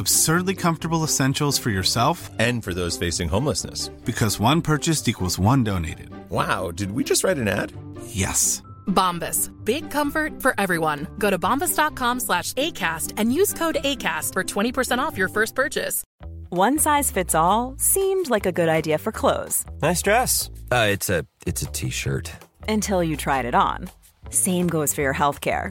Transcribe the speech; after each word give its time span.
Absurdly 0.00 0.54
comfortable 0.54 1.04
essentials 1.04 1.58
for 1.58 1.68
yourself 1.70 2.30
And 2.38 2.64
for 2.64 2.72
those 2.72 2.96
facing 2.96 3.28
homelessness. 3.28 3.88
because 4.06 4.40
one 4.40 4.62
purchased 4.62 5.08
equals 5.08 5.38
one 5.38 5.62
donated. 5.62 6.08
Wow, 6.30 6.70
did 6.70 6.92
we 6.92 7.04
just 7.04 7.22
write 7.22 7.36
an 7.38 7.48
ad? 7.48 7.72
Yes. 8.06 8.62
Bombas. 8.86 9.50
Big 9.64 9.90
comfort 9.90 10.40
for 10.40 10.54
everyone. 10.58 11.06
Go 11.18 11.28
to 11.30 11.38
bombas.com 11.38 12.20
slash 12.20 12.54
ACAST 12.54 13.12
and 13.18 13.32
use 13.34 13.52
code 13.52 13.76
ACAST 13.84 14.32
for 14.32 14.42
20% 14.42 14.98
off 14.98 15.18
your 15.18 15.28
first 15.28 15.54
purchase. 15.54 16.02
One 16.48 16.78
size 16.78 17.10
fits 17.10 17.34
all 17.34 17.74
seemed 17.78 18.30
like 18.30 18.46
a 18.46 18.52
good 18.52 18.68
idea 18.70 18.96
for 18.98 19.12
clothes 19.12 19.64
Nice 19.82 20.02
dress. 20.02 20.50
Uh, 20.72 20.86
it's 20.90 21.08
a 21.10 21.24
it's 21.46 21.62
a 21.62 21.66
t-shirt. 21.66 22.32
until 22.68 23.04
you 23.04 23.16
tried 23.16 23.44
it 23.44 23.54
on. 23.54 23.88
Same 24.30 24.66
goes 24.66 24.94
for 24.94 25.02
your 25.02 25.14
healthcare. 25.14 25.70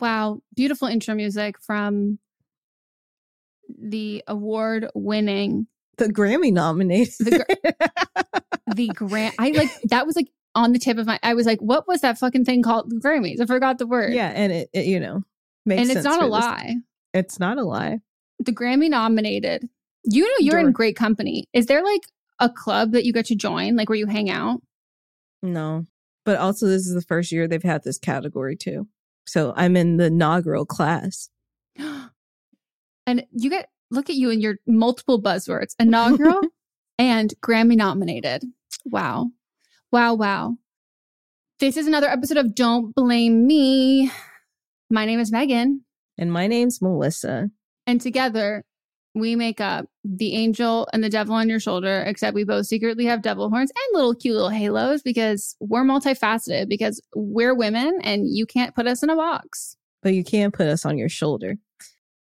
Wow, 0.00 0.42
beautiful 0.54 0.86
intro 0.88 1.14
music 1.14 1.60
from 1.60 2.18
the 3.68 4.22
award 4.28 4.88
winning 4.94 5.66
The 5.96 6.06
Grammy 6.06 6.52
nominated. 6.52 7.14
The 7.18 7.44
the 8.74 8.88
grant 8.88 9.34
I 9.38 9.50
like 9.50 9.70
that 9.84 10.06
was 10.06 10.14
like 10.14 10.28
on 10.54 10.72
the 10.72 10.78
tip 10.78 10.98
of 10.98 11.06
my 11.06 11.18
I 11.22 11.34
was 11.34 11.46
like, 11.46 11.60
what 11.60 11.88
was 11.88 12.02
that 12.02 12.18
fucking 12.18 12.44
thing 12.44 12.62
called? 12.62 12.90
The 12.90 12.96
Grammys. 12.96 13.40
I 13.40 13.46
forgot 13.46 13.78
the 13.78 13.86
word. 13.86 14.12
yeah, 14.14 14.28
and 14.28 14.52
it, 14.52 14.70
it 14.72 14.86
you 14.86 15.00
know 15.00 15.24
makes 15.68 15.82
and 15.82 15.90
it's 15.90 16.04
not 16.04 16.20
a 16.20 16.24
this- 16.24 16.30
lie. 16.30 16.76
It's 17.14 17.40
not 17.40 17.58
a 17.58 17.64
lie. 17.64 18.00
The 18.40 18.52
Grammy 18.52 18.88
nominated. 18.88 19.68
You 20.04 20.24
know 20.24 20.34
you're 20.38 20.60
in 20.60 20.72
great 20.72 20.96
company. 20.96 21.44
Is 21.52 21.66
there 21.66 21.82
like 21.82 22.02
a 22.38 22.48
club 22.48 22.92
that 22.92 23.04
you 23.04 23.12
get 23.12 23.26
to 23.26 23.34
join, 23.34 23.76
like 23.76 23.88
where 23.88 23.98
you 23.98 24.06
hang 24.06 24.30
out? 24.30 24.60
No, 25.42 25.86
but 26.24 26.36
also 26.36 26.66
this 26.66 26.86
is 26.86 26.94
the 26.94 27.02
first 27.02 27.32
year 27.32 27.48
they've 27.48 27.62
had 27.62 27.84
this 27.84 27.98
category 27.98 28.56
too. 28.56 28.88
So 29.26 29.52
I'm 29.56 29.76
in 29.76 29.96
the 29.96 30.06
inaugural 30.06 30.66
class. 30.66 31.30
And 33.06 33.24
you 33.32 33.48
get 33.48 33.70
look 33.90 34.10
at 34.10 34.16
you 34.16 34.30
and 34.30 34.42
your 34.42 34.56
multiple 34.66 35.20
buzzwords. 35.20 35.74
Inaugural 35.78 36.42
and 36.98 37.32
Grammy 37.40 37.74
nominated. 37.74 38.44
Wow. 38.84 39.30
Wow, 39.90 40.12
wow. 40.12 40.56
This 41.58 41.78
is 41.78 41.86
another 41.86 42.08
episode 42.08 42.36
of 42.36 42.54
Don't 42.54 42.94
Blame 42.94 43.46
Me. 43.46 44.10
My 44.90 45.04
name 45.04 45.20
is 45.20 45.30
Meghan, 45.30 45.80
And 46.16 46.32
my 46.32 46.46
name's 46.46 46.78
Melisa. 46.80 47.50
and 47.86 48.00
together 48.00 48.64
we 49.14 49.34
make 49.36 49.60
up 49.60 49.86
the 50.04 50.34
angel 50.34 50.86
and 50.92 51.02
the 51.02 51.08
devil 51.10 51.34
on 51.34 51.48
your 51.48 51.58
shoulder, 51.60 52.04
except 52.06 52.34
we 52.34 52.44
both 52.44 52.66
secretly 52.66 53.04
have 53.06 53.20
devil 53.22 53.50
horns 53.50 53.70
and 53.70 53.96
little 53.98 54.14
cute 54.14 54.34
little 54.34 54.50
halos 54.50 55.02
because 55.02 55.56
we're 55.60 55.82
multifaceted 55.84 56.68
because 56.68 57.00
we're 57.14 57.54
women 57.54 57.98
and 58.02 58.28
you 58.28 58.46
can't 58.46 58.74
put 58.74 58.86
us 58.86 59.02
in 59.02 59.10
a 59.10 59.16
box. 59.16 59.76
but 60.02 60.14
you 60.14 60.22
can 60.22 60.50
put 60.52 60.68
us 60.68 60.84
on 60.86 60.96
your 60.96 61.08
shoulder. 61.08 61.56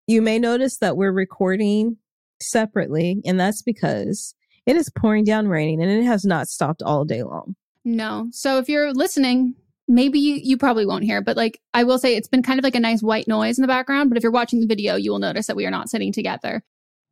You 0.07 0.21
may 0.21 0.37
notice 0.39 0.77
that 0.79 0.97
we're 0.97 1.13
recording 1.13 1.95
separately, 2.41 3.21
and 3.25 3.39
that's 3.39 3.61
because 3.61 4.35
it 4.65 4.75
is 4.75 4.89
pouring 4.89 5.23
down 5.23 5.47
raining 5.47 5.81
and 5.81 5.89
it 5.91 6.03
has 6.03 6.25
not 6.25 6.49
stopped 6.49 6.81
all 6.81 7.05
day 7.05 7.23
long. 7.23 7.55
No. 7.85 8.27
So 8.31 8.57
if 8.57 8.67
you're 8.67 8.91
listening, 8.93 9.55
maybe 9.91 10.19
you, 10.19 10.35
you 10.41 10.57
probably 10.57 10.85
won't 10.85 11.03
hear, 11.03 11.21
but 11.21 11.35
like 11.35 11.59
I 11.73 11.83
will 11.83 11.99
say 11.99 12.15
it's 12.15 12.29
been 12.29 12.41
kind 12.41 12.59
of 12.59 12.63
like 12.63 12.75
a 12.75 12.79
nice 12.79 13.03
white 13.03 13.27
noise 13.27 13.57
in 13.57 13.61
the 13.61 13.67
background. 13.67 14.09
But 14.09 14.17
if 14.17 14.23
you're 14.23 14.31
watching 14.31 14.61
the 14.61 14.65
video, 14.67 14.95
you 14.95 15.11
will 15.11 15.19
notice 15.19 15.47
that 15.47 15.55
we 15.55 15.65
are 15.65 15.71
not 15.71 15.89
sitting 15.89 16.13
together. 16.13 16.63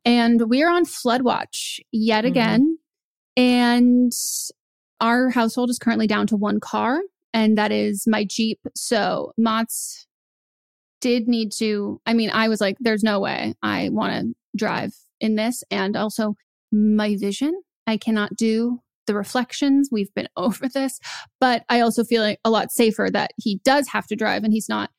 And 0.04 0.48
we 0.48 0.62
are 0.62 0.70
on 0.70 0.86
flood 0.86 1.22
watch 1.22 1.80
yet 1.92 2.24
Mhm. 2.24 2.28
again. 2.28 2.78
And 3.36 4.12
our 5.00 5.30
household 5.30 5.70
is 5.70 5.78
currently 5.78 6.06
down 6.06 6.26
to 6.28 6.36
one 6.36 6.58
car, 6.58 7.00
and 7.34 7.56
that 7.58 7.70
is 7.70 8.04
my 8.06 8.24
Jeep. 8.24 8.60
So 8.74 9.32
Mott's 9.38 10.06
did 11.00 11.28
need 11.28 11.52
to, 11.52 12.00
I 12.06 12.14
mean, 12.14 12.30
I 12.30 12.48
was 12.48 12.60
like, 12.60 12.76
there's 12.80 13.02
no 13.02 13.20
way 13.20 13.54
I 13.62 13.88
want 13.90 14.12
to 14.12 14.34
drive 14.56 14.94
in 15.20 15.36
this. 15.36 15.62
And 15.70 15.96
also 15.96 16.34
my 16.72 17.16
vision, 17.16 17.62
I 17.86 17.96
cannot 17.96 18.36
do 18.36 18.80
the 19.10 19.16
reflections. 19.16 19.88
We've 19.90 20.12
been 20.14 20.28
over 20.36 20.68
this, 20.68 21.00
but 21.40 21.64
I 21.68 21.80
also 21.80 22.04
feel 22.04 22.22
like 22.22 22.38
a 22.44 22.50
lot 22.50 22.70
safer 22.70 23.08
that 23.12 23.32
he 23.36 23.60
does 23.64 23.88
have 23.88 24.06
to 24.06 24.16
drive 24.16 24.44
and 24.44 24.52
he's 24.52 24.68
not 24.68 24.90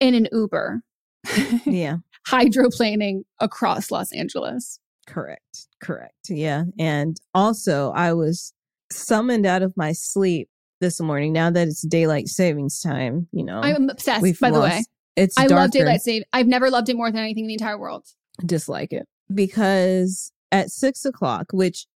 in 0.00 0.14
an 0.14 0.26
Uber 0.32 0.82
Yeah. 1.64 1.98
hydroplaning 2.28 3.22
across 3.38 3.90
Los 3.90 4.12
Angeles. 4.12 4.80
Correct. 5.06 5.66
Correct. 5.82 6.14
Yeah. 6.28 6.64
And 6.78 7.16
also, 7.34 7.90
I 7.92 8.12
was 8.12 8.52
summoned 8.92 9.46
out 9.46 9.62
of 9.62 9.76
my 9.76 9.92
sleep 9.92 10.48
this 10.80 11.00
morning. 11.00 11.32
Now 11.32 11.50
that 11.50 11.68
it's 11.68 11.82
daylight 11.82 12.28
savings 12.28 12.80
time, 12.80 13.28
you 13.32 13.44
know, 13.44 13.60
I'm 13.60 13.88
obsessed, 13.88 14.40
by 14.40 14.50
the 14.50 14.60
way. 14.60 14.84
It's 15.16 15.36
I 15.38 15.46
love 15.46 15.70
daylight 15.70 16.00
save. 16.00 16.22
I've 16.32 16.46
never 16.46 16.70
loved 16.70 16.88
it 16.88 16.96
more 16.96 17.10
than 17.10 17.20
anything 17.20 17.44
in 17.44 17.48
the 17.48 17.54
entire 17.54 17.78
world. 17.78 18.06
dislike 18.46 18.92
it 18.92 19.06
because 19.32 20.32
at 20.52 20.70
six 20.70 21.04
o'clock, 21.04 21.46
which 21.52 21.86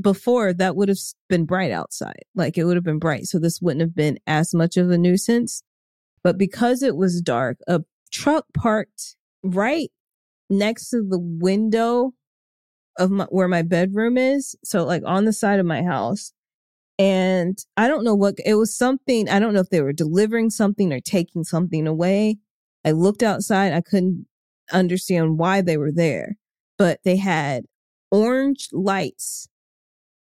before 0.00 0.52
that 0.52 0.76
would 0.76 0.88
have 0.88 0.98
been 1.28 1.44
bright 1.44 1.70
outside, 1.70 2.24
like 2.34 2.58
it 2.58 2.64
would 2.64 2.76
have 2.76 2.84
been 2.84 2.98
bright. 2.98 3.26
So 3.26 3.38
this 3.38 3.60
wouldn't 3.60 3.80
have 3.80 3.94
been 3.94 4.18
as 4.26 4.54
much 4.54 4.76
of 4.76 4.90
a 4.90 4.98
nuisance. 4.98 5.62
But 6.22 6.38
because 6.38 6.82
it 6.82 6.96
was 6.96 7.20
dark, 7.20 7.58
a 7.66 7.82
truck 8.12 8.46
parked 8.54 9.16
right 9.42 9.90
next 10.50 10.90
to 10.90 11.06
the 11.08 11.18
window 11.18 12.12
of 12.98 13.10
my, 13.10 13.24
where 13.24 13.48
my 13.48 13.62
bedroom 13.62 14.18
is. 14.18 14.56
So 14.64 14.84
like 14.84 15.02
on 15.06 15.24
the 15.24 15.32
side 15.32 15.60
of 15.60 15.66
my 15.66 15.82
house. 15.82 16.32
And 16.98 17.58
I 17.76 17.88
don't 17.88 18.04
know 18.04 18.14
what 18.14 18.36
it 18.44 18.54
was 18.54 18.74
something. 18.74 19.28
I 19.28 19.38
don't 19.38 19.52
know 19.52 19.60
if 19.60 19.68
they 19.68 19.82
were 19.82 19.92
delivering 19.92 20.48
something 20.48 20.92
or 20.92 21.00
taking 21.00 21.44
something 21.44 21.86
away. 21.86 22.38
I 22.86 22.92
looked 22.92 23.22
outside. 23.22 23.74
I 23.74 23.82
couldn't 23.82 24.26
understand 24.72 25.38
why 25.38 25.60
they 25.60 25.76
were 25.76 25.92
there, 25.92 26.36
but 26.78 27.00
they 27.04 27.16
had 27.16 27.64
orange 28.10 28.68
lights 28.72 29.48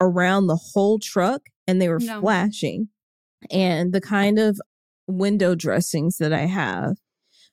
around 0.00 0.46
the 0.46 0.56
whole 0.56 0.98
truck 0.98 1.43
and 1.66 1.81
they 1.81 1.88
were 1.88 1.98
No. 1.98 2.20
flashing. 2.20 2.88
And 3.50 3.93
the 3.93 4.00
kind 4.00 4.38
of 4.38 4.60
window 5.06 5.54
dressings 5.54 6.19
that 6.19 6.32
I 6.32 6.46
have 6.46 6.96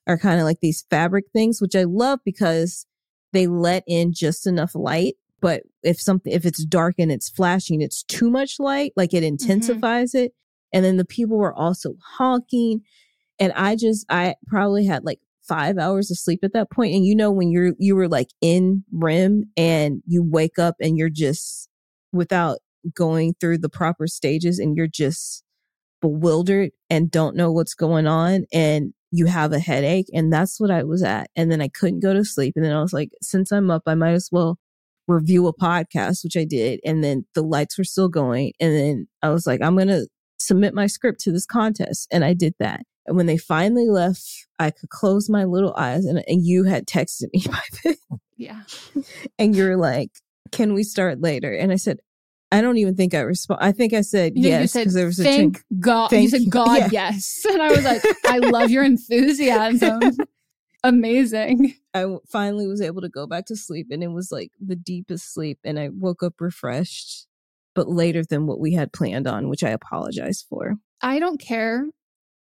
are 0.08 0.18
kind 0.18 0.40
of 0.40 0.46
like 0.46 0.60
these 0.62 0.86
fabric 0.90 1.26
things, 1.32 1.62
which 1.62 1.76
I 1.76 1.84
love 1.84 2.20
because 2.26 2.86
they 3.32 3.48
let 3.48 3.84
in 3.88 4.14
just 4.14 4.46
enough 4.48 4.76
light. 4.76 5.16
But 5.42 5.64
if 5.82 6.00
something, 6.00 6.32
if 6.32 6.46
it's 6.46 6.64
dark 6.64 6.96
and 7.00 7.12
it's 7.12 7.30
flashing, 7.30 7.82
it's 7.82 8.04
too 8.04 8.30
much 8.30 8.60
light, 8.60 8.94
like 8.96 9.14
it 9.14 9.18
mm-hmm. 9.18 9.28
intensifies 9.28 10.16
it. 10.16 10.34
And 10.72 10.84
then 10.84 10.98
the 10.98 11.06
people 11.06 11.38
were 11.38 11.54
also 11.54 11.96
honking. 12.18 12.82
And 13.40 13.52
I 13.54 13.76
just, 13.76 14.06
I 14.10 14.36
probably 14.48 14.86
had 14.86 15.04
like 15.04 15.20
five 15.42 15.78
hours 15.78 16.10
of 16.10 16.18
sleep 16.18 16.40
at 16.44 16.54
that 16.54 16.72
point. 16.72 16.96
And 16.96 17.06
you 17.06 17.16
know, 17.16 17.32
when 17.32 17.52
you're, 17.52 17.74
you 17.78 17.96
were 17.96 18.08
like 18.08 18.30
in 18.42 18.84
REM 18.92 19.44
and 19.58 20.02
you 20.06 20.24
wake 20.24 20.58
up 20.58 20.76
and 20.80 20.98
you're 20.98 21.10
just 21.10 21.70
without 22.14 22.60
going 22.96 23.34
through 23.40 23.58
the 23.58 23.70
proper 23.70 24.08
stages 24.08 24.60
and 24.60 24.78
you're 24.78 24.88
just 24.88 25.44
bewildered 26.02 26.72
and 26.90 27.10
don't 27.10 27.36
know 27.36 27.52
what's 27.52 27.74
going 27.74 28.08
on 28.08 28.46
and 28.54 28.94
you 29.12 29.26
have 29.26 29.54
a 29.54 29.60
headache. 29.60 30.08
And 30.14 30.34
that's 30.34 30.60
what 30.60 30.72
I 30.72 30.84
was 30.84 31.04
at. 31.04 31.30
And 31.36 31.52
then 31.52 31.62
I 31.62 31.70
couldn't 31.70 32.02
go 32.02 32.14
to 32.14 32.26
sleep. 32.26 32.54
And 32.56 32.66
then 32.66 32.74
I 32.76 32.82
was 32.82 32.94
like, 32.94 33.10
since 33.22 33.52
I'm 33.52 33.70
up, 33.70 33.84
I 33.86 33.96
might 33.96 34.14
as 34.14 34.30
well 34.32 34.58
review 35.08 35.48
a 35.48 35.56
podcast, 35.56 36.24
which 36.24 36.36
I 36.38 36.46
did. 36.46 36.80
And 36.84 37.04
then 37.04 37.26
the 37.36 37.44
lights 37.44 37.78
were 37.78 37.84
still 37.84 38.10
going. 38.10 38.54
And 38.60 38.76
then 38.76 39.08
I 39.22 39.30
was 39.30 39.46
like, 39.46 39.62
I'm 39.62 39.76
going 39.76 39.88
to 39.88 40.08
submit 40.40 40.74
my 40.74 40.88
script 40.88 41.20
to 41.22 41.32
this 41.32 41.46
contest. 41.46 42.08
And 42.12 42.26
I 42.26 42.34
did 42.34 42.56
that. 42.60 42.82
And 43.06 43.16
when 43.16 43.26
they 43.26 43.38
finally 43.38 43.90
left, 43.90 44.26
I 44.60 44.72
could 44.72 44.90
close 44.90 45.30
my 45.30 45.44
little 45.44 45.76
eyes 45.78 46.06
and, 46.06 46.24
and 46.28 46.46
you 46.46 46.64
had 46.64 46.88
texted 46.88 47.28
me 47.34 47.44
by 47.48 47.62
then. 47.84 47.96
Yeah. 48.36 48.62
and 49.38 49.56
you're 49.56 49.78
like, 49.78 50.12
can 50.54 50.74
we 50.74 50.84
start 50.84 51.20
later? 51.20 51.52
And 51.54 51.72
I 51.72 51.76
said, 51.76 52.00
I 52.52 52.62
don't 52.62 52.78
even 52.78 52.96
think 52.96 53.14
I 53.14 53.20
respond. 53.22 53.60
I 53.64 53.72
think 53.72 53.94
I 53.94 54.02
said 54.02 54.34
You, 54.38 54.44
you 54.44 54.50
yes 54.50 54.74
because 54.74 54.94
there 54.94 55.08
was 55.08 55.20
a 55.20 55.24
thank. 55.24 55.64
God. 55.80 56.12
you 56.12 56.30
Thank 56.30 56.30
said. 56.30 56.42
God, 56.50 56.78
Yeah. 56.78 56.90
yes. 56.92 57.44
And 57.50 57.62
I 57.62 57.70
was 57.72 57.84
like, 57.84 58.04
I 58.26 58.38
love 58.38 58.70
your 58.70 58.84
enthusiasm. 58.94 60.02
Amazing. 60.84 61.76
I 61.94 62.06
finally 62.30 62.68
was 62.68 62.82
able 62.82 63.02
to 63.02 63.10
go 63.10 63.26
back 63.26 63.46
to 63.48 63.56
sleep 63.56 63.88
and 63.92 64.04
it 64.04 64.10
was 64.10 64.32
like 64.32 64.52
the 64.60 64.76
deepest 64.76 65.34
sleep 65.34 65.60
and 65.64 65.80
I 65.80 65.90
woke 65.90 66.22
up 66.24 66.40
refreshed, 66.40 67.26
but 67.74 67.88
later 67.90 68.24
than 68.24 68.48
what 68.48 68.60
we 68.60 68.74
had 68.74 68.92
planned 68.92 69.28
on, 69.28 69.48
which 69.50 69.64
I 69.64 69.70
apologize 69.70 70.46
for. 70.48 70.76
I 71.02 71.20
don't 71.20 71.40
care. 71.40 71.86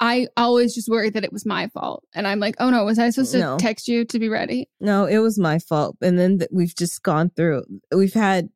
I 0.03 0.27
always 0.35 0.75
just 0.75 0.89
worried 0.89 1.13
that 1.13 1.23
it 1.23 1.31
was 1.31 1.45
my 1.45 1.69
fault. 1.69 2.03
And 2.13 2.27
I'm 2.27 2.41
like, 2.41 2.55
oh 2.59 2.69
no, 2.69 2.83
was 2.83 3.00
I 3.00 3.09
supposed 3.09 3.31
to 3.31 3.39
No. 3.39 3.57
text 3.57 3.88
you 3.88 4.03
to 4.03 4.19
be 4.19 4.27
ready? 4.27 4.67
No, 4.81 5.05
it 5.05 5.19
was 5.19 5.39
my 5.39 5.59
fault. 5.59 5.95
And 6.01 6.19
then 6.19 6.39
th- 6.39 6.50
we've 6.51 6.75
just 6.75 7.01
gone 7.03 7.31
through, 7.33 7.63
we've 7.95 8.13
had 8.13 8.50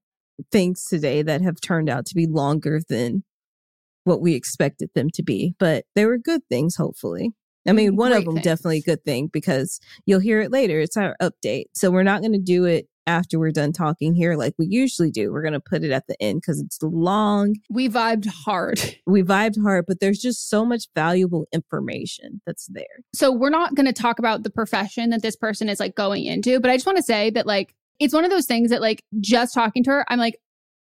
things 0.52 0.84
today 0.84 1.22
that 1.22 1.42
have 1.42 1.62
turned 1.62 1.90
out 1.90 2.06
to 2.08 2.16
be 2.16 2.28
longer 2.28 2.82
than 2.90 3.24
what 4.04 4.20
we 4.20 4.34
expected 4.34 4.90
them 4.94 5.10
to 5.14 5.24
be, 5.24 5.56
but 5.58 5.86
they 5.96 6.06
were 6.06 6.18
good 6.18 6.42
things, 6.50 6.76
hopefully. 6.76 7.32
I 7.66 7.72
mean, 7.72 7.92
mm-hmm. 7.92 7.98
one 7.98 8.12
of 8.12 8.26
them 8.26 8.36
things. 8.36 8.44
definitely 8.44 8.80
a 8.80 8.82
good 8.82 9.06
thing 9.06 9.28
because 9.32 9.80
you'll 10.06 10.20
hear 10.20 10.42
it 10.42 10.52
later. 10.52 10.82
It's 10.82 10.98
our 10.98 11.16
update. 11.22 11.68
So 11.74 11.92
we're 11.92 12.04
not 12.04 12.20
going 12.20 12.34
to 12.34 12.40
do 12.40 12.66
it 12.66 12.88
after 13.08 13.40
we're 13.40 13.52
done 13.52 13.72
talking 13.72 14.14
here 14.14 14.36
like 14.36 14.54
we 14.60 14.68
usually 14.68 15.10
do. 15.10 15.32
We're 15.32 15.42
going 15.42 15.54
to 15.54 15.60
put 15.60 15.84
it 15.84 15.92
at 15.92 16.06
the 16.08 16.22
end 16.22 16.42
because 16.42 16.60
it's 16.62 16.78
long. 16.84 17.56
We 17.70 17.90
vibed 17.90 18.28
hard. 18.28 18.80
We 19.08 19.24
vibed 19.24 19.60
hard, 19.62 19.86
but 19.88 20.00
there's 20.02 20.20
just 20.20 20.50
so 20.50 20.66
much 20.66 20.84
valuable 20.94 21.48
information 21.54 22.42
that's 22.46 22.68
there. 22.68 22.84
So 23.14 23.32
we're 23.32 23.50
not 23.50 23.74
going 23.74 23.86
to 23.86 23.94
talk 23.94 24.20
about 24.20 24.44
the 24.44 24.50
profession 24.50 25.10
that 25.12 25.22
this 25.22 25.36
person 25.38 25.70
is 25.70 25.80
like 25.80 25.96
going 25.96 26.26
into, 26.26 26.60
but 26.60 26.70
I 26.70 26.76
just 26.76 26.86
want 26.86 26.98
to 26.98 27.04
say 27.04 27.30
that 27.32 27.48
like 27.48 27.74
it's 28.00 28.14
one 28.14 28.26
of 28.26 28.32
those 28.32 28.46
things 28.46 28.70
that 28.70 28.82
like 28.82 29.04
just 29.22 29.54
talking 29.54 29.84
to 29.86 29.90
her, 29.92 30.06
I'm 30.10 30.20
like, 30.20 30.38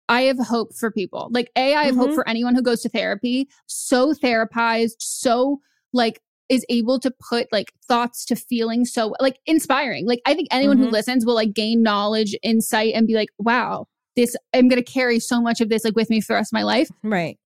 I 0.08 0.22
have 0.22 0.38
hope 0.38 0.74
for 0.74 0.90
people. 0.90 1.28
Like, 1.30 1.50
A, 1.54 1.74
I 1.74 1.84
have 1.84 1.96
hope 1.96 2.10
Mhm. 2.10 2.14
for 2.14 2.26
anyone 2.28 2.54
who 2.54 2.62
goes 2.62 2.80
to 2.80 2.88
therapy, 2.88 3.46
so 3.66 4.14
therapized, 4.14 4.94
so 5.00 5.60
like 5.92 6.20
is 6.48 6.64
able 6.68 6.98
to 7.00 7.12
put 7.28 7.46
like 7.52 7.72
thoughts 7.86 8.24
to 8.26 8.36
feelings 8.36 8.92
so 8.92 9.14
like 9.20 9.38
inspiring. 9.46 10.06
Like, 10.06 10.20
I 10.26 10.34
think 10.34 10.48
anyone 10.50 10.78
who 10.78 10.86
Mhm. 10.86 10.92
listens 10.92 11.26
will 11.26 11.34
like 11.34 11.52
gain 11.52 11.82
knowledge, 11.82 12.34
insight, 12.42 12.94
and 12.94 13.06
be 13.06 13.14
like, 13.14 13.28
wow, 13.38 13.86
this, 14.16 14.34
I'm 14.54 14.68
to 14.70 14.82
carry 14.82 15.20
so 15.20 15.40
much 15.40 15.60
of 15.60 15.68
this 15.68 15.84
like 15.84 15.94
with 15.94 16.10
me 16.10 16.20
for 16.20 16.28
the 16.28 16.34
rest 16.36 16.52
of 16.52 16.54
my 16.54 16.62
life. 16.62 16.88
Right. 17.02 17.38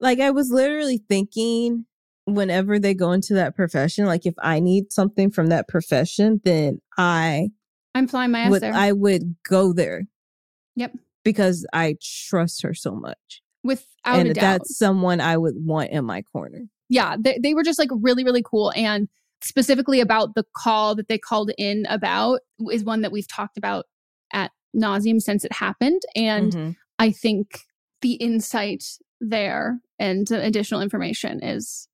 Like 0.00 0.20
I 0.20 0.30
was 0.30 0.50
literally 0.50 1.02
thinking 1.08 1.86
whenever 2.26 2.78
they 2.78 2.94
go 2.94 3.12
into 3.12 3.34
that 3.34 3.54
profession, 3.56 4.06
like 4.06 4.24
if 4.24 4.34
I 4.38 4.60
need 4.60 4.92
something 4.92 5.30
from 5.30 5.48
that 5.48 5.68
profession, 5.68 6.40
then 6.44 6.80
I 6.96 7.50
I'm 7.94 8.08
flying 8.08 8.30
my 8.30 8.40
ass 8.40 8.50
would 8.50 8.62
there. 8.62 8.72
I 8.74 8.92
would 8.92 9.36
go 9.48 9.72
there 9.72 10.04
yep. 10.74 10.92
because 11.24 11.66
I 11.72 11.96
trust 12.02 12.62
her 12.62 12.74
so 12.74 12.94
much. 12.94 13.42
Without 13.62 13.86
and 14.04 14.28
a 14.30 14.34
doubt. 14.34 14.40
that's 14.40 14.78
someone 14.78 15.20
I 15.20 15.36
would 15.36 15.54
want 15.56 15.90
in 15.90 16.04
my 16.04 16.22
corner. 16.22 16.62
Yeah, 16.88 17.16
they, 17.18 17.38
they 17.42 17.54
were 17.54 17.62
just 17.62 17.78
like 17.78 17.90
really, 17.92 18.24
really 18.24 18.42
cool. 18.44 18.72
And 18.76 19.08
specifically 19.42 20.00
about 20.00 20.34
the 20.34 20.44
call 20.56 20.94
that 20.94 21.08
they 21.08 21.18
called 21.18 21.50
in 21.58 21.86
about 21.88 22.40
is 22.70 22.84
one 22.84 23.02
that 23.02 23.12
we've 23.12 23.28
talked 23.28 23.58
about 23.58 23.86
at 24.32 24.50
nauseum 24.76 25.20
since 25.20 25.44
it 25.44 25.52
happened. 25.52 26.02
And 26.16 26.52
Mhm. 26.52 26.76
I 26.98 27.10
think 27.10 27.60
the 28.00 28.14
insight 28.14 28.84
there 29.20 29.80
and 29.98 30.30
additional 30.30 30.80
information 30.80 31.42
is 31.42 31.88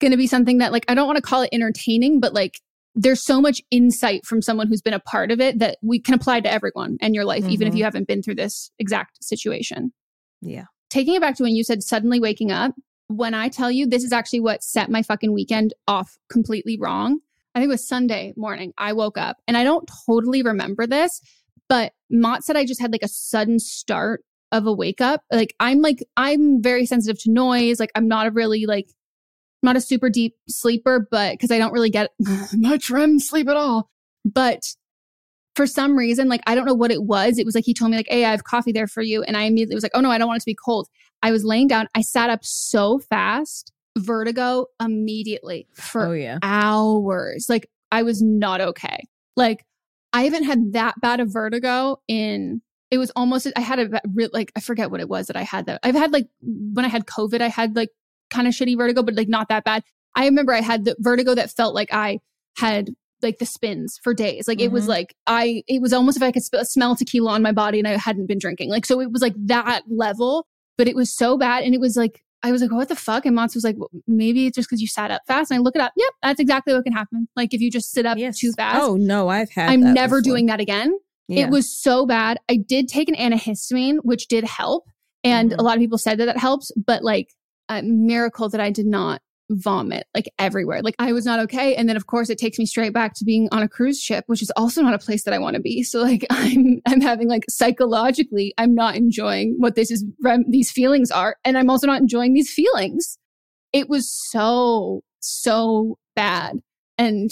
going 0.00 0.10
to 0.10 0.16
be 0.16 0.26
something 0.26 0.58
that, 0.58 0.72
like, 0.72 0.84
I 0.88 0.94
don't 0.94 1.06
want 1.06 1.16
to 1.16 1.22
call 1.22 1.42
it 1.42 1.50
entertaining, 1.52 2.20
but 2.20 2.32
like, 2.34 2.60
there's 2.94 3.22
so 3.22 3.40
much 3.40 3.60
insight 3.70 4.26
from 4.26 4.42
someone 4.42 4.66
who's 4.66 4.82
been 4.82 4.94
a 4.94 5.00
part 5.00 5.30
of 5.30 5.40
it 5.40 5.58
that 5.60 5.78
we 5.82 6.00
can 6.00 6.14
apply 6.14 6.40
to 6.40 6.50
everyone 6.50 6.96
and 7.00 7.14
your 7.14 7.24
life, 7.24 7.48
even 7.48 7.68
if 7.68 7.74
Mhm. 7.74 7.78
you 7.78 7.84
haven't 7.84 8.08
been 8.08 8.22
through 8.22 8.34
this 8.36 8.70
exact 8.78 9.22
situation 9.22 9.92
Yeah. 10.40 10.64
taking 10.90 11.14
it 11.14 11.20
back 11.20 11.36
to 11.36 11.42
when 11.42 11.54
you 11.54 11.62
said 11.64 11.82
suddenly 11.82 12.18
waking 12.18 12.50
up, 12.50 12.74
when 13.08 13.34
I 13.34 13.48
tell 13.48 13.70
you 13.70 13.86
this 13.86 14.04
is 14.04 14.12
actually 14.12 14.40
what 14.40 14.62
set 14.62 14.90
my 14.90 15.02
fucking 15.02 15.32
weekend 15.32 15.74
off 15.86 16.18
completely 16.28 16.78
wrong. 16.78 17.20
I 17.54 17.60
think 17.60 17.70
it 17.70 17.72
was 17.72 17.88
Sunday 17.88 18.34
morning. 18.36 18.72
I 18.78 18.92
woke 18.92 19.18
up 19.18 19.38
and 19.48 19.56
I 19.56 19.64
don't 19.64 19.90
totally 20.06 20.42
remember 20.42 20.86
this, 20.86 21.20
but 21.68 21.92
Mott 22.10 22.44
said 22.44 22.56
I 22.56 22.64
just 22.64 22.80
had 22.80 22.92
like 22.92 23.02
a 23.02 23.08
sudden 23.08 23.58
start 23.58 24.24
of 24.52 24.66
a 24.66 24.72
wake 24.72 25.00
up. 25.00 25.22
Like 25.32 25.54
I'm 25.58 25.80
like, 25.80 26.04
I'm 26.16 26.62
very 26.62 26.86
sensitive 26.86 27.20
to 27.22 27.32
noise. 27.32 27.80
Like 27.80 27.90
I'm 27.94 28.08
not 28.08 28.26
a 28.26 28.30
really 28.30 28.66
like, 28.66 28.88
not 29.62 29.76
a 29.76 29.80
super 29.80 30.08
deep 30.08 30.36
sleeper, 30.48 31.08
but 31.10 31.32
because 31.32 31.50
I 31.50 31.58
don't 31.58 31.72
really 31.72 31.90
get 31.90 32.10
much 32.52 32.90
REM 32.90 33.18
sleep 33.18 33.48
at 33.48 33.56
all. 33.56 33.90
But 34.24 34.74
for 35.58 35.66
some 35.66 35.98
reason, 35.98 36.28
like 36.28 36.40
I 36.46 36.54
don't 36.54 36.66
know 36.66 36.72
what 36.74 36.92
it 36.92 37.02
was. 37.02 37.36
It 37.36 37.44
was 37.44 37.56
like 37.56 37.64
he 37.64 37.74
told 37.74 37.90
me 37.90 37.96
like, 37.96 38.06
"Hey, 38.08 38.24
I 38.24 38.30
have 38.30 38.44
coffee 38.44 38.70
there 38.70 38.86
for 38.86 39.02
you," 39.02 39.24
and 39.24 39.36
I 39.36 39.42
immediately 39.42 39.74
was 39.74 39.82
like, 39.82 39.90
"Oh 39.92 40.00
no, 40.00 40.08
I 40.08 40.16
don't 40.16 40.28
want 40.28 40.36
it 40.36 40.42
to 40.42 40.46
be 40.46 40.54
cold." 40.54 40.86
I 41.20 41.32
was 41.32 41.44
laying 41.44 41.66
down. 41.66 41.88
I 41.96 42.00
sat 42.02 42.30
up 42.30 42.44
so 42.44 43.00
fast, 43.00 43.72
vertigo 43.98 44.66
immediately 44.80 45.66
for 45.74 46.06
Oh, 46.06 46.12
yeah. 46.12 46.38
hours. 46.42 47.46
Like 47.48 47.68
I 47.90 48.04
was 48.04 48.22
not 48.22 48.60
okay. 48.60 49.08
Like 49.36 49.64
I 50.12 50.22
haven't 50.22 50.44
had 50.44 50.74
that 50.74 50.94
bad 51.00 51.18
of 51.18 51.32
vertigo 51.32 52.00
in 52.06 52.62
it 52.92 52.98
was 52.98 53.10
almost 53.16 53.48
I 53.56 53.60
had 53.60 53.80
a 53.80 54.00
like 54.32 54.52
I 54.56 54.60
forget 54.60 54.92
what 54.92 55.00
it 55.00 55.08
was 55.08 55.26
that 55.26 55.36
I 55.36 55.42
had 55.42 55.66
that 55.66 55.80
I've 55.82 55.96
had 55.96 56.12
like 56.12 56.28
when 56.40 56.84
I 56.84 56.88
had 56.88 57.06
COVID 57.06 57.40
I 57.40 57.48
had 57.48 57.74
like 57.74 57.90
kind 58.30 58.46
of 58.46 58.54
shitty 58.54 58.76
vertigo 58.76 59.02
but 59.02 59.14
like 59.16 59.28
not 59.28 59.48
that 59.48 59.64
bad. 59.64 59.82
I 60.14 60.24
remember 60.26 60.52
I 60.54 60.60
had 60.60 60.84
the 60.84 60.94
vertigo 61.00 61.34
that 61.34 61.50
felt 61.50 61.74
like 61.74 61.92
I 61.92 62.20
had 62.56 62.90
like 63.22 63.38
the 63.38 63.46
spins 63.46 63.98
for 64.02 64.14
days. 64.14 64.46
Like 64.48 64.60
it 64.60 64.70
was 64.72 64.84
Mhm. 64.84 64.88
like 64.88 65.14
I 65.26 65.62
it 65.66 65.80
was 65.82 65.92
almost 65.92 66.16
if 66.16 66.22
I 66.22 66.30
could 66.32 66.44
sp- 66.46 66.64
smell 66.64 66.94
tequila 66.96 67.32
on 67.32 67.42
my 67.42 67.52
body 67.52 67.78
and 67.78 67.88
I 67.88 67.96
hadn't 67.96 68.26
been 68.26 68.38
drinking. 68.38 68.70
Like 68.70 68.86
so 68.86 69.00
it 69.00 69.10
was 69.12 69.22
like 69.22 69.34
that 69.46 69.82
level, 69.88 70.46
but 70.76 70.88
it 70.88 70.94
was 70.96 71.10
so 71.14 71.36
bad 71.36 71.64
and 71.64 71.74
it 71.74 71.80
was 71.80 71.96
like 71.96 72.22
I 72.44 72.52
was 72.52 72.62
like, 72.62 72.70
what 72.70 72.88
the 72.88 72.94
fuck? 72.94 73.26
And 73.26 73.34
Mats 73.34 73.56
was 73.56 73.64
like, 73.64 73.74
well, 73.76 73.90
maybe 74.06 74.46
it's 74.46 74.54
just 74.54 74.68
because 74.68 74.80
you 74.80 74.86
sat 74.86 75.10
up 75.10 75.22
fast. 75.26 75.50
And 75.50 75.58
I 75.58 75.60
look 75.60 75.74
it 75.74 75.82
up. 75.82 75.92
Yep, 75.96 76.10
that's 76.22 76.38
exactly 76.38 76.72
what 76.72 76.84
can 76.84 76.92
happen. 76.92 77.26
Like 77.34 77.52
if 77.52 77.60
you 77.60 77.68
just 77.68 77.90
sit 77.90 78.06
up 78.06 78.16
too 78.36 78.52
fast. 78.52 78.80
Oh 78.80 78.94
no, 78.94 79.28
I've 79.28 79.50
had. 79.50 79.70
I'm 79.70 79.92
never 79.92 80.18
before. 80.20 80.32
doing 80.32 80.46
that 80.46 80.60
again. 80.60 80.96
Yeah. 81.26 81.46
It 81.46 81.50
was 81.50 81.68
so 81.68 82.06
bad. 82.06 82.38
I 82.48 82.56
did 82.56 82.86
take 82.88 83.08
an 83.08 83.16
antihistamine, 83.16 83.98
which 84.02 84.28
did 84.28 84.44
help. 84.44 84.88
And 85.24 85.50
Mhm. 85.50 85.58
a 85.58 85.62
lot 85.62 85.74
of 85.76 85.80
people 85.80 85.98
said 85.98 86.18
that 86.18 86.26
that 86.26 86.38
helps, 86.38 86.70
but 86.76 87.02
like 87.02 87.34
a 87.68 87.82
miracle 87.82 88.48
that 88.48 88.60
I 88.60 88.70
did 88.70 88.86
not 88.86 89.20
vomit 89.50 90.06
like 90.14 90.30
everywhere. 90.38 90.82
Like 90.82 90.94
I 90.98 91.12
was 91.12 91.24
not 91.24 91.40
okay. 91.40 91.74
And 91.74 91.88
then 91.88 91.96
of 91.96 92.06
course 92.06 92.30
it 92.30 92.38
takes 92.38 92.58
me 92.58 92.66
straight 92.66 92.92
back 92.92 93.14
to 93.14 93.24
being 93.24 93.48
on 93.52 93.62
a 93.62 93.68
cruise 93.68 94.00
ship, 94.00 94.24
which 94.26 94.42
is 94.42 94.52
also 94.56 94.82
not 94.82 94.94
a 94.94 94.98
place 94.98 95.24
that 95.24 95.34
I 95.34 95.38
want 95.38 95.56
to 95.56 95.62
be. 95.62 95.82
So 95.82 96.02
like 96.02 96.26
I'm 96.30 96.80
I'm 96.86 97.00
having 97.00 97.28
like 97.28 97.44
psychologically, 97.48 98.54
I'm 98.58 98.74
not 98.74 98.96
enjoying 98.96 99.56
what 99.58 99.74
this 99.74 99.90
is 99.90 100.04
these 100.48 100.70
feelings 100.70 101.10
are. 101.10 101.36
And 101.44 101.56
I'm 101.56 101.70
also 101.70 101.86
not 101.86 102.00
enjoying 102.00 102.34
these 102.34 102.52
feelings. 102.52 103.18
It 103.72 103.88
was 103.88 104.10
so, 104.10 105.02
so 105.20 105.98
bad. 106.16 106.60
And 106.96 107.30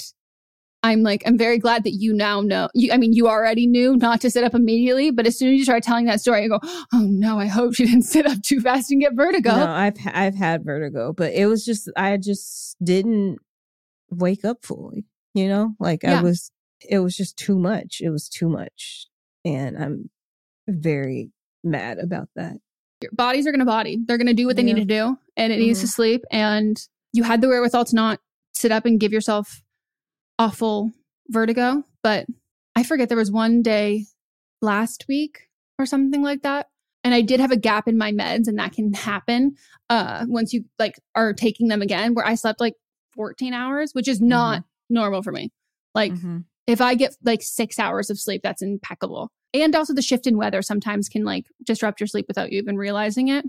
I'm 0.83 1.03
like, 1.03 1.23
I'm 1.27 1.37
very 1.37 1.59
glad 1.59 1.85
that 1.85 1.93
you 1.93 2.13
now 2.13 2.41
know. 2.41 2.69
You, 2.75 2.93
I 2.93 2.97
mean, 2.97 3.13
you 3.13 3.29
already 3.29 3.67
knew 3.67 3.97
not 3.97 4.21
to 4.21 4.31
sit 4.31 4.45
up 4.45 4.55
immediately, 4.55 5.11
but 5.11 5.27
as 5.27 5.39
soon 5.39 5.53
as 5.53 5.59
you 5.59 5.65
start 5.65 5.83
telling 5.83 6.07
that 6.07 6.21
story, 6.21 6.45
I 6.45 6.49
go, 6.49 6.61
oh 6.63 7.07
no, 7.09 7.39
I 7.39 7.47
hope 7.47 7.75
she 7.75 7.87
didn't 7.87 8.03
sit 8.03 8.27
up 8.27 8.41
too 8.43 8.61
fast 8.61 8.91
and 8.91 9.01
get 9.01 9.15
vertigo. 9.15 9.51
No, 9.51 9.67
I've 9.67 9.97
I've 10.07 10.35
had 10.37 10.65
vertigo, 10.65 11.13
but 11.13 11.33
it 11.33 11.47
was 11.47 11.65
just 11.65 11.91
I 11.97 12.17
just 12.19 12.77
didn't 12.83 13.39
wake 14.11 14.45
up 14.45 14.65
fully. 14.65 15.07
You 15.35 15.49
know, 15.49 15.75
like 15.81 16.05
I 16.05 16.23
was. 16.23 16.51
It 16.89 16.99
was 16.99 17.17
just 17.17 17.39
too 17.39 17.59
much. 17.59 18.01
It 18.03 18.11
was 18.11 18.29
too 18.29 18.49
much, 18.49 19.07
and 19.45 19.77
I'm 19.77 20.11
very 20.69 21.31
mad 21.65 21.99
about 21.99 22.29
that. 22.37 22.57
Your 23.03 23.11
bodies 23.13 23.47
are 23.47 23.51
going 23.51 23.61
to 23.61 23.67
body. 23.67 23.99
They're 24.07 24.19
going 24.19 24.27
to 24.27 24.35
do 24.35 24.47
what 24.47 24.57
they 24.57 24.63
Yeah. 24.63 24.75
need 24.75 24.89
to 24.89 24.95
do, 24.95 25.19
and 25.37 25.53
it 25.53 25.59
needs 25.59 25.81
to 25.81 25.87
mm-hmm. 25.87 25.91
sleep. 25.91 26.25
And 26.31 26.81
you 27.13 27.23
had 27.23 27.41
the 27.41 27.49
wherewithal 27.49 27.87
to 27.87 27.95
not 27.95 28.21
sit 28.55 28.73
up 28.73 28.85
and 28.85 29.01
give 29.01 29.13
yourself 29.13 29.63
awful 30.39 30.93
vertigo. 31.29 31.85
But 32.03 32.27
I 32.75 32.83
forget 32.83 33.09
there 33.09 33.17
was 33.17 33.31
one 33.31 33.63
day 33.63 34.07
last 34.63 35.07
week 35.09 35.49
or 35.79 35.87
something 35.87 36.23
like 36.23 36.43
that. 36.43 36.69
And 37.05 37.15
I 37.15 37.21
did 37.21 37.39
have 37.39 37.53
a 37.53 37.57
gap 37.57 37.87
in 37.87 37.97
my 37.97 38.11
meds, 38.11 38.49
and 38.49 38.59
that 38.59 38.73
can 38.73 38.93
happen 38.93 39.55
uh, 39.89 40.25
once 40.29 40.53
you 40.53 40.65
like 40.79 40.99
are 41.15 41.33
taking 41.33 41.69
them 41.69 41.81
again. 41.81 42.15
Where 42.15 42.27
I 42.27 42.35
slept 42.35 42.61
like 42.61 42.75
14 43.15 43.55
hours, 43.55 43.93
which 43.93 44.09
is 44.09 44.21
not 44.21 44.65
normal 44.91 45.23
for 45.23 45.31
me. 45.31 45.53
Like 45.95 46.13
if 46.67 46.81
I 46.81 46.95
get 46.95 47.17
like 47.25 47.43
six 47.43 47.79
hours 47.79 48.11
of 48.11 48.19
sleep, 48.19 48.43
that's 48.43 48.63
impeccable. 48.63 49.31
And 49.55 49.75
also 49.75 49.95
the 49.95 50.03
shift 50.03 50.27
in 50.27 50.37
weather 50.37 50.63
sometimes 50.63 51.09
can 51.09 51.25
like 51.25 51.47
disrupt 51.65 52.01
your 52.01 52.09
sleep 52.09 52.27
without 52.29 52.53
you 52.53 52.59
even 52.59 52.77
realizing 52.77 53.29
it. 53.29 53.45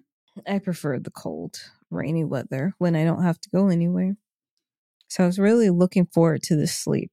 I 0.48 0.60
prefer 0.60 1.00
the 1.00 1.12
cold, 1.12 1.60
rainy 1.90 2.24
weather 2.24 2.74
when 2.78 2.96
I 2.96 3.04
don't 3.04 3.24
have 3.24 3.42
to 3.42 3.50
go 3.50 3.70
anywhere. 3.70 4.16
So 5.10 5.24
I 5.24 5.28
was 5.28 5.40
really 5.40 5.70
looking 5.70 6.06
forward 6.08 6.44
to 6.44 6.56
this 6.56 6.76
sleep. 6.76 7.12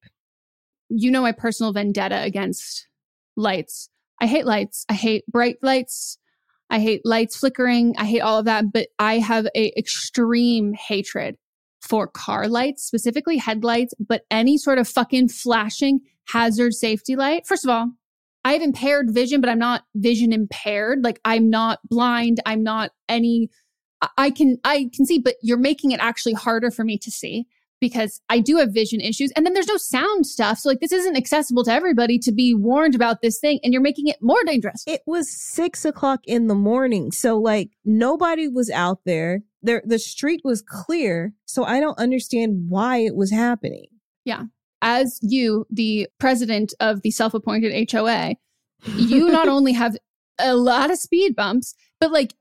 You 0.89 1.11
know 1.11 1.23
my 1.23 1.33
personal 1.33 1.73
vendetta 1.73 2.23
against 2.23 2.89
lights. 3.37 3.89
I 4.21 4.27
hate 4.27 4.47
lights. 4.47 4.85
I 4.89 4.95
hate 4.95 5.27
bright 5.27 5.57
lights. 5.63 6.19
I 6.71 6.81
hate 6.81 7.03
lights 7.05 7.37
flickering. 7.37 7.95
I 7.99 8.05
hate 8.05 8.21
all 8.21 8.39
of 8.39 8.47
that. 8.47 8.73
But 8.73 8.89
I 8.99 9.19
have 9.19 9.47
a 9.55 9.73
extreme 9.77 10.73
hatred 10.75 11.37
for 11.81 12.07
car 12.07 12.49
lights, 12.49 12.83
specifically 12.83 13.37
headlights, 13.37 13.95
but 13.99 14.23
any 14.31 14.57
sort 14.57 14.79
of 14.79 14.89
fucking 14.89 15.29
flashing 15.29 16.01
hazard 16.29 16.73
safety 16.73 17.17
light. 17.17 17.47
First 17.47 17.65
of 17.65 17.71
all, 17.71 17.91
I 18.45 18.53
have 18.53 18.63
impaired 18.63 19.11
vision, 19.11 19.41
but 19.41 19.51
I'm 19.51 19.59
not 19.59 19.85
vision 19.95 20.33
impaired. 20.33 21.03
Like 21.03 21.21
I'm 21.25 21.51
not 21.51 21.81
blind. 21.89 22.41
I'm 22.47 22.63
not 22.63 22.91
any 23.09 23.51
I- 24.19 24.31
can 24.31 24.59
I 24.65 24.91
can 24.95 25.07
see, 25.07 25.19
but 25.19 25.37
you're 25.43 25.59
making 25.59 25.93
it 25.93 26.01
actually 26.01 26.35
harder 26.35 26.71
for 26.71 26.85
me 26.85 26.99
to 26.99 27.11
see 27.11 27.47
because 27.85 28.23
I 28.31 28.41
do 28.41 28.57
have 28.57 28.73
vision 28.73 28.99
issues. 29.03 29.31
And 29.37 29.45
then 29.45 29.53
there's 29.53 29.69
no 29.69 29.77
sound 29.77 30.27
stuff. 30.27 30.59
So 30.59 30.71
like 30.71 30.81
this 30.81 30.91
isn't 30.91 31.19
accessible 31.19 31.65
to 31.65 31.73
everybody 31.73 32.19
to 32.21 32.33
be 32.33 32.55
warned 32.55 32.95
about 32.95 33.21
this 33.21 33.39
thing, 33.39 33.61
and 33.63 33.75
you're 33.75 33.83
making 33.83 34.09
it 34.09 34.17
more 34.23 34.43
dangerous. 34.47 34.83
It 34.87 35.03
was 35.07 35.31
six 35.31 35.85
o'clock 35.85 36.21
in 36.27 36.47
the 36.47 36.55
morning. 36.55 37.13
So 37.13 37.37
like 37.37 37.69
nobody 37.85 38.49
was 38.49 38.71
out 38.71 39.01
there. 39.05 39.43
There 39.61 39.83
the 39.85 39.99
street 39.99 40.41
was 40.45 40.63
clear. 40.63 41.35
So 41.45 41.65
I 41.65 41.79
don't 41.79 41.99
understand 41.99 42.71
why 42.71 42.99
it 42.99 43.15
was 43.15 43.31
happening. 43.31 43.87
Yeah. 44.25 44.45
As 44.81 45.19
you, 45.21 45.67
the 45.71 46.09
president 46.19 46.73
of 46.81 47.03
the 47.03 47.11
self 47.11 47.35
appointed 47.35 47.91
HOA, 47.91 48.37
you 48.97 49.29
not 49.29 49.49
only 49.57 49.73
have 49.73 49.95
a 50.39 50.57
lot 50.57 50.91
of 50.91 50.97
speed 50.97 51.37
bumps, 51.37 51.75
but 52.01 52.11
like 52.11 52.35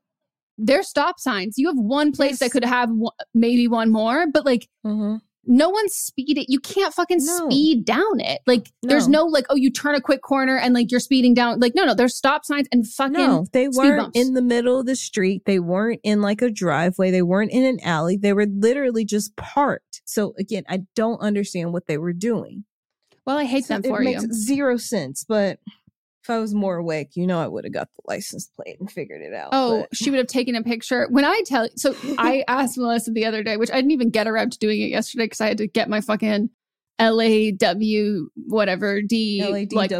there's 0.58 0.88
stop 0.88 1.18
signs. 1.18 1.58
You 1.58 1.68
have 1.68 1.78
one 1.78 2.12
place 2.12 2.38
that 2.38 2.50
could 2.50 2.64
have 2.64 2.90
one, 2.90 3.12
maybe 3.34 3.68
one 3.68 3.90
more, 3.90 4.26
but 4.32 4.44
like 4.44 4.68
mm-hmm. 4.86 5.16
No 5.46 5.68
one's 5.70 5.94
speeding. 5.94 6.44
You 6.48 6.58
can't 6.60 6.92
fucking 6.94 7.18
No. 7.20 7.46
speed 7.48 7.84
down 7.84 8.20
it. 8.20 8.40
Like 8.46 8.70
there's 8.82 9.08
No. 9.08 9.24
no 9.24 9.26
like, 9.26 9.46
oh, 9.50 9.54
you 9.56 9.70
turn 9.70 9.94
a 9.94 10.00
quick 10.00 10.22
corner 10.22 10.56
and 10.58 10.74
like 10.74 10.90
you're 10.90 11.00
speeding 11.00 11.34
down. 11.34 11.60
Like, 11.60 11.74
no, 11.74 11.84
no, 11.84 11.94
there's 11.94 12.16
stop 12.16 12.44
signs 12.44 12.66
and 12.72 12.86
fucking 12.88 13.12
No, 13.12 13.46
they 13.52 13.64
speed 13.66 13.76
weren't 13.76 14.16
in 14.16 14.34
the 14.34 14.42
middle 14.42 14.78
of 14.80 14.86
the 14.86 14.96
street. 14.96 15.42
They 15.46 15.58
weren't 15.58 16.00
in 16.02 16.22
like 16.22 16.42
a 16.42 16.50
driveway. 16.50 17.10
They 17.10 17.22
weren't 17.22 17.50
in 17.52 17.64
an 17.64 17.78
alley. 17.82 18.16
They 18.16 18.32
were 18.32 18.46
literally 18.46 19.04
just 19.04 19.34
parked. 19.36 20.02
So 20.04 20.34
again, 20.38 20.64
I 20.68 20.82
don't 20.94 21.20
understand 21.20 21.72
what 21.72 21.86
they 21.86 21.98
were 21.98 22.12
doing. 22.12 22.64
well, 23.26 23.38
I 23.38 23.44
hate 23.44 23.64
So 23.64 23.74
them 23.74 23.82
it 23.84 23.88
for 23.88 24.00
makes 24.00 24.24
zero 24.32 24.76
sense. 24.76 25.24
But 25.26 25.58
if 26.24 26.30
I 26.30 26.38
was 26.38 26.54
more 26.54 26.76
awake, 26.76 27.16
you 27.16 27.26
know, 27.26 27.38
I 27.38 27.46
would 27.46 27.64
have 27.64 27.72
got 27.74 27.88
the 27.94 28.02
license 28.08 28.48
plate 28.56 28.78
and 28.80 28.90
figured 28.90 29.20
it 29.20 29.34
out. 29.34 29.50
Oh, 29.52 29.80
but- 29.80 29.94
she 29.94 30.10
would 30.10 30.18
have 30.18 30.26
taken 30.26 30.54
a 30.56 30.62
picture. 30.62 31.06
When 31.10 31.24
I 31.24 31.42
tell, 31.44 31.68
so 31.76 31.94
I 32.18 32.44
asked 32.48 32.78
Melisa 32.78 33.12
the 33.12 33.26
other 33.26 33.42
day, 33.42 33.58
which 33.58 33.70
I 33.70 33.74
didn't 33.74 33.90
even 33.90 34.08
get 34.08 34.26
around 34.26 34.52
to 34.52 34.58
doing 34.58 34.80
it 34.80 34.86
yesterday 34.86 35.26
because 35.26 35.42
I 35.42 35.48
had 35.48 35.58
to 35.58 35.66
get 35.66 35.90
my 35.90 36.00
fucking 36.00 36.48
LAW 36.98 38.26
whatever 38.46 39.02
D 39.02 39.42
like, 39.74 39.90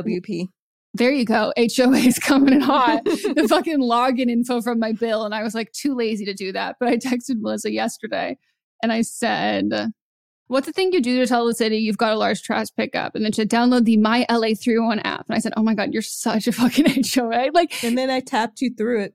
there 0.94 1.10
you 1.10 1.24
go. 1.24 1.52
HOA 1.58 1.96
is 1.96 2.18
coming 2.18 2.54
in 2.54 2.60
hot. 2.60 3.04
the 3.04 3.46
fucking 3.48 3.80
login 3.80 4.30
info 4.30 4.62
from 4.62 4.78
my 4.78 4.92
bill. 4.92 5.24
And 5.24 5.34
I 5.34 5.42
was 5.42 5.54
like 5.54 5.72
too 5.72 5.94
lazy 5.94 6.24
to 6.24 6.34
do 6.34 6.52
that. 6.52 6.76
But 6.80 6.88
I 6.88 6.96
texted 6.96 7.40
Melisa 7.42 7.70
yesterday 7.72 8.38
and 8.82 8.92
I 8.92 9.02
said, 9.02 9.72
What's 10.48 10.66
the 10.66 10.72
thing 10.72 10.92
you 10.92 11.00
do 11.00 11.20
to 11.20 11.26
tell 11.26 11.46
the 11.46 11.54
city 11.54 11.78
you've 11.78 11.96
got 11.98 12.12
a 12.12 12.18
large 12.18 12.42
trash 12.42 12.66
pickup? 12.76 13.14
And 13.14 13.24
then 13.24 13.32
to 13.32 13.46
download 13.46 13.84
the 13.84 13.96
My 13.96 14.26
LA 14.30 14.54
301 14.54 15.00
app. 15.00 15.26
And 15.28 15.36
I 15.36 15.38
said, 15.38 15.54
Oh 15.56 15.62
my 15.62 15.74
God, 15.74 15.92
you're 15.92 16.02
such 16.02 16.46
a 16.46 16.52
fucking 16.52 17.02
HOA. 17.14 17.50
Like, 17.54 17.82
and 17.82 17.96
then 17.96 18.10
I 18.10 18.20
tapped 18.20 18.60
you 18.60 18.74
through 18.74 19.02
it. 19.02 19.14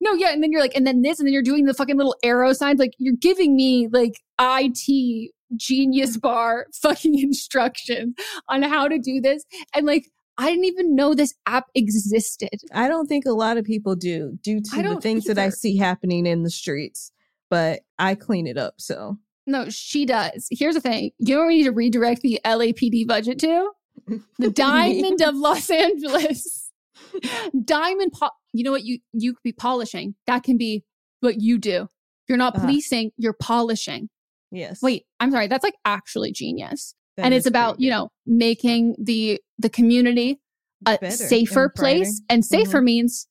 no, 0.00 0.14
yeah. 0.14 0.32
And 0.32 0.42
then 0.42 0.50
you're 0.50 0.62
like, 0.62 0.74
and 0.74 0.86
then 0.86 1.02
this, 1.02 1.18
and 1.18 1.26
then 1.26 1.34
you're 1.34 1.42
doing 1.42 1.66
the 1.66 1.74
fucking 1.74 1.96
little 1.96 2.16
arrow 2.22 2.52
signs. 2.52 2.78
Like, 2.78 2.94
you're 2.98 3.16
giving 3.20 3.54
me 3.54 3.88
like 3.88 4.22
IT 4.40 5.32
genius 5.56 6.16
bar 6.16 6.66
fucking 6.74 7.18
instructions 7.18 8.14
on 8.48 8.62
how 8.62 8.88
to 8.88 8.98
do 8.98 9.20
this. 9.20 9.44
And 9.74 9.86
like, 9.86 10.10
I 10.38 10.48
didn't 10.48 10.64
even 10.64 10.94
know 10.94 11.14
this 11.14 11.34
app 11.44 11.66
existed. 11.74 12.62
I 12.72 12.88
don't 12.88 13.06
think 13.06 13.26
a 13.26 13.32
lot 13.32 13.58
of 13.58 13.64
people 13.64 13.94
do 13.94 14.38
due 14.42 14.62
to 14.62 14.82
the 14.82 15.00
things 15.00 15.24
that 15.24 15.38
I 15.38 15.50
see 15.50 15.76
happening 15.76 16.24
in 16.24 16.44
the 16.44 16.50
streets. 16.50 17.12
But 17.50 17.80
I 17.98 18.14
clean 18.14 18.46
it 18.46 18.56
up. 18.56 18.74
So 18.78 19.18
No, 19.46 19.68
she 19.70 20.06
does. 20.06 20.46
Here's 20.50 20.74
the 20.74 20.80
thing. 20.80 21.10
You 21.18 21.36
know 21.36 21.46
we 21.46 21.58
need 21.58 21.64
to 21.64 21.72
redirect 21.72 22.22
the 22.22 22.40
LAPD 22.44 23.06
budget 23.06 23.38
to? 23.40 23.70
The 24.38 24.50
diamond 24.54 25.20
of 25.22 25.34
Los 25.36 25.70
Angeles. 25.70 26.70
diamond 27.64 28.12
po- 28.12 28.30
you 28.52 28.64
know 28.64 28.70
what 28.70 28.84
you 28.84 28.98
you 29.12 29.32
could 29.34 29.42
be 29.42 29.52
polishing. 29.52 30.14
That 30.26 30.42
can 30.42 30.56
be 30.56 30.84
what 31.20 31.40
you 31.40 31.58
do. 31.58 31.88
You're 32.28 32.38
not 32.38 32.54
Uh-huh. 32.56 32.66
policing, 32.66 33.12
you're 33.16 33.32
polishing. 33.34 34.08
yes. 34.50 34.80
Wait, 34.82 35.04
I'm 35.18 35.30
sorry. 35.30 35.46
That's 35.48 35.64
like 35.64 35.74
actually 35.84 36.32
genius. 36.32 36.94
That 37.16 37.24
and 37.26 37.34
it's 37.34 37.46
about, 37.46 37.80
you 37.80 37.90
know, 37.90 38.10
making 38.26 38.94
the 39.02 39.40
the 39.58 39.68
community 39.70 40.40
a 40.86 40.96
Better 40.98 41.10
safer 41.14 41.64
and 41.64 41.74
place. 41.74 42.22
And 42.28 42.44
safer 42.44 42.80
Mhm. 42.80 42.84
means 42.84 43.26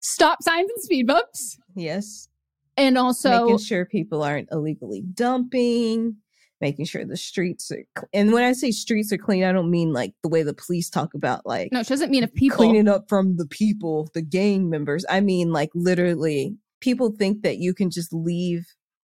stop 0.00 0.42
signs 0.42 0.70
and 0.74 0.82
speed 0.82 1.06
bumps. 1.06 1.58
Yes. 1.74 2.28
And 2.76 2.98
also 2.98 3.46
making 3.46 3.58
sure 3.58 3.84
people 3.84 4.22
aren't 4.22 4.48
illegally 4.50 5.02
dumping, 5.02 6.16
making 6.60 6.86
sure 6.86 7.04
the 7.04 7.16
streets 7.16 7.70
are. 7.70 7.84
Cl- 7.96 8.08
and 8.12 8.32
when 8.32 8.42
I 8.42 8.52
say 8.52 8.70
streets 8.70 9.12
are 9.12 9.18
clean, 9.18 9.44
I 9.44 9.52
don't 9.52 9.70
mean 9.70 9.92
like 9.92 10.14
the 10.22 10.28
way 10.28 10.42
the 10.42 10.54
police 10.54 10.90
talk 10.90 11.14
about 11.14 11.46
like 11.46 11.70
no, 11.72 11.80
it 11.80 11.86
doesn't 11.86 12.10
mean 12.10 12.24
if 12.24 12.34
people 12.34 12.56
cleaning 12.56 12.88
up 12.88 13.08
from 13.08 13.36
the 13.36 13.46
people, 13.46 14.08
the 14.14 14.22
gang 14.22 14.68
members. 14.68 15.04
I 15.08 15.20
mean 15.20 15.52
like 15.52 15.70
literally, 15.74 16.56
people 16.80 17.10
think 17.10 17.42
that 17.42 17.58
you 17.58 17.74
can 17.74 17.90
just 17.90 18.12
leave 18.12 18.66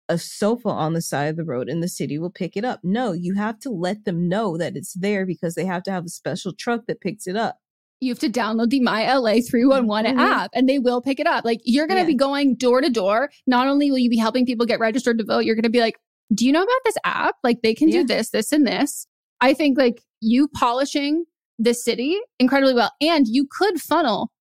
a 0.07 0.17
sofa 0.17 0.69
on 0.69 0.93
the 0.93 1.01
side 1.01 1.29
of 1.29 1.35
the 1.35 1.43
road 1.43 1.67
and 1.67 1.81
the 1.81 1.89
city 1.89 2.19
will 2.19 2.29
pick 2.29 2.55
it 2.55 2.63
up. 2.63 2.79
No, 2.83 3.11
you 3.11 3.33
have 3.33 3.59
to 3.61 3.69
let 3.69 4.05
them 4.05 4.27
know 4.27 4.57
that 4.57 4.75
it's 4.75 4.93
there 4.93 5.25
because 5.25 5.55
they 5.55 5.65
have 5.65 5.83
to 5.83 5.91
have 5.91 6.05
a 6.05 6.09
special 6.09 6.53
truck 6.53 6.85
that 6.87 7.01
picks 7.01 7.27
it 7.27 7.35
up. 7.35 7.57
You 8.01 8.11
have 8.11 8.19
to 8.19 8.29
download 8.29 8.69
the 8.69 8.79
My 8.81 9.03
LA 9.05 9.39
311 9.41 10.15
Mhm. 10.17 10.19
app 10.19 10.51
and 10.53 10.67
they 10.67 10.79
will 10.79 11.01
pick 11.01 11.19
it 11.19 11.27
up. 11.27 11.45
Like 11.45 11.59
you're 11.63 11.87
going 11.87 11.97
to 11.97 12.01
Yeah. 12.03 12.07
be 12.07 12.15
going 12.15 12.55
door 12.55 12.81
to 12.81 12.89
door. 12.89 13.29
Not 13.47 13.67
only 13.67 13.89
will 13.89 13.97
you 13.97 14.09
be 14.09 14.17
helping 14.17 14.45
people 14.45 14.65
get 14.65 14.79
registered 14.79 15.17
to 15.19 15.23
vote, 15.25 15.39
you're 15.45 15.55
going 15.55 15.63
to 15.63 15.69
be 15.69 15.79
like, 15.79 15.97
do 16.33 16.45
you 16.45 16.51
know 16.51 16.61
about 16.63 16.81
this 16.83 16.97
app? 17.05 17.35
Like 17.43 17.61
they 17.61 17.73
can 17.73 17.87
Yeah. 17.89 18.01
do 18.01 18.07
this, 18.07 18.29
this, 18.31 18.51
and 18.51 18.67
this. 18.67 19.07
I 19.41 19.53
think 19.53 19.77
like 19.77 20.01
you 20.21 20.47
polishing 20.49 21.25
the 21.57 21.73
city 21.73 22.17
incredibly 22.39 22.73
well. 22.73 22.91
And 23.01 23.27
you 23.27 23.47
could 23.49 23.79
funnel 23.79 24.31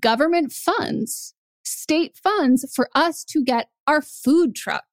government 0.00 0.52
funds, 0.52 1.34
state 1.64 2.16
funds 2.16 2.64
for 2.74 2.88
us 2.94 3.24
to 3.24 3.44
get 3.44 3.68
our 3.86 4.00
food 4.00 4.54
truck. 4.54 4.84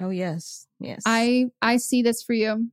Oh 0.00 0.10
yes, 0.10 0.66
yes. 0.80 1.02
I 1.06 1.46
I 1.62 1.76
see 1.76 2.02
this 2.02 2.22
for 2.22 2.32
you. 2.32 2.70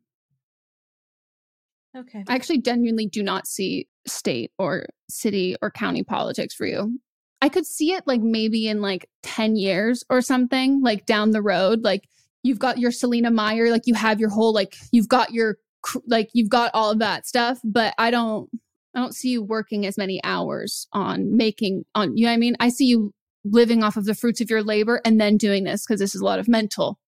Okay. 1.97 2.23
I 2.27 2.35
actually 2.35 2.61
genuinely 2.61 3.07
do 3.07 3.23
not 3.23 3.47
see 3.47 3.87
state 4.05 4.51
or 4.57 4.85
city 5.09 5.55
or 5.61 5.71
county 5.71 6.03
politics 6.03 6.53
for 6.53 6.65
you. 6.65 6.99
I 7.41 7.49
could 7.49 7.65
see 7.65 7.93
it 7.93 8.05
like 8.07 8.21
maybe 8.21 8.67
in 8.67 8.81
like 8.81 9.09
10 9.23 9.55
years 9.55 10.03
or 10.09 10.21
something, 10.21 10.81
like 10.81 11.05
down 11.05 11.31
the 11.31 11.41
road. 11.41 11.83
Like 11.83 12.07
you've 12.43 12.59
got 12.59 12.79
your 12.79 12.91
Selina 12.91 13.31
Meyer, 13.31 13.69
like 13.69 13.83
you 13.85 13.93
have 13.93 14.19
your 14.19 14.29
whole, 14.29 14.53
like 14.53 14.75
you've 14.91 15.07
got 15.07 15.31
your, 15.31 15.57
cr- 15.81 15.99
like 16.07 16.29
you've 16.33 16.49
got 16.49 16.71
all 16.73 16.91
of 16.91 16.99
that 16.99 17.27
stuff. 17.27 17.59
But 17.63 17.93
I 17.97 18.11
don't, 18.11 18.49
I 18.95 18.99
don't 18.99 19.15
see 19.15 19.29
you 19.29 19.43
working 19.43 19.85
as 19.85 19.97
many 19.97 20.19
hours 20.23 20.87
on 20.93 21.35
making, 21.35 21.85
on, 21.93 22.17
you 22.17 22.25
know 22.25 22.31
what 22.31 22.35
I 22.35 22.37
mean? 22.37 22.55
I 22.59 22.69
see 22.69 22.85
you 22.85 23.13
living 23.43 23.83
off 23.83 23.97
of 23.97 24.05
the 24.05 24.15
fruits 24.15 24.41
of 24.41 24.49
your 24.49 24.63
labor 24.63 25.01
and 25.05 25.21
then 25.21 25.37
doing 25.37 25.63
this 25.63 25.85
because 25.85 25.99
this 25.99 26.15
is 26.15 26.21
a 26.21 26.25
lot 26.25 26.39
of 26.39 26.47
mental 26.47 26.99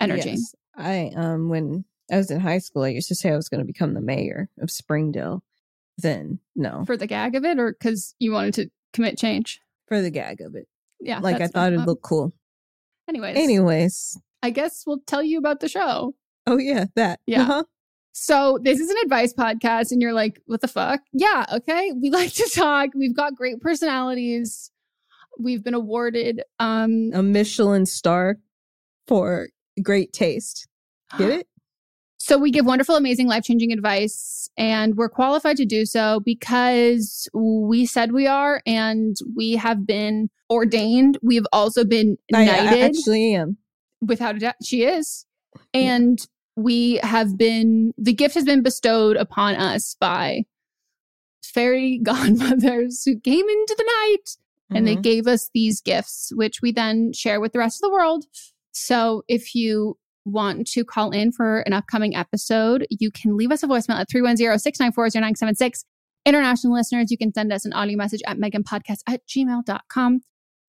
energy. 0.00 0.30
Yes. 0.30 0.54
I 0.76 1.10
um 1.14 1.48
when 1.48 1.84
I 2.10 2.16
was 2.16 2.30
in 2.30 2.40
high 2.40 2.58
school, 2.58 2.82
I 2.82 2.88
used 2.88 3.08
to 3.08 3.14
say 3.14 3.30
I 3.30 3.36
was 3.36 3.48
going 3.48 3.60
to 3.60 3.64
become 3.66 3.94
the 3.94 4.00
mayor 4.00 4.48
of 4.60 4.70
Springdale. 4.70 5.42
Then 5.98 6.38
no, 6.56 6.84
For 6.86 6.96
the 6.96 7.06
gag 7.06 7.34
of 7.34 7.44
it 7.44 7.58
or 7.58 7.72
because 7.72 8.14
you 8.18 8.32
wanted 8.32 8.54
to 8.54 8.70
commit 8.92 9.18
change? 9.18 9.60
for 9.86 10.00
the 10.00 10.10
gag 10.10 10.40
of 10.40 10.54
it. 10.54 10.66
Yeah. 11.00 11.18
like 11.18 11.40
I 11.40 11.46
thought 11.48 11.72
it'd 11.72 11.84
look 11.86 12.00
cool. 12.02 12.32
Anyways, 13.08 13.36
Anyways, 13.36 14.18
I 14.42 14.50
guess 14.50 14.84
we'll 14.86 15.00
tell 15.06 15.22
you 15.22 15.36
about 15.38 15.60
the 15.60 15.68
show. 15.68 16.14
oh 16.46 16.58
yeah, 16.58 16.84
that. 16.94 17.20
Yeah. 17.26 17.42
Uh-huh. 17.42 17.64
So 18.12 18.58
this 18.62 18.80
is 18.80 18.88
an 18.90 18.96
advice 19.04 19.32
podcast, 19.34 19.92
and 19.92 20.00
you're 20.02 20.12
like, 20.12 20.40
"What 20.46 20.60
the 20.62 20.68
fuck?" 20.68 21.00
Yeah, 21.12 21.44
okay. 21.54 21.92
We 21.92 22.10
like 22.20 22.32
to 22.34 22.50
talk. 22.54 22.90
We've 22.94 23.14
got 23.14 23.34
great 23.34 23.60
personalities. 23.60 24.70
We've 25.38 25.62
been 25.62 25.74
awarded. 25.74 26.42
Um, 26.58 27.10
A 27.14 27.22
Michelin 27.22 27.86
star 27.86 28.36
for 29.06 29.48
great 29.82 30.12
taste. 30.12 30.66
Get 31.18 31.30
it? 31.40 31.48
So 32.22 32.36
we 32.36 32.50
give 32.50 32.66
wonderful, 32.66 32.96
amazing, 32.96 33.28
life 33.28 33.44
changing 33.44 33.72
advice, 33.72 34.50
and 34.58 34.94
we're 34.96 35.08
qualified 35.08 35.56
to 35.56 35.64
do 35.64 35.86
so 35.86 36.20
because 36.20 37.26
we 37.32 37.86
said 37.86 38.12
we 38.12 38.26
are, 38.26 38.62
and 38.66 39.16
we 39.34 39.52
have 39.52 39.86
been 39.86 40.28
ordained. 40.50 41.16
We've 41.22 41.46
also 41.50 41.82
been 41.82 42.18
I, 42.34 42.42
I 42.42 42.44
knighted. 42.44 42.82
actually 42.96 43.34
am. 43.34 43.56
without 44.02 44.36
a 44.36 44.38
doubt 44.38 44.56
she 44.62 44.84
is 44.84 45.24
and 45.74 46.26
we 46.56 46.96
have 47.02 47.36
been 47.38 47.92
the 47.96 48.12
gift 48.12 48.34
has 48.34 48.44
been 48.44 48.62
bestowed 48.62 49.16
upon 49.16 49.54
us 49.56 49.94
by 50.00 50.44
fairy 51.42 51.98
godmothers 52.02 53.02
who 53.04 53.18
came 53.20 53.48
into 53.48 53.74
the 53.76 53.84
night 54.02 54.36
and 54.70 54.86
they 54.86 54.96
Mhm. 54.96 55.02
gave 55.02 55.26
us 55.26 55.50
these 55.54 55.80
gifts 55.80 56.32
which 56.34 56.60
we 56.62 56.72
then 56.72 57.12
share 57.12 57.40
with 57.40 57.52
the 57.52 57.58
rest 57.58 57.76
of 57.82 57.88
the 57.88 57.92
world 57.92 58.24
so 58.72 59.22
if 59.28 59.54
you 59.54 59.96
want 60.30 60.66
to 60.66 60.84
call 60.84 61.10
in 61.10 61.32
for 61.32 61.60
an 61.60 61.72
upcoming 61.72 62.14
episode 62.14 62.86
you 62.90 63.10
can 63.10 63.36
leave 63.36 63.50
us 63.50 63.62
a 63.62 63.66
voicemail 63.66 64.00
at 64.00 64.08
310-694-0976 64.08 65.84
international 66.26 66.74
listeners 66.74 67.10
you 67.10 67.18
can 67.18 67.32
send 67.32 67.52
us 67.52 67.64
an 67.64 67.72
audio 67.72 67.96
message 67.96 68.20
at 68.26 68.38
meganpodcast 68.38 69.00
at 69.06 69.20
gmail.com 69.26 70.20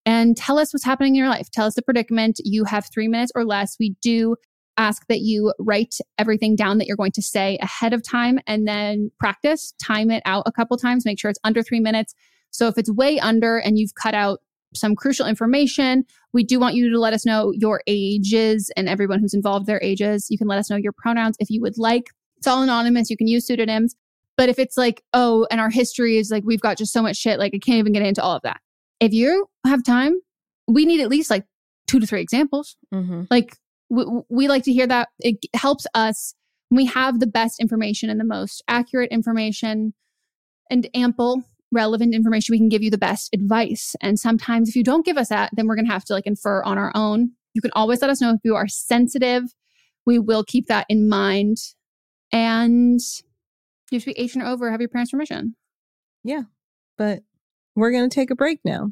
and 0.06 0.36
tell 0.36 0.58
us 0.58 0.74
what's 0.74 0.86
happening 0.86 1.14
in 1.14 1.20
your 1.20 1.30
life. 1.30 1.50
Tell 1.52 1.66
us 1.66 1.76
the 1.76 1.82
predicament. 1.82 2.40
You 2.44 2.64
have 2.66 2.88
three 2.92 3.08
minutes 3.08 3.32
or 3.36 3.46
less. 3.46 3.76
We 3.80 3.96
do 4.02 4.36
ask 4.78 5.06
that 5.08 5.20
you 5.20 5.54
write 5.60 5.96
everything 6.18 6.56
down 6.56 6.78
that 6.78 6.88
you're 6.88 6.98
going 6.98 7.12
to 7.12 7.22
say 7.22 7.58
ahead 7.62 7.94
of 7.94 8.02
time 8.04 8.40
and 8.48 8.68
then 8.68 9.12
practice, 9.20 9.74
time 9.84 10.10
it 10.10 10.24
out 10.26 10.44
a 10.46 10.52
couple 10.52 10.78
times, 10.78 11.06
make 11.06 11.20
sure 11.20 11.30
it's 11.30 11.40
under 11.44 11.62
three 11.62 11.80
minutes. 11.80 12.16
So 12.52 12.68
if 12.68 12.78
it's 12.78 12.92
way 12.92 13.20
under 13.20 13.58
and 13.58 13.78
you've 13.78 13.94
cut 13.96 14.16
out 14.16 14.40
some 14.74 14.96
crucial 14.96 15.26
information, 15.26 16.06
we 16.34 16.44
do 16.44 16.60
want 16.60 16.76
you 16.76 16.90
to 16.90 17.00
let 17.00 17.14
us 17.14 17.26
know 17.26 17.52
your 17.56 17.82
ages 17.88 18.72
and 18.78 18.88
everyone 18.88 19.20
who's 19.20 19.34
involved, 19.34 19.66
their 19.66 19.82
ages. 19.84 20.28
You 20.30 20.38
can 20.38 20.48
let 20.48 20.60
us 20.60 20.70
know 20.70 20.78
your 20.78 20.94
pronouns 20.94 21.36
if 21.40 21.50
you 21.50 21.62
would 21.62 21.78
like. 21.78 22.06
It's 22.38 22.48
all 22.48 22.64
anonymous. 22.64 23.10
You 23.10 23.18
can 23.18 23.28
use 23.28 23.46
pseudonyms. 23.46 23.96
But 24.38 24.50
if 24.50 24.58
it's 24.58 24.78
like, 24.78 25.04
oh, 25.14 25.46
and 25.52 25.60
our 25.60 25.70
history 25.70 26.18
is 26.18 26.32
like, 26.32 26.44
we've 26.46 26.62
got 26.62 26.78
just 26.78 26.94
so 26.94 27.02
much 27.02 27.18
shit, 27.18 27.38
like 27.38 27.54
I 27.54 27.60
can't 27.60 27.78
even 27.80 27.94
get 27.94 28.02
into 28.02 28.24
all 28.24 28.36
of 28.36 28.42
that 28.44 28.62
if 29.02 29.12
you 29.14 29.50
have 29.66 29.84
time, 29.84 30.22
we 30.68 30.86
need 30.86 31.02
at 31.02 31.10
least 31.10 31.30
like 31.30 31.44
two 31.88 32.00
to 32.00 32.08
three 32.08 32.22
examples. 32.22 32.78
Mhm. 32.94 33.28
Like 33.30 33.58
we, 33.90 34.06
we 34.30 34.48
like 34.48 34.64
to 34.64 34.72
hear 34.72 34.88
that. 34.88 35.10
It 35.20 35.38
helps 35.54 35.86
us. 35.94 36.36
We 36.70 36.86
have 36.86 37.20
the 37.20 37.28
best 37.28 37.60
information 37.60 38.10
and 38.10 38.20
the 38.20 38.26
most 38.26 38.64
accurate 38.70 39.12
information 39.12 39.94
and 40.70 40.88
ample 40.94 41.44
relevant 41.72 42.14
information. 42.14 42.54
We 42.54 42.60
can 42.60 42.70
give 42.70 42.84
you 42.84 42.92
the 42.92 42.98
best 42.98 43.30
advice. 43.34 43.96
And 44.02 44.20
sometimes 44.20 44.70
if 44.70 44.76
you 44.76 44.84
don't 44.84 45.06
give 45.06 45.18
us 45.18 45.30
that, 45.30 45.52
then 45.54 45.68
we're 45.68 45.76
going 45.76 45.86
to 45.86 45.92
have 45.92 46.06
to 46.06 46.14
like 46.14 46.28
infer 46.28 46.64
on 46.64 46.78
our 46.78 46.92
own. 46.96 47.32
You 47.54 47.62
can 47.62 47.72
always 47.74 48.02
let 48.02 48.10
us 48.10 48.22
know 48.22 48.32
if 48.32 48.40
you 48.44 48.56
are 48.56 48.68
sensitive. 48.68 49.44
We 50.06 50.20
will 50.20 50.44
keep 50.44 50.68
that 50.68 50.86
in 50.90 51.08
mind. 51.10 51.58
And 52.32 53.00
you 53.92 54.00
to 54.00 54.06
be 54.06 54.18
18 54.18 54.42
or 54.42 54.46
over, 54.46 54.72
have 54.72 54.80
your 54.80 54.90
parents' 54.90 55.12
permission. 55.12 55.56
Yeah. 56.24 56.44
But 56.98 57.24
we're 57.76 57.92
going 57.92 58.10
to 58.10 58.14
take 58.14 58.32
a 58.32 58.36
break 58.36 58.60
now. 58.64 58.92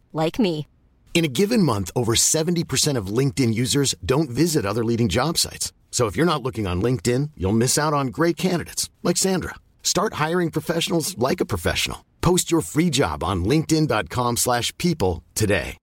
like 0.11 0.39
me. 0.39 0.65
In 1.13 1.23
a 1.23 1.27
given 1.27 1.61
month, 1.61 1.91
over 1.95 2.15
70% 2.15 2.97
of 2.97 3.15
LinkedIn 3.17 3.53
users 3.53 3.93
don't 4.03 4.29
visit 4.29 4.65
other 4.65 4.83
leading 4.83 5.07
job 5.07 5.37
sites. 5.37 5.71
So 5.91 6.07
if 6.07 6.15
you're 6.15 6.25
not 6.25 6.41
looking 6.41 6.65
on 6.65 6.81
LinkedIn, 6.81 7.31
you'll 7.37 7.51
miss 7.51 7.77
out 7.77 7.93
on 7.93 8.07
great 8.07 8.37
candidates 8.37 8.89
like 9.03 9.17
Sandra. 9.17 9.55
Start 9.83 10.13
hiring 10.13 10.49
professionals 10.49 11.15
like 11.19 11.41
a 11.41 11.45
professional. 11.45 12.05
Post 12.21 12.49
your 12.49 12.61
free 12.61 12.89
job 12.89 13.23
on 13.23 13.43
linkedin.com/people 13.45 14.35
slash 14.37 14.75
people 14.77 15.23
today. 15.35 15.77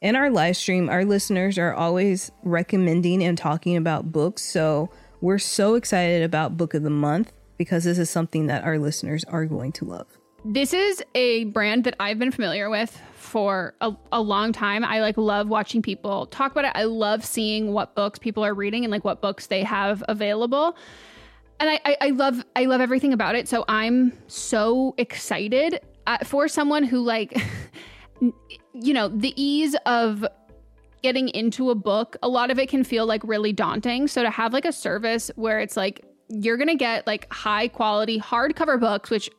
In 0.00 0.14
our 0.14 0.30
live 0.30 0.56
stream, 0.56 0.88
our 0.88 1.04
listeners 1.04 1.58
are 1.58 1.74
always 1.74 2.30
recommending 2.44 3.24
and 3.24 3.36
talking 3.36 3.76
about 3.76 4.12
books. 4.12 4.42
So 4.42 4.90
we're 5.20 5.40
so 5.40 5.74
excited 5.74 6.22
about 6.22 6.56
Book 6.56 6.74
of 6.74 6.84
the 6.84 6.90
Month 6.90 7.32
because 7.56 7.82
this 7.82 7.98
is 7.98 8.08
something 8.08 8.46
that 8.46 8.62
our 8.62 8.78
listeners 8.78 9.24
are 9.24 9.44
going 9.44 9.72
to 9.72 9.84
love. 9.84 10.17
This 10.50 10.72
is 10.72 11.04
a 11.14 11.44
brand 11.44 11.84
that 11.84 11.94
I've 12.00 12.18
been 12.18 12.30
familiar 12.32 12.70
with 12.70 12.98
for 13.12 13.74
a, 13.82 13.92
a 14.10 14.22
long 14.22 14.50
time. 14.50 14.82
I 14.82 15.02
like 15.02 15.18
love 15.18 15.50
watching 15.50 15.82
people 15.82 16.24
talk 16.24 16.52
about 16.52 16.64
it. 16.64 16.72
I 16.74 16.84
love 16.84 17.22
seeing 17.22 17.74
what 17.74 17.94
books 17.94 18.18
people 18.18 18.42
are 18.42 18.54
reading 18.54 18.82
and 18.82 18.90
like 18.90 19.04
what 19.04 19.20
books 19.20 19.48
they 19.48 19.62
have 19.62 20.02
available. 20.08 20.74
And 21.60 21.68
I, 21.68 21.80
I, 21.84 21.96
I 22.00 22.10
love 22.12 22.42
I 22.56 22.64
love 22.64 22.80
everything 22.80 23.12
about 23.12 23.34
it. 23.34 23.46
So 23.46 23.66
I'm 23.68 24.14
so 24.26 24.94
excited 24.96 25.80
uh, 26.06 26.24
for 26.24 26.48
someone 26.48 26.82
who 26.82 27.00
like 27.00 27.38
you 28.72 28.94
know 28.94 29.08
the 29.08 29.34
ease 29.36 29.76
of 29.84 30.26
getting 31.02 31.28
into 31.28 31.68
a 31.68 31.74
book 31.74 32.16
a 32.22 32.28
lot 32.28 32.50
of 32.50 32.58
it 32.58 32.70
can 32.70 32.84
feel 32.84 33.04
like 33.04 33.22
really 33.22 33.52
daunting 33.52 34.08
so 34.08 34.22
to 34.22 34.30
have 34.30 34.54
like 34.54 34.64
a 34.64 34.72
service 34.72 35.30
where 35.36 35.60
it's 35.60 35.76
like 35.76 36.04
you're 36.28 36.56
gonna 36.56 36.74
get 36.74 37.06
like 37.06 37.32
high 37.32 37.68
quality 37.68 38.18
hardcover 38.18 38.80
books 38.80 39.10
which 39.10 39.30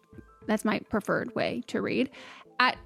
that's 0.50 0.66
my 0.66 0.80
preferred 0.90 1.34
way 1.36 1.64
to 1.68 1.82
read 1.82 2.10
at 2.60 2.78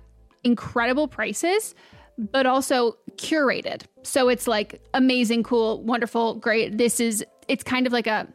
incredible 0.43 1.07
prices 1.07 1.73
but 2.17 2.45
also 2.45 2.97
curated. 3.15 3.83
So 4.03 4.29
it's 4.29 4.47
like 4.47 4.81
amazing 4.93 5.43
cool 5.43 5.81
wonderful 5.83 6.35
great. 6.35 6.77
This 6.77 6.99
is 6.99 7.25
it's 7.47 7.63
kind 7.63 7.87
of 7.87 7.93
like 7.93 8.07
a 8.07 8.27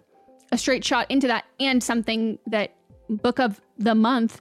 a 0.51 0.59
straight 0.59 0.85
shot 0.85 1.11
into 1.11 1.27
that 1.27 1.45
and 1.61 1.83
something 1.83 2.39
that 2.47 2.75
book 3.09 3.39
of 3.39 3.61
the 3.79 3.95
month 3.95 4.41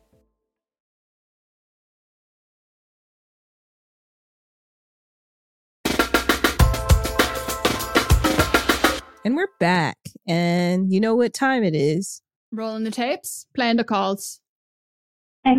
And 9.23 9.35
we're 9.35 9.47
back 9.59 9.97
and 10.27 10.91
you 10.91 10.99
know 10.99 11.15
what 11.15 11.33
time 11.33 11.63
it 11.63 11.75
is 11.75 12.21
Rolling 12.53 12.83
the 12.83 12.91
tapes, 12.91 13.47
playing 13.55 13.77
the 13.77 13.85
calls. 13.85 14.41
Hey, 15.45 15.55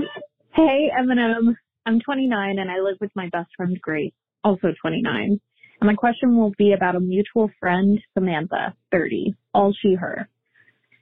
hey, 0.54 0.90
Eminem. 0.94 1.56
I'm 1.86 2.00
29 2.00 2.58
and 2.58 2.70
I 2.70 2.80
live 2.80 2.98
with 3.00 3.10
my 3.14 3.30
best 3.30 3.48
friend 3.56 3.80
Grace, 3.80 4.12
also 4.44 4.74
29. 4.78 5.40
And 5.80 5.86
my 5.86 5.94
question 5.94 6.36
will 6.36 6.52
be 6.58 6.74
about 6.74 6.94
a 6.94 7.00
mutual 7.00 7.50
friend, 7.58 7.98
Samantha, 8.12 8.74
30, 8.92 9.34
all 9.54 9.72
she, 9.80 9.94
her. 9.94 10.28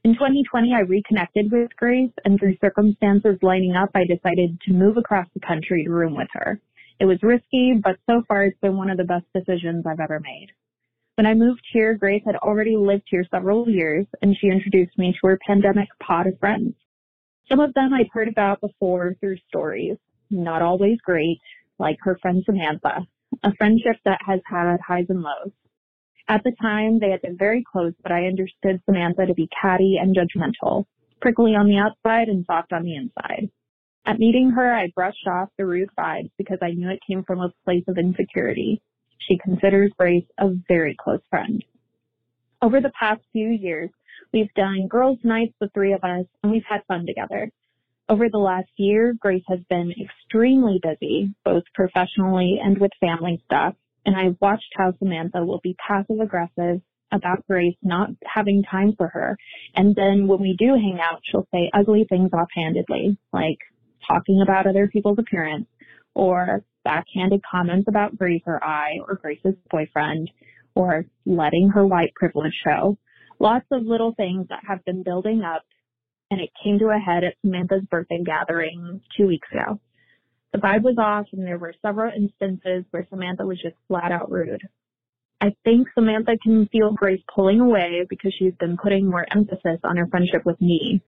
In 0.05 0.15
2020, 0.15 0.73
I 0.73 0.81
reconnected 0.83 1.51
with 1.51 1.75
Grace 1.77 2.13
and 2.25 2.39
through 2.39 2.57
circumstances 2.61 3.37
lining 3.43 3.75
up, 3.75 3.91
I 3.97 4.05
decided 4.05 4.61
to 4.67 4.73
move 4.73 4.97
across 4.97 5.27
the 5.35 5.41
country 5.41 5.83
to 5.85 5.91
room 5.91 6.15
with 6.15 6.29
her. 6.35 6.61
It 7.01 7.07
was 7.07 7.19
risky, 7.23 7.75
but 7.83 7.97
so 8.09 8.23
far 8.29 8.45
it's 8.45 8.61
been 8.61 8.77
one 8.77 8.91
of 8.91 8.97
the 8.97 9.05
best 9.05 9.27
decisions 9.35 9.87
I've 9.87 10.01
ever 10.01 10.21
made. 10.21 10.53
When 11.21 11.27
I 11.27 11.35
moved 11.35 11.61
here, 11.71 11.93
Grace 11.93 12.23
had 12.25 12.37
already 12.37 12.79
lived 12.79 13.03
here 13.11 13.27
several 13.31 13.69
years 13.69 14.07
and 14.23 14.35
she 14.35 14.47
introduced 14.47 14.97
me 14.97 15.13
to 15.13 15.27
her 15.27 15.39
pandemic 15.47 15.91
pod 16.03 16.27
of 16.27 16.39
friends. 16.39 16.73
Some 17.47 17.61
of 17.61 17.75
them 17.75 17.93
I'd 17.93 18.09
heard 18.11 18.27
about 18.27 18.63
before 18.63 19.15
through 19.21 19.37
stories, 19.47 19.99
not 20.31 20.63
always 20.63 20.97
great, 21.03 21.39
like 21.79 21.99
her 22.01 22.17
friend 22.23 22.43
Samantha. 22.47 23.07
a 23.43 23.55
friendship 23.57 23.97
that 24.07 24.23
has 24.25 24.41
had 24.47 24.81
highs 24.81 25.11
and 25.11 25.21
lows. 25.21 25.53
At 26.27 26.43
the 26.43 26.53
time, 26.53 26.99
they 26.99 27.11
had 27.11 27.21
been 27.21 27.37
very 27.37 27.63
close, 27.71 27.93
but 28.03 28.13
I 28.13 28.25
understood 28.25 28.81
Samantha 28.87 29.27
to 29.27 29.35
be 29.35 29.51
catty 29.61 29.99
and 30.01 30.17
judgmental, 30.17 30.87
prickly 31.21 31.55
on 31.55 31.69
the 31.69 31.77
outside 31.77 32.29
and 32.31 32.47
soft 32.47 32.73
on 32.73 32.83
the 32.83 32.97
inside. 32.97 33.51
At 34.07 34.19
meeting 34.19 34.53
her, 34.53 34.73
I 34.73 34.91
brushed 34.95 35.27
off 35.27 35.51
the 35.59 35.67
rude 35.67 35.91
vibes 35.99 36.31
because 36.39 36.61
I 36.63 36.71
knew 36.71 36.89
it 36.89 37.01
came 37.07 37.25
from 37.25 37.41
a 37.41 37.53
place 37.67 37.85
of 37.89 37.99
insecurity. 37.99 38.81
She 39.21 39.39
considers 39.39 39.93
Grace 39.99 40.25
a 40.39 40.51
very 40.69 40.97
close 40.99 41.21
friend. 41.31 41.65
Over 42.63 42.81
the 42.81 42.93
past 42.99 43.23
few 43.33 43.49
years, 43.49 43.91
we've 44.33 44.53
done 44.55 44.89
girls' 44.89 45.19
nights, 45.25 45.55
the 45.61 45.69
three 45.69 45.93
of 45.93 46.05
us, 46.05 46.27
and 46.43 46.53
we've 46.53 46.65
had 46.69 46.85
fun 46.87 47.07
together. 47.07 47.51
Over 48.09 48.29
the 48.29 48.39
last 48.39 48.71
year, 48.77 49.15
Grace 49.19 49.45
has 49.49 49.61
been 49.71 49.93
extremely 49.93 50.81
busy, 50.83 51.33
both 51.45 51.63
professionally 51.75 52.59
and 52.63 52.77
with 52.79 52.91
family 53.01 53.41
stuff, 53.45 53.75
and 54.05 54.17
I've 54.17 54.37
watched 54.41 54.73
how 54.77 54.93
Samantha 54.99 55.45
will 55.45 55.61
be 55.63 55.77
passive 55.87 56.21
aggressive 56.21 56.81
about 57.13 57.47
Grace 57.47 57.77
not 57.83 58.11
having 58.25 58.63
time 58.63 58.95
for 58.97 59.09
her. 59.09 59.37
And 59.75 59.95
then 59.95 60.27
when 60.27 60.41
we 60.41 60.57
do 60.59 60.75
hang 60.75 60.99
out, 61.01 61.21
she'll 61.25 61.47
say 61.53 61.71
ugly 61.73 62.07
things 62.09 62.31
offhandedly, 62.33 63.17
like 63.33 63.59
talking 64.07 64.41
about 64.43 64.67
other 64.67 64.89
people's 64.89 65.19
appearance 65.19 65.67
or 66.15 66.65
backhanded 66.85 67.43
comments 67.51 67.87
about 67.89 68.17
Grace 68.17 68.43
or 68.47 68.63
I 68.63 68.99
or 69.07 69.17
Grace's 69.17 69.55
boyfriend 69.71 70.31
or 70.75 71.05
letting 71.27 71.71
her 71.71 71.87
white 71.87 72.15
privilege 72.15 72.55
show. 72.65 72.97
Lots 73.39 73.67
of 73.71 73.85
little 73.85 74.15
things 74.15 74.47
that 74.49 74.61
have 74.67 74.85
been 74.85 75.03
building 75.03 75.43
up 75.43 75.63
and 76.31 76.41
it 76.41 76.51
came 76.63 76.79
to 76.79 76.89
a 76.89 76.99
head 76.99 77.25
at 77.25 77.35
Samantha's 77.43 77.85
birthday 77.91 78.23
gathering 78.25 79.01
two 79.17 79.27
weeks 79.27 79.49
ago. 79.51 79.81
The 80.53 80.59
vibe 80.59 80.83
was 80.83 80.97
off 80.99 81.27
and 81.33 81.47
there 81.47 81.59
were 81.59 81.75
several 81.83 82.13
instances 82.15 82.85
where 82.91 83.07
Samantha 83.11 83.45
was 83.45 83.61
just 83.63 83.77
flat 83.89 84.13
out 84.13 84.31
rude. 84.31 84.63
I 85.41 85.55
think 85.65 85.89
Samantha 85.95 86.37
can 86.43 86.69
feel 86.71 86.93
Grace 86.93 87.23
pulling 87.35 87.61
away 87.61 88.05
because 88.09 88.35
she's 88.39 88.55
been 88.61 88.77
putting 88.77 89.09
more 89.09 89.27
emphasis 89.31 89.81
on 89.85 89.97
her 89.97 90.07
friendship 90.07 90.45
with 90.45 90.61
me. 90.61 91.01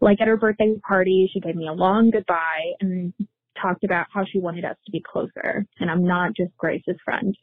Like 0.00 0.20
at 0.20 0.28
her 0.28 0.36
birthday 0.36 0.74
party, 0.86 1.30
she 1.32 1.40
gave 1.40 1.54
me 1.54 1.68
a 1.68 1.72
long 1.72 2.10
goodbye 2.10 2.72
and 2.80 3.12
talked 3.60 3.84
about 3.84 4.06
how 4.12 4.24
she 4.24 4.38
wanted 4.38 4.64
us 4.64 4.76
to 4.84 4.92
be 4.92 5.00
closer, 5.00 5.66
and 5.80 5.90
I'm 5.90 6.04
not 6.04 6.34
just 6.36 6.56
Grace's 6.56 6.96
friend. 7.04 7.36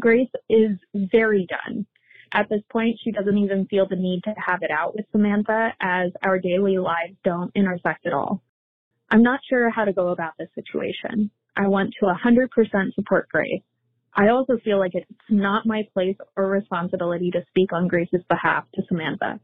Grace 0.00 0.30
is 0.48 0.78
very 0.94 1.46
done. 1.46 1.86
At 2.34 2.48
this 2.48 2.62
point, 2.70 2.98
she 3.02 3.12
doesn't 3.12 3.36
even 3.36 3.66
feel 3.66 3.86
the 3.86 3.96
need 3.96 4.22
to 4.24 4.34
have 4.38 4.62
it 4.62 4.70
out 4.70 4.94
with 4.94 5.04
Samantha 5.12 5.72
as 5.80 6.10
our 6.22 6.38
daily 6.38 6.78
lives 6.78 7.14
don't 7.24 7.52
intersect 7.54 8.06
at 8.06 8.14
all. 8.14 8.42
I'm 9.10 9.22
not 9.22 9.40
sure 9.48 9.68
how 9.68 9.84
to 9.84 9.92
go 9.92 10.08
about 10.08 10.32
this 10.38 10.48
situation. 10.54 11.30
I 11.54 11.68
want 11.68 11.92
to 12.00 12.06
100% 12.06 12.94
support 12.94 13.28
Grace. 13.28 13.62
I 14.14 14.28
also 14.28 14.58
feel 14.64 14.78
like 14.78 14.94
it's 14.94 15.10
not 15.28 15.66
my 15.66 15.86
place 15.92 16.16
or 16.36 16.48
responsibility 16.48 17.30
to 17.30 17.44
speak 17.48 17.72
on 17.72 17.88
Grace's 17.88 18.22
behalf 18.28 18.64
to 18.74 18.82
Samantha. 18.88 19.38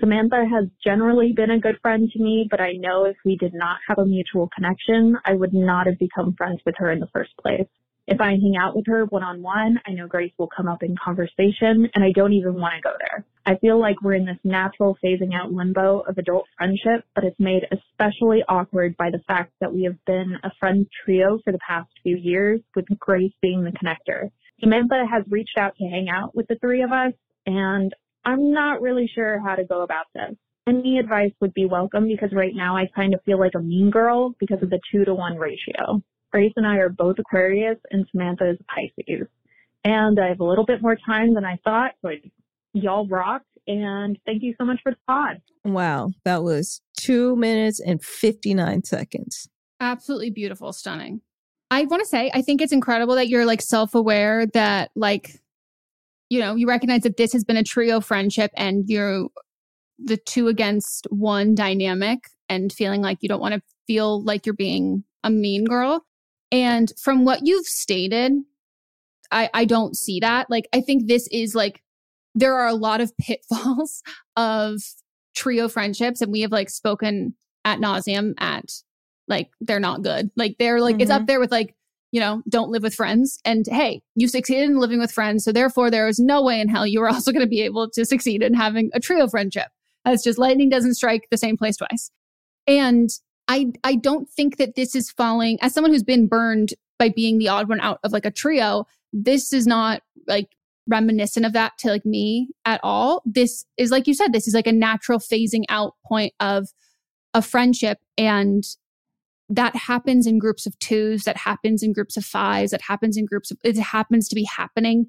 Samantha 0.00 0.44
has 0.50 0.68
generally 0.82 1.32
been 1.32 1.50
a 1.50 1.60
good 1.60 1.78
friend 1.82 2.10
to 2.10 2.18
me, 2.18 2.46
but 2.50 2.60
I 2.60 2.72
know 2.72 3.04
if 3.04 3.16
we 3.24 3.36
did 3.36 3.54
not 3.54 3.78
have 3.88 3.98
a 3.98 4.06
mutual 4.06 4.48
connection, 4.54 5.16
I 5.24 5.34
would 5.34 5.52
not 5.52 5.86
have 5.86 5.98
become 5.98 6.34
friends 6.34 6.60
with 6.64 6.74
her 6.78 6.90
in 6.90 6.98
the 6.98 7.10
first 7.12 7.36
place. 7.36 7.68
If 8.08 8.20
I 8.20 8.30
hang 8.30 8.56
out 8.58 8.74
with 8.74 8.86
her 8.88 9.04
one 9.06 9.22
on 9.22 9.42
one, 9.42 9.78
I 9.86 9.92
know 9.92 10.08
Grace 10.08 10.32
will 10.36 10.48
come 10.48 10.66
up 10.66 10.82
in 10.82 10.96
conversation 10.96 11.88
and 11.94 12.02
I 12.02 12.10
don't 12.12 12.32
even 12.32 12.54
want 12.54 12.74
to 12.74 12.80
go 12.80 12.94
there. 12.98 13.24
I 13.46 13.56
feel 13.56 13.78
like 13.78 14.02
we're 14.02 14.14
in 14.14 14.24
this 14.24 14.38
natural 14.42 14.98
phasing 15.04 15.34
out 15.34 15.52
limbo 15.52 16.00
of 16.00 16.18
adult 16.18 16.46
friendship, 16.56 17.04
but 17.14 17.22
it's 17.22 17.38
made 17.38 17.66
especially 17.70 18.42
awkward 18.48 18.96
by 18.96 19.10
the 19.10 19.22
fact 19.28 19.52
that 19.60 19.72
we 19.72 19.84
have 19.84 20.04
been 20.04 20.36
a 20.42 20.50
friend 20.58 20.86
trio 21.04 21.38
for 21.44 21.52
the 21.52 21.58
past 21.66 21.90
few 22.02 22.16
years 22.16 22.60
with 22.74 22.86
Grace 22.98 23.32
being 23.40 23.62
the 23.62 23.72
connector. 23.72 24.30
Samantha 24.58 25.04
has 25.08 25.22
reached 25.28 25.56
out 25.56 25.76
to 25.76 25.84
hang 25.84 26.08
out 26.08 26.34
with 26.34 26.48
the 26.48 26.56
three 26.56 26.82
of 26.82 26.90
us 26.90 27.12
and 27.46 27.94
I'm 28.24 28.52
not 28.52 28.80
really 28.80 29.10
sure 29.14 29.40
how 29.40 29.54
to 29.54 29.64
go 29.64 29.82
about 29.82 30.06
this. 30.14 30.36
Any 30.68 30.98
advice 30.98 31.32
would 31.40 31.54
be 31.54 31.66
welcome 31.66 32.06
because 32.06 32.32
right 32.32 32.54
now 32.54 32.76
I 32.76 32.86
kind 32.94 33.14
of 33.14 33.20
feel 33.24 33.38
like 33.38 33.52
a 33.56 33.60
mean 33.60 33.90
girl 33.90 34.34
because 34.38 34.62
of 34.62 34.70
the 34.70 34.80
two 34.92 35.04
to 35.04 35.14
one 35.14 35.36
ratio. 35.36 36.00
Grace 36.30 36.52
and 36.56 36.66
I 36.66 36.76
are 36.76 36.88
both 36.88 37.18
Aquarius 37.18 37.78
and 37.90 38.06
Samantha 38.10 38.50
is 38.50 38.58
Pisces. 38.68 39.26
And 39.84 40.18
I 40.20 40.28
have 40.28 40.40
a 40.40 40.44
little 40.44 40.64
bit 40.64 40.80
more 40.80 40.96
time 41.04 41.34
than 41.34 41.44
I 41.44 41.58
thought, 41.64 41.92
but 42.02 42.14
y'all 42.72 43.08
rock. 43.08 43.42
And 43.66 44.18
thank 44.24 44.42
you 44.42 44.54
so 44.58 44.64
much 44.64 44.80
for 44.82 44.92
the 44.92 44.98
pod. 45.06 45.42
Wow. 45.64 46.10
That 46.24 46.42
was 46.42 46.80
two 46.96 47.36
minutes 47.36 47.80
and 47.80 48.02
59 48.02 48.84
seconds. 48.84 49.48
Absolutely 49.80 50.30
beautiful, 50.30 50.72
stunning. 50.72 51.20
I 51.70 51.84
want 51.84 52.02
to 52.02 52.08
say, 52.08 52.30
I 52.34 52.42
think 52.42 52.60
it's 52.60 52.72
incredible 52.72 53.14
that 53.16 53.28
you're 53.28 53.46
like 53.46 53.62
self 53.62 53.94
aware 53.94 54.46
that, 54.46 54.90
like, 54.94 55.41
you 56.32 56.38
know, 56.38 56.54
you 56.54 56.66
recognize 56.66 57.02
that 57.02 57.18
this 57.18 57.30
has 57.34 57.44
been 57.44 57.58
a 57.58 57.62
trio 57.62 58.00
friendship 58.00 58.50
and 58.56 58.88
you're 58.88 59.28
the 59.98 60.16
two 60.16 60.48
against 60.48 61.06
one 61.10 61.54
dynamic 61.54 62.20
and 62.48 62.72
feeling 62.72 63.02
like 63.02 63.18
you 63.20 63.28
don't 63.28 63.42
want 63.42 63.52
to 63.52 63.60
feel 63.86 64.24
like 64.24 64.46
you're 64.46 64.54
being 64.54 65.04
a 65.22 65.28
mean 65.28 65.66
girl. 65.66 66.06
And 66.50 66.90
from 66.98 67.26
what 67.26 67.40
you've 67.44 67.66
stated, 67.66 68.32
I, 69.30 69.50
I 69.52 69.66
don't 69.66 69.94
see 69.94 70.20
that. 70.20 70.48
Like, 70.48 70.66
I 70.72 70.80
think 70.80 71.06
this 71.06 71.28
is 71.30 71.54
like, 71.54 71.82
there 72.34 72.54
are 72.54 72.68
a 72.68 72.74
lot 72.74 73.02
of 73.02 73.12
pitfalls 73.20 74.02
of 74.34 74.80
trio 75.34 75.68
friendships, 75.68 76.22
and 76.22 76.32
we 76.32 76.40
have 76.40 76.52
like 76.52 76.70
spoken 76.70 77.34
at 77.66 77.78
nauseum 77.78 78.32
at 78.38 78.72
like, 79.28 79.50
they're 79.60 79.78
not 79.78 80.00
good. 80.00 80.30
Like, 80.34 80.56
they're 80.58 80.80
like, 80.80 80.94
mm-hmm. 80.94 81.02
it's 81.02 81.10
up 81.10 81.20
mm-hmm. 81.20 81.26
there 81.26 81.40
with 81.40 81.52
like, 81.52 81.74
you 82.12 82.20
know, 82.20 82.42
don't 82.48 82.70
live 82.70 82.82
with 82.82 82.94
friends. 82.94 83.40
And 83.44 83.66
hey, 83.66 84.02
you 84.14 84.28
succeeded 84.28 84.64
in 84.64 84.78
living 84.78 85.00
with 85.00 85.10
friends. 85.10 85.44
So 85.44 85.50
therefore, 85.50 85.90
there 85.90 86.06
is 86.06 86.18
no 86.18 86.42
way 86.42 86.60
in 86.60 86.68
hell 86.68 86.86
you 86.86 87.00
are 87.02 87.08
also 87.12 87.32
going 87.32 87.44
to 87.44 87.50
be 87.50 87.62
able 87.62 87.90
to 87.90 88.04
succeed 88.04 88.42
in 88.42 88.54
having 88.54 88.90
a 88.94 89.00
trio 89.00 89.26
friendship. 89.26 89.68
That's 90.04 90.22
just 90.22 90.38
lightning 90.38 90.68
doesn't 90.68 90.94
strike 90.94 91.26
the 91.30 91.38
same 91.38 91.56
place 91.56 91.76
twice. 91.76 92.10
And 92.66 93.10
I 93.48 93.72
I 93.82 93.96
don't 93.96 94.28
think 94.28 94.58
that 94.58 94.76
this 94.76 94.94
is 94.94 95.10
falling 95.10 95.58
as 95.62 95.74
someone 95.74 95.90
who's 95.90 96.04
been 96.04 96.28
burned 96.28 96.74
by 96.98 97.08
being 97.08 97.38
the 97.38 97.48
odd 97.48 97.68
one 97.68 97.80
out 97.80 97.98
of 98.04 98.12
like 98.12 98.26
a 98.26 98.30
trio. 98.30 98.86
This 99.12 99.52
is 99.52 99.66
not 99.66 100.02
like 100.28 100.48
reminiscent 100.86 101.46
of 101.46 101.52
that 101.54 101.78
to 101.78 101.88
like 101.88 102.04
me 102.04 102.48
at 102.64 102.80
all. 102.82 103.22
This 103.24 103.64
is 103.76 103.90
like 103.90 104.06
you 104.06 104.14
said, 104.14 104.32
this 104.32 104.46
is 104.46 104.54
like 104.54 104.66
a 104.66 104.72
natural 104.72 105.18
phasing 105.18 105.64
out 105.68 105.94
point 106.06 106.34
of 106.40 106.68
a 107.34 107.40
friendship 107.40 107.98
and 108.18 108.64
that 109.48 109.76
happens 109.76 110.26
in 110.26 110.38
groups 110.38 110.66
of 110.66 110.78
twos, 110.78 111.24
that 111.24 111.36
happens 111.36 111.82
in 111.82 111.92
groups 111.92 112.16
of 112.16 112.24
fives, 112.24 112.70
that 112.70 112.82
happens 112.82 113.16
in 113.16 113.26
groups 113.26 113.50
of 113.50 113.58
it 113.64 113.76
happens 113.78 114.28
to 114.28 114.34
be 114.34 114.44
happening 114.44 115.06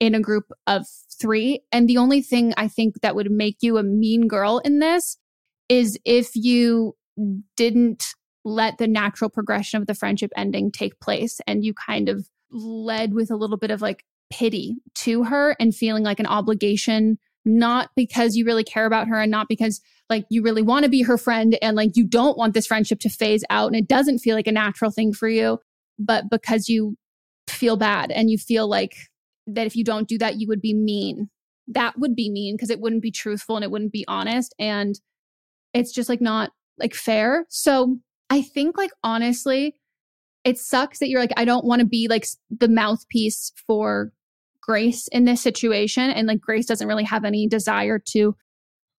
in 0.00 0.14
a 0.14 0.20
group 0.20 0.50
of 0.66 0.86
three. 1.20 1.60
And 1.70 1.88
the 1.88 1.98
only 1.98 2.20
thing 2.20 2.52
I 2.56 2.68
think 2.68 3.00
that 3.02 3.14
would 3.14 3.30
make 3.30 3.58
you 3.60 3.78
a 3.78 3.82
mean 3.82 4.26
girl 4.26 4.58
in 4.58 4.80
this 4.80 5.16
is 5.68 5.98
if 6.04 6.34
you 6.34 6.96
didn't 7.56 8.04
let 8.44 8.78
the 8.78 8.88
natural 8.88 9.30
progression 9.30 9.80
of 9.80 9.86
the 9.86 9.94
friendship 9.94 10.30
ending 10.36 10.70
take 10.70 11.00
place 11.00 11.40
and 11.46 11.64
you 11.64 11.72
kind 11.72 12.08
of 12.08 12.28
led 12.50 13.14
with 13.14 13.30
a 13.30 13.36
little 13.36 13.56
bit 13.56 13.70
of 13.70 13.80
like 13.80 14.04
pity 14.30 14.76
to 14.94 15.24
her 15.24 15.56
and 15.58 15.74
feeling 15.74 16.02
like 16.02 16.20
an 16.20 16.26
obligation 16.26 17.18
not 17.44 17.90
because 17.96 18.36
you 18.36 18.44
really 18.44 18.64
care 18.64 18.86
about 18.86 19.08
her 19.08 19.20
and 19.20 19.30
not 19.30 19.48
because 19.48 19.80
like 20.10 20.24
you 20.30 20.42
really 20.42 20.62
want 20.62 20.84
to 20.84 20.90
be 20.90 21.02
her 21.02 21.18
friend 21.18 21.58
and 21.62 21.76
like 21.76 21.90
you 21.94 22.06
don't 22.06 22.38
want 22.38 22.54
this 22.54 22.66
friendship 22.66 23.00
to 23.00 23.08
phase 23.08 23.44
out 23.50 23.66
and 23.66 23.76
it 23.76 23.88
doesn't 23.88 24.18
feel 24.18 24.34
like 24.34 24.46
a 24.46 24.52
natural 24.52 24.90
thing 24.90 25.12
for 25.12 25.28
you 25.28 25.58
but 25.98 26.24
because 26.30 26.68
you 26.68 26.96
feel 27.48 27.76
bad 27.76 28.10
and 28.10 28.30
you 28.30 28.38
feel 28.38 28.68
like 28.68 28.94
that 29.46 29.66
if 29.66 29.76
you 29.76 29.84
don't 29.84 30.08
do 30.08 30.16
that 30.16 30.36
you 30.36 30.48
would 30.48 30.60
be 30.60 30.74
mean 30.74 31.28
that 31.66 31.98
would 31.98 32.14
be 32.14 32.30
mean 32.30 32.54
because 32.54 32.70
it 32.70 32.80
wouldn't 32.80 33.02
be 33.02 33.10
truthful 33.10 33.56
and 33.56 33.64
it 33.64 33.70
wouldn't 33.70 33.92
be 33.92 34.04
honest 34.08 34.54
and 34.58 35.00
it's 35.74 35.92
just 35.92 36.08
like 36.08 36.20
not 36.20 36.52
like 36.78 36.94
fair. 36.94 37.44
So 37.50 37.98
I 38.30 38.42
think 38.42 38.78
like 38.78 38.92
honestly, 39.02 39.74
it 40.44 40.58
sucks 40.58 40.98
that 40.98 41.08
you're 41.08 41.20
like, 41.20 41.32
I 41.36 41.44
don't 41.44 41.64
want 41.64 41.80
to 41.80 41.86
be 41.86 42.06
like 42.08 42.26
the 42.50 42.68
mouthpiece 42.68 43.52
for 43.66 44.12
Grace 44.66 45.08
in 45.08 45.24
this 45.24 45.42
situation. 45.42 46.10
And 46.10 46.26
like 46.26 46.40
Grace 46.40 46.66
doesn't 46.66 46.88
really 46.88 47.04
have 47.04 47.24
any 47.24 47.46
desire 47.46 47.98
to 48.10 48.34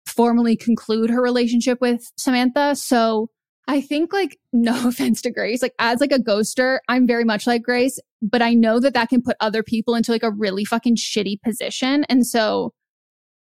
formally 0.07 0.57
conclude 0.57 1.09
her 1.11 1.23
relationship 1.23 1.81
with 1.81 2.13
Samantha. 2.19 2.77
So 2.77 3.31
I 3.67 3.81
think 3.81 4.13
like 4.13 4.39
no 4.53 4.89
offense 4.89 5.23
to 5.23 5.31
Grace, 5.31 5.63
like 5.63 5.75
as 5.79 6.01
like 6.01 6.13
a 6.13 6.19
ghoster, 6.19 6.79
I'm 6.89 7.07
very 7.07 7.25
much 7.25 7.47
like 7.47 7.63
Grace, 7.63 7.99
but 8.21 8.43
I 8.43 8.53
know 8.53 8.79
that 8.79 8.93
that 8.95 9.09
can 9.09 9.23
put 9.23 9.37
other 9.41 9.63
people 9.63 9.95
into 9.95 10.13
like 10.13 10.23
a 10.23 10.31
really 10.31 10.65
fucking 10.65 10.97
shitty 10.97 11.41
position. 11.43 12.05
And 12.11 12.27
so 12.27 12.75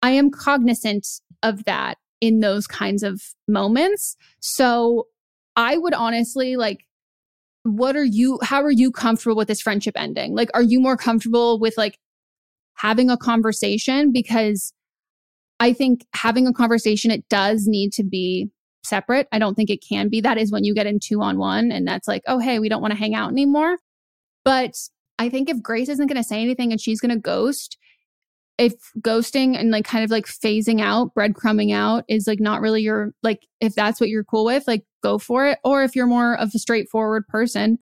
I 0.02 0.10
am 0.10 0.30
cognizant 0.30 1.06
of 1.42 1.64
that 1.64 1.96
in 2.20 2.40
those 2.40 2.66
kinds 2.66 3.02
of 3.02 3.22
moments. 3.48 4.16
So 4.40 5.06
I 5.56 5.78
would 5.78 5.94
honestly 5.94 6.56
like, 6.56 6.84
what 7.62 7.96
are 7.96 8.04
you, 8.04 8.38
how 8.42 8.62
are 8.62 8.70
you 8.70 8.90
comfortable 8.90 9.36
with 9.36 9.48
this 9.48 9.60
friendship 9.60 9.94
ending? 9.96 10.34
Like, 10.34 10.50
are 10.52 10.62
you 10.62 10.80
more 10.80 10.96
comfortable 10.96 11.58
with 11.58 11.76
like 11.76 11.98
having 12.80 13.10
a 13.10 13.16
conversation? 13.16 14.12
Because 14.12 14.72
I 15.58 15.72
think 15.72 16.06
having 16.14 16.46
a 16.46 16.52
conversation, 16.52 17.10
it 17.10 17.28
does 17.28 17.66
need 17.66 17.92
to 17.94 18.04
be 18.04 18.50
separate. 18.82 19.28
I 19.30 19.38
don't 19.38 19.54
think 19.54 19.68
it 19.68 19.84
can 19.86 20.08
be. 20.08 20.20
That 20.20 20.38
is 20.38 20.50
when 20.50 20.64
you 20.64 20.74
get 20.74 20.86
in 20.86 20.98
two 20.98 21.20
on 21.20 21.38
one 21.38 21.70
and 21.70 21.86
that's 21.86 22.08
like, 22.08 22.22
oh, 22.26 22.38
hey, 22.38 22.58
we 22.58 22.68
don't 22.68 22.80
want 22.80 22.92
to 22.92 22.98
hang 22.98 23.14
out 23.14 23.30
anymore. 23.30 23.76
But 24.44 24.74
I 25.18 25.28
think 25.28 25.50
if 25.50 25.62
Grace 25.62 25.90
isn't 25.90 26.06
going 26.06 26.16
to 26.16 26.26
say 26.26 26.40
anything 26.40 26.72
and 26.72 26.80
she's 26.80 27.00
going 27.00 27.14
to 27.14 27.20
ghost, 27.20 27.76
if 28.56 28.72
ghosting 29.00 29.58
and 29.58 29.70
like 29.70 29.84
kind 29.84 30.02
of 30.02 30.10
like 30.10 30.26
phasing 30.26 30.80
out, 30.80 31.14
breadcrumbing 31.14 31.74
out 31.74 32.04
is 32.08 32.26
like 32.26 32.40
not 32.40 32.62
really 32.62 32.80
your, 32.80 33.12
like, 33.22 33.46
if 33.60 33.74
that's 33.74 34.00
what 34.00 34.08
you're 34.08 34.24
cool 34.24 34.46
with, 34.46 34.66
like 34.66 34.84
go 35.02 35.18
for 35.18 35.46
it. 35.46 35.58
Or 35.62 35.82
if 35.82 35.94
you're 35.94 36.06
more 36.06 36.38
of 36.38 36.50
a 36.54 36.58
straightforward 36.58 37.26
person 37.28 37.78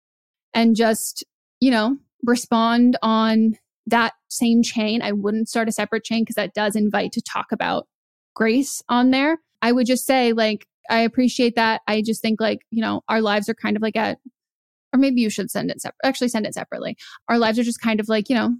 and 0.55 0.75
just, 0.75 1.25
you 1.61 1.71
know, 1.71 1.99
respond 2.25 2.97
on 3.03 3.57
that 3.87 4.15
same 4.29 4.63
chain, 4.63 5.03
I 5.03 5.13
wouldn't 5.13 5.49
start 5.49 5.69
a 5.69 5.73
separate 5.73 6.05
chain 6.05 6.23
because 6.23 6.35
that 6.35 6.55
does 6.55 6.77
invite 6.77 7.13
to 7.13 7.23
talk 7.23 7.47
about 7.53 7.87
Grace 8.35 8.83
on 8.89 9.11
there. 9.11 9.39
I 9.63 9.73
would 9.73 9.87
just 9.87 10.07
say, 10.07 10.33
like, 10.33 10.67
I 10.91 11.01
appreciate 11.01 11.57
that. 11.57 11.83
I 11.87 12.03
just 12.03 12.21
think, 12.23 12.41
like, 12.41 12.61
you 12.71 12.81
know, 12.81 13.03
our 13.09 13.21
lives 13.21 13.49
are 13.49 13.55
kind 13.55 13.77
of 13.77 13.83
like 13.83 13.97
at, 13.97 14.19
or 14.93 14.99
maybe 14.99 15.21
you 15.21 15.31
should 15.31 15.51
send 15.51 15.71
it 15.71 15.81
separate, 15.81 15.99
actually 16.05 16.29
send 16.29 16.47
it 16.47 16.55
separately. 16.55 16.97
Our 17.29 17.39
lives 17.39 17.59
are 17.59 17.65
just 17.65 17.81
kind 17.81 18.01
of 18.01 18.09
like, 18.09 18.29
you 18.29 18.35
know, 18.35 18.55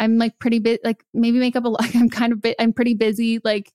I'm 0.00 0.18
like 0.18 0.38
pretty 0.38 0.58
bit, 0.58 0.80
like, 0.84 1.02
maybe 1.14 1.38
make 1.38 1.56
up 1.56 1.64
a 1.64 1.68
lot. 1.68 1.84
I'm 1.94 2.10
kind 2.10 2.32
of 2.32 2.42
bit, 2.42 2.56
I'm 2.58 2.72
pretty 2.72 2.94
busy, 2.94 3.40
like, 3.44 3.72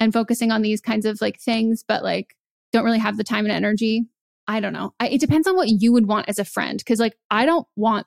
and 0.00 0.12
focusing 0.12 0.52
on 0.52 0.62
these 0.62 0.80
kinds 0.80 1.06
of 1.06 1.20
like 1.20 1.40
things, 1.40 1.84
but 1.86 2.04
like, 2.04 2.34
don't 2.72 2.84
really 2.84 2.98
have 2.98 3.16
the 3.16 3.24
time 3.24 3.44
and 3.44 3.52
energy. 3.52 4.06
I 4.46 4.60
don't 4.60 4.72
know. 4.72 4.94
I, 5.00 5.08
it 5.08 5.20
depends 5.20 5.48
on 5.48 5.56
what 5.56 5.68
you 5.68 5.92
would 5.92 6.06
want 6.06 6.28
as 6.28 6.38
a 6.38 6.44
friend. 6.44 6.82
Cause 6.86 7.00
like, 7.00 7.16
I 7.30 7.44
don't 7.46 7.66
want 7.76 8.06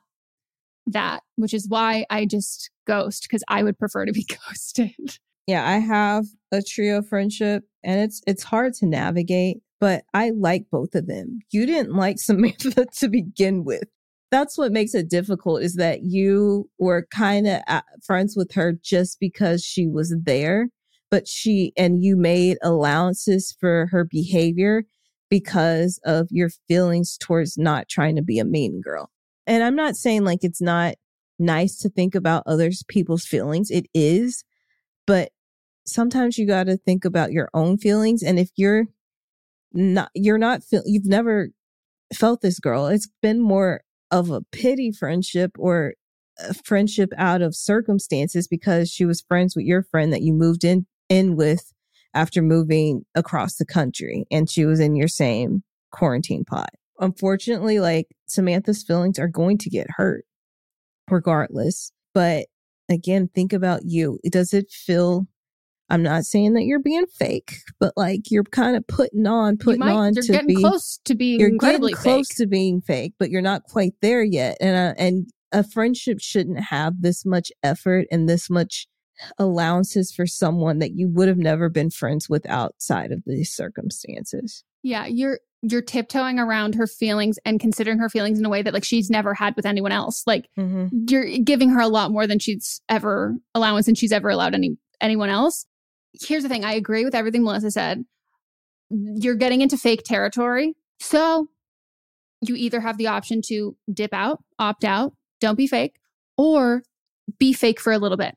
that, 0.86 1.22
which 1.36 1.54
is 1.54 1.68
why 1.68 2.06
I 2.10 2.26
just 2.26 2.70
ghost 2.86 3.22
because 3.22 3.44
I 3.48 3.62
would 3.62 3.78
prefer 3.78 4.04
to 4.06 4.12
be 4.12 4.26
ghosted. 4.48 5.18
Yeah, 5.46 5.68
I 5.68 5.78
have 5.78 6.24
a 6.52 6.62
trio 6.62 7.02
friendship 7.02 7.64
and 7.82 8.00
it's 8.00 8.22
it's 8.26 8.42
hard 8.42 8.74
to 8.74 8.86
navigate, 8.86 9.58
but 9.80 10.04
I 10.14 10.30
like 10.30 10.66
both 10.70 10.94
of 10.94 11.06
them. 11.06 11.40
You 11.50 11.66
didn't 11.66 11.94
like 11.94 12.18
Samantha 12.20 12.86
to 12.98 13.08
begin 13.08 13.64
with. 13.64 13.84
That's 14.30 14.56
what 14.56 14.72
makes 14.72 14.94
it 14.94 15.10
difficult 15.10 15.62
is 15.62 15.74
that 15.74 16.04
you 16.04 16.70
were 16.78 17.06
kind 17.14 17.46
of 17.46 17.60
uh, 17.68 17.82
friends 18.02 18.34
with 18.34 18.52
her 18.54 18.72
just 18.72 19.20
because 19.20 19.62
she 19.62 19.86
was 19.86 20.14
there, 20.24 20.68
but 21.10 21.28
she 21.28 21.72
and 21.76 22.02
you 22.02 22.16
made 22.16 22.56
allowances 22.62 23.54
for 23.60 23.88
her 23.90 24.04
behavior 24.04 24.84
because 25.28 26.00
of 26.04 26.28
your 26.30 26.50
feelings 26.68 27.18
towards 27.18 27.58
not 27.58 27.88
trying 27.88 28.16
to 28.16 28.22
be 28.22 28.38
a 28.38 28.44
mean 28.44 28.80
girl. 28.82 29.11
And 29.46 29.62
I'm 29.62 29.76
not 29.76 29.96
saying 29.96 30.24
like 30.24 30.44
it's 30.44 30.60
not 30.60 30.94
nice 31.38 31.76
to 31.78 31.88
think 31.88 32.14
about 32.14 32.44
others 32.46 32.84
people's 32.88 33.24
feelings. 33.24 33.70
It 33.70 33.86
is, 33.94 34.44
but 35.06 35.30
sometimes 35.86 36.38
you 36.38 36.46
got 36.46 36.64
to 36.64 36.76
think 36.76 37.04
about 37.04 37.32
your 37.32 37.48
own 37.54 37.76
feelings 37.76 38.22
and 38.22 38.38
if 38.38 38.50
you're 38.56 38.86
not 39.72 40.10
you're 40.14 40.38
not 40.38 40.62
feel 40.62 40.82
you've 40.86 41.06
never 41.06 41.48
felt 42.14 42.40
this 42.40 42.60
girl. 42.60 42.86
It's 42.86 43.08
been 43.20 43.40
more 43.40 43.82
of 44.10 44.30
a 44.30 44.42
pity 44.52 44.92
friendship 44.92 45.52
or 45.58 45.94
a 46.38 46.54
friendship 46.54 47.10
out 47.16 47.42
of 47.42 47.56
circumstances 47.56 48.46
because 48.46 48.90
she 48.90 49.04
was 49.04 49.22
friends 49.22 49.56
with 49.56 49.64
your 49.64 49.82
friend 49.82 50.12
that 50.12 50.22
you 50.22 50.32
moved 50.32 50.64
in 50.64 50.86
in 51.08 51.36
with 51.36 51.72
after 52.14 52.42
moving 52.42 53.04
across 53.14 53.56
the 53.56 53.64
country 53.64 54.26
and 54.30 54.50
she 54.50 54.64
was 54.64 54.80
in 54.80 54.94
your 54.94 55.08
same 55.08 55.62
quarantine 55.90 56.44
pod 56.44 56.70
unfortunately, 57.02 57.80
like 57.80 58.06
Samantha's 58.26 58.82
feelings 58.82 59.18
are 59.18 59.28
going 59.28 59.58
to 59.58 59.68
get 59.68 59.86
hurt 59.90 60.24
regardless. 61.10 61.92
But 62.14 62.46
again, 62.88 63.28
think 63.34 63.52
about 63.52 63.82
you. 63.84 64.18
Does 64.30 64.54
it 64.54 64.70
feel 64.70 65.26
I'm 65.90 66.02
not 66.02 66.24
saying 66.24 66.54
that 66.54 66.62
you're 66.62 66.80
being 66.80 67.06
fake, 67.06 67.56
but 67.78 67.92
like 67.96 68.30
you're 68.30 68.44
kind 68.44 68.76
of 68.76 68.86
putting 68.86 69.26
on, 69.26 69.58
putting 69.58 69.80
might, 69.80 69.92
on 69.92 70.14
you're 70.14 70.22
to 70.22 70.32
getting 70.32 70.46
be 70.46 70.54
close 70.54 70.98
to 71.04 71.14
being 71.14 71.38
you're 71.38 71.50
incredibly 71.50 71.92
getting 71.92 72.02
close 72.02 72.28
fake. 72.28 72.36
to 72.36 72.46
being 72.46 72.80
fake, 72.80 73.12
but 73.18 73.28
you're 73.28 73.42
not 73.42 73.64
quite 73.64 73.92
there 74.00 74.22
yet. 74.22 74.56
And 74.60 74.76
uh, 74.76 74.94
and 74.96 75.30
a 75.52 75.62
friendship 75.62 76.18
shouldn't 76.20 76.60
have 76.60 77.02
this 77.02 77.26
much 77.26 77.52
effort 77.62 78.06
and 78.10 78.26
this 78.26 78.48
much 78.48 78.86
allowances 79.38 80.10
for 80.12 80.26
someone 80.26 80.78
that 80.78 80.92
you 80.92 81.08
would 81.10 81.28
have 81.28 81.36
never 81.36 81.68
been 81.68 81.90
friends 81.90 82.28
with 82.28 82.48
outside 82.48 83.12
of 83.12 83.22
these 83.26 83.54
circumstances. 83.54 84.64
Yeah, 84.82 85.04
you're 85.06 85.40
you're 85.62 85.82
tiptoeing 85.82 86.38
around 86.40 86.74
her 86.74 86.86
feelings 86.88 87.38
and 87.44 87.60
considering 87.60 87.98
her 87.98 88.08
feelings 88.08 88.38
in 88.38 88.44
a 88.44 88.48
way 88.48 88.62
that 88.62 88.74
like 88.74 88.84
she's 88.84 89.08
never 89.08 89.32
had 89.32 89.54
with 89.56 89.64
anyone 89.66 89.92
else. 89.92 90.24
Like 90.26 90.48
Mm-hmm. 90.58 90.88
you're 91.08 91.38
giving 91.38 91.70
her 91.70 91.80
a 91.80 91.86
lot 91.88 92.10
more 92.10 92.26
than 92.26 92.38
she's 92.40 92.80
ever 92.88 93.34
allowance 93.54 93.86
and 93.88 93.96
she's 93.96 94.12
ever 94.12 94.28
allowed 94.28 94.54
any 94.54 94.76
anyone 95.00 95.28
else. 95.28 95.64
Here's 96.20 96.42
the 96.42 96.48
thing, 96.48 96.64
I 96.64 96.72
agree 96.74 97.04
with 97.04 97.14
everything 97.14 97.42
Melisa 97.42 97.70
said. 97.72 98.04
You're 98.90 99.36
getting 99.36 99.60
into 99.60 99.76
fake 99.78 100.02
territory. 100.04 100.74
So 101.00 101.48
you 102.42 102.54
either 102.56 102.80
have 102.80 102.98
the 102.98 103.06
option 103.06 103.40
to 103.46 103.76
dip 103.92 104.12
out, 104.12 104.42
opt 104.58 104.84
out, 104.84 105.14
don't 105.40 105.56
be 105.56 105.66
fake, 105.66 105.94
or 106.36 106.82
be 107.38 107.52
fake 107.52 107.80
for 107.80 107.92
a 107.92 107.98
little 107.98 108.16
bit. 108.18 108.34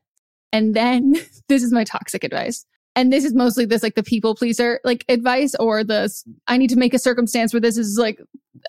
And 0.52 0.74
then 0.74 1.14
this 1.48 1.62
is 1.62 1.72
my 1.72 1.84
toxic 1.84 2.24
advice. 2.24 2.64
And 2.96 3.12
this 3.12 3.24
is 3.24 3.34
mostly 3.34 3.66
this 3.66 3.82
like 3.82 3.94
the 3.94 4.02
people 4.02 4.34
pleaser 4.34 4.80
like 4.82 5.04
advice 5.08 5.54
or 5.56 5.84
the 5.84 6.10
I 6.48 6.56
need 6.56 6.70
to 6.70 6.76
make 6.76 6.94
a 6.94 6.98
circumstance 6.98 7.52
where 7.52 7.60
this 7.60 7.76
is 7.76 7.98
like 7.98 8.20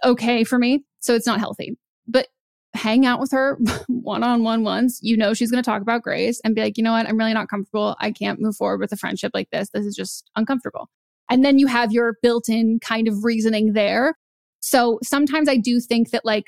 okay 0.03 0.43
for 0.43 0.59
me. 0.59 0.83
So 0.99 1.15
it's 1.15 1.25
not 1.25 1.39
healthy. 1.39 1.77
But 2.07 2.27
hang 2.73 3.05
out 3.05 3.19
with 3.19 3.31
her 3.31 3.57
one 3.87 4.23
on 4.23 4.43
one 4.43 4.63
once. 4.63 4.99
You 5.01 5.15
know 5.17 5.33
she's 5.33 5.49
going 5.49 5.63
to 5.63 5.67
talk 5.67 5.81
about 5.81 6.03
Grace 6.03 6.41
and 6.43 6.53
be 6.53 6.61
like, 6.61 6.77
you 6.77 6.83
know 6.83 6.91
what? 6.91 7.07
I'm 7.07 7.17
really 7.17 7.33
not 7.33 7.47
comfortable. 7.47 7.95
I 7.99 8.11
can't 8.11 8.41
move 8.41 8.57
forward 8.57 8.81
with 8.81 8.91
a 8.91 8.97
friendship 8.97 9.31
like 9.33 9.49
this. 9.49 9.69
This 9.69 9.85
is 9.85 9.95
just 9.95 10.29
uncomfortable. 10.35 10.89
And 11.29 11.43
then 11.43 11.57
you 11.57 11.67
have 11.67 11.91
your 11.91 12.17
built 12.21 12.49
in 12.49 12.79
kind 12.81 13.07
of 13.07 13.23
reasoning 13.23 13.73
there. 13.73 14.15
So 14.59 14.99
sometimes 15.03 15.47
I 15.47 15.55
do 15.55 15.79
think 15.79 16.11
that 16.11 16.25
like 16.25 16.47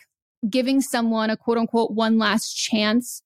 giving 0.50 0.82
someone 0.82 1.30
a 1.30 1.38
quote 1.38 1.58
unquote 1.58 1.92
one 1.92 2.18
last 2.18 2.54
chance 2.54 3.22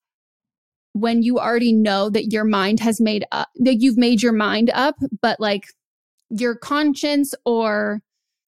when 0.93 1.23
you 1.23 1.39
already 1.39 1.73
know 1.73 2.09
that 2.09 2.31
your 2.31 2.45
mind 2.45 2.79
has 2.79 3.01
made 3.01 3.25
up, 3.31 3.49
that 3.57 3.81
you've 3.81 3.97
made 3.97 4.21
your 4.21 4.33
mind 4.33 4.71
up, 4.73 4.95
but 5.21 5.39
like 5.39 5.65
your 6.29 6.55
conscience 6.55 7.33
or 7.45 8.01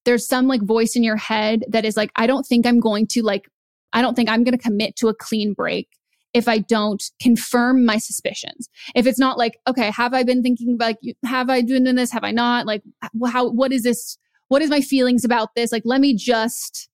there's 0.06 0.28
some 0.28 0.48
like 0.48 0.62
voice 0.62 0.96
in 0.96 1.04
your 1.04 1.18
head 1.18 1.64
that 1.68 1.86
is 1.86 1.98
like, 1.98 2.12
I 2.16 2.28
don't 2.28 2.46
think 2.46 2.66
I'm 2.66 2.80
going 2.80 3.08
to 3.08 3.24
like, 3.24 3.50
I 3.94 4.02
don't 4.02 4.16
think 4.16 4.30
I'm 4.30 4.44
going 4.44 4.58
to 4.58 4.64
commit 4.64 4.96
to 4.98 5.08
a 5.08 5.16
clean 5.16 5.54
break 5.54 5.90
if 6.34 6.48
I 6.48 6.60
don't 6.60 7.04
confirm 7.20 7.86
my 7.86 7.98
suspicions. 7.98 8.70
If 8.94 9.08
it's 9.08 9.20
not 9.20 9.38
like, 9.38 9.58
okay, 9.68 9.90
have 9.92 10.14
I 10.14 10.24
been 10.24 10.44
thinking 10.44 10.74
about, 10.76 10.98
like, 11.04 11.16
have 11.26 11.50
I 11.50 11.62
been 11.62 11.84
doing 11.84 11.96
this? 11.96 12.12
Have 12.12 12.24
I 12.24 12.32
not? 12.32 12.68
Like, 12.68 12.84
how, 13.26 13.50
what 13.50 13.72
is 13.72 13.84
this? 13.84 14.18
What 14.50 14.62
is 14.62 14.70
my 14.70 14.82
feelings 14.82 15.26
about 15.26 15.56
this? 15.56 15.72
Like, 15.72 15.84
let 15.86 16.02
me 16.02 16.14
just, 16.14 16.90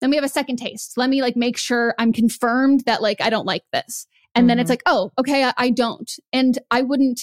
let 0.00 0.10
me 0.10 0.16
have 0.16 0.24
a 0.24 0.28
second 0.28 0.56
taste. 0.56 0.94
Let 0.96 1.10
me 1.10 1.20
like 1.22 1.36
make 1.36 1.58
sure 1.58 1.94
I'm 1.98 2.12
confirmed 2.12 2.84
that 2.86 3.02
like 3.02 3.20
I 3.20 3.30
don't 3.30 3.46
like 3.46 3.62
this. 3.72 4.06
And 4.34 4.48
then 4.48 4.58
it's 4.58 4.70
mm-hmm. 4.70 4.72
like, 4.72 4.82
oh, 4.86 5.10
okay, 5.18 5.44
I, 5.44 5.52
I 5.56 5.70
don't. 5.70 6.10
And 6.32 6.58
I 6.70 6.82
wouldn't, 6.82 7.22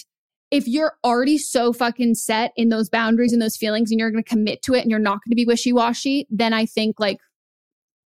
if 0.51 0.67
you're 0.67 0.93
already 1.03 1.37
so 1.37 1.71
fucking 1.71 2.15
set 2.15 2.51
in 2.57 2.69
those 2.69 2.89
boundaries 2.89 3.33
and 3.33 3.41
those 3.41 3.57
feelings 3.57 3.91
and 3.91 3.99
you're 3.99 4.11
going 4.11 4.23
to 4.23 4.29
commit 4.29 4.61
to 4.63 4.73
it 4.73 4.81
and 4.81 4.91
you're 4.91 4.99
not 4.99 5.19
going 5.23 5.31
to 5.31 5.35
be 5.35 5.45
wishy 5.45 5.71
washy, 5.71 6.27
then 6.29 6.53
I 6.53 6.65
think 6.65 6.99
like 6.99 7.19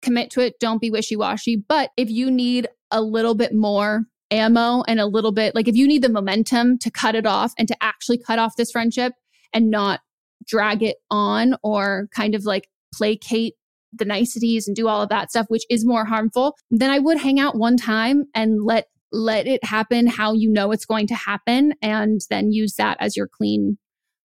commit 0.02 0.30
to 0.32 0.40
it. 0.40 0.58
Don't 0.60 0.80
be 0.80 0.90
wishy 0.90 1.16
washy. 1.16 1.56
But 1.56 1.90
if 1.96 2.10
you 2.10 2.30
need 2.30 2.68
a 2.90 3.00
little 3.00 3.34
bit 3.34 3.54
more 3.54 4.02
ammo 4.30 4.82
and 4.86 5.00
a 5.00 5.06
little 5.06 5.32
bit, 5.32 5.54
like 5.54 5.68
if 5.68 5.76
you 5.76 5.86
need 5.86 6.02
the 6.02 6.08
momentum 6.08 6.78
to 6.78 6.90
cut 6.90 7.14
it 7.14 7.26
off 7.26 7.52
and 7.58 7.68
to 7.68 7.76
actually 7.82 8.18
cut 8.18 8.38
off 8.38 8.56
this 8.56 8.70
friendship 8.70 9.14
and 9.52 9.70
not 9.70 10.00
drag 10.46 10.82
it 10.82 10.96
on 11.10 11.54
or 11.62 12.08
kind 12.14 12.34
of 12.34 12.44
like 12.44 12.68
placate 12.94 13.54
the 13.92 14.04
niceties 14.04 14.66
and 14.66 14.76
do 14.76 14.88
all 14.88 15.02
of 15.02 15.08
that 15.08 15.30
stuff 15.30 15.46
which 15.48 15.64
is 15.70 15.84
more 15.84 16.04
harmful 16.04 16.56
then 16.70 16.90
i 16.90 16.98
would 16.98 17.18
hang 17.18 17.40
out 17.40 17.56
one 17.56 17.76
time 17.76 18.24
and 18.34 18.62
let 18.62 18.86
let 19.12 19.46
it 19.46 19.62
happen 19.64 20.06
how 20.06 20.32
you 20.32 20.50
know 20.50 20.70
it's 20.70 20.84
going 20.84 21.06
to 21.06 21.14
happen 21.14 21.72
and 21.82 22.20
then 22.30 22.52
use 22.52 22.74
that 22.76 22.96
as 23.00 23.16
your 23.16 23.26
clean 23.26 23.76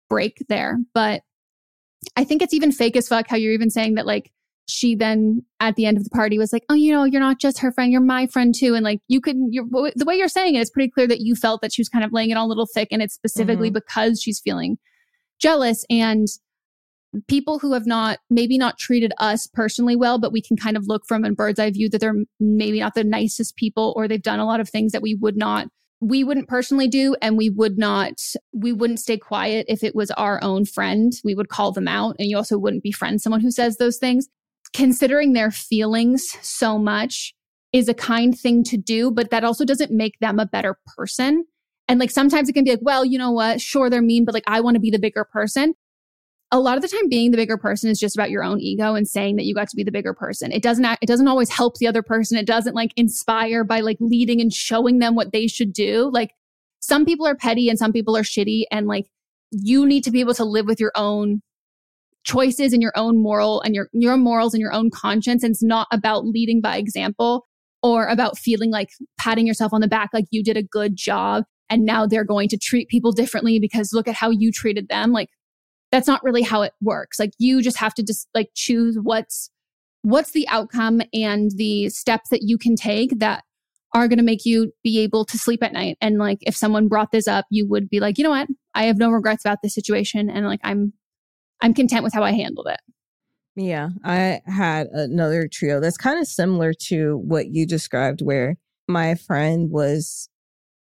break 0.10 0.43
there 0.49 0.78
but 0.93 1.21
i 2.17 2.23
think 2.23 2.41
it's 2.41 2.54
even 2.54 2.71
fake 2.71 2.97
as 2.97 3.08
fuck 3.08 3.28
how 3.28 3.38
you're 3.38 3.54
even 3.54 3.69
saying 3.69 3.95
that 3.95 4.06
like 4.06 4.32
she 4.67 4.95
then 4.95 5.41
at 5.60 5.76
the 5.76 5.86
end 5.86 5.97
of 5.97 6.04
the 6.04 6.10
party 6.10 6.38
was 6.38 6.54
like 6.54 6.64
oh 6.70 6.74
you 6.74 6.91
know 6.91 7.03
you're 7.03 7.22
not 7.22 7.39
just 7.39 7.59
her 7.59 7.72
friend 7.72 7.91
you're 7.91 8.01
my 8.01 8.28
friend 8.28 8.53
too 8.57 8.76
and 8.76 8.84
like 8.84 8.99
you 9.07 9.20
could 9.20 9.36
you're 9.49 9.66
the 9.95 10.05
way 10.05 10.16
you're 10.16 10.28
saying 10.30 10.55
it 10.55 10.59
it's 10.59 10.70
pretty 10.70 10.89
clear 10.89 11.07
that 11.07 11.20
you 11.22 11.36
felt 11.36 11.61
that 11.61 11.74
she 11.74 11.82
was 11.82 11.89
kind 11.89 12.03
of 12.05 12.14
laying 12.14 12.30
it 12.30 12.38
on 12.38 12.45
a 12.45 12.47
little 12.47 12.68
thick 12.74 12.88
and 12.91 13.01
it's 13.01 13.14
specifically 13.14 13.70
Mhm. 13.70 13.74
because 13.74 14.22
she's 14.22 14.39
feeling 14.39 14.78
jealous 15.39 15.86
and 15.89 16.28
people 17.28 17.59
who 17.59 17.74
have 17.74 17.86
not 17.86 18.20
maybe 18.30 18.57
not 18.57 18.78
treated 18.78 19.14
us 19.20 19.47
personally 19.47 19.95
well 19.95 20.18
but 20.18 20.32
we 20.32 20.41
can 20.41 20.57
kind 20.57 20.76
of 20.76 20.88
look 20.88 21.05
from 21.05 21.24
a 21.24 21.32
bird's 21.32 21.59
eye 21.59 21.70
view 21.70 21.88
that 21.89 22.01
they're 22.01 22.16
maybe 22.39 22.80
not 22.80 22.95
the 22.95 23.03
nicest 23.03 23.55
people 23.55 23.93
or 23.95 24.07
they've 24.07 24.24
done 24.24 24.39
a 24.39 24.45
lot 24.45 24.59
of 24.59 24.68
things 24.68 24.91
that 24.91 25.01
we 25.01 25.14
would 25.16 25.38
not 25.38 25.68
we 26.03 26.24
wouldn't 26.24 26.49
personally 26.49 26.88
do 26.88 27.16
and 27.22 27.38
we 27.38 27.49
would 27.49 27.78
not 27.78 28.14
we 28.51 28.74
wouldn't 28.74 28.99
stay 28.99 29.18
quiet 29.18 29.66
if 29.70 29.84
it 29.84 29.95
was 29.95 30.11
our 30.11 30.43
own 30.43 30.66
friend. 30.66 31.14
We 31.24 31.34
would 31.34 31.47
call 31.47 31.72
them 31.72 31.88
out 31.88 32.18
and 32.20 32.28
you 32.28 32.36
also 32.36 32.57
wouldn't 32.57 32.84
befriend 32.84 33.22
someone 33.22 33.39
who 33.39 33.51
says 33.51 33.78
those 33.78 33.97
things. 33.97 34.28
Considering 34.74 35.34
their 35.34 35.51
feelings 35.51 36.36
so 36.41 36.78
much 36.78 37.34
is 37.72 37.88
a 37.88 37.93
kind 37.93 38.38
thing 38.38 38.64
to 38.66 38.78
do 38.78 39.11
but 39.11 39.30
that 39.30 39.45
also 39.45 39.64
doesn't 39.64 39.91
make 39.91 40.20
them 40.20 40.39
a 40.39 40.45
better 40.45 40.78
person. 40.97 41.45
And 41.88 41.99
like 41.99 42.11
sometimes 42.11 42.49
it 42.49 42.53
can 42.53 42.66
be 42.66 42.72
like 42.72 42.80
well 42.82 43.05
you 43.05 43.18
know 43.18 43.32
what? 43.32 43.61
Sure 43.61 43.89
they're 43.89 44.01
mean 44.01 44.26
but 44.26 44.34
like 44.34 44.43
i 44.47 44.59
want 44.59 44.76
to 44.76 44.82
be 44.82 44.91
the 44.91 44.99
bigger 44.99 45.24
person 45.24 45.74
a 46.54 46.60
lot 46.60 46.78
of 46.78 46.84
the 46.84 46.88
time 46.88 47.10
being 47.10 47.32
the 47.32 47.38
bigger 47.38 47.58
person 47.58 47.89
is 47.89 47.99
just 47.99 48.16
about 48.16 48.30
your 48.30 48.43
own 48.43 48.62
ego 48.62 48.93
and 48.93 49.08
saying 49.08 49.38
that 49.38 49.45
you 49.45 49.56
got 49.56 49.68
to 49.70 49.76
be 49.76 49.84
the 49.84 49.91
bigger 49.91 50.14
person. 50.14 50.51
It 50.51 50.62
doesn't 50.62 50.86
it 50.86 51.08
doesn't 51.08 51.28
always 51.28 51.49
help 51.49 51.78
the 51.80 51.88
other 51.88 52.04
person. 52.04 52.38
It 52.38 52.45
doesn't 52.45 52.76
like 52.76 52.93
inspire 52.95 53.64
by 53.64 53.80
like 53.80 53.97
leading 53.99 54.39
and 54.39 54.54
showing 54.54 54.99
them 54.99 55.16
what 55.16 55.32
they 55.32 55.47
should 55.47 55.74
do. 55.74 56.12
Like 56.14 56.36
some 56.80 57.06
people 57.06 57.26
are 57.26 57.36
petty 57.36 57.70
and 57.70 57.80
some 57.80 57.91
people 57.91 58.16
are 58.16 58.22
shitty 58.22 58.66
and 58.70 58.86
like 58.86 59.06
you 59.49 59.84
need 59.84 60.04
to 60.04 60.12
be 60.12 60.20
able 60.20 60.36
to 60.36 60.45
live 60.45 60.68
with 60.68 60.80
your 60.80 60.91
own 60.93 61.41
choices 62.24 62.72
and 62.72 62.84
your 62.84 62.93
own 62.95 63.22
moral 63.22 63.60
and 63.62 63.74
your 63.74 63.89
your 63.91 64.16
morals 64.16 64.54
and 64.54 64.62
your 64.62 64.74
own 64.74 64.91
conscience 64.91 65.43
and 65.43 65.51
it's 65.51 65.64
not 65.64 65.88
about 65.91 66.24
leading 66.24 66.62
by 66.62 66.78
example 66.78 67.47
or 67.82 68.08
about 68.08 68.38
feeling 68.38 68.70
like 68.70 68.89
patting 69.20 69.47
yourself 69.47 69.74
on 69.74 69.82
the 69.82 69.88
back 69.88 70.12
like 70.14 70.26
you 70.30 70.43
did 70.43 70.56
a 70.56 70.64
good 70.64 70.95
job 70.95 71.43
and 71.70 71.84
now 71.84 72.06
they're 72.06 72.24
going 72.24 72.47
to 72.47 72.58
treat 72.58 72.88
people 72.89 73.12
differently 73.12 73.60
because 73.60 73.91
look 73.91 74.08
at 74.08 74.16
how 74.16 74.30
you 74.30 74.51
treated 74.51 74.88
them 74.88 75.12
like 75.12 75.30
that's 75.94 76.08
not 76.08 76.24
really 76.24 76.41
how 76.41 76.64
it 76.64 76.74
works. 76.82 77.20
Like 77.20 77.34
you 77.38 77.62
just 77.62 77.78
have 77.78 77.94
to 77.94 78.04
just 78.04 78.28
like 78.34 78.50
choose 78.56 78.98
what's 79.00 79.52
what's 80.02 80.32
the 80.32 80.48
outcome 80.50 81.04
and 81.14 81.52
the 81.56 81.88
steps 81.89 82.30
that 82.30 82.41
you 82.41 82.58
can 82.58 82.76
take 82.76 83.20
that 83.20 83.44
are 83.94 84.08
going 84.08 84.18
to 84.18 84.24
make 84.24 84.44
you 84.44 84.74
be 84.84 84.98
able 85.00 85.24
to 85.24 85.38
sleep 85.38 85.62
at 85.62 85.72
night. 85.72 86.00
And 86.02 86.18
like 86.18 86.39
if 86.41 86.58
someone 86.58 86.88
brought 86.88 87.12
this 87.12 87.28
up 87.28 87.46
you 87.52 87.68
would 87.70 87.91
be 87.91 88.00
like 88.00 88.18
you 88.18 88.24
know 88.24 88.32
what? 88.32 88.48
I 88.74 88.86
have 88.86 88.98
no 88.98 89.12
regrets 89.12 89.46
about 89.46 89.60
this 89.62 89.76
situation 89.76 90.32
and 90.32 90.48
like 90.48 90.62
i'm 90.64 90.94
i'm 91.62 91.76
content 91.76 92.04
with 92.04 92.12
how 92.12 92.24
i 92.24 92.32
handled 92.32 92.68
it. 92.68 92.80
Yeah, 93.56 93.89
I 94.04 94.41
had 94.48 94.88
another 94.88 95.48
trio 95.48 95.80
that's 95.80 95.96
kind 95.96 96.20
of 96.20 96.26
similar 96.26 96.74
to 96.86 97.18
what 97.18 97.50
you 97.50 97.68
described, 97.68 98.24
where 98.24 98.58
my 98.88 99.14
friend 99.14 99.70
was 99.70 100.28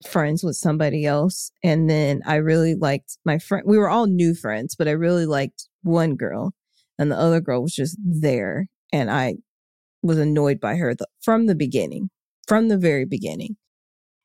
friends 0.06 0.42
with 0.42 0.56
somebody 0.56 1.06
else. 1.06 1.50
And 1.62 1.88
then 1.88 2.22
I 2.26 2.36
really 2.36 2.74
liked 2.74 3.18
my 3.24 3.38
friend. 3.38 3.64
We 3.66 3.78
were 3.78 3.88
all 3.88 4.06
new 4.06 4.34
friends, 4.34 4.74
but 4.76 4.88
I 4.88 4.92
really 4.92 5.26
liked 5.26 5.68
one 5.82 6.16
girl, 6.16 6.52
and 6.98 7.10
the 7.10 7.18
other 7.18 7.40
girl 7.40 7.62
was 7.62 7.74
just 7.74 7.98
there. 8.04 8.66
And 8.92 9.10
I 9.10 9.36
was 10.02 10.18
annoyed 10.18 10.60
by 10.60 10.76
her 10.76 10.94
from 11.22 11.46
the 11.46 11.54
beginning, 11.54 12.10
from 12.46 12.68
the 12.68 12.78
very 12.78 13.04
beginning. 13.04 13.56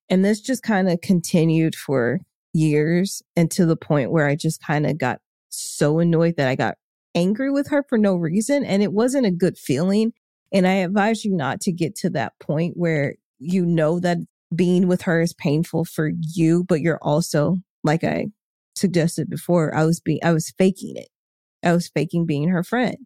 And 0.09 0.25
this 0.25 0.41
just 0.41 0.63
kind 0.63 0.89
of 0.89 1.01
continued 1.01 1.75
for 1.75 2.19
years 2.53 3.21
and 3.35 3.49
to 3.51 3.65
the 3.65 3.75
point 3.75 4.11
where 4.11 4.27
I 4.27 4.35
just 4.35 4.61
kind 4.63 4.85
of 4.85 4.97
got 4.97 5.19
so 5.49 5.99
annoyed 5.99 6.35
that 6.37 6.47
I 6.47 6.55
got 6.55 6.77
angry 7.15 7.51
with 7.51 7.69
her 7.69 7.83
for 7.87 7.97
no 7.97 8.15
reason. 8.15 8.63
And 8.65 8.83
it 8.83 8.91
wasn't 8.91 9.25
a 9.25 9.31
good 9.31 9.57
feeling. 9.57 10.13
And 10.51 10.67
I 10.67 10.73
advise 10.73 11.23
you 11.23 11.35
not 11.35 11.61
to 11.61 11.71
get 11.71 11.95
to 11.97 12.09
that 12.11 12.33
point 12.39 12.73
where 12.75 13.15
you 13.37 13.65
know 13.65 13.99
that 13.99 14.17
being 14.55 14.87
with 14.87 15.03
her 15.03 15.21
is 15.21 15.33
painful 15.33 15.85
for 15.85 16.11
you, 16.33 16.63
but 16.67 16.81
you're 16.81 16.99
also, 17.01 17.57
like 17.83 18.03
I 18.03 18.27
suggested 18.75 19.29
before, 19.29 19.75
I 19.75 19.85
was 19.85 19.99
being, 19.99 20.19
I 20.23 20.33
was 20.33 20.53
faking 20.57 20.95
it. 20.95 21.09
I 21.63 21.73
was 21.73 21.89
faking 21.89 22.25
being 22.25 22.49
her 22.49 22.63
friend. 22.63 22.97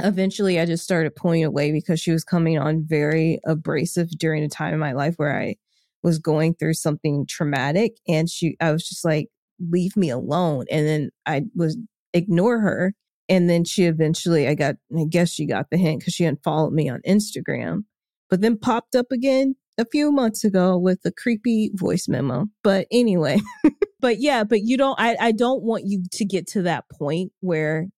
Eventually, 0.00 0.58
I 0.58 0.66
just 0.66 0.84
started 0.84 1.14
pulling 1.14 1.44
away 1.44 1.72
because 1.72 2.00
she 2.00 2.10
was 2.10 2.24
coming 2.24 2.58
on 2.58 2.84
very 2.86 3.38
abrasive 3.46 4.10
during 4.10 4.42
a 4.42 4.48
time 4.48 4.74
in 4.74 4.80
my 4.80 4.92
life 4.92 5.14
where 5.16 5.38
I 5.38 5.56
was 6.02 6.18
going 6.18 6.54
through 6.54 6.74
something 6.74 7.26
traumatic. 7.28 7.92
And 8.06 8.28
she, 8.28 8.56
I 8.60 8.72
was 8.72 8.86
just 8.88 9.04
like, 9.04 9.28
leave 9.58 9.96
me 9.96 10.10
alone. 10.10 10.66
And 10.70 10.86
then 10.86 11.10
I 11.26 11.44
was 11.54 11.76
ignore 12.12 12.60
her. 12.60 12.92
And 13.28 13.48
then 13.48 13.64
she 13.64 13.84
eventually, 13.84 14.46
I 14.48 14.54
got, 14.54 14.74
I 14.96 15.04
guess 15.08 15.30
she 15.30 15.46
got 15.46 15.70
the 15.70 15.78
hint 15.78 16.00
because 16.00 16.12
she 16.12 16.24
unfollowed 16.24 16.74
me 16.74 16.88
on 16.88 17.00
Instagram, 17.06 17.84
but 18.28 18.40
then 18.40 18.58
popped 18.58 18.94
up 18.94 19.06
again 19.10 19.54
a 19.78 19.84
few 19.84 20.12
months 20.12 20.44
ago 20.44 20.78
with 20.78 21.00
a 21.04 21.10
creepy 21.10 21.70
voice 21.74 22.08
memo. 22.08 22.46
But 22.62 22.86
anyway, 22.90 23.40
but 24.00 24.20
yeah, 24.20 24.44
but 24.44 24.62
you 24.62 24.76
don't, 24.76 24.98
I, 24.98 25.16
I 25.20 25.32
don't 25.32 25.62
want 25.62 25.84
you 25.86 26.04
to 26.12 26.24
get 26.24 26.46
to 26.48 26.62
that 26.62 26.84
point 26.90 27.32
where 27.40 27.88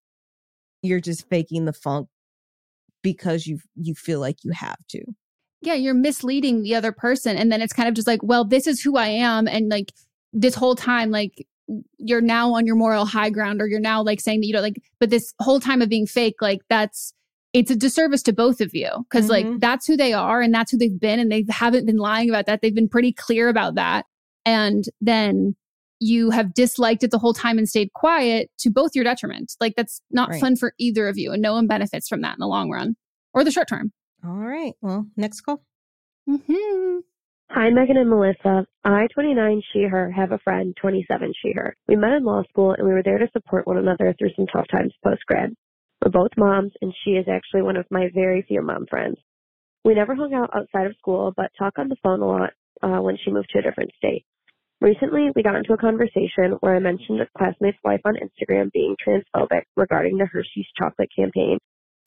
you're 0.82 1.00
just 1.00 1.28
faking 1.28 1.64
the 1.64 1.72
funk 1.72 2.08
because 3.02 3.46
you, 3.46 3.58
you 3.74 3.94
feel 3.94 4.20
like 4.20 4.42
you 4.42 4.52
have 4.52 4.78
to. 4.90 5.00
yeah 5.62 5.74
you're 5.74 5.94
misleading 5.94 6.62
the 6.62 6.74
other 6.74 6.92
person 6.92 7.36
and 7.36 7.50
then 7.52 7.62
it's 7.62 7.72
kind 7.72 7.88
of 7.88 7.94
just 7.94 8.06
like 8.06 8.20
well 8.22 8.44
this 8.44 8.66
is 8.66 8.80
who 8.82 8.96
i 8.96 9.06
am 9.06 9.46
and 9.48 9.68
like 9.68 9.92
this 10.32 10.54
whole 10.54 10.74
time 10.74 11.10
like 11.10 11.46
you're 11.98 12.20
now 12.20 12.54
on 12.54 12.66
your 12.66 12.76
moral 12.76 13.04
high 13.04 13.30
ground 13.30 13.60
or 13.60 13.66
you're 13.66 13.80
now 13.80 14.02
like 14.02 14.20
saying 14.20 14.40
that 14.40 14.46
you 14.46 14.52
don't 14.52 14.62
like 14.62 14.80
but 15.00 15.10
this 15.10 15.32
whole 15.40 15.60
time 15.60 15.82
of 15.82 15.88
being 15.88 16.06
fake 16.06 16.36
like 16.40 16.60
that's 16.68 17.12
it's 17.58 17.70
a 17.70 17.76
disservice 17.76 18.22
to 18.22 18.32
both 18.34 18.60
of 18.60 18.70
you 18.74 18.90
because 19.10 19.30
like 19.30 19.46
that's 19.60 19.86
who 19.86 19.96
they 19.96 20.12
are 20.12 20.42
and 20.42 20.52
that's 20.52 20.70
who 20.70 20.76
they've 20.76 21.00
been 21.00 21.18
and 21.18 21.32
they 21.32 21.42
haven't 21.48 21.86
been 21.86 21.96
lying 21.96 22.28
about 22.28 22.44
that 22.46 22.60
they've 22.60 22.74
been 22.74 22.88
pretty 22.88 23.12
clear 23.12 23.48
about 23.48 23.74
that 23.76 24.04
and 24.44 24.84
then 25.00 25.56
you 25.98 26.28
have 26.30 26.52
disliked 26.52 27.02
it 27.02 27.10
the 27.10 27.18
whole 27.18 27.32
time 27.32 27.56
and 27.56 27.66
stayed 27.68 27.90
quiet 27.94 28.50
to 28.58 28.68
both 28.70 28.90
your 28.94 29.04
detriment 29.04 29.54
like 29.60 29.74
that's 29.76 30.02
not 30.10 30.28
Right. 30.28 30.40
fun 30.40 30.56
for 30.56 30.74
either 30.78 31.08
of 31.08 31.16
you 31.16 31.32
and 31.32 31.40
no 31.40 31.54
one 31.54 31.66
benefits 31.66 32.08
from 32.08 32.20
that 32.20 32.34
in 32.34 32.40
the 32.40 32.46
long 32.46 32.70
run 32.70 32.94
or 33.32 33.42
the 33.42 33.50
short 33.50 33.68
term 33.68 33.90
All 34.24 34.34
right. 34.36 34.74
Well, 34.82 35.06
next 35.16 35.40
call. 35.40 35.62
mm-hmm. 36.28 36.98
Hi, 37.50 37.70
Meghan 37.70 37.96
and 37.96 38.10
Melisa. 38.10 38.66
I, 38.84 39.06
29, 39.14 39.62
she, 39.72 39.82
her, 39.84 40.10
have 40.10 40.32
a 40.32 40.38
friend, 40.38 40.76
27, 40.80 41.32
she, 41.40 41.52
her. 41.52 41.76
We 41.86 41.94
met 41.94 42.12
in 42.12 42.24
law 42.24 42.42
school 42.50 42.74
and 42.76 42.84
we 42.86 42.92
were 42.92 43.04
there 43.04 43.18
to 43.18 43.28
support 43.32 43.68
one 43.68 43.78
another 43.78 44.12
through 44.18 44.30
some 44.34 44.46
tough 44.48 44.66
times 44.68 44.92
post 45.04 45.24
grad. 45.26 45.52
We're 46.04 46.10
both 46.10 46.30
moms 46.36 46.72
and 46.80 46.92
she 47.04 47.12
is 47.12 47.26
actually 47.28 47.62
one 47.62 47.76
of 47.76 47.86
my 47.90 48.08
very 48.14 48.42
few 48.42 48.62
mom 48.62 48.86
friends. 48.88 49.16
We 49.84 49.94
never 49.94 50.14
hung 50.14 50.34
out 50.34 50.50
outside 50.54 50.86
of 50.86 50.96
school, 50.98 51.32
but 51.36 51.50
talk 51.58 51.74
on 51.78 51.88
the 51.88 51.96
phone 52.02 52.20
a 52.20 52.26
lot 52.26 52.50
uh, 52.82 53.00
when 53.02 53.16
she 53.16 53.30
moved 53.30 53.48
to 53.52 53.60
a 53.60 53.62
different 53.62 53.92
state. 53.96 54.24
Recently, 54.80 55.30
we 55.34 55.42
got 55.42 55.56
into 55.56 55.72
a 55.72 55.78
conversation 55.78 56.58
where 56.60 56.76
I 56.76 56.80
mentioned 56.80 57.20
a 57.20 57.28
classmate's 57.38 57.78
wife 57.82 58.02
on 58.04 58.16
Instagram 58.16 58.70
being 58.72 58.94
transphobic 59.06 59.62
regarding 59.74 60.18
the 60.18 60.26
Hershey's 60.26 60.66
chocolate 60.78 61.08
campaign, 61.16 61.58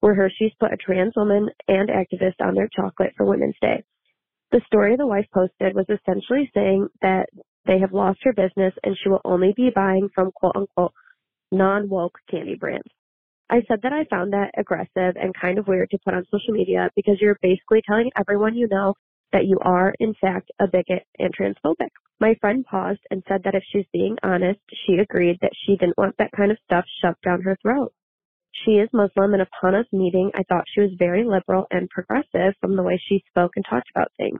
where 0.02 0.14
Hershey's 0.14 0.54
put 0.60 0.74
a 0.74 0.78
trans 0.78 1.14
woman 1.16 1.50
and 1.68 1.90
activist 1.90 2.36
on 2.42 2.54
their 2.54 2.70
chocolate 2.76 3.14
for 3.18 3.26
Women's 3.26 3.56
Day. 3.60 3.84
The 4.52 4.62
story 4.68 4.96
the 4.96 5.08
wife 5.08 5.26
posted 5.34 5.76
was 5.76 5.88
essentially 5.90 6.52
saying 6.54 6.90
that 7.02 7.28
they 7.66 7.80
have 7.80 7.94
lost 7.94 8.20
her 8.24 8.34
business 8.34 8.74
and 8.84 8.96
she 9.02 9.10
will 9.10 9.22
only 9.26 9.54
be 9.56 9.72
buying 9.74 10.10
from 10.14 10.32
quote 10.32 10.56
unquote 10.56 10.94
non 11.52 11.90
woke 11.90 12.18
candy 12.30 12.56
brands. 12.56 12.92
I 13.50 13.64
said 13.68 13.82
that 13.82 13.94
I 13.94 14.06
found 14.06 14.34
that 14.34 14.52
aggressive 14.58 15.16
and 15.16 15.34
kind 15.34 15.58
of 15.58 15.68
weird 15.68 15.90
to 15.92 16.00
put 16.06 16.14
on 16.14 16.26
social 16.26 16.54
media 16.54 16.90
because 16.96 17.20
you're 17.20 17.40
basically 17.42 17.82
telling 17.88 18.12
everyone 18.18 18.56
you 18.56 18.68
know 18.70 18.94
that 19.34 19.46
you 19.46 19.58
are, 19.62 19.94
in 20.00 20.14
fact, 20.22 20.52
a 20.60 20.68
bigot 20.68 21.06
and 21.18 21.34
transphobic. 21.36 21.90
My 22.20 22.36
friend 22.42 22.64
paused 22.66 23.02
and 23.10 23.24
said 23.28 23.42
that 23.44 23.56
if 23.56 23.64
she's 23.72 23.86
being 23.94 24.18
honest, 24.24 24.60
she 24.86 24.94
agreed 24.94 25.38
that 25.42 25.54
she 25.66 25.78
didn't 25.78 25.98
want 25.98 26.16
that 26.18 26.32
kind 26.36 26.52
of 26.52 26.58
stuff 26.64 26.86
shoved 27.02 27.22
down 27.24 27.42
her 27.42 27.58
throat. 27.62 27.94
She 28.66 28.72
is 28.72 28.90
Muslim, 28.94 29.34
and 29.34 29.42
upon 29.42 29.76
us 29.76 29.86
meeting, 29.92 30.32
I 30.36 30.44
thought 30.44 30.66
she 30.68 30.82
was 30.82 30.92
very 30.98 31.24
liberal 31.24 31.66
and 31.72 31.90
progressive 31.90 32.56
from 32.60 32.76
the 32.76 32.84
way 32.84 33.02
she 33.08 33.24
spoke 33.30 33.52
and 33.56 33.66
talked 33.68 33.90
about 33.96 34.12
things. 34.18 34.40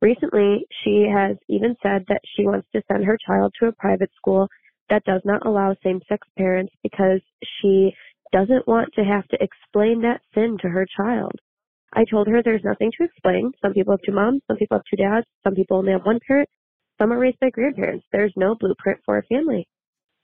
Recently, 0.00 0.66
she 0.82 1.06
has 1.12 1.36
even 1.48 1.76
said 1.82 2.04
that 2.08 2.22
she 2.34 2.46
wants 2.46 2.68
to 2.72 2.82
send 2.90 3.04
her 3.04 3.18
child 3.26 3.54
to 3.58 3.66
a 3.66 3.72
private 3.72 4.10
school 4.16 4.48
that 4.90 5.04
does 5.04 5.22
not 5.24 5.46
allow 5.46 5.74
same 5.82 6.00
sex 6.08 6.26
parents 6.36 6.72
because 6.82 7.20
she 7.60 7.94
doesn't 8.34 8.66
want 8.66 8.92
to 8.94 9.04
have 9.04 9.26
to 9.28 9.38
explain 9.40 10.02
that 10.02 10.20
sin 10.34 10.58
to 10.60 10.68
her 10.68 10.84
child. 10.96 11.32
I 11.92 12.04
told 12.10 12.26
her 12.26 12.42
there's 12.42 12.64
nothing 12.64 12.90
to 12.98 13.04
explain. 13.04 13.52
Some 13.62 13.72
people 13.72 13.92
have 13.92 14.02
two 14.04 14.12
moms, 14.12 14.42
some 14.48 14.56
people 14.56 14.76
have 14.78 14.84
two 14.90 15.00
dads, 15.00 15.26
some 15.44 15.54
people 15.54 15.76
only 15.76 15.92
have 15.92 16.04
one 16.04 16.18
parent, 16.26 16.48
some 16.98 17.12
are 17.12 17.18
raised 17.18 17.38
by 17.38 17.50
grandparents. 17.50 18.04
There's 18.10 18.32
no 18.34 18.56
blueprint 18.58 18.98
for 19.04 19.18
a 19.18 19.22
family. 19.26 19.68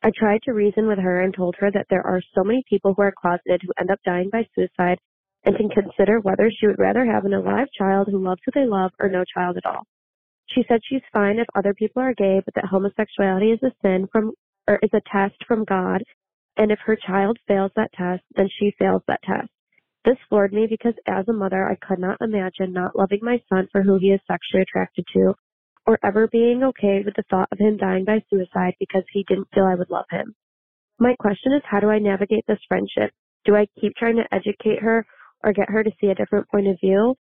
I 0.03 0.11
tried 0.17 0.43
to 0.43 0.53
reason 0.53 0.89
with 0.89 0.99
her 0.99 1.21
and 1.21 1.33
told 1.33 1.55
her 1.61 1.71
that 1.71 1.87
there 1.89 2.05
are 2.05 2.21
so 2.35 2.43
many 2.43 2.65
people 2.69 2.95
who 2.95 3.03
are 3.03 3.15
closeted 3.17 3.61
who 3.63 3.73
end 3.79 3.91
up 3.93 4.01
dying 4.05 4.31
by 4.33 4.45
suicide 4.57 4.99
and 5.45 5.57
can 5.57 5.69
consider 5.69 6.19
whether 6.19 6.51
she 6.51 6.67
would 6.67 6.79
rather 6.79 7.07
have 7.07 7.25
an 7.25 7.35
alive 7.35 7.69
child 7.79 8.09
who 8.11 8.23
loves 8.23 8.41
who 8.45 8.51
they 8.55 8.67
love 8.67 8.91
or 8.99 9.09
no 9.09 9.23
child 9.33 9.57
at 9.57 9.67
all. 9.67 9.85
She 10.49 10.65
said 10.67 10.81
she's 10.83 11.03
fine 11.13 11.39
if 11.39 11.47
other 11.55 11.75
people 11.75 12.03
are 12.03 12.15
gay, 12.15 12.41
but 12.45 12.55
that 12.55 12.65
homosexuality 12.65 13.53
is 13.53 13.63
a 13.63 13.71
sin 13.83 14.09
from 14.11 14.33
or 14.67 14.79
is 14.83 14.91
a 14.93 15.01
test 15.13 15.37
from 15.47 15.65
God, 15.65 16.03
and 16.57 16.71
if 16.71 16.79
her 16.81 16.97
child 16.97 17.39
fails 17.47 17.73
that 17.77 17.93
test, 17.93 18.23
then 18.37 18.49
she 18.59 18.73
fails 18.79 19.03
that 19.07 19.23
test. 19.23 19.49
This 20.05 20.17
floored 20.29 20.53
me 20.53 20.67
because 20.69 20.95
as 21.07 21.29
a 21.29 21.33
mother, 21.33 21.69
I 21.69 21.77
could 21.77 21.99
not 21.99 22.21
imagine 22.21 22.73
not 22.73 22.97
loving 22.97 23.21
my 23.23 23.41
son 23.49 23.69
for 23.71 23.83
who 23.83 23.99
he 23.99 24.13
is 24.13 24.21
sexually 24.27 24.63
attracted 24.63 25.05
to, 25.13 25.35
or 25.87 25.99
ever 26.03 26.27
being 26.29 26.63
okay 26.65 27.03
with 27.05 27.15
the 27.17 27.25
thought 27.31 27.49
of 27.53 27.59
him 27.59 27.77
dying 27.77 28.05
by 28.05 28.23
suicide 28.31 28.75
because 28.79 29.05
he 29.13 29.25
didn't 29.29 29.49
feel 29.53 29.65
I 29.65 29.75
would 29.75 29.91
love 29.91 30.07
him. 30.11 30.35
My 30.99 31.15
question 31.19 31.53
is 31.53 31.63
how 31.65 31.81
do 31.81 31.91
I 31.91 31.99
navigate 31.99 32.45
this 32.47 32.61
friendship? 32.69 33.13
Do 33.45 33.57
I 33.57 33.67
keep 33.81 33.95
trying 33.97 34.17
to 34.17 34.35
educate 34.35 34.81
her 34.81 35.07
or 35.43 35.53
get 35.53 35.71
her 35.71 35.83
to 35.83 35.91
see 36.01 36.09
a 36.09 36.15
different 36.15 36.49
point 36.49 36.69
of 36.69 36.77
view? 36.81 37.15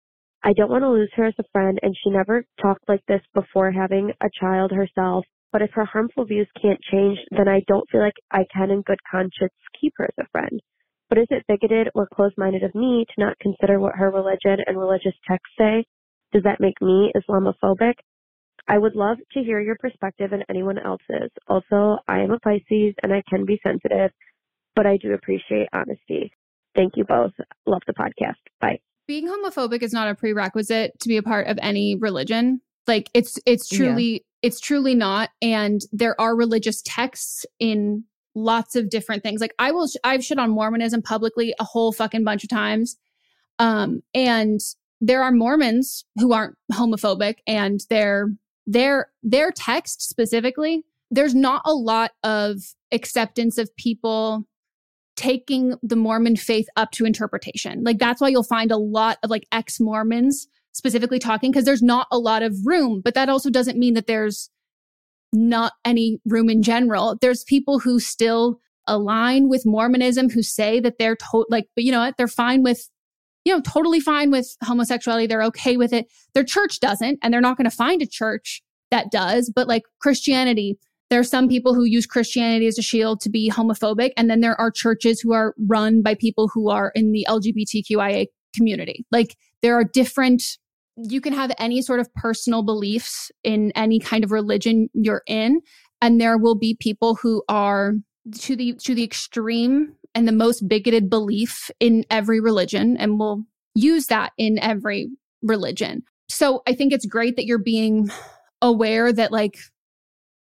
I 0.43 0.53
don't 0.53 0.71
want 0.71 0.83
to 0.83 0.91
lose 0.91 1.11
her 1.15 1.25
as 1.25 1.35
a 1.39 1.45
friend, 1.53 1.79
and 1.83 1.95
she 1.97 2.11
never 2.11 2.45
talked 2.61 2.89
like 2.89 3.05
this 3.07 3.23
before 3.35 3.73
having 3.73 4.13
a 4.21 4.31
child 4.41 4.71
herself. 4.71 5.25
But 5.53 5.63
if 5.63 5.71
her 5.73 5.85
harmful 5.85 6.25
views 6.25 6.49
can't 6.61 6.81
change, 6.91 7.19
then 7.31 7.49
I 7.49 7.61
don't 7.67 7.89
feel 7.91 8.01
like 8.03 8.19
I 8.31 8.45
can, 8.53 8.71
in 8.71 8.83
good 8.83 8.99
conscience, 9.11 9.55
keep 9.81 9.95
her 9.97 10.05
as 10.05 10.25
a 10.25 10.29
friend. 10.31 10.61
But 11.09 11.19
is 11.19 11.27
it 11.31 11.45
bigoted 11.49 11.89
or 11.95 12.07
closed 12.15 12.35
minded 12.37 12.63
of 12.63 12.75
me 12.75 13.07
to 13.09 13.25
not 13.25 13.39
consider 13.41 13.81
what 13.81 13.97
her 13.97 14.11
religion 14.11 14.59
and 14.67 14.79
religious 14.79 15.15
texts 15.27 15.55
say? 15.59 15.85
Does 16.33 16.43
that 16.43 16.61
make 16.61 16.81
me 16.83 17.11
Islamophobic? 17.17 17.95
I 18.69 18.77
would 18.77 18.95
love 18.95 19.17
to 19.33 19.41
hear 19.43 19.61
your 19.61 19.77
perspective 19.81 20.33
and 20.33 20.45
anyone 20.51 20.79
else's. 20.79 21.31
Also, 21.47 21.97
I 22.07 22.21
am 22.21 22.33
a 22.33 22.39
Pisces 22.41 22.95
and 23.03 23.15
I 23.15 23.23
can 23.31 23.47
be 23.47 23.59
sensitive. 23.63 24.11
but 24.77 24.87
I 24.87 24.99
do 24.99 25.13
appreciate 25.15 25.69
honesty. 25.73 26.31
Thank 26.77 26.93
you 26.97 27.05
both. 27.05 27.33
Love 27.67 27.83
the 27.87 27.95
podcast. 27.95 28.37
Bye. 28.61 28.79
Being 29.09 29.27
homophobic 29.27 29.83
is 29.83 29.93
not 29.93 30.09
a 30.09 30.15
prerequisite 30.15 31.01
to 31.01 31.09
be 31.09 31.17
a 31.17 31.23
part 31.23 31.47
of 31.49 31.59
any 31.63 31.97
religion. 31.97 32.61
Like 32.89 33.11
it's 33.15 33.39
it's 33.47 33.69
truly 33.69 34.13
yeah. 34.13 34.19
it's 34.43 34.61
truly 34.61 34.95
not 34.95 35.31
and 35.41 35.83
there 35.93 36.21
are 36.21 36.35
religious 36.35 36.83
texts 36.83 37.47
in 37.61 38.05
lots 38.35 38.75
of 38.75 38.91
different 38.91 39.23
things. 39.23 39.41
Like 39.41 39.55
I 39.59 39.71
will 39.71 39.89
I've 40.03 40.25
shit 40.25 40.39
on 40.39 40.51
Mormonism 40.51 41.03
publicly 41.03 41.55
a 41.61 41.65
whole 41.65 41.93
fucking 41.93 42.25
bunch 42.25 42.43
of 42.43 42.51
times. 42.51 42.97
Um 43.59 44.03
and 44.15 44.61
there 45.01 45.23
are 45.23 45.31
Mormons 45.31 46.05
who 46.17 46.33
aren't 46.33 46.57
homophobic 46.73 47.37
and 47.47 47.81
their 47.91 48.31
their 48.67 49.09
their 49.23 49.53
text 49.53 50.03
specifically 50.09 50.85
there's 51.11 51.35
not 51.35 51.63
a 51.65 51.73
lot 51.73 52.13
of 52.23 52.59
acceptance 52.93 53.59
of 53.59 53.75
people 53.77 54.45
taking 55.17 55.75
the 55.83 55.97
Mormon 55.97 56.37
faith 56.37 56.69
up 56.77 56.93
to 56.93 57.05
interpretation. 57.05 57.83
Like 57.83 57.99
that's 57.99 58.21
why 58.21 58.29
you'll 58.29 58.45
find 58.45 58.71
a 58.71 58.77
lot 58.77 59.19
of 59.23 59.31
like 59.31 59.47
ex 59.51 59.81
Mormons 59.81 60.47
specifically 60.79 61.19
talking 61.19 61.51
because 61.51 61.65
there's 61.65 61.83
not 61.83 62.07
a 62.11 62.19
lot 62.19 62.43
of 62.43 62.55
room, 62.65 63.03
but 63.05 63.15
that 63.15 63.29
also 63.29 63.51
doesn't 63.51 63.79
mean 63.79 63.95
that 63.95 64.07
there's 64.07 64.49
not 65.33 65.73
any 65.85 66.19
room 66.25 66.49
in 66.49 66.63
general. 66.63 67.19
There's 67.21 67.45
people 67.45 67.81
who 67.81 68.01
still 68.01 68.61
align 68.87 69.49
with 69.49 69.67
Mormonism 69.67 70.31
who 70.31 70.43
say 70.43 70.81
that 70.81 70.95
they're 70.99 71.17
to- 71.17 71.47
like, 71.51 71.67
but 71.75 71.85
you 71.85 71.93
know 71.93 72.01
what? 72.01 72.17
They're 72.17 72.29
fine 72.29 72.63
with, 72.63 72.89
you 73.45 73.53
know, 73.53 73.61
totally 73.61 74.01
fine 74.01 74.31
with 74.31 74.57
homosexuality. 74.63 75.27
They're 75.27 75.43
okay 75.45 75.77
with 75.77 75.93
it. 75.93 76.07
Their 76.33 76.45
church 76.45 76.81
doesn't, 76.81 77.19
and 77.23 77.35
they're 77.35 77.43
not 77.43 77.59
going 77.59 77.69
to 77.69 77.77
find 77.77 78.01
a 78.01 78.07
church 78.07 78.63
that 78.91 79.11
does. 79.11 79.53
But 79.55 79.69
like 79.69 79.83
Christianity, 80.01 80.79
there 81.11 81.21
are 81.21 81.25
some 81.25 81.49
people 81.49 81.75
who 81.75 81.85
use 81.85 82.07
Christianity 82.07 82.67
as 82.67 82.79
a 82.79 82.83
shield 82.83 83.21
to 83.23 83.31
be 83.31 83.51
homophobic. 83.51 84.13
And 84.17 84.31
then 84.31 84.41
there 84.41 84.59
are 84.61 84.71
churches 84.71 85.21
who 85.21 85.33
are 85.33 85.55
run 85.67 86.03
by 86.03 86.15
people 86.15 86.49
who 86.49 86.71
are 86.71 86.93
in 86.95 87.13
the 87.13 87.27
LGBTQIA 87.29 88.27
community. 88.55 89.05
Like 89.11 89.37
there 89.63 89.75
are 89.75 89.85
different, 89.85 90.43
you 91.05 91.21
can 91.21 91.33
have 91.33 91.53
any 91.59 91.81
sort 91.83 92.01
of 92.01 92.13
personal 92.15 92.63
beliefs 92.63 93.31
in 93.45 93.73
any 93.75 94.01
kind 94.01 94.25
of 94.25 94.33
religion 94.33 94.89
you're 94.93 95.23
in. 95.27 95.61
And 96.01 96.21
there 96.21 96.39
will 96.39 96.57
be 96.57 96.77
people 96.79 97.17
who 97.17 97.43
are 97.49 97.95
to 98.41 98.57
the 98.57 98.75
to 98.85 98.95
the 98.95 99.05
extreme 99.05 99.95
and 100.15 100.27
the 100.27 100.33
most 100.33 100.69
bigoted 100.69 101.09
belief 101.09 101.71
in 101.81 102.05
every 102.11 102.41
religion 102.41 102.97
and 102.97 103.19
will 103.19 103.45
use 103.75 104.07
that 104.07 104.33
in 104.37 104.59
every 104.59 105.09
religion. 105.43 106.03
So 106.29 106.63
I 106.67 106.75
think 106.75 106.93
it's 106.93 107.07
great 107.07 107.37
that 107.37 107.47
you're 107.47 107.59
being 107.59 108.11
aware 108.63 109.13
that 109.13 109.33
like 109.33 109.57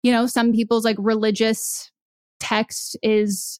you 0.03 0.11
know, 0.11 0.27
some 0.27 0.53
people's 0.53 0.85
like 0.85 0.97
religious 0.99 1.91
text 2.39 2.97
is 3.01 3.59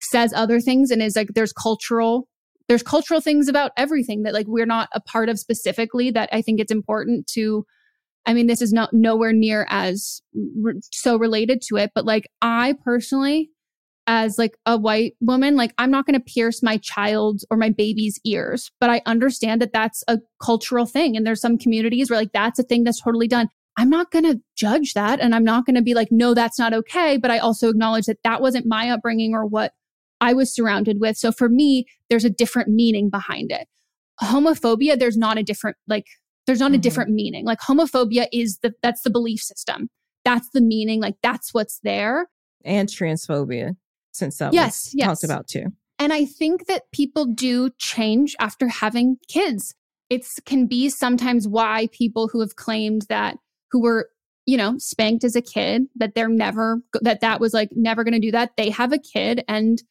says 0.00 0.32
other 0.34 0.60
things 0.60 0.90
and 0.90 1.02
is 1.02 1.16
like 1.16 1.28
there's 1.34 1.52
cultural 1.52 2.28
there's 2.68 2.82
cultural 2.82 3.20
things 3.20 3.48
about 3.48 3.72
everything 3.76 4.22
that 4.22 4.34
like 4.34 4.46
we're 4.48 4.66
not 4.66 4.88
a 4.92 5.00
part 5.00 5.28
of 5.28 5.38
specifically 5.38 6.10
that 6.10 6.28
I 6.32 6.42
think 6.42 6.60
it's 6.60 6.72
important 6.72 7.26
to 7.28 7.64
I 8.24 8.34
mean 8.34 8.46
this 8.46 8.62
is 8.62 8.72
not 8.72 8.92
nowhere 8.92 9.32
near 9.32 9.66
as 9.68 10.20
re- 10.34 10.80
so 10.92 11.16
related 11.16 11.62
to 11.68 11.76
it 11.76 11.92
but 11.94 12.04
like 12.04 12.28
I 12.42 12.74
personally 12.84 13.50
as 14.08 14.38
like 14.38 14.56
a 14.66 14.76
white 14.76 15.14
woman 15.20 15.56
like 15.56 15.72
I'm 15.78 15.90
not 15.90 16.06
going 16.06 16.18
to 16.18 16.24
pierce 16.24 16.62
my 16.62 16.76
child 16.78 17.42
or 17.50 17.56
my 17.56 17.70
baby's 17.70 18.20
ears 18.24 18.70
but 18.80 18.90
I 18.90 19.02
understand 19.06 19.60
that 19.60 19.72
that's 19.72 20.02
a 20.08 20.18
cultural 20.42 20.86
thing 20.86 21.16
and 21.16 21.26
there's 21.26 21.40
some 21.40 21.58
communities 21.58 22.10
where 22.10 22.18
like 22.18 22.32
that's 22.32 22.58
a 22.58 22.64
thing 22.64 22.84
that's 22.84 23.00
totally 23.00 23.28
done 23.28 23.48
I'm 23.78 23.90
not 23.90 24.10
going 24.10 24.24
to 24.24 24.40
judge 24.56 24.94
that. 24.94 25.20
And 25.20 25.34
I'm 25.34 25.44
not 25.44 25.66
going 25.66 25.76
to 25.76 25.82
be 25.82 25.94
like, 25.94 26.08
no, 26.10 26.32
that's 26.32 26.58
not 26.58 26.72
okay. 26.72 27.18
But 27.18 27.30
I 27.30 27.38
also 27.38 27.68
acknowledge 27.68 28.06
that 28.06 28.22
that 28.24 28.40
wasn't 28.40 28.66
my 28.66 28.90
upbringing 28.90 29.34
or 29.34 29.44
what 29.44 29.72
I 30.20 30.32
was 30.32 30.54
surrounded 30.54 30.98
with. 31.00 31.16
So 31.16 31.32
for 31.32 31.48
me, 31.48 31.86
there's 32.08 32.24
a 32.24 32.30
different 32.30 32.68
meaning 32.68 33.10
behind 33.10 33.50
it. 33.50 33.68
Homophobia, 34.22 34.98
there's 34.98 35.16
not 35.16 35.38
a 35.38 35.42
different, 35.42 35.76
like, 35.86 36.06
there's 36.46 36.60
not 36.60 36.68
mm-hmm. 36.68 36.76
a 36.76 36.78
different 36.78 37.10
meaning. 37.10 37.44
Like 37.44 37.58
homophobia 37.60 38.26
is 38.32 38.58
the, 38.62 38.72
that's 38.82 39.02
the 39.02 39.10
belief 39.10 39.40
system. 39.40 39.88
That's 40.24 40.48
the 40.50 40.60
meaning. 40.60 41.00
Like 41.00 41.16
that's 41.22 41.52
what's 41.52 41.80
there. 41.82 42.28
And 42.64 42.88
transphobia, 42.88 43.76
since 44.12 44.38
that 44.38 44.52
yes, 44.52 44.86
was 44.86 44.94
yes. 44.94 45.06
talked 45.06 45.24
about 45.24 45.48
too. 45.48 45.66
And 45.98 46.12
I 46.12 46.24
think 46.24 46.66
that 46.66 46.90
people 46.92 47.26
do 47.26 47.70
change 47.78 48.36
after 48.38 48.68
having 48.68 49.16
kids. 49.28 49.74
It 50.10 50.26
can 50.44 50.66
be 50.66 50.88
sometimes 50.88 51.48
why 51.48 51.88
people 51.92 52.28
who 52.28 52.40
have 52.40 52.56
claimed 52.56 53.06
that 53.08 53.38
who 53.70 53.80
were 53.80 54.08
you 54.46 54.56
know 54.56 54.78
spanked 54.78 55.24
as 55.24 55.34
a 55.34 55.42
kid 55.42 55.82
that 55.96 56.14
they're 56.14 56.28
never 56.28 56.80
that 57.02 57.20
that 57.20 57.40
was 57.40 57.52
like 57.52 57.68
never 57.72 58.04
going 58.04 58.14
to 58.14 58.20
do 58.20 58.30
that 58.30 58.52
they 58.56 58.70
have 58.70 58.92
a 58.92 58.98
kid 58.98 59.42
and 59.48 59.82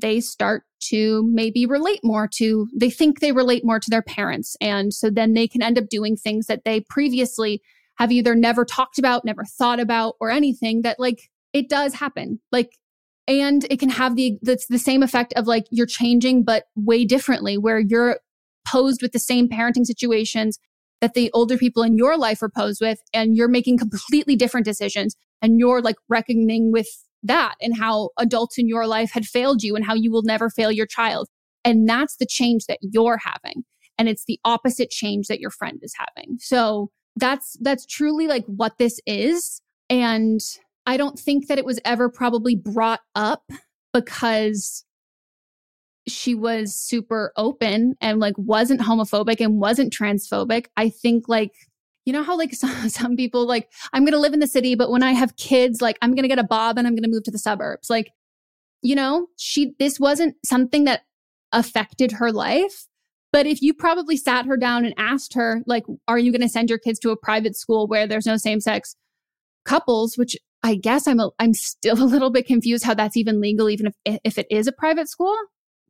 they 0.00 0.20
start 0.20 0.64
to 0.80 1.28
maybe 1.32 1.66
relate 1.66 2.00
more 2.02 2.28
to 2.28 2.68
they 2.74 2.90
think 2.90 3.20
they 3.20 3.32
relate 3.32 3.64
more 3.64 3.80
to 3.80 3.90
their 3.90 4.02
parents. 4.02 4.56
And 4.60 4.92
so 4.92 5.10
then 5.10 5.34
they 5.34 5.48
can 5.48 5.62
end 5.62 5.78
up 5.78 5.88
doing 5.88 6.16
things 6.16 6.46
that 6.46 6.64
they 6.64 6.80
previously 6.80 7.62
have 7.96 8.12
either 8.12 8.34
never 8.34 8.64
talked 8.64 8.98
about 8.98 9.24
never 9.24 9.44
thought 9.44 9.80
about 9.80 10.16
or 10.20 10.30
anything 10.30 10.82
that 10.82 10.98
like 10.98 11.30
it 11.52 11.68
does 11.68 11.94
happen. 11.94 12.40
Like 12.52 12.76
and 13.26 13.66
it 13.70 13.78
can 13.78 13.88
have 13.88 14.16
the 14.16 14.38
that's 14.42 14.66
the 14.66 14.78
same 14.78 15.02
effect 15.02 15.32
of 15.34 15.46
like 15.46 15.64
you're 15.70 15.86
changing 15.86 16.44
but 16.44 16.64
way 16.76 17.04
differently 17.04 17.56
where 17.56 17.78
you're 17.78 18.18
posed 18.66 19.02
with 19.02 19.12
the 19.12 19.18
same 19.18 19.48
parenting 19.48 19.84
situations 19.84 20.58
that 21.00 21.14
the 21.14 21.30
older 21.32 21.56
people 21.56 21.82
in 21.82 21.96
your 21.96 22.16
life 22.16 22.42
are 22.42 22.48
posed 22.48 22.80
with 22.80 22.98
and 23.12 23.36
you're 23.36 23.48
making 23.48 23.78
completely 23.78 24.36
different 24.36 24.64
decisions 24.64 25.16
and 25.42 25.58
you're 25.58 25.82
like 25.82 25.96
reckoning 26.08 26.72
with 26.72 26.88
that 27.24 27.54
and 27.60 27.76
how 27.76 28.10
adults 28.18 28.58
in 28.58 28.68
your 28.68 28.86
life 28.86 29.10
had 29.10 29.24
failed 29.24 29.62
you 29.62 29.74
and 29.74 29.84
how 29.84 29.94
you 29.94 30.10
will 30.10 30.22
never 30.22 30.50
fail 30.50 30.70
your 30.70 30.86
child. 30.86 31.28
And 31.64 31.88
that's 31.88 32.16
the 32.16 32.26
change 32.26 32.66
that 32.66 32.78
you're 32.82 33.18
having. 33.18 33.64
And 33.98 34.08
it's 34.08 34.24
the 34.26 34.38
opposite 34.44 34.90
change 34.90 35.28
that 35.28 35.40
your 35.40 35.50
friend 35.50 35.78
is 35.82 35.94
having. 35.96 36.36
So 36.38 36.90
that's 37.16 37.56
that's 37.60 37.86
truly 37.86 38.26
like 38.26 38.44
what 38.46 38.78
this 38.78 39.00
is. 39.06 39.60
And 39.90 40.40
i 40.86 40.98
don't 40.98 41.18
think 41.18 41.46
that 41.48 41.58
it 41.58 41.64
was 41.64 41.80
ever 41.86 42.10
probably 42.10 42.54
brought 42.54 43.00
up 43.14 43.50
because 43.94 44.84
she 46.06 46.34
was 46.34 46.74
super 46.74 47.32
open 47.36 47.94
and 48.00 48.20
like 48.20 48.34
wasn't 48.36 48.80
homophobic 48.80 49.40
and 49.40 49.58
wasn't 49.58 49.92
transphobic. 49.92 50.66
I 50.76 50.90
think 50.90 51.28
like 51.28 51.52
you 52.04 52.12
know 52.12 52.22
how 52.22 52.36
like 52.36 52.54
some, 52.54 52.88
some 52.88 53.16
people 53.16 53.46
like 53.46 53.70
I'm 53.92 54.04
going 54.04 54.12
to 54.12 54.18
live 54.18 54.32
in 54.34 54.40
the 54.40 54.46
city 54.46 54.74
but 54.74 54.90
when 54.90 55.02
I 55.02 55.12
have 55.12 55.36
kids 55.36 55.80
like 55.80 55.98
I'm 56.02 56.12
going 56.12 56.22
to 56.22 56.28
get 56.28 56.38
a 56.38 56.44
bob 56.44 56.78
and 56.78 56.86
I'm 56.86 56.94
going 56.94 57.04
to 57.04 57.10
move 57.10 57.24
to 57.24 57.30
the 57.30 57.38
suburbs. 57.38 57.90
Like 57.90 58.10
you 58.82 58.94
know, 58.94 59.28
she 59.38 59.74
this 59.78 59.98
wasn't 59.98 60.36
something 60.44 60.84
that 60.84 61.02
affected 61.52 62.12
her 62.12 62.32
life. 62.32 62.86
But 63.32 63.46
if 63.46 63.62
you 63.62 63.74
probably 63.74 64.16
sat 64.16 64.46
her 64.46 64.56
down 64.56 64.84
and 64.84 64.94
asked 64.96 65.34
her 65.34 65.62
like 65.66 65.84
are 66.06 66.18
you 66.18 66.32
going 66.32 66.42
to 66.42 66.48
send 66.48 66.70
your 66.70 66.78
kids 66.78 66.98
to 67.00 67.10
a 67.10 67.16
private 67.16 67.56
school 67.56 67.86
where 67.86 68.06
there's 68.06 68.26
no 68.26 68.36
same-sex 68.36 68.96
couples, 69.64 70.16
which 70.16 70.36
I 70.62 70.76
guess 70.76 71.06
I'm 71.06 71.20
a, 71.20 71.30
I'm 71.38 71.54
still 71.54 72.02
a 72.02 72.04
little 72.04 72.30
bit 72.30 72.46
confused 72.46 72.84
how 72.84 72.94
that's 72.94 73.16
even 73.16 73.40
legal 73.40 73.70
even 73.70 73.86
if 74.04 74.18
if 74.24 74.38
it 74.38 74.46
is 74.50 74.66
a 74.66 74.72
private 74.72 75.08
school 75.08 75.34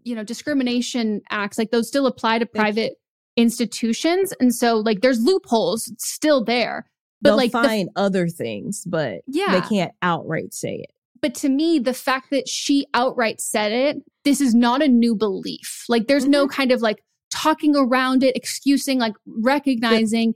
you 0.04 0.14
know, 0.14 0.22
discrimination 0.22 1.22
acts, 1.30 1.58
like 1.58 1.70
those 1.70 1.88
still 1.88 2.06
apply 2.06 2.38
to 2.38 2.46
private 2.46 2.94
institutions. 3.36 4.32
And 4.40 4.54
so 4.54 4.76
like 4.76 5.00
there's 5.00 5.20
loopholes 5.20 5.92
still 5.98 6.44
there. 6.44 6.86
But 7.20 7.30
They'll 7.30 7.36
like 7.36 7.52
find 7.52 7.88
the, 7.94 8.00
other 8.00 8.28
things, 8.28 8.84
but 8.86 9.22
yeah. 9.26 9.52
they 9.52 9.66
can't 9.66 9.92
outright 10.02 10.52
say 10.52 10.76
it. 10.76 10.90
But 11.22 11.34
to 11.36 11.48
me, 11.48 11.78
the 11.78 11.94
fact 11.94 12.30
that 12.32 12.48
she 12.48 12.86
outright 12.92 13.40
said 13.40 13.72
it, 13.72 13.96
this 14.24 14.42
is 14.42 14.54
not 14.54 14.82
a 14.82 14.88
new 14.88 15.16
belief. 15.16 15.84
Like 15.88 16.06
there's 16.06 16.24
mm-hmm. 16.24 16.32
no 16.32 16.48
kind 16.48 16.70
of 16.70 16.82
like 16.82 17.02
talking 17.30 17.74
around 17.76 18.22
it, 18.22 18.36
excusing, 18.36 18.98
like 18.98 19.14
recognizing. 19.26 20.34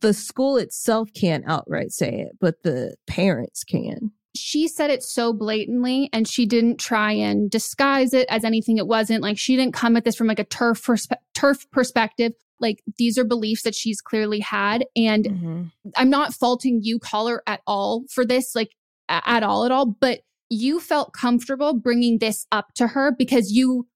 The, 0.00 0.08
the 0.08 0.14
school 0.14 0.56
itself 0.56 1.10
can't 1.14 1.44
outright 1.46 1.92
say 1.92 2.20
it, 2.20 2.38
but 2.40 2.62
the 2.62 2.94
parents 3.06 3.64
can 3.64 4.12
she 4.34 4.68
said 4.68 4.90
it 4.90 5.02
so 5.02 5.32
blatantly 5.32 6.08
and 6.12 6.28
she 6.28 6.46
didn't 6.46 6.78
try 6.78 7.12
and 7.12 7.50
disguise 7.50 8.14
it 8.14 8.26
as 8.30 8.44
anything 8.44 8.78
it 8.78 8.86
wasn't. 8.86 9.22
Like 9.22 9.38
she 9.38 9.56
didn't 9.56 9.74
come 9.74 9.96
at 9.96 10.04
this 10.04 10.16
from 10.16 10.26
like 10.26 10.38
a 10.38 10.44
turf 10.44 10.82
perspe- 10.82 11.16
turf 11.34 11.68
perspective. 11.70 12.32
Like 12.60 12.82
these 12.98 13.18
are 13.18 13.24
beliefs 13.24 13.62
that 13.62 13.74
she's 13.74 14.00
clearly 14.00 14.40
had 14.40 14.84
and 14.94 15.24
mm-hmm. 15.24 15.62
i'm 15.96 16.10
not 16.10 16.34
faulting 16.34 16.80
you 16.82 16.98
caller 16.98 17.42
at 17.46 17.62
all 17.66 18.04
for 18.10 18.22
this 18.22 18.54
like 18.54 18.76
a- 19.08 19.22
at 19.26 19.42
all 19.42 19.64
at 19.64 19.72
all 19.72 19.86
but 19.86 20.20
you 20.50 20.80
felt 20.80 21.14
comfortable 21.14 21.72
bringing 21.72 22.18
this 22.18 22.46
up 22.52 22.74
to 22.74 22.88
her 22.88 23.12
because 23.16 23.52
you 23.52 23.86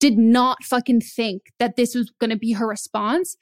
did 0.00 0.18
not 0.18 0.64
fucking 0.64 1.02
think 1.02 1.52
that 1.58 1.76
this 1.76 1.94
was 1.94 2.10
going 2.18 2.30
to 2.30 2.36
be 2.36 2.52
her 2.52 2.66
response. 2.66 3.36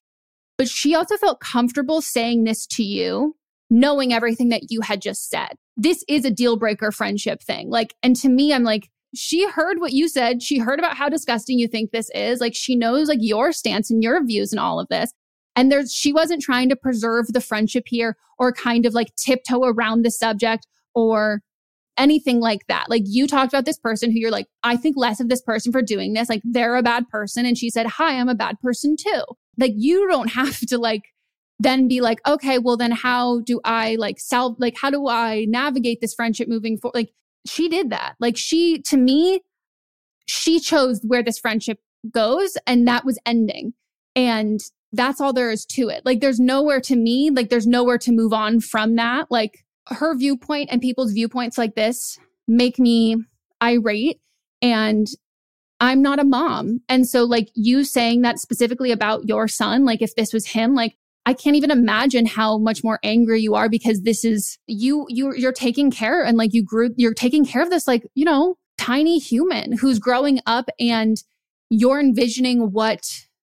But 0.59 0.69
she 0.69 0.95
also 0.95 1.17
felt 1.17 1.41
comfortable 1.41 2.03
saying 2.03 2.43
this 2.43 2.67
to 2.67 2.83
you 2.83 3.37
knowing 3.71 4.13
everything 4.13 4.49
that 4.49 4.71
you 4.71 4.81
had 4.81 5.01
just 5.01 5.29
said. 5.29 5.55
This 5.77 6.05
is 6.09 6.25
a 6.25 6.31
deal 6.31 6.57
breaker 6.57 6.91
friendship 6.91 7.43
thing. 7.43 7.71
Like, 7.71 7.95
and 8.03 8.17
to 8.17 8.29
me, 8.29 8.53
I'm 8.53 8.65
like, 8.65 8.89
she 9.15 9.49
heard 9.49 9.81
what 9.81 9.93
you 9.93 10.09
said. 10.09 10.43
She 10.43 10.59
heard 10.59 10.79
about 10.79 10.97
how 10.97 11.09
disgusting 11.09 11.59
you 11.59 11.69
think 11.69 11.91
this 11.91 12.11
is. 12.15 12.41
Like, 12.41 12.55
she 12.55 12.77
knows 12.77 13.09
like 13.09 13.21
your 13.23 13.53
stance 13.53 13.91
and 13.91 14.03
your 14.03 14.25
views 14.25 14.53
and 14.53 14.61
all 14.61 14.81
of 14.81 14.89
this. 14.89 15.13
And 15.57 15.73
there's, 15.73 15.93
she 15.93 16.13
wasn't 16.13 16.43
trying 16.43 16.69
to 16.69 16.77
preserve 16.77 17.33
the 17.33 17.41
friendship 17.41 17.85
here 17.87 18.17
or 18.39 18.53
kind 18.53 18.87
of 18.87 18.95
like 18.95 19.15
tiptoe 19.17 19.65
around 19.65 20.03
the 20.03 20.11
subject 20.11 20.67
or 20.95 21.43
anything 21.99 22.41
like 22.41 22.67
that. 22.69 22.87
Like 22.89 23.03
you 23.05 23.27
talked 23.27 23.53
about 23.53 23.65
this 23.65 23.79
person 23.79 24.11
who 24.11 24.19
you're 24.19 24.31
like, 24.31 24.47
I 24.63 24.77
think 24.77 24.97
less 24.97 25.21
of 25.21 25.29
this 25.29 25.43
person 25.43 25.73
for 25.73 25.83
doing 25.83 26.13
this. 26.13 26.29
Like 26.29 26.43
they're 26.45 26.77
a 26.77 26.83
bad 26.83 27.09
person. 27.09 27.45
And 27.45 27.59
she 27.59 27.71
said, 27.71 27.87
Hi, 27.87 28.19
I'm 28.19 28.29
a 28.29 28.35
bad 28.35 28.61
person 28.61 28.97
too. 28.97 29.23
Like 29.59 29.73
you 29.77 30.09
don't 30.09 30.29
have 30.33 30.61
to 30.61 30.79
like 30.79 31.03
then 31.59 31.89
be 31.89 32.01
like, 32.01 32.21
okay, 32.27 32.59
well 32.59 32.77
then 32.77 32.93
how 32.93 33.41
do 33.41 33.61
I 33.65 33.97
like 33.97 34.21
self 34.21 34.57
like 34.59 34.77
how 34.81 34.91
do 34.91 35.09
I 35.09 35.45
navigate 35.49 36.01
this 36.01 36.15
friendship 36.15 36.49
moving 36.49 36.79
forward? 36.79 36.95
Like 36.95 37.13
she 37.47 37.69
did 37.69 37.91
that. 37.91 38.15
Like 38.21 38.37
she 38.37 38.81
to 38.83 38.97
me, 38.97 39.43
she 40.27 40.61
chose 40.61 41.01
where 41.03 41.23
this 41.23 41.39
friendship 41.39 41.81
goes 42.11 42.57
and 42.67 42.87
that 42.87 43.05
was 43.05 43.19
ending. 43.27 43.75
And 44.15 44.61
that's 44.93 45.21
all 45.21 45.33
there 45.33 45.51
is 45.51 45.67
to 45.67 45.89
it. 45.89 46.05
Like 46.05 46.21
there's 46.21 46.41
nowhere 46.41 46.81
to 46.83 46.97
me, 46.97 47.31
like 47.31 47.51
there's 47.51 47.67
nowhere 47.67 47.99
to 47.99 48.13
move 48.13 48.33
on 48.33 48.61
from 48.61 48.97
that. 48.97 49.31
Like 49.31 49.65
her 49.89 50.17
viewpoint 50.17 50.69
and 50.71 50.81
people's 50.81 51.13
viewpoints 51.13 51.59
like 51.59 51.75
this 51.75 52.19
make 52.47 52.79
me 52.79 53.17
irate 53.63 54.21
and 54.63 55.07
I'm 55.81 56.03
not 56.03 56.19
a 56.19 56.25
mom. 56.25 56.81
And 56.89 57.07
so 57.09 57.25
like 57.25 57.51
you 57.55 57.85
saying 57.85 58.23
that 58.23 58.39
specifically 58.39 58.91
about 58.91 59.29
your 59.29 59.47
son, 59.47 59.85
like 59.85 60.03
if 60.03 60.15
this 60.17 60.33
was 60.33 60.47
him, 60.47 60.75
like 60.75 60.97
I 61.29 61.35
can't 61.35 61.57
even 61.57 61.71
imagine 61.71 62.25
how 62.25 62.57
much 62.57 62.83
more 62.83 62.99
angry 63.03 63.43
you 63.43 63.55
are 63.55 63.69
because 63.69 64.01
this 64.01 64.25
is 64.25 64.57
you 64.67 65.05
you 65.11 65.35
you're 65.37 65.53
taking 65.53 65.91
care 65.91 66.25
and 66.25 66.39
like 66.39 66.55
you 66.55 66.65
grew 66.65 66.89
you're 66.97 67.13
taking 67.13 67.45
care 67.45 67.61
of 67.61 67.69
this 67.69 67.87
like, 67.87 68.03
you 68.15 68.25
know, 68.25 68.55
tiny 68.79 69.19
human 69.19 69.77
who's 69.77 69.99
growing 69.99 70.41
up 70.47 70.71
and 70.81 71.19
you're 71.69 72.01
envisioning 72.01 72.73
what 72.73 73.03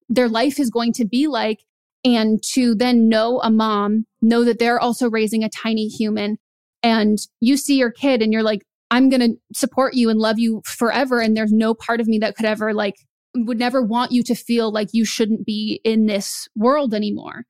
their 0.10 0.28
life 0.28 0.60
is 0.60 0.72
going 0.72 0.94
to 0.94 1.06
be 1.06 1.28
like. 1.28 1.60
And 2.04 2.42
to 2.54 2.74
then 2.74 3.08
know 3.08 3.40
a 3.42 3.52
mom, 3.52 4.08
know 4.20 4.44
that 4.46 4.58
they're 4.58 4.80
also 4.80 5.08
raising 5.08 5.44
a 5.44 5.50
tiny 5.50 5.88
human. 5.88 6.38
And 6.82 7.20
you 7.40 7.56
see 7.56 7.78
your 7.78 7.92
kid 7.92 8.24
and 8.24 8.34
you're 8.34 8.42
like, 8.42 8.64
I'm 8.90 9.10
going 9.10 9.22
to 9.22 9.38
support 9.54 9.94
you 9.94 10.10
and 10.10 10.18
love 10.18 10.40
you 10.40 10.64
forever. 10.66 11.20
And 11.20 11.38
there's 11.38 11.52
no 11.52 11.76
part 11.76 12.02
of 12.02 12.08
me 12.08 12.18
that 12.18 12.36
could 12.36 12.48
ever 12.48 12.74
like, 12.74 12.96
would 13.36 13.60
never 13.60 13.84
want 13.84 14.12
you 14.12 14.24
to 14.24 14.34
feel 14.34 14.72
like 14.72 14.90
you 14.92 15.06
shouldn't 15.06 15.46
be 15.46 15.82
in 15.84 16.08
this 16.08 16.48
world 16.56 16.96
anymore. 16.96 17.46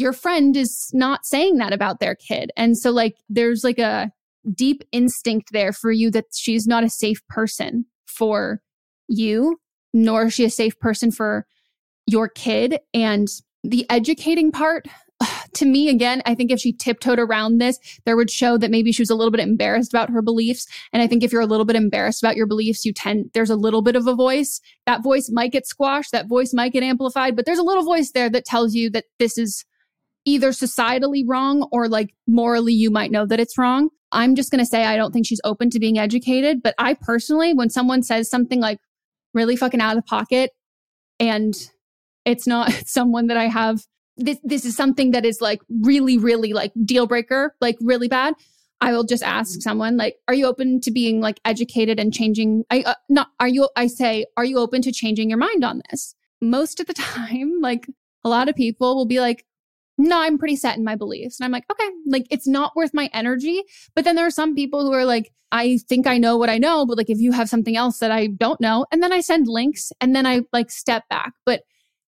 Your 0.00 0.12
friend 0.12 0.56
is 0.56 0.90
not 0.94 1.26
saying 1.26 1.58
that 1.58 1.72
about 1.72 2.00
their 2.00 2.14
kid. 2.14 2.50
And 2.56 2.76
so, 2.76 2.90
like, 2.90 3.16
there's 3.28 3.62
like 3.62 3.78
a 3.78 4.10
deep 4.54 4.82
instinct 4.92 5.52
there 5.52 5.72
for 5.72 5.92
you 5.92 6.10
that 6.12 6.26
she's 6.32 6.66
not 6.66 6.84
a 6.84 6.88
safe 6.88 7.26
person 7.28 7.84
for 8.06 8.62
you, 9.08 9.60
nor 9.92 10.26
is 10.26 10.34
she 10.34 10.44
a 10.44 10.50
safe 10.50 10.78
person 10.80 11.10
for 11.10 11.46
your 12.06 12.28
kid. 12.28 12.78
And 12.94 13.28
the 13.62 13.84
educating 13.90 14.50
part 14.50 14.86
to 15.54 15.66
me 15.66 15.88
again 15.88 16.22
i 16.24 16.34
think 16.34 16.50
if 16.50 16.58
she 16.58 16.72
tiptoed 16.72 17.18
around 17.18 17.58
this 17.58 17.78
there 18.06 18.16
would 18.16 18.30
show 18.30 18.56
that 18.56 18.70
maybe 18.70 18.90
she 18.90 19.02
was 19.02 19.10
a 19.10 19.14
little 19.14 19.30
bit 19.30 19.40
embarrassed 19.40 19.92
about 19.92 20.08
her 20.08 20.22
beliefs. 20.22 20.66
And 20.92 21.02
i 21.02 21.06
think 21.06 21.22
if 21.22 21.32
you're 21.32 21.42
a 21.42 21.46
little 21.46 21.66
bit 21.66 21.76
embarrassed 21.76 22.22
about 22.22 22.36
your 22.36 22.46
beliefs 22.46 22.84
you 22.84 22.92
tend 22.92 23.30
there's 23.34 23.50
a 23.50 23.56
little 23.56 23.82
bit 23.82 23.96
of 23.96 24.06
a 24.06 24.14
voice. 24.14 24.60
That 24.86 25.02
voice 25.02 25.30
might 25.30 25.52
get 25.52 25.66
squashed 25.66 26.12
that 26.12 26.28
voice 26.28 26.54
might 26.54 26.72
get 26.72 26.82
amplified 26.82 27.36
but 27.36 27.44
there's 27.44 27.58
a 27.58 27.62
little 27.64 27.84
voice 27.84 28.12
there 28.12 28.30
that 28.30 28.44
tells 28.44 28.74
you 28.74 28.90
that 28.90 29.04
this 29.18 29.36
is 29.36 29.64
either 30.24 30.50
societally 30.50 31.22
wrong 31.26 31.66
or 31.72 31.88
like 31.88 32.14
morally 32.26 32.72
you 32.72 32.90
might 32.90 33.10
know 33.10 33.26
that 33.26 33.40
it's 33.40 33.56
wrong 33.56 33.88
i'm 34.12 34.34
just 34.34 34.50
going 34.50 34.58
to 34.58 34.66
say 34.66 34.84
i 34.84 34.96
don't 34.96 35.12
think 35.12 35.26
she's 35.26 35.40
open 35.44 35.70
to 35.70 35.78
being 35.78 35.98
educated 35.98 36.62
but 36.62 36.74
i 36.78 36.94
personally 36.94 37.54
when 37.54 37.70
someone 37.70 38.02
says 38.02 38.28
something 38.28 38.60
like 38.60 38.78
really 39.34 39.56
fucking 39.56 39.80
out 39.80 39.96
of 39.96 40.04
pocket 40.04 40.50
and 41.18 41.54
it's 42.24 42.46
not 42.46 42.70
someone 42.86 43.26
that 43.28 43.36
I 43.36 43.46
have. 43.46 43.84
This, 44.16 44.38
this 44.42 44.64
is 44.64 44.76
something 44.76 45.12
that 45.12 45.24
is 45.24 45.40
like 45.40 45.60
really, 45.68 46.18
really 46.18 46.52
like 46.52 46.72
deal 46.84 47.06
breaker, 47.06 47.54
like 47.60 47.76
really 47.80 48.08
bad. 48.08 48.34
I 48.82 48.92
will 48.92 49.04
just 49.04 49.22
ask 49.22 49.60
someone 49.60 49.96
like, 49.96 50.16
are 50.26 50.34
you 50.34 50.46
open 50.46 50.80
to 50.82 50.90
being 50.90 51.20
like 51.20 51.38
educated 51.44 51.98
and 52.00 52.12
changing? 52.12 52.64
I, 52.70 52.82
uh, 52.82 52.94
not, 53.08 53.28
are 53.38 53.48
you, 53.48 53.68
I 53.76 53.86
say, 53.86 54.26
are 54.36 54.44
you 54.44 54.58
open 54.58 54.82
to 54.82 54.92
changing 54.92 55.28
your 55.28 55.38
mind 55.38 55.64
on 55.64 55.82
this? 55.90 56.14
Most 56.40 56.80
of 56.80 56.86
the 56.86 56.94
time, 56.94 57.60
like 57.60 57.86
a 58.24 58.28
lot 58.28 58.48
of 58.48 58.56
people 58.56 58.96
will 58.96 59.06
be 59.06 59.20
like, 59.20 59.44
no, 60.00 60.18
I'm 60.18 60.38
pretty 60.38 60.56
set 60.56 60.78
in 60.78 60.84
my 60.84 60.96
beliefs. 60.96 61.38
And 61.38 61.44
I'm 61.44 61.52
like, 61.52 61.64
okay, 61.70 61.88
like 62.06 62.26
it's 62.30 62.46
not 62.46 62.74
worth 62.74 62.92
my 62.94 63.10
energy. 63.12 63.62
But 63.94 64.04
then 64.04 64.16
there 64.16 64.26
are 64.26 64.30
some 64.30 64.54
people 64.54 64.82
who 64.82 64.92
are 64.92 65.04
like, 65.04 65.30
I 65.52 65.78
think 65.88 66.06
I 66.06 66.16
know 66.16 66.36
what 66.38 66.48
I 66.48 66.58
know, 66.58 66.86
but 66.86 66.96
like 66.96 67.10
if 67.10 67.18
you 67.18 67.32
have 67.32 67.48
something 67.48 67.76
else 67.76 67.98
that 67.98 68.10
I 68.10 68.28
don't 68.28 68.60
know, 68.60 68.86
and 68.90 69.02
then 69.02 69.12
I 69.12 69.20
send 69.20 69.46
links 69.46 69.92
and 70.00 70.16
then 70.16 70.26
I 70.26 70.42
like 70.52 70.70
step 70.70 71.04
back. 71.10 71.32
But 71.44 71.62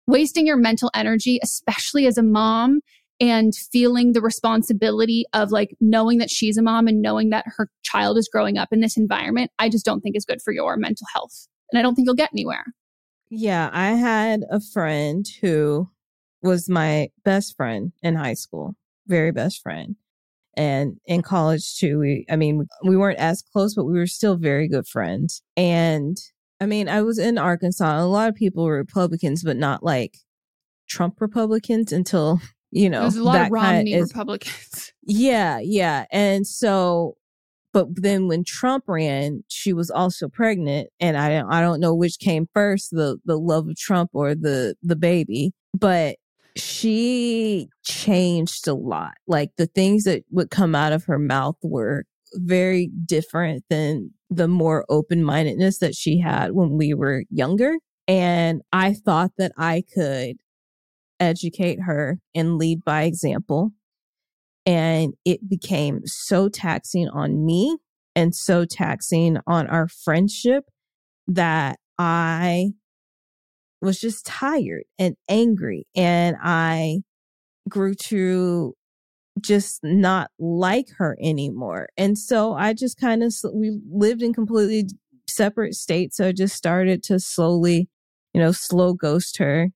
wasting 0.07 0.47
your 0.47 0.57
mental 0.57 0.91
energy, 0.95 1.39
especially 1.43 2.07
as 2.07 2.17
a 2.17 2.23
mom 2.23 2.81
and 3.21 3.55
feeling 3.55 4.13
the 4.13 4.23
responsibility 4.23 5.27
of 5.35 5.51
like 5.51 5.77
knowing 5.81 6.19
that 6.19 6.31
she's 6.31 6.57
a 6.57 6.63
mom 6.63 6.89
and 6.89 7.03
knowing 7.03 7.29
that 7.31 7.45
her 7.47 7.69
child 7.83 8.17
is 8.17 8.29
growing 8.33 8.57
up 8.57 8.69
in 8.73 8.81
this 8.81 8.97
environment, 8.97 9.51
I 9.59 9.69
just 9.69 9.85
don't 9.85 10.01
think 10.01 10.17
is 10.17 10.25
good 10.25 10.41
for 10.41 10.53
your 10.53 10.77
mental 10.77 11.07
health. 11.13 11.47
And 11.71 11.79
I 11.79 11.83
don't 11.83 11.95
think 11.95 12.07
you'll 12.07 12.15
get 12.15 12.31
anywhere. 12.33 12.65
Yeah, 13.29 13.71
I 13.73 13.91
had 13.91 14.45
a 14.51 14.61
friend 14.61 15.27
who 15.41 15.89
was 16.43 16.69
my 16.69 17.09
best 17.25 17.57
friend 17.57 17.93
in 18.03 18.17
high 18.17 18.35
school, 18.35 18.75
very 19.07 19.33
best 19.33 19.63
friend. 19.63 19.97
And 20.55 20.99
in 21.07 21.23
college 21.23 21.79
too, 21.79 21.99
we, 21.99 22.27
I 22.31 22.37
mean, 22.37 22.67
we 22.85 22.97
weren't 22.97 23.19
as 23.19 23.43
close, 23.43 23.75
but 23.75 23.85
we 23.85 23.95
were 23.95 24.07
still 24.07 24.37
very 24.37 24.69
good 24.69 24.87
friends. 24.87 25.43
And 25.57 26.19
I 26.61 26.67
mean, 26.67 26.89
I 26.89 27.03
was 27.03 27.19
in 27.19 27.39
Arkansas. 27.39 28.01
A 28.01 28.07
lot 28.07 28.29
of 28.29 28.35
people 28.35 28.65
were 28.65 28.77
Republicans, 28.77 29.43
but 29.43 29.57
not 29.57 29.83
like 29.83 30.19
Trump 30.89 31.21
Republicans 31.21 31.91
until 31.93 32.41
you 32.71 32.89
know 32.89 33.03
there's 33.03 33.17
a 33.17 33.25
lot 33.25 33.41
of 33.41 33.51
Romney 33.51 33.95
is, 33.95 34.11
Republicans. 34.13 34.93
Yeah, 35.05 35.59
yeah, 35.61 36.05
and 36.13 36.47
so, 36.47 37.17
but 37.73 37.89
then 37.91 38.29
when 38.29 38.45
Trump 38.45 38.85
ran, 38.87 39.43
she 39.49 39.73
was 39.73 39.91
also 39.91 40.29
pregnant, 40.29 40.91
and 41.01 41.17
I 41.17 41.29
don't, 41.29 41.53
I 41.53 41.61
don't 41.61 41.81
know 41.81 41.93
which 41.93 42.21
came 42.21 42.47
first, 42.55 42.93
the 42.93 43.19
the 43.25 43.37
love 43.37 43.67
of 43.69 43.77
Trump 43.77 44.11
or 44.13 44.37
the 44.37 44.77
the 44.81 44.95
baby, 44.95 45.55
but 45.77 46.19
she 46.57 47.69
changed 47.85 48.67
a 48.69 48.75
lot. 48.75 49.15
Like 49.27 49.51
the 49.57 49.67
things 49.67 50.05
that 50.05 50.25
would 50.31 50.51
come 50.51 50.75
out 50.75 50.93
of 50.93 51.05
her 51.05 51.19
mouth 51.19 51.57
were 51.63 52.05
very 52.35 52.91
different 53.05 53.65
than 53.69 54.11
the 54.31 54.49
more 54.49 54.85
open 54.89 55.23
mindedness 55.23 55.79
that 55.79 55.95
she 55.95 56.19
had 56.19 56.53
when 56.53 56.77
we 56.77 56.95
were 56.95 57.25
younger. 57.31 57.77
And 58.09 58.63
I 58.73 58.95
thought 58.95 59.33
that 59.39 59.53
I 59.57 59.85
could 59.95 60.37
educate 61.21 61.81
her 61.83 62.19
and 62.35 62.59
lead 62.59 62.85
by 62.85 63.03
example. 63.03 63.73
And 64.65 65.15
it 65.25 65.49
became 65.49 66.03
so 66.05 66.49
taxing 66.49 67.09
on 67.09 67.45
me 67.45 67.77
and 68.15 68.35
so 68.35 68.65
taxing 68.65 69.39
on 69.47 69.67
our 69.67 69.89
friendship 69.89 70.65
that 71.27 71.79
I 71.99 72.73
was 73.83 74.01
just 74.01 74.27
tired 74.27 74.85
and 74.99 75.17
angry. 75.29 75.87
And 75.95 76.37
I 76.43 77.03
grew 77.69 77.95
to 77.95 78.75
just 79.41 79.81
not 79.83 80.31
like 80.39 80.89
her 80.99 81.17
anymore. 81.21 81.89
And 81.97 82.19
so 82.19 82.55
I 82.55 82.75
just 82.75 83.01
kind 83.01 83.23
of, 83.23 83.35
we 83.53 83.79
lived 83.91 84.23
in 84.23 84.33
completely 84.33 84.89
separate 85.29 85.75
states. 85.75 86.17
So 86.17 86.29
I 86.29 86.33
just 86.33 86.55
started 86.55 87.03
to 87.05 87.19
slowly, 87.19 87.89
you 88.35 88.41
know, 88.41 88.53
slow 88.53 88.93
ghost 88.93 89.39
her. 89.39 89.71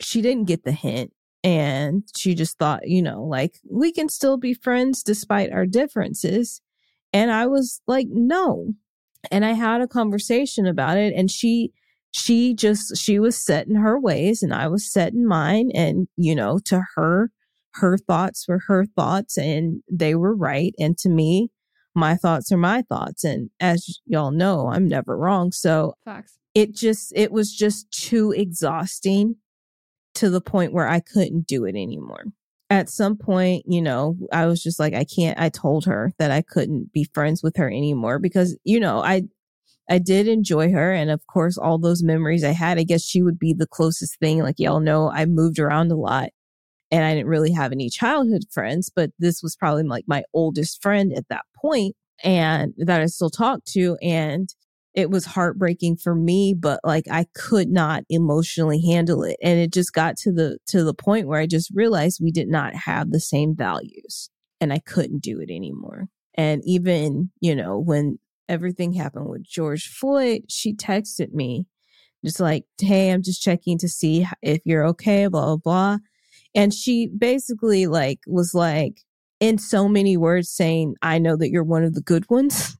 She 0.00 0.20
didn't 0.20 0.48
get 0.48 0.64
the 0.64 0.72
hint. 0.72 1.12
And 1.44 2.02
she 2.16 2.34
just 2.34 2.58
thought, 2.58 2.88
you 2.88 3.00
know, 3.00 3.22
like 3.22 3.60
we 3.70 3.92
can 3.92 4.08
still 4.08 4.36
be 4.36 4.52
friends 4.52 5.04
despite 5.04 5.52
our 5.52 5.64
differences. 5.64 6.60
And 7.12 7.30
I 7.30 7.46
was 7.46 7.80
like, 7.86 8.08
no. 8.10 8.74
And 9.30 9.44
I 9.44 9.52
had 9.52 9.80
a 9.80 9.86
conversation 9.86 10.66
about 10.66 10.98
it. 10.98 11.14
And 11.14 11.30
she, 11.30 11.72
she 12.12 12.54
just, 12.54 12.96
she 12.96 13.18
was 13.18 13.36
set 13.36 13.66
in 13.66 13.76
her 13.76 13.98
ways 13.98 14.42
and 14.42 14.54
I 14.54 14.68
was 14.68 14.90
set 14.90 15.12
in 15.12 15.26
mine. 15.26 15.70
And, 15.74 16.08
you 16.16 16.34
know, 16.34 16.58
to 16.66 16.82
her, 16.94 17.30
her 17.74 17.98
thoughts 17.98 18.46
were 18.48 18.60
her 18.68 18.86
thoughts 18.86 19.36
and 19.36 19.82
they 19.90 20.14
were 20.14 20.34
right. 20.34 20.74
And 20.78 20.96
to 20.98 21.08
me, 21.08 21.50
my 21.94 22.14
thoughts 22.14 22.50
are 22.52 22.58
my 22.58 22.82
thoughts. 22.82 23.24
And 23.24 23.50
as 23.60 24.00
y'all 24.06 24.30
know, 24.30 24.68
I'm 24.68 24.88
never 24.88 25.16
wrong. 25.16 25.52
So 25.52 25.94
Facts. 26.04 26.38
it 26.54 26.74
just, 26.74 27.12
it 27.14 27.32
was 27.32 27.54
just 27.54 27.90
too 27.90 28.32
exhausting 28.32 29.36
to 30.14 30.30
the 30.30 30.40
point 30.40 30.72
where 30.72 30.88
I 30.88 31.00
couldn't 31.00 31.46
do 31.46 31.64
it 31.64 31.76
anymore. 31.76 32.24
At 32.68 32.88
some 32.88 33.16
point, 33.16 33.64
you 33.68 33.80
know, 33.80 34.16
I 34.32 34.46
was 34.46 34.62
just 34.62 34.80
like, 34.80 34.92
I 34.92 35.04
can't, 35.04 35.38
I 35.38 35.50
told 35.50 35.84
her 35.84 36.12
that 36.18 36.30
I 36.30 36.42
couldn't 36.42 36.92
be 36.92 37.08
friends 37.14 37.42
with 37.42 37.56
her 37.56 37.68
anymore 37.68 38.18
because, 38.18 38.58
you 38.64 38.80
know, 38.80 38.98
I, 39.00 39.22
I 39.88 39.98
did 39.98 40.28
enjoy 40.28 40.72
her. 40.72 40.92
And 40.92 41.10
of 41.10 41.26
course, 41.26 41.56
all 41.56 41.78
those 41.78 42.02
memories 42.02 42.44
I 42.44 42.50
had, 42.50 42.78
I 42.78 42.82
guess 42.82 43.02
she 43.02 43.22
would 43.22 43.38
be 43.38 43.54
the 43.54 43.66
closest 43.66 44.18
thing. 44.18 44.40
Like 44.40 44.58
y'all 44.58 44.80
know, 44.80 45.10
I 45.10 45.26
moved 45.26 45.58
around 45.58 45.92
a 45.92 45.96
lot 45.96 46.30
and 46.90 47.04
I 47.04 47.14
didn't 47.14 47.28
really 47.28 47.52
have 47.52 47.72
any 47.72 47.88
childhood 47.88 48.44
friends, 48.50 48.90
but 48.94 49.10
this 49.18 49.42
was 49.42 49.56
probably 49.56 49.84
like 49.84 50.04
my 50.06 50.24
oldest 50.32 50.82
friend 50.82 51.12
at 51.16 51.28
that 51.28 51.44
point 51.56 51.94
and 52.22 52.74
that 52.78 53.00
I 53.00 53.06
still 53.06 53.30
talk 53.30 53.64
to. 53.70 53.96
And 54.02 54.48
it 54.94 55.10
was 55.10 55.26
heartbreaking 55.26 55.98
for 55.98 56.14
me, 56.14 56.54
but 56.58 56.80
like 56.82 57.04
I 57.10 57.26
could 57.34 57.68
not 57.68 58.04
emotionally 58.08 58.80
handle 58.80 59.22
it. 59.24 59.36
And 59.42 59.58
it 59.58 59.72
just 59.72 59.92
got 59.92 60.16
to 60.18 60.32
the, 60.32 60.58
to 60.68 60.84
the 60.84 60.94
point 60.94 61.28
where 61.28 61.40
I 61.40 61.46
just 61.46 61.70
realized 61.74 62.20
we 62.22 62.32
did 62.32 62.48
not 62.48 62.74
have 62.74 63.10
the 63.10 63.20
same 63.20 63.54
values 63.54 64.30
and 64.60 64.72
I 64.72 64.78
couldn't 64.78 65.22
do 65.22 65.40
it 65.40 65.50
anymore. 65.50 66.06
And 66.34 66.62
even, 66.64 67.30
you 67.40 67.54
know, 67.54 67.78
when 67.78 68.18
everything 68.48 68.92
happened 68.92 69.28
with 69.28 69.44
George 69.44 69.88
Floyd, 69.88 70.42
she 70.48 70.74
texted 70.74 71.32
me 71.32 71.66
just 72.24 72.40
like, 72.40 72.64
Hey, 72.80 73.10
I'm 73.10 73.22
just 73.22 73.42
checking 73.42 73.78
to 73.78 73.88
see 73.88 74.26
if 74.42 74.60
you're 74.64 74.86
okay, 74.88 75.26
blah, 75.28 75.44
blah, 75.44 75.56
blah. 75.56 75.98
And 76.54 76.72
she 76.72 77.08
basically 77.08 77.86
like 77.86 78.20
was 78.26 78.54
like, 78.54 79.02
in 79.40 79.58
so 79.58 79.88
many 79.88 80.16
words 80.16 80.50
saying, 80.50 80.94
I 81.02 81.18
know 81.18 81.36
that 81.36 81.50
you're 81.50 81.64
one 81.64 81.84
of 81.84 81.94
the 81.94 82.00
good 82.00 82.28
ones. 82.30 82.76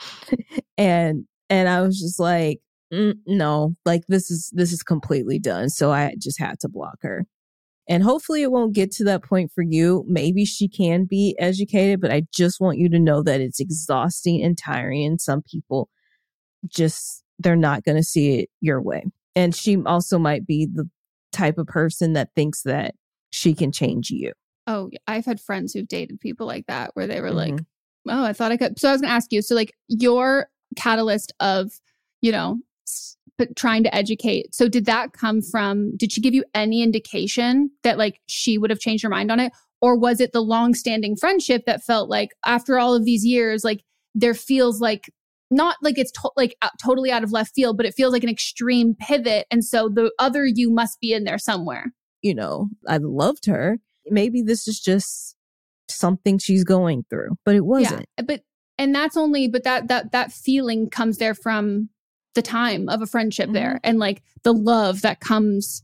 and, 0.78 1.26
and 1.50 1.68
I 1.68 1.82
was 1.82 2.00
just 2.00 2.18
like, 2.18 2.60
mm, 2.92 3.14
no, 3.26 3.74
like 3.84 4.02
this 4.08 4.30
is, 4.30 4.50
this 4.54 4.72
is 4.72 4.82
completely 4.82 5.38
done. 5.38 5.68
So 5.68 5.92
I 5.92 6.14
just 6.18 6.38
had 6.38 6.58
to 6.60 6.68
block 6.68 6.98
her. 7.02 7.26
And 7.88 8.02
hopefully 8.02 8.42
it 8.42 8.50
won't 8.50 8.74
get 8.74 8.90
to 8.92 9.04
that 9.04 9.22
point 9.22 9.52
for 9.54 9.62
you. 9.62 10.04
Maybe 10.08 10.44
she 10.44 10.68
can 10.68 11.04
be 11.04 11.36
educated, 11.38 12.00
but 12.00 12.10
I 12.10 12.22
just 12.32 12.60
want 12.60 12.78
you 12.78 12.88
to 12.88 12.98
know 12.98 13.22
that 13.22 13.40
it's 13.40 13.60
exhausting 13.60 14.42
and 14.42 14.56
tiring. 14.56 15.04
And 15.04 15.20
some 15.20 15.42
people 15.42 15.90
just, 16.66 17.22
they're 17.38 17.56
not 17.56 17.84
going 17.84 17.96
to 17.96 18.02
see 18.02 18.40
it 18.40 18.50
your 18.60 18.80
way. 18.80 19.04
And 19.36 19.54
she 19.54 19.76
also 19.84 20.18
might 20.18 20.46
be 20.46 20.66
the 20.66 20.88
type 21.32 21.58
of 21.58 21.66
person 21.66 22.14
that 22.14 22.30
thinks 22.34 22.62
that 22.62 22.94
she 23.30 23.54
can 23.54 23.72
change 23.72 24.10
you. 24.10 24.32
Oh, 24.66 24.90
I've 25.06 25.26
had 25.26 25.40
friends 25.40 25.72
who've 25.72 25.86
dated 25.86 26.20
people 26.20 26.46
like 26.46 26.66
that 26.68 26.92
where 26.94 27.06
they 27.06 27.20
were 27.20 27.32
mm-hmm. 27.32 27.56
like, 27.56 27.64
oh, 28.08 28.24
I 28.24 28.32
thought 28.32 28.52
I 28.52 28.56
could. 28.56 28.78
So 28.78 28.88
I 28.88 28.92
was 28.92 29.00
going 29.02 29.10
to 29.10 29.14
ask 29.14 29.30
you. 29.32 29.42
So, 29.42 29.54
like, 29.54 29.74
your 29.88 30.48
catalyst 30.76 31.32
of, 31.40 31.72
you 32.22 32.32
know, 32.32 32.58
but 33.38 33.56
trying 33.56 33.82
to 33.82 33.94
educate. 33.94 34.54
So 34.54 34.68
did 34.68 34.86
that 34.86 35.12
come 35.12 35.42
from 35.42 35.96
did 35.96 36.12
she 36.12 36.20
give 36.20 36.34
you 36.34 36.44
any 36.54 36.82
indication 36.82 37.70
that 37.82 37.98
like 37.98 38.20
she 38.26 38.58
would 38.58 38.70
have 38.70 38.80
changed 38.80 39.02
her 39.02 39.08
mind 39.10 39.30
on 39.30 39.40
it 39.40 39.52
or 39.80 39.98
was 39.98 40.20
it 40.20 40.32
the 40.32 40.40
long-standing 40.40 41.16
friendship 41.16 41.64
that 41.66 41.82
felt 41.82 42.08
like 42.08 42.30
after 42.46 42.78
all 42.78 42.94
of 42.94 43.04
these 43.04 43.24
years 43.24 43.64
like 43.64 43.82
there 44.14 44.34
feels 44.34 44.80
like 44.80 45.10
not 45.50 45.76
like 45.82 45.98
it's 45.98 46.12
to- 46.12 46.32
like 46.36 46.56
totally 46.82 47.10
out 47.10 47.22
of 47.24 47.32
left 47.32 47.52
field 47.54 47.76
but 47.76 47.86
it 47.86 47.94
feels 47.94 48.12
like 48.12 48.24
an 48.24 48.30
extreme 48.30 48.94
pivot 48.94 49.46
and 49.50 49.64
so 49.64 49.88
the 49.88 50.10
other 50.18 50.46
you 50.46 50.70
must 50.70 51.00
be 51.00 51.12
in 51.12 51.24
there 51.24 51.38
somewhere. 51.38 51.92
You 52.22 52.34
know, 52.34 52.68
I 52.88 52.96
loved 52.96 53.44
her. 53.46 53.78
Maybe 54.06 54.40
this 54.40 54.66
is 54.66 54.80
just 54.80 55.36
something 55.90 56.38
she's 56.38 56.64
going 56.64 57.04
through, 57.10 57.36
but 57.44 57.54
it 57.54 57.66
wasn't. 57.66 58.06
Yeah, 58.18 58.24
but 58.26 58.40
and 58.78 58.94
that's 58.94 59.16
only 59.16 59.48
but 59.48 59.64
that 59.64 59.88
that 59.88 60.12
that 60.12 60.32
feeling 60.32 60.88
comes 60.88 61.18
there 61.18 61.34
from 61.34 61.90
the 62.34 62.42
time 62.42 62.88
of 62.88 63.02
a 63.02 63.06
friendship 63.06 63.46
mm-hmm. 63.46 63.54
there 63.54 63.80
and 63.84 63.98
like 63.98 64.22
the 64.42 64.52
love 64.52 65.02
that 65.02 65.20
comes 65.20 65.82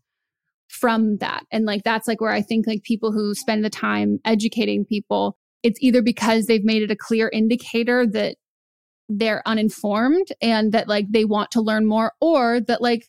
from 0.69 1.17
that. 1.19 1.45
And 1.51 1.65
like 1.65 1.83
that's 1.83 2.07
like 2.07 2.21
where 2.21 2.31
I 2.31 2.43
think 2.43 2.67
like 2.67 2.83
people 2.83 3.13
who 3.13 3.35
spend 3.35 3.65
the 3.65 3.71
time 3.71 4.21
educating 4.25 4.85
people, 4.85 5.37
it's 5.63 5.83
either 5.83 6.03
because 6.03 6.47
they've 6.47 6.65
made 6.65 6.83
it 6.83 6.91
a 6.91 6.97
clear 6.97 7.29
indicator 7.33 8.07
that 8.07 8.37
they're 9.09 9.43
uninformed 9.47 10.29
and 10.41 10.73
that 10.73 10.89
like 10.89 11.07
they 11.11 11.25
want 11.25 11.51
to 11.51 11.61
learn 11.61 11.87
more 11.87 12.13
or 12.21 12.61
that 12.61 12.81
like 12.81 13.09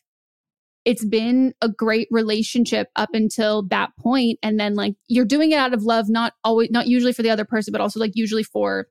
it's 0.84 1.04
been 1.04 1.54
a 1.60 1.68
great 1.68 2.08
relationship 2.10 2.88
up 2.96 3.10
until 3.12 3.62
that 3.68 3.90
point 4.00 4.36
and 4.42 4.58
then 4.58 4.74
like 4.74 4.94
you're 5.06 5.24
doing 5.24 5.52
it 5.52 5.58
out 5.58 5.72
of 5.72 5.84
love 5.84 6.06
not 6.08 6.32
always 6.42 6.68
not 6.72 6.88
usually 6.88 7.12
for 7.12 7.22
the 7.22 7.30
other 7.30 7.44
person 7.44 7.70
but 7.70 7.80
also 7.80 8.00
like 8.00 8.10
usually 8.14 8.42
for 8.42 8.88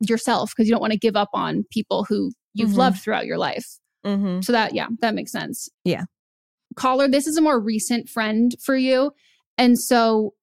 yourself 0.00 0.50
because 0.50 0.66
you 0.66 0.72
don't 0.72 0.80
want 0.80 0.94
to 0.94 0.98
give 0.98 1.14
up 1.14 1.28
on 1.34 1.62
people 1.70 2.04
who 2.04 2.32
you've 2.54 2.70
mm-hmm. 2.70 2.78
loved 2.78 3.00
throughout 3.00 3.26
your 3.26 3.38
life. 3.38 3.66
Mm-hmm. 4.04 4.40
So 4.42 4.52
that, 4.52 4.74
yeah, 4.74 4.88
that 5.00 5.14
makes 5.14 5.32
sense. 5.32 5.68
Yeah. 5.84 6.04
Caller, 6.76 7.08
this 7.08 7.26
is 7.26 7.36
a 7.36 7.42
more 7.42 7.60
recent 7.60 8.08
friend 8.08 8.54
for 8.60 8.76
you. 8.76 9.12
And 9.58 9.78
so 9.78 10.34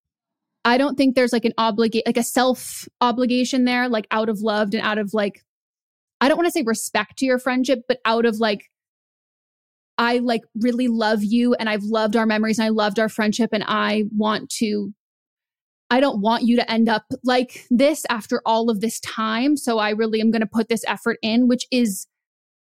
I 0.66 0.78
don't 0.78 0.96
think 0.96 1.16
there's 1.16 1.34
like 1.34 1.46
an 1.46 1.54
obligate, 1.58 2.06
like 2.06 2.18
a 2.18 2.24
self 2.24 2.88
obligation 3.02 3.66
there, 3.66 3.88
like 3.88 4.08
out 4.12 4.30
of 4.30 4.42
loved 4.42 4.74
and 4.74 4.84
out 4.86 4.98
of 4.98 5.14
like, 5.14 5.44
I 6.20 6.28
don't 6.28 6.38
want 6.38 6.48
to 6.48 6.52
say 6.52 6.64
respect 6.64 7.18
to 7.20 7.26
your 7.26 7.40
friendship, 7.40 7.84
but 7.88 8.00
out 8.06 8.26
of 8.26 8.40
like, 8.40 8.66
I 9.98 10.20
like 10.20 10.42
really 10.60 10.88
love 10.88 11.24
you 11.24 11.56
and 11.56 11.70
I've 11.70 11.84
loved 11.84 12.16
our 12.16 12.26
memories 12.26 12.60
and 12.60 12.66
I 12.66 12.70
loved 12.70 13.00
our 13.00 13.10
friendship 13.10 13.50
and 13.54 13.64
I 13.66 14.04
want 14.16 14.50
to 14.58 14.94
I 15.90 16.00
don't 16.00 16.22
want 16.22 16.44
you 16.44 16.58
to 16.58 16.70
end 16.70 16.90
up 16.90 17.06
like 17.24 17.66
this 17.70 18.06
after 18.10 18.42
all 18.46 18.70
of 18.70 18.82
this 18.82 19.00
time. 19.00 19.56
So 19.56 19.80
I 19.80 19.92
really 19.92 20.20
am 20.20 20.32
going 20.32 20.42
to 20.42 20.48
put 20.48 20.68
this 20.68 20.84
effort 20.86 21.18
in, 21.22 21.48
which 21.48 21.66
is 21.72 22.08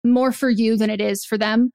more 0.03 0.31
for 0.31 0.49
you 0.49 0.77
than 0.77 0.89
it 0.89 1.01
is 1.01 1.25
for 1.25 1.37
them. 1.37 1.71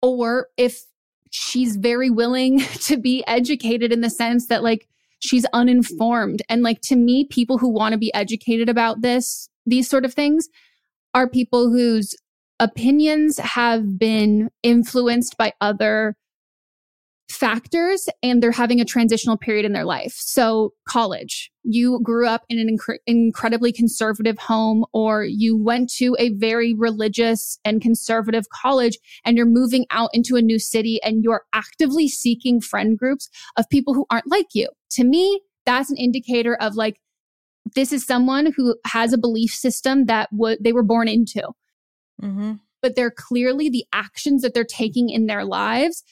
Or 0.00 0.48
if 0.56 0.84
she's 1.30 1.76
very 1.76 2.10
willing 2.10 2.60
to 2.82 2.96
be 2.96 3.24
educated 3.26 3.92
in 3.92 4.00
the 4.00 4.10
sense 4.10 4.46
that 4.46 4.62
like 4.62 4.88
she's 5.20 5.46
uninformed. 5.52 6.42
And 6.48 6.62
like 6.62 6.80
to 6.82 6.96
me, 6.96 7.26
people 7.26 7.58
who 7.58 7.68
want 7.68 7.92
to 7.92 7.98
be 7.98 8.12
educated 8.14 8.68
about 8.68 9.02
this, 9.02 9.48
these 9.66 9.88
sort 9.88 10.04
of 10.04 10.14
things 10.14 10.48
are 11.14 11.28
people 11.28 11.70
whose 11.70 12.14
opinions 12.60 13.38
have 13.38 13.98
been 13.98 14.50
influenced 14.62 15.36
by 15.36 15.52
other 15.60 16.16
factors 17.28 18.08
and 18.22 18.42
they're 18.42 18.50
having 18.50 18.80
a 18.80 18.84
transitional 18.84 19.36
period 19.36 19.64
in 19.64 19.72
their 19.72 19.84
life. 19.84 20.14
So, 20.16 20.72
college, 20.88 21.50
you 21.62 22.00
grew 22.02 22.26
up 22.26 22.44
in 22.48 22.58
an 22.58 22.76
inc- 22.76 22.98
incredibly 23.06 23.72
conservative 23.72 24.38
home, 24.38 24.84
or 24.92 25.24
you 25.24 25.56
went 25.56 25.90
to 25.96 26.16
a 26.18 26.30
very 26.34 26.74
religious 26.74 27.58
and 27.64 27.82
conservative 27.82 28.48
college, 28.48 28.98
and 29.24 29.36
you're 29.36 29.46
moving 29.46 29.84
out 29.90 30.10
into 30.14 30.36
a 30.36 30.42
new 30.42 30.58
city 30.58 31.00
and 31.02 31.22
you're 31.22 31.44
actively 31.52 32.08
seeking 32.08 32.60
friend 32.60 32.98
groups 32.98 33.28
of 33.56 33.68
people 33.68 33.94
who 33.94 34.06
aren't 34.10 34.30
like 34.30 34.54
you. 34.54 34.68
To 34.92 35.04
me, 35.04 35.40
that's 35.66 35.90
an 35.90 35.98
indicator 35.98 36.54
of 36.54 36.74
like, 36.74 36.98
this 37.74 37.92
is 37.92 38.06
someone 38.06 38.52
who 38.56 38.76
has 38.86 39.12
a 39.12 39.18
belief 39.18 39.50
system 39.50 40.06
that 40.06 40.30
w- 40.30 40.56
they 40.58 40.72
were 40.72 40.82
born 40.82 41.08
into. 41.08 41.42
Mm-hmm. 42.22 42.54
But 42.80 42.96
they're 42.96 43.10
clearly 43.10 43.68
the 43.68 43.84
actions 43.92 44.40
that 44.42 44.54
they're 44.54 44.64
taking 44.64 45.10
in 45.10 45.26
their 45.26 45.44
lives 45.44 46.04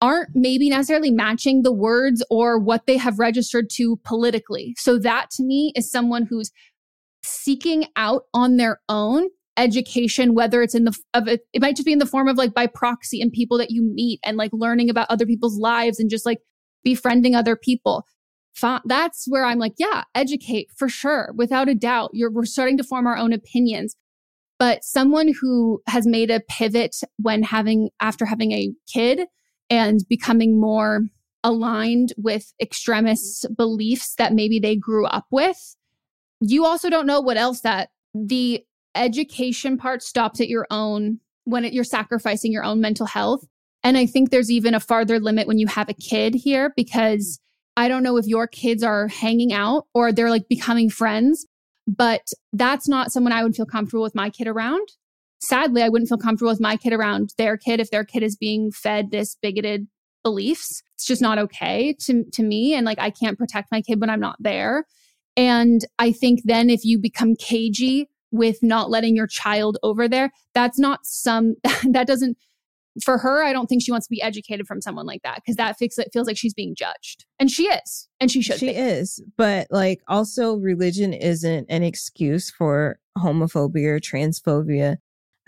aren't 0.00 0.30
maybe 0.34 0.70
necessarily 0.70 1.10
matching 1.10 1.62
the 1.62 1.72
words 1.72 2.24
or 2.30 2.58
what 2.58 2.86
they 2.86 2.96
have 2.96 3.18
registered 3.18 3.68
to 3.70 3.96
politically. 4.04 4.74
So 4.78 4.98
that 4.98 5.30
to 5.32 5.42
me 5.42 5.72
is 5.76 5.90
someone 5.90 6.26
who's 6.26 6.50
seeking 7.22 7.86
out 7.96 8.22
on 8.32 8.56
their 8.56 8.80
own 8.88 9.28
education 9.56 10.34
whether 10.34 10.62
it's 10.62 10.74
in 10.74 10.84
the 10.84 10.96
of 11.12 11.28
it, 11.28 11.42
it 11.52 11.60
might 11.60 11.76
just 11.76 11.84
be 11.84 11.92
in 11.92 11.98
the 11.98 12.06
form 12.06 12.28
of 12.28 12.38
like 12.38 12.54
by 12.54 12.66
proxy 12.66 13.20
and 13.20 13.30
people 13.30 13.58
that 13.58 13.70
you 13.70 13.82
meet 13.82 14.18
and 14.24 14.36
like 14.38 14.50
learning 14.54 14.88
about 14.88 15.10
other 15.10 15.26
people's 15.26 15.58
lives 15.58 16.00
and 16.00 16.08
just 16.08 16.24
like 16.24 16.38
befriending 16.82 17.34
other 17.34 17.56
people. 17.56 18.04
That's 18.84 19.26
where 19.26 19.44
i'm 19.44 19.58
like 19.58 19.72
yeah 19.78 20.04
educate 20.14 20.68
for 20.76 20.88
sure 20.88 21.32
without 21.36 21.68
a 21.68 21.74
doubt. 21.74 22.10
You're 22.14 22.30
we're 22.30 22.46
starting 22.46 22.78
to 22.78 22.84
form 22.84 23.06
our 23.06 23.16
own 23.16 23.32
opinions. 23.32 23.96
But 24.58 24.84
someone 24.84 25.32
who 25.40 25.82
has 25.86 26.06
made 26.06 26.30
a 26.30 26.40
pivot 26.40 26.96
when 27.16 27.42
having 27.42 27.90
after 28.00 28.26
having 28.26 28.52
a 28.52 28.70
kid 28.92 29.22
and 29.70 30.00
becoming 30.08 30.60
more 30.60 31.02
aligned 31.42 32.12
with 32.18 32.52
extremist 32.60 33.46
beliefs 33.56 34.14
that 34.16 34.34
maybe 34.34 34.58
they 34.58 34.76
grew 34.76 35.06
up 35.06 35.26
with. 35.30 35.76
You 36.40 36.66
also 36.66 36.90
don't 36.90 37.06
know 37.06 37.20
what 37.20 37.36
else 37.36 37.60
that 37.60 37.90
the 38.14 38.64
education 38.94 39.78
part 39.78 40.02
stops 40.02 40.40
at 40.40 40.48
your 40.48 40.66
own 40.70 41.20
when 41.44 41.64
it, 41.64 41.72
you're 41.72 41.84
sacrificing 41.84 42.52
your 42.52 42.64
own 42.64 42.80
mental 42.80 43.06
health. 43.06 43.46
And 43.82 43.96
I 43.96 44.04
think 44.04 44.30
there's 44.30 44.50
even 44.50 44.74
a 44.74 44.80
farther 44.80 45.18
limit 45.18 45.46
when 45.46 45.58
you 45.58 45.66
have 45.68 45.88
a 45.88 45.94
kid 45.94 46.34
here 46.34 46.72
because 46.76 47.40
I 47.76 47.88
don't 47.88 48.02
know 48.02 48.18
if 48.18 48.26
your 48.26 48.46
kids 48.46 48.82
are 48.82 49.08
hanging 49.08 49.52
out 49.52 49.86
or 49.94 50.12
they're 50.12 50.28
like 50.28 50.48
becoming 50.48 50.90
friends, 50.90 51.46
but 51.86 52.28
that's 52.52 52.88
not 52.88 53.12
someone 53.12 53.32
I 53.32 53.42
would 53.42 53.56
feel 53.56 53.66
comfortable 53.66 54.02
with 54.02 54.14
my 54.14 54.28
kid 54.28 54.48
around 54.48 54.86
sadly, 55.40 55.82
I 55.82 55.88
wouldn't 55.88 56.08
feel 56.08 56.18
comfortable 56.18 56.50
with 56.50 56.60
my 56.60 56.76
kid 56.76 56.92
around 56.92 57.32
their 57.38 57.56
kid 57.56 57.80
if 57.80 57.90
their 57.90 58.04
kid 58.04 58.22
is 58.22 58.36
being 58.36 58.70
fed 58.70 59.10
this 59.10 59.36
bigoted 59.40 59.86
beliefs. 60.22 60.82
It's 60.94 61.06
just 61.06 61.22
not 61.22 61.38
okay 61.38 61.94
to, 62.00 62.24
to 62.32 62.42
me. 62.42 62.74
And 62.74 62.84
like, 62.84 62.98
I 62.98 63.10
can't 63.10 63.38
protect 63.38 63.72
my 63.72 63.80
kid 63.80 64.00
when 64.00 64.10
I'm 64.10 64.20
not 64.20 64.36
there. 64.38 64.84
And 65.36 65.80
I 65.98 66.12
think 66.12 66.40
then 66.44 66.68
if 66.68 66.84
you 66.84 66.98
become 66.98 67.34
cagey 67.36 68.08
with 68.32 68.62
not 68.62 68.90
letting 68.90 69.16
your 69.16 69.26
child 69.26 69.78
over 69.82 70.08
there, 70.08 70.30
that's 70.54 70.78
not 70.78 71.00
some, 71.04 71.54
that 71.90 72.06
doesn't, 72.06 72.36
for 73.04 73.18
her, 73.18 73.42
I 73.44 73.52
don't 73.52 73.66
think 73.66 73.82
she 73.82 73.92
wants 73.92 74.08
to 74.08 74.10
be 74.10 74.20
educated 74.20 74.66
from 74.66 74.82
someone 74.82 75.06
like 75.06 75.22
that 75.22 75.36
because 75.36 75.56
that 75.56 75.78
fix, 75.78 75.96
it 75.96 76.10
feels 76.12 76.26
like 76.26 76.36
she's 76.36 76.52
being 76.52 76.74
judged. 76.74 77.24
And 77.38 77.50
she 77.50 77.64
is. 77.68 78.08
And 78.20 78.30
she 78.30 78.42
should 78.42 78.58
She 78.58 78.66
be. 78.66 78.76
is. 78.76 79.22
But 79.36 79.68
like 79.70 80.02
also 80.08 80.56
religion 80.56 81.14
isn't 81.14 81.66
an 81.70 81.82
excuse 81.82 82.50
for 82.50 82.98
homophobia 83.16 83.86
or 83.86 84.00
transphobia. 84.00 84.96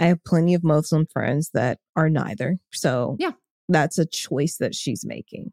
I 0.03 0.07
have 0.07 0.25
plenty 0.25 0.55
of 0.55 0.65
Muslim 0.65 1.07
friends 1.13 1.51
that 1.55 1.79
are 1.95 2.11
neither. 2.11 2.59
So 2.73 3.17
yeah, 3.21 3.33
that's 3.69 3.99
a 3.99 4.07
choice 4.07 4.57
that 4.57 4.75
she's 4.75 5.05
making. 5.07 5.53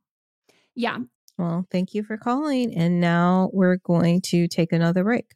Yeah. 0.75 0.97
Well, 1.37 1.67
thank 1.71 1.93
you 1.93 2.03
for 2.03 2.17
calling. 2.17 2.75
And 2.75 2.99
now 2.99 3.49
we're 3.53 3.77
going 3.77 4.21
to 4.23 4.47
take 4.47 4.73
another 4.73 5.03
break. 5.03 5.35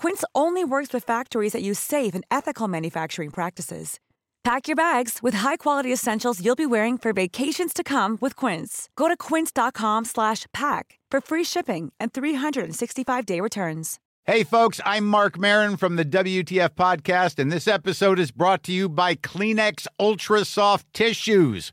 Quince 0.00 0.24
only 0.34 0.64
works 0.64 0.94
with 0.94 1.04
factories 1.04 1.52
that 1.52 1.62
use 1.62 1.78
safe 1.78 2.14
and 2.14 2.24
ethical 2.30 2.66
manufacturing 2.66 3.28
practices. 3.30 4.00
Pack 4.42 4.66
your 4.66 4.74
bags 4.74 5.18
with 5.22 5.34
high-quality 5.34 5.92
essentials 5.92 6.42
you'll 6.42 6.56
be 6.56 6.64
wearing 6.64 6.96
for 6.96 7.12
vacations 7.12 7.74
to 7.74 7.84
come 7.84 8.16
with 8.18 8.34
Quince. 8.34 8.88
Go 8.96 9.08
to 9.08 9.16
quince.com/pack 9.26 10.84
for 11.12 11.20
free 11.20 11.44
shipping 11.44 11.92
and 12.00 12.14
365-day 12.14 13.40
returns. 13.42 13.98
Hey 14.24 14.42
folks, 14.42 14.80
I'm 14.86 15.06
Marc 15.06 15.38
Maron 15.38 15.76
from 15.76 15.96
the 15.96 16.04
WTF 16.04 16.70
podcast 16.76 17.38
and 17.38 17.52
this 17.52 17.68
episode 17.68 18.18
is 18.18 18.30
brought 18.30 18.62
to 18.62 18.72
you 18.72 18.88
by 18.88 19.16
Kleenex 19.16 19.86
Ultra 19.98 20.46
Soft 20.46 20.86
Tissues 20.94 21.72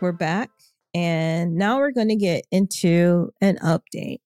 We're 0.00 0.12
back, 0.12 0.50
and 0.92 1.54
now 1.54 1.78
we're 1.78 1.92
going 1.92 2.08
to 2.10 2.16
get 2.16 2.44
into 2.52 3.30
an 3.40 3.56
update. 3.64 4.18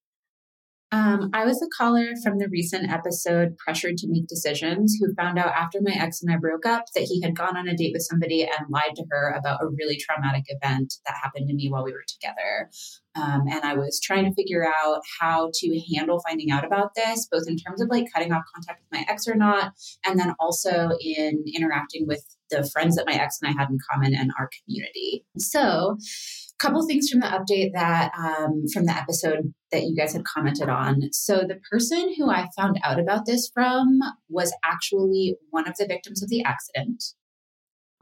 Um, 0.91 1.31
I 1.33 1.45
was 1.45 1.63
a 1.63 1.69
caller 1.69 2.15
from 2.21 2.39
the 2.39 2.49
recent 2.49 2.91
episode 2.91 3.57
Pressured 3.57 3.97
to 3.99 4.09
Make 4.09 4.27
Decisions 4.27 4.97
who 4.99 5.15
found 5.15 5.39
out 5.39 5.53
after 5.53 5.79
my 5.81 5.93
ex 5.93 6.21
and 6.21 6.33
I 6.33 6.37
broke 6.39 6.67
up 6.67 6.87
that 6.97 7.05
he 7.05 7.23
had 7.23 7.37
gone 7.37 7.57
on 7.57 7.69
a 7.69 7.77
date 7.77 7.93
with 7.93 8.03
somebody 8.03 8.43
and 8.43 8.67
lied 8.69 8.97
to 8.97 9.05
her 9.09 9.31
about 9.31 9.63
a 9.63 9.69
really 9.69 9.97
traumatic 9.97 10.47
event 10.49 10.95
that 11.07 11.15
happened 11.23 11.47
to 11.47 11.55
me 11.55 11.69
while 11.71 11.85
we 11.85 11.93
were 11.93 12.05
together. 12.09 12.71
Um, 13.15 13.43
and 13.49 13.63
I 13.63 13.75
was 13.75 14.01
trying 14.03 14.25
to 14.25 14.35
figure 14.35 14.67
out 14.67 15.03
how 15.21 15.53
to 15.55 15.81
handle 15.95 16.21
finding 16.27 16.51
out 16.51 16.67
about 16.67 16.97
this, 16.97 17.29
both 17.31 17.45
in 17.47 17.57
terms 17.57 17.81
of 17.81 17.89
like 17.89 18.07
cutting 18.13 18.33
off 18.33 18.43
contact 18.53 18.81
with 18.81 18.99
my 18.99 19.07
ex 19.09 19.29
or 19.29 19.37
not, 19.37 19.75
and 20.05 20.19
then 20.19 20.35
also 20.41 20.91
in 21.01 21.45
interacting 21.55 22.09
with 22.09 22.25
the 22.51 22.69
friends 22.73 22.97
that 22.97 23.07
my 23.07 23.15
ex 23.15 23.39
and 23.41 23.51
I 23.51 23.61
had 23.61 23.71
in 23.71 23.79
common 23.91 24.15
and 24.15 24.31
our 24.39 24.49
community. 24.65 25.25
So, 25.39 25.97
a 25.99 26.63
couple 26.63 26.87
things 26.87 27.09
from 27.09 27.21
the 27.21 27.27
update 27.27 27.71
that 27.75 28.13
um, 28.17 28.65
from 28.73 28.87
the 28.87 28.97
episode 28.97 29.53
that 29.73 29.85
you 29.85 29.97
guys 29.97 30.13
had 30.13 30.25
commented 30.25 30.69
on. 30.69 31.13
So 31.13 31.45
the 31.47 31.61
person 31.71 32.15
who 32.17 32.31
I 32.31 32.49
found 32.57 32.79
out 32.85 33.01
about 33.01 33.27
this 33.27 33.51
from 33.53 34.01
was 34.29 34.53
actually 34.65 35.37
one 35.51 35.69
of 35.69 35.77
the 35.77 35.87
victims 35.87 36.23
of 36.23 36.29
the 36.29 36.43
accident. 36.45 37.03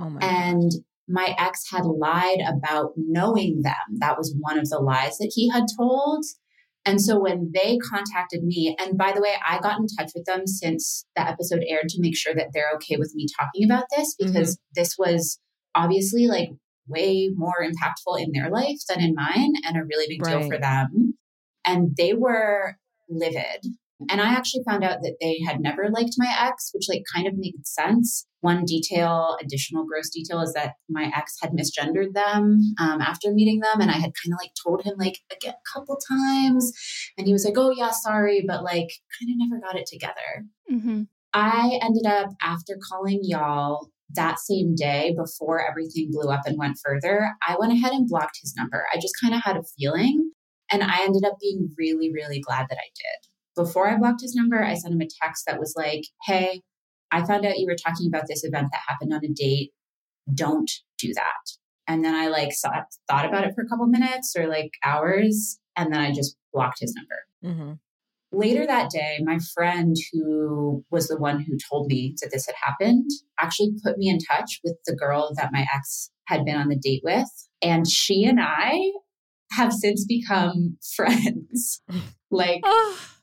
Oh 0.00 0.10
my 0.10 0.20
and 0.20 0.72
my 1.08 1.34
ex 1.38 1.70
had 1.70 1.84
lied 1.84 2.40
about 2.46 2.92
knowing 2.96 3.62
them. 3.62 3.98
That 3.98 4.18
was 4.18 4.34
one 4.38 4.58
of 4.58 4.68
the 4.68 4.78
lies 4.78 5.18
that 5.18 5.32
he 5.34 5.50
had 5.50 5.64
told. 5.76 6.24
And 6.88 7.02
so 7.02 7.20
when 7.20 7.50
they 7.52 7.76
contacted 7.76 8.42
me, 8.42 8.74
and 8.78 8.96
by 8.96 9.12
the 9.12 9.20
way, 9.20 9.34
I 9.46 9.58
got 9.58 9.78
in 9.78 9.86
touch 9.98 10.12
with 10.14 10.24
them 10.24 10.46
since 10.46 11.04
the 11.14 11.28
episode 11.28 11.62
aired 11.68 11.90
to 11.90 12.00
make 12.00 12.16
sure 12.16 12.34
that 12.34 12.48
they're 12.54 12.70
okay 12.76 12.96
with 12.96 13.12
me 13.14 13.26
talking 13.38 13.70
about 13.70 13.84
this 13.94 14.14
because 14.18 14.54
mm-hmm. 14.54 14.80
this 14.80 14.94
was 14.98 15.38
obviously 15.74 16.28
like 16.28 16.48
way 16.86 17.28
more 17.34 17.56
impactful 17.62 18.18
in 18.18 18.32
their 18.32 18.48
life 18.48 18.78
than 18.88 19.02
in 19.02 19.14
mine 19.14 19.52
and 19.66 19.76
a 19.76 19.84
really 19.84 20.06
big 20.08 20.24
right. 20.24 20.40
deal 20.40 20.48
for 20.48 20.56
them. 20.56 21.12
And 21.66 21.94
they 21.94 22.14
were 22.14 22.78
livid. 23.10 23.66
And 24.08 24.20
I 24.20 24.28
actually 24.28 24.62
found 24.64 24.84
out 24.84 24.98
that 25.02 25.16
they 25.20 25.40
had 25.46 25.60
never 25.60 25.88
liked 25.90 26.14
my 26.18 26.32
ex, 26.40 26.70
which 26.72 26.88
like 26.88 27.02
kind 27.12 27.26
of 27.26 27.34
made 27.36 27.54
sense. 27.66 28.26
One 28.40 28.64
detail, 28.64 29.36
additional 29.42 29.84
gross 29.84 30.08
detail, 30.10 30.40
is 30.40 30.52
that 30.52 30.74
my 30.88 31.10
ex 31.14 31.36
had 31.42 31.50
misgendered 31.50 32.14
them 32.14 32.60
um, 32.78 33.00
after 33.00 33.32
meeting 33.32 33.58
them, 33.60 33.80
and 33.80 33.90
I 33.90 33.94
had 33.94 34.12
kind 34.22 34.32
of 34.32 34.38
like 34.40 34.52
told 34.64 34.84
him 34.84 34.94
like 34.98 35.18
a 35.32 35.52
couple 35.74 35.98
times, 36.08 36.72
and 37.16 37.26
he 37.26 37.32
was 37.32 37.44
like, 37.44 37.54
"Oh 37.56 37.72
yeah, 37.76 37.90
sorry," 37.90 38.44
but 38.46 38.62
like 38.62 38.88
kind 39.18 39.30
of 39.30 39.36
never 39.36 39.60
got 39.60 39.76
it 39.76 39.86
together. 39.86 40.46
Mm-hmm. 40.70 41.02
I 41.32 41.80
ended 41.82 42.06
up 42.06 42.30
after 42.40 42.78
calling 42.88 43.20
y'all 43.22 43.90
that 44.14 44.38
same 44.38 44.74
day 44.74 45.14
before 45.16 45.66
everything 45.68 46.10
blew 46.10 46.30
up 46.30 46.42
and 46.46 46.56
went 46.56 46.78
further, 46.82 47.30
I 47.46 47.56
went 47.58 47.72
ahead 47.72 47.92
and 47.92 48.08
blocked 48.08 48.38
his 48.40 48.54
number. 48.56 48.86
I 48.92 48.98
just 48.98 49.14
kind 49.20 49.34
of 49.34 49.42
had 49.42 49.56
a 49.56 49.62
feeling. 49.78 50.30
And 50.70 50.82
I 50.82 51.02
ended 51.02 51.24
up 51.24 51.38
being 51.40 51.70
really, 51.78 52.12
really 52.12 52.40
glad 52.40 52.66
that 52.68 52.76
I 52.76 52.90
did. 52.94 53.30
Before 53.58 53.88
I 53.88 53.96
blocked 53.96 54.22
his 54.22 54.36
number, 54.36 54.62
I 54.62 54.74
sent 54.74 54.94
him 54.94 55.00
a 55.00 55.08
text 55.20 55.44
that 55.46 55.58
was 55.58 55.74
like, 55.76 56.04
Hey, 56.26 56.62
I 57.10 57.26
found 57.26 57.44
out 57.44 57.58
you 57.58 57.66
were 57.66 57.74
talking 57.74 58.06
about 58.06 58.28
this 58.28 58.44
event 58.44 58.68
that 58.70 58.82
happened 58.86 59.12
on 59.12 59.24
a 59.24 59.28
date. 59.28 59.72
Don't 60.32 60.70
do 60.96 61.12
that. 61.14 61.58
And 61.88 62.04
then 62.04 62.14
I 62.14 62.28
like 62.28 62.52
saw, 62.52 62.70
thought 63.08 63.24
about 63.24 63.44
it 63.44 63.54
for 63.56 63.64
a 63.64 63.68
couple 63.68 63.86
minutes 63.86 64.36
or 64.38 64.46
like 64.46 64.70
hours. 64.84 65.58
And 65.74 65.92
then 65.92 66.00
I 66.00 66.12
just 66.12 66.36
blocked 66.52 66.78
his 66.80 66.94
number. 66.94 67.56
Mm-hmm. 67.56 67.72
Later 68.30 68.64
that 68.66 68.90
day, 68.90 69.18
my 69.24 69.38
friend 69.54 69.96
who 70.12 70.84
was 70.90 71.08
the 71.08 71.18
one 71.18 71.40
who 71.40 71.56
told 71.68 71.88
me 71.88 72.14
that 72.20 72.30
this 72.30 72.46
had 72.46 72.54
happened 72.62 73.10
actually 73.40 73.72
put 73.82 73.98
me 73.98 74.08
in 74.08 74.18
touch 74.18 74.60
with 74.62 74.76
the 74.86 74.94
girl 74.94 75.32
that 75.36 75.50
my 75.50 75.66
ex 75.74 76.10
had 76.26 76.44
been 76.44 76.56
on 76.56 76.68
the 76.68 76.76
date 76.76 77.00
with. 77.02 77.48
And 77.60 77.88
she 77.88 78.24
and 78.24 78.38
I 78.40 78.92
have 79.52 79.72
since 79.72 80.04
become 80.04 80.76
friends. 80.94 81.82
like, 82.30 82.60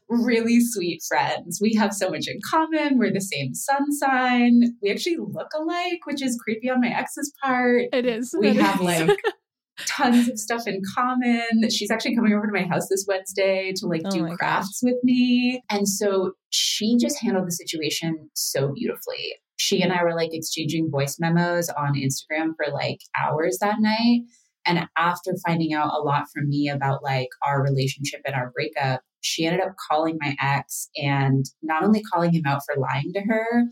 really 0.09 0.59
sweet 0.59 1.01
friends. 1.07 1.59
We 1.61 1.73
have 1.75 1.93
so 1.93 2.09
much 2.09 2.27
in 2.27 2.39
common. 2.49 2.97
We're 2.99 3.13
the 3.13 3.21
same 3.21 3.53
sun 3.53 3.91
sign. 3.91 4.61
We 4.81 4.91
actually 4.91 5.17
look 5.19 5.49
alike, 5.55 6.05
which 6.05 6.21
is 6.21 6.39
creepy 6.43 6.69
on 6.69 6.81
my 6.81 6.89
ex's 6.89 7.33
part. 7.43 7.83
It 7.93 8.05
is. 8.05 8.35
We 8.39 8.49
It 8.49 8.57
have 8.57 8.75
is. 8.81 8.85
like 8.85 9.19
tons 9.87 10.29
of 10.29 10.39
stuff 10.39 10.67
in 10.67 10.81
common. 10.95 11.69
She's 11.69 11.91
actually 11.91 12.15
coming 12.15 12.33
over 12.33 12.45
to 12.45 12.53
my 12.53 12.63
house 12.67 12.87
this 12.89 13.05
Wednesday 13.07 13.73
to 13.77 13.87
like 13.87 14.03
Oh 14.05 14.09
do 14.11 14.21
my 14.23 14.29
gosh. 14.29 14.37
crafts 14.37 14.79
with 14.83 14.95
me. 15.03 15.61
And 15.69 15.87
so 15.87 16.33
she 16.49 16.97
just 16.97 17.21
handled 17.21 17.47
the 17.47 17.51
situation 17.51 18.29
so 18.33 18.71
beautifully. 18.73 19.33
She 19.57 19.81
and 19.81 19.91
I 19.91 20.03
were 20.03 20.15
like 20.15 20.29
exchanging 20.33 20.89
voice 20.91 21.17
memos 21.19 21.69
on 21.69 21.95
Instagram 21.95 22.51
for 22.57 22.71
like 22.73 22.99
hours 23.19 23.57
that 23.61 23.75
night. 23.79 24.21
And 24.67 24.87
after 24.97 25.31
finding 25.45 25.73
out 25.73 25.91
a 25.93 26.01
lot 26.01 26.25
from 26.33 26.49
me 26.49 26.69
about 26.69 27.03
like 27.03 27.29
our 27.45 27.61
relationship 27.63 28.21
and 28.25 28.33
our 28.35 28.51
breakup, 28.51 29.01
she 29.25 29.45
ended 29.45 29.61
up 29.61 29.73
calling 29.89 30.17
my 30.21 30.35
ex 30.41 30.89
and 30.95 31.45
not 31.61 31.83
only 31.83 32.01
calling 32.03 32.31
him 32.31 32.43
out 32.45 32.61
for 32.65 32.79
lying 32.79 33.11
to 33.13 33.21
her, 33.21 33.63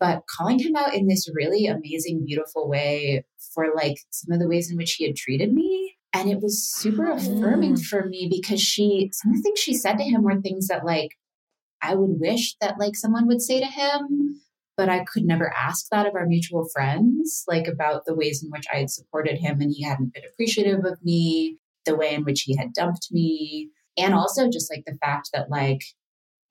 but 0.00 0.22
calling 0.36 0.58
him 0.58 0.76
out 0.76 0.94
in 0.94 1.06
this 1.06 1.28
really 1.34 1.66
amazing, 1.66 2.24
beautiful 2.24 2.68
way 2.68 3.24
for 3.54 3.66
like 3.74 3.96
some 4.10 4.32
of 4.32 4.40
the 4.40 4.48
ways 4.48 4.70
in 4.70 4.76
which 4.76 4.94
he 4.94 5.06
had 5.06 5.16
treated 5.16 5.52
me. 5.52 5.96
And 6.12 6.30
it 6.30 6.40
was 6.40 6.68
super 6.68 7.08
oh. 7.08 7.16
affirming 7.16 7.76
for 7.76 8.06
me 8.06 8.28
because 8.30 8.60
she, 8.60 9.10
some 9.12 9.32
of 9.32 9.36
the 9.36 9.42
things 9.42 9.60
she 9.60 9.74
said 9.74 9.98
to 9.98 10.04
him 10.04 10.22
were 10.22 10.40
things 10.40 10.68
that 10.68 10.84
like 10.84 11.12
I 11.82 11.94
would 11.94 12.18
wish 12.18 12.56
that 12.60 12.78
like 12.78 12.96
someone 12.96 13.26
would 13.28 13.42
say 13.42 13.60
to 13.60 13.66
him, 13.66 14.40
but 14.76 14.88
I 14.88 15.04
could 15.04 15.24
never 15.24 15.52
ask 15.54 15.86
that 15.90 16.06
of 16.06 16.14
our 16.14 16.26
mutual 16.26 16.68
friends, 16.72 17.44
like 17.46 17.66
about 17.68 18.04
the 18.04 18.14
ways 18.14 18.42
in 18.42 18.50
which 18.50 18.66
I 18.72 18.78
had 18.78 18.90
supported 18.90 19.38
him 19.38 19.60
and 19.60 19.72
he 19.74 19.82
hadn't 19.82 20.14
been 20.14 20.24
appreciative 20.28 20.84
of 20.84 21.02
me, 21.04 21.58
the 21.84 21.96
way 21.96 22.14
in 22.14 22.24
which 22.24 22.42
he 22.42 22.56
had 22.56 22.72
dumped 22.72 23.08
me. 23.10 23.70
And 23.98 24.12
mm-hmm. 24.12 24.18
also 24.18 24.48
just 24.48 24.70
like 24.72 24.84
the 24.86 24.98
fact 25.02 25.30
that 25.32 25.50
like 25.50 25.82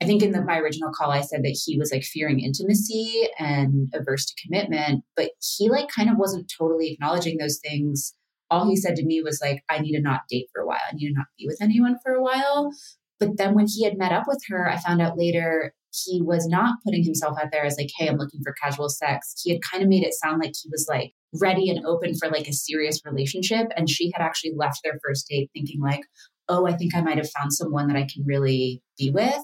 I 0.02 0.06
think 0.06 0.22
in 0.22 0.32
the, 0.32 0.44
my 0.44 0.60
original 0.60 0.92
call, 0.94 1.12
I 1.12 1.22
said 1.22 1.44
that 1.44 1.60
he 1.66 1.78
was 1.78 1.92
like 1.92 2.04
fearing 2.04 2.40
intimacy 2.40 3.30
and 3.40 3.90
averse 3.94 4.26
to 4.26 4.44
commitment, 4.44 5.04
but 5.16 5.32
he 5.58 5.70
like 5.70 5.88
kind 5.90 6.10
of 6.10 6.18
wasn't 6.18 6.52
totally 6.56 6.92
acknowledging 6.92 7.38
those 7.38 7.60
things. 7.64 8.14
All 8.52 8.70
he 8.70 8.76
said 8.76 8.96
to 8.98 9.06
me 9.06 9.22
was 9.24 9.40
like, 9.42 9.64
I 9.70 9.80
need 9.80 9.94
to 9.94 10.02
not 10.02 10.22
date 10.30 10.48
for 10.54 10.62
a 10.62 10.68
while. 10.68 10.80
I 10.90 10.94
need 10.94 11.08
to 11.08 11.14
not 11.14 11.26
be 11.38 11.48
with 11.48 11.58
anyone 11.62 11.98
for 12.04 12.14
a 12.14 12.22
while. 12.22 12.72
But 13.20 13.38
then 13.38 13.56
when 13.56 13.66
he 13.68 13.84
had 13.84 13.98
met 13.98 14.12
up 14.12 14.26
with 14.28 14.42
her, 14.50 14.70
I 14.70 14.78
found 14.78 15.02
out 15.02 15.18
later 15.18 15.74
he 16.06 16.22
was 16.22 16.48
not 16.48 16.76
putting 16.86 17.04
himself 17.04 17.38
out 17.42 17.52
there 17.52 17.66
as 17.66 17.78
like, 17.78 17.90
hey, 17.98 18.08
I'm 18.08 18.18
looking 18.18 18.42
for 18.44 18.54
casual 18.62 18.90
sex. 18.90 19.42
He 19.44 19.52
had 19.52 19.62
kind 19.64 19.82
of 19.82 19.90
made 19.90 20.04
it 20.04 20.14
sound 20.14 20.40
like 20.40 20.54
he 20.62 20.70
was 20.70 20.86
like 20.88 21.14
ready 21.42 21.72
and 21.72 21.84
open 21.86 22.14
for 22.14 22.30
like 22.30 22.48
a 22.48 22.54
serious 22.54 23.02
relationship. 23.04 23.68
And 23.76 23.90
she 23.90 24.12
had 24.14 24.24
actually 24.24 24.54
left 24.56 24.82
their 24.84 25.00
first 25.04 25.28
date 25.28 25.50
thinking 25.54 25.82
like, 25.82 26.02
oh, 26.50 26.68
I 26.68 26.74
think 26.74 26.96
I 26.96 27.02
might 27.02 27.18
have 27.18 27.30
found 27.30 27.54
someone 27.54 27.88
that 27.88 27.98
I 27.98 28.08
can 28.12 28.26
really 28.26 28.82
be 28.98 29.12
with 29.12 29.42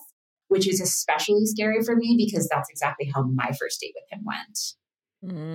which 0.53 0.67
is 0.67 0.79
especially 0.79 1.45
scary 1.45 1.81
for 1.83 1.95
me 1.95 2.15
because 2.15 2.47
that's 2.47 2.69
exactly 2.69 3.11
how 3.13 3.23
my 3.23 3.51
first 3.59 3.81
date 3.81 3.95
with 3.95 4.03
him 4.11 4.23
went. 4.23 4.59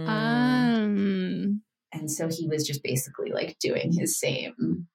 Um, 0.09 1.63
And 1.93 2.11
so 2.11 2.29
he 2.29 2.49
was 2.49 2.67
just 2.67 2.83
basically 2.83 3.31
like 3.31 3.59
doing 3.61 3.93
his 3.97 4.19
same 4.19 4.89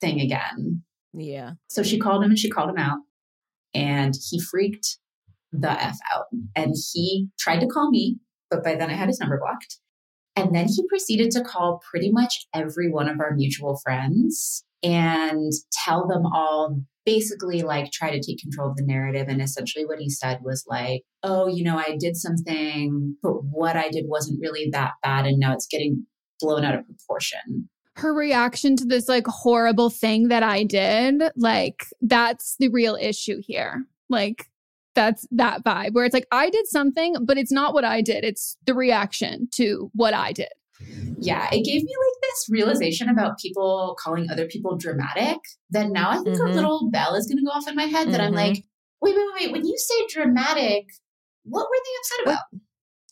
thing 0.00 0.20
again. 0.20 0.84
Yeah. 1.12 1.54
So 1.68 1.82
she 1.82 1.98
called 1.98 2.22
him 2.22 2.30
and 2.30 2.38
she 2.38 2.48
called 2.48 2.70
him 2.70 2.78
out 2.78 3.00
and 3.74 4.14
he 4.30 4.40
freaked 4.40 4.98
the 5.50 5.70
F 5.70 5.98
out. 6.14 6.26
And 6.54 6.76
he 6.92 7.28
tried 7.36 7.58
to 7.60 7.66
call 7.66 7.90
me, 7.90 8.18
but 8.50 8.62
by 8.62 8.76
then 8.76 8.88
I 8.88 8.94
had 8.94 9.08
his 9.08 9.18
number 9.18 9.38
blocked. 9.38 9.78
And 10.36 10.54
then 10.54 10.68
he 10.68 10.86
proceeded 10.88 11.32
to 11.32 11.42
call 11.42 11.82
pretty 11.90 12.12
much 12.12 12.46
every 12.54 12.88
one 12.88 13.08
of 13.08 13.18
our 13.18 13.34
mutual 13.34 13.80
friends 13.82 14.64
and 14.82 15.52
tell 15.84 16.06
them 16.06 16.26
all 16.26 16.80
basically 17.06 17.62
like 17.62 17.90
try 17.90 18.10
to 18.10 18.20
take 18.20 18.38
control 18.38 18.70
of 18.70 18.76
the 18.76 18.84
narrative. 18.84 19.26
And 19.28 19.40
essentially 19.40 19.86
what 19.86 19.98
he 19.98 20.10
said 20.10 20.40
was 20.42 20.64
like, 20.68 21.02
oh, 21.22 21.48
you 21.48 21.64
know, 21.64 21.76
I 21.78 21.96
did 21.98 22.16
something, 22.16 23.16
but 23.22 23.42
what 23.44 23.74
I 23.76 23.88
did 23.88 24.04
wasn't 24.06 24.40
really 24.40 24.68
that 24.72 24.92
bad. 25.02 25.26
And 25.26 25.38
now 25.38 25.52
it's 25.54 25.66
getting 25.66 26.06
blown 26.40 26.64
out 26.64 26.74
of 26.74 26.84
proportion. 26.86 27.68
her 27.96 28.14
reaction 28.14 28.76
to 28.76 28.84
this 28.84 29.08
like 29.08 29.26
horrible 29.26 29.90
thing 29.90 30.28
that 30.28 30.42
I 30.42 30.64
did, 30.64 31.22
like 31.36 31.86
that's 32.00 32.56
the 32.58 32.68
real 32.68 32.96
issue 32.96 33.40
here. 33.46 33.84
Like 34.08 34.46
that's 34.94 35.26
that 35.30 35.62
vibe 35.62 35.92
where 35.92 36.04
it's 36.04 36.14
like 36.14 36.26
I 36.32 36.50
did 36.50 36.66
something, 36.66 37.16
but 37.24 37.38
it's 37.38 37.52
not 37.52 37.74
what 37.74 37.84
I 37.84 38.02
did. 38.02 38.24
It's 38.24 38.56
the 38.66 38.74
reaction 38.74 39.48
to 39.52 39.90
what 39.94 40.14
I 40.14 40.32
did. 40.32 40.48
Yeah, 41.18 41.48
it 41.52 41.64
gave 41.64 41.82
me 41.84 41.92
like 41.92 42.09
this 42.22 42.46
realization 42.50 43.08
about 43.08 43.38
people 43.38 43.96
calling 44.02 44.30
other 44.30 44.46
people 44.46 44.76
dramatic 44.76 45.38
that 45.70 45.90
now 45.90 46.10
I 46.10 46.16
think 46.18 46.28
a 46.38 46.42
Mhm. 46.42 46.54
little 46.54 46.90
bell 46.90 47.14
is 47.14 47.26
going 47.26 47.38
to 47.38 47.44
go 47.44 47.50
off 47.50 47.68
in 47.68 47.74
my 47.76 47.84
head 47.84 48.12
that 48.12 48.20
I'm 48.20 48.32
Mhm. 48.32 48.36
like, 48.36 48.64
wait, 49.00 49.16
wait, 49.16 49.26
wait, 49.40 49.52
when 49.52 49.66
you 49.66 49.76
say 49.78 50.06
dramatic, 50.08 50.86
what 51.44 51.66
were 51.68 51.76
they 51.84 51.98
upset 52.00 52.34
about? 52.34 52.60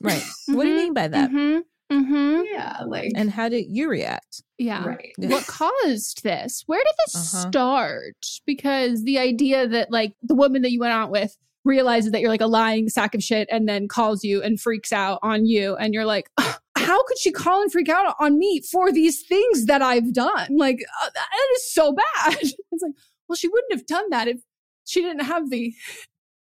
Right. 0.02 0.22
What 0.56 0.64
do 0.64 0.70
you 0.70 0.76
mean 0.76 0.94
by 0.94 1.08
that? 1.08 1.30
Mm-hmm. 1.30 1.60
Mm-hmm. 1.90 2.42
Yeah, 2.52 2.82
like 2.86 3.12
And 3.14 3.30
how 3.30 3.48
did 3.48 3.64
you 3.68 3.88
react? 3.88 4.42
Yeah. 4.58 4.84
Right. 4.86 5.12
What 5.16 5.46
caused 5.46 6.22
this? 6.22 6.62
Where 6.66 6.82
did 6.84 6.94
this 7.06 7.34
Uh-huh. 7.34 7.48
start? 7.50 8.16
Because 8.44 9.04
the 9.04 9.18
idea 9.18 9.66
that 9.66 9.90
like 9.90 10.12
the 10.22 10.34
woman 10.34 10.62
that 10.62 10.70
you 10.72 10.80
went 10.80 10.92
out 10.92 11.10
with 11.10 11.36
realizes 11.64 12.12
that 12.12 12.20
you're 12.20 12.30
like 12.30 12.40
a 12.42 12.46
lying 12.46 12.88
sack 12.90 13.14
of 13.14 13.22
shit 13.22 13.48
and 13.50 13.66
then 13.68 13.88
calls 13.88 14.22
you 14.22 14.42
and 14.42 14.60
freaks 14.60 14.92
out 14.92 15.18
on 15.22 15.46
you 15.46 15.76
and 15.76 15.92
you're 15.94 16.04
like 16.06 16.30
"Ugh, 16.38 16.60
how 16.88 17.04
could 17.04 17.18
she 17.18 17.30
call 17.30 17.60
and 17.60 17.70
freak 17.70 17.90
out 17.90 18.14
on 18.18 18.38
me 18.38 18.62
for 18.62 18.90
these 18.90 19.22
things 19.22 19.66
that 19.66 19.82
I've 19.82 20.14
done? 20.14 20.56
Like 20.56 20.78
uh, 21.02 21.10
that 21.12 21.28
is 21.54 21.72
so 21.72 21.92
bad. 21.92 22.38
It's 22.70 22.82
like, 22.82 22.92
well, 23.28 23.36
she 23.36 23.48
wouldn't 23.48 23.72
have 23.72 23.86
done 23.86 24.08
that 24.10 24.28
if 24.28 24.38
she 24.86 25.02
didn't 25.02 25.24
have 25.24 25.50
the 25.50 25.74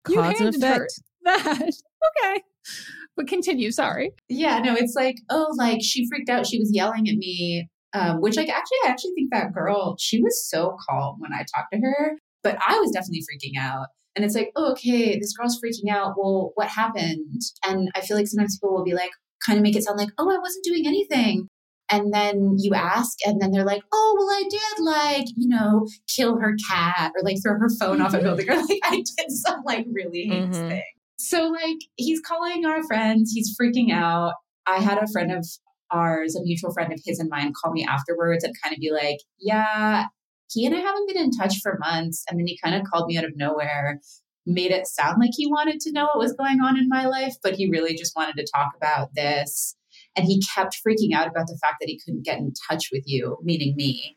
you 0.09 0.15
Cause 0.15 0.17
and 0.17 0.39
handed 0.39 0.63
her 0.63 0.85
effect. 0.85 1.01
that. 1.25 1.63
okay. 2.25 2.43
But 3.17 3.27
continue, 3.27 3.73
sorry. 3.73 4.13
Yeah, 4.29 4.61
no, 4.61 4.75
it's 4.75 4.95
like, 4.95 5.17
oh, 5.29 5.55
like 5.57 5.81
she 5.83 6.07
freaked 6.09 6.29
out. 6.29 6.47
She 6.47 6.59
was 6.59 6.71
yelling 6.73 7.09
at 7.09 7.17
me. 7.17 7.69
Um, 7.95 8.21
which 8.21 8.37
like 8.37 8.51
actually 8.51 8.79
I 8.85 8.91
actually 8.91 9.13
think 9.15 9.31
that 9.33 9.53
girl, 9.53 9.97
she 9.99 10.23
was 10.23 10.49
so 10.49 10.77
calm 10.89 11.17
when 11.19 11.33
I 11.33 11.39
talked 11.39 11.73
to 11.73 11.81
her, 11.81 12.19
but 12.45 12.59
I 12.65 12.79
was 12.79 12.91
definitely 12.93 13.23
freaking 13.23 13.59
out. 13.59 13.87
And 14.15 14.25
it's 14.25 14.35
like, 14.35 14.53
oh, 14.57 14.73
okay, 14.73 15.19
this 15.19 15.33
girl's 15.33 15.59
freaking 15.61 15.91
out. 15.91 16.15
Well, 16.17 16.53
what 16.55 16.69
happened? 16.69 17.41
And 17.67 17.89
I 17.95 18.03
feel 18.03 18.17
like 18.17 18.27
sometimes 18.27 18.59
people 18.59 18.77
will 18.77 18.85
be 18.85 18.95
like, 18.95 19.11
kind 19.45 19.59
of 19.59 19.63
make 19.63 19.77
it 19.77 19.85
sound 19.85 19.99
like, 19.99 20.11
oh, 20.19 20.31
I 20.31 20.39
wasn't 20.39 20.65
doing 20.65 20.87
anything. 20.87 21.49
And 21.91 22.13
then 22.13 22.57
you 22.59 22.75
ask, 22.75 23.17
and 23.25 23.41
then 23.41 23.51
they're 23.51 23.65
like, 23.65 23.83
oh, 23.93 24.17
well, 24.19 24.29
I 24.31 24.45
did 24.51 24.85
like, 24.85 25.27
you 25.37 25.49
know, 25.49 25.87
kill 26.07 26.39
her 26.39 26.55
cat 26.71 27.13
or 27.17 27.23
like 27.25 27.37
throw 27.43 27.55
her 27.59 27.71
phone 27.81 28.03
off 28.03 28.13
a 28.13 28.19
building 28.21 28.49
or 28.51 28.57
like 28.57 28.81
I 28.85 28.97
did 28.97 29.31
some 29.31 29.63
like 29.65 29.87
really 29.91 30.25
heinous 30.29 30.59
Mhm. 30.59 30.69
thing. 30.69 30.83
So 31.19 31.49
like 31.49 31.79
he's 31.97 32.21
calling 32.21 32.67
our 32.67 32.83
friends, 32.85 33.33
he's 33.35 33.57
freaking 33.61 33.91
out. 33.93 34.35
I 34.67 34.81
had 34.81 34.99
a 35.03 35.09
friend 35.09 35.33
of 35.33 35.47
ours, 35.91 36.37
a 36.37 36.43
mutual 36.43 36.73
friend 36.75 36.93
of 36.93 37.01
his 37.05 37.19
and 37.19 37.31
mine, 37.31 37.53
call 37.61 37.73
me 37.73 37.85
afterwards 37.87 38.45
and 38.45 38.55
kind 38.63 38.75
of 38.75 38.81
be 38.81 38.91
like, 38.93 39.17
yeah, 39.41 40.05
he 40.53 40.67
and 40.67 40.75
I 40.75 40.81
haven't 40.81 41.09
been 41.09 41.23
in 41.25 41.31
touch 41.31 41.55
for 41.63 41.79
months. 41.81 42.23
And 42.29 42.39
then 42.39 42.47
he 42.47 42.59
kind 42.63 42.75
of 42.77 42.83
called 42.85 43.07
me 43.07 43.17
out 43.17 43.25
of 43.25 43.33
nowhere, 43.35 43.99
made 44.49 44.71
it 44.71 44.87
sound 44.87 45.19
like 45.21 45.33
he 45.35 45.47
wanted 45.47 45.79
to 45.81 45.93
know 45.93 46.05
what 46.07 46.19
was 46.19 46.33
going 46.33 46.61
on 46.61 46.79
in 46.79 46.89
my 46.89 47.07
life, 47.07 47.37
but 47.43 47.55
he 47.55 47.71
really 47.71 47.95
just 47.95 48.17
wanted 48.17 48.37
to 48.37 48.47
talk 48.53 48.73
about 48.77 49.15
this. 49.15 49.77
And 50.17 50.27
he 50.27 50.43
kept 50.55 50.81
freaking 50.87 51.15
out 51.15 51.29
about 51.29 51.47
the 51.47 51.59
fact 51.61 51.77
that 51.81 51.89
he 51.89 52.01
couldn't 52.05 52.25
get 52.25 52.39
in 52.39 52.53
touch 52.69 52.89
with 52.91 53.05
you, 53.07 53.39
meaning 53.43 53.77
me, 53.77 54.17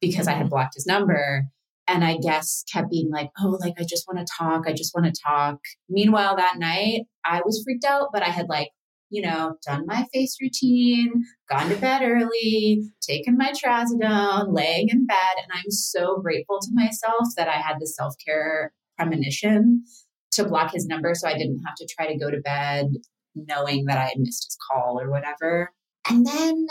because 0.00 0.28
I 0.28 0.32
had 0.32 0.42
mm-hmm. 0.42 0.50
blocked 0.50 0.74
his 0.74 0.86
number. 0.86 1.46
And 1.88 2.04
I 2.04 2.18
guess 2.18 2.62
kept 2.72 2.90
being 2.90 3.10
like, 3.10 3.30
oh, 3.40 3.58
like, 3.60 3.74
I 3.76 3.82
just 3.82 4.06
want 4.06 4.24
to 4.24 4.32
talk. 4.38 4.68
I 4.68 4.72
just 4.72 4.94
want 4.94 5.12
to 5.12 5.22
talk. 5.26 5.58
Meanwhile, 5.88 6.36
that 6.36 6.58
night, 6.58 7.06
I 7.24 7.40
was 7.44 7.62
freaked 7.64 7.84
out, 7.84 8.10
but 8.12 8.22
I 8.22 8.28
had 8.28 8.48
like, 8.48 8.68
you 9.08 9.22
know, 9.22 9.56
done 9.66 9.86
my 9.86 10.06
face 10.14 10.36
routine, 10.40 11.24
gone 11.48 11.68
to 11.68 11.74
bed 11.76 12.02
early, 12.04 12.84
taken 13.00 13.36
my 13.36 13.52
trazodone, 13.52 14.54
laying 14.54 14.88
in 14.88 15.04
bed. 15.04 15.34
And 15.42 15.50
I'm 15.52 15.70
so 15.70 16.18
grateful 16.20 16.60
to 16.60 16.68
myself 16.72 17.26
that 17.36 17.48
I 17.48 17.56
had 17.56 17.78
the 17.80 17.88
self 17.88 18.14
care 18.24 18.72
premonition 19.00 19.84
to 20.32 20.44
block 20.44 20.72
his 20.72 20.86
number 20.86 21.14
so 21.14 21.28
I 21.28 21.34
didn't 21.34 21.62
have 21.66 21.74
to 21.76 21.88
try 21.88 22.06
to 22.06 22.18
go 22.18 22.30
to 22.30 22.40
bed 22.40 22.88
knowing 23.34 23.86
that 23.86 23.98
I 23.98 24.06
had 24.06 24.18
missed 24.18 24.46
his 24.46 24.56
call 24.70 25.00
or 25.00 25.10
whatever. 25.10 25.72
And 26.08 26.26
then 26.26 26.66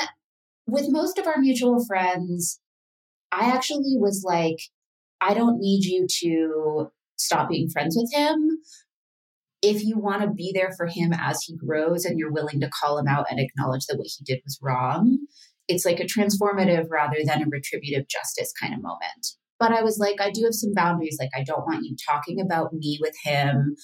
with 0.68 0.86
most 0.90 1.18
of 1.18 1.28
our 1.28 1.38
mutual 1.38 1.84
friends, 1.86 2.60
I 3.32 3.52
actually 3.52 3.96
was 3.98 4.24
like, 4.26 4.58
I 5.22 5.34
don't 5.34 5.60
need 5.60 5.86
you 5.86 6.08
to 6.22 6.92
stop 7.18 7.50
being 7.50 7.70
friends 7.70 7.96
with 7.98 8.12
him. 8.14 8.60
If 9.62 9.84
you 9.84 10.00
want 10.00 10.22
to 10.22 10.30
be 10.30 10.52
there 10.54 10.72
for 10.78 10.88
him 10.88 11.12
as 11.14 11.44
he 11.44 11.58
grows 11.58 12.06
and 12.06 12.18
you're 12.18 12.32
willing 12.32 12.62
to 12.62 12.70
call 12.70 12.98
him 12.98 13.08
out 13.08 13.26
and 13.30 13.40
acknowledge 13.40 13.86
that 13.88 13.98
what 13.98 14.08
he 14.08 14.24
did 14.24 14.42
was 14.46 14.58
wrong, 14.62 15.20
it's 15.68 15.86
like 15.86 16.00
a 16.00 16.06
transformative 16.06 16.86
rather 16.90 17.18
than 17.26 17.44
a 17.44 17.50
retributive 17.50 18.08
justice 18.08 18.54
kind 18.60 18.74
of 18.74 18.82
moment. 18.82 19.36
But 19.60 19.72
I 19.72 19.84
was 19.84 19.98
like, 20.00 20.22
I 20.22 20.32
do 20.32 20.44
have 20.46 20.54
some 20.54 20.74
boundaries. 20.74 21.18
Like, 21.20 21.32
I 21.36 21.44
don't 21.44 21.66
want 21.66 21.84
you 21.84 21.96
talking 22.08 22.40
about 22.40 22.74
me 22.74 22.98
with 23.02 23.16
him. 23.24 23.76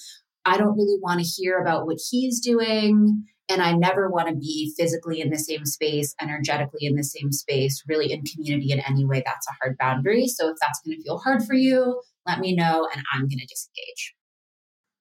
I 0.44 0.56
don't 0.56 0.76
really 0.76 0.98
want 1.00 1.20
to 1.20 1.26
hear 1.26 1.58
about 1.58 1.86
what 1.86 1.98
he's 2.10 2.40
doing. 2.40 3.24
And 3.48 3.62
I 3.62 3.72
never 3.72 4.08
want 4.10 4.28
to 4.28 4.34
be 4.34 4.74
physically 4.76 5.20
in 5.20 5.30
the 5.30 5.38
same 5.38 5.64
space, 5.64 6.14
energetically 6.20 6.86
in 6.86 6.96
the 6.96 7.04
same 7.04 7.30
space, 7.30 7.82
really 7.86 8.12
in 8.12 8.24
community 8.24 8.72
in 8.72 8.80
any 8.80 9.04
way. 9.04 9.22
That's 9.24 9.46
a 9.48 9.54
hard 9.60 9.76
boundary. 9.78 10.26
So 10.26 10.48
if 10.48 10.56
that's 10.60 10.80
going 10.84 10.96
to 10.96 11.02
feel 11.02 11.18
hard 11.18 11.44
for 11.44 11.54
you, 11.54 12.00
let 12.26 12.40
me 12.40 12.56
know 12.56 12.88
and 12.92 13.04
I'm 13.12 13.22
going 13.22 13.38
to 13.38 13.46
disengage. 13.46 14.14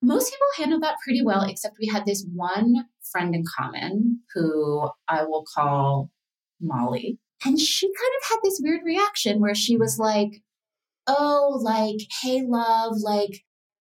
Most 0.02 0.30
people 0.30 0.46
handled 0.58 0.84
that 0.84 0.98
pretty 1.04 1.24
well, 1.24 1.42
except 1.42 1.78
we 1.80 1.88
had 1.88 2.06
this 2.06 2.28
one 2.36 2.86
friend 3.12 3.34
in 3.34 3.44
common 3.58 4.20
who 4.36 4.90
I 5.08 5.24
will 5.24 5.46
call 5.56 6.12
Molly. 6.62 7.18
And 7.44 7.60
she 7.60 7.88
kind 7.88 8.12
of 8.22 8.30
had 8.30 8.38
this 8.44 8.60
weird 8.64 8.82
reaction 8.86 9.40
where 9.40 9.56
she 9.56 9.78
was 9.78 9.98
like, 9.98 10.42
Oh, 11.08 11.60
like, 11.62 11.98
hey, 12.22 12.44
love, 12.48 12.94
like, 12.98 13.44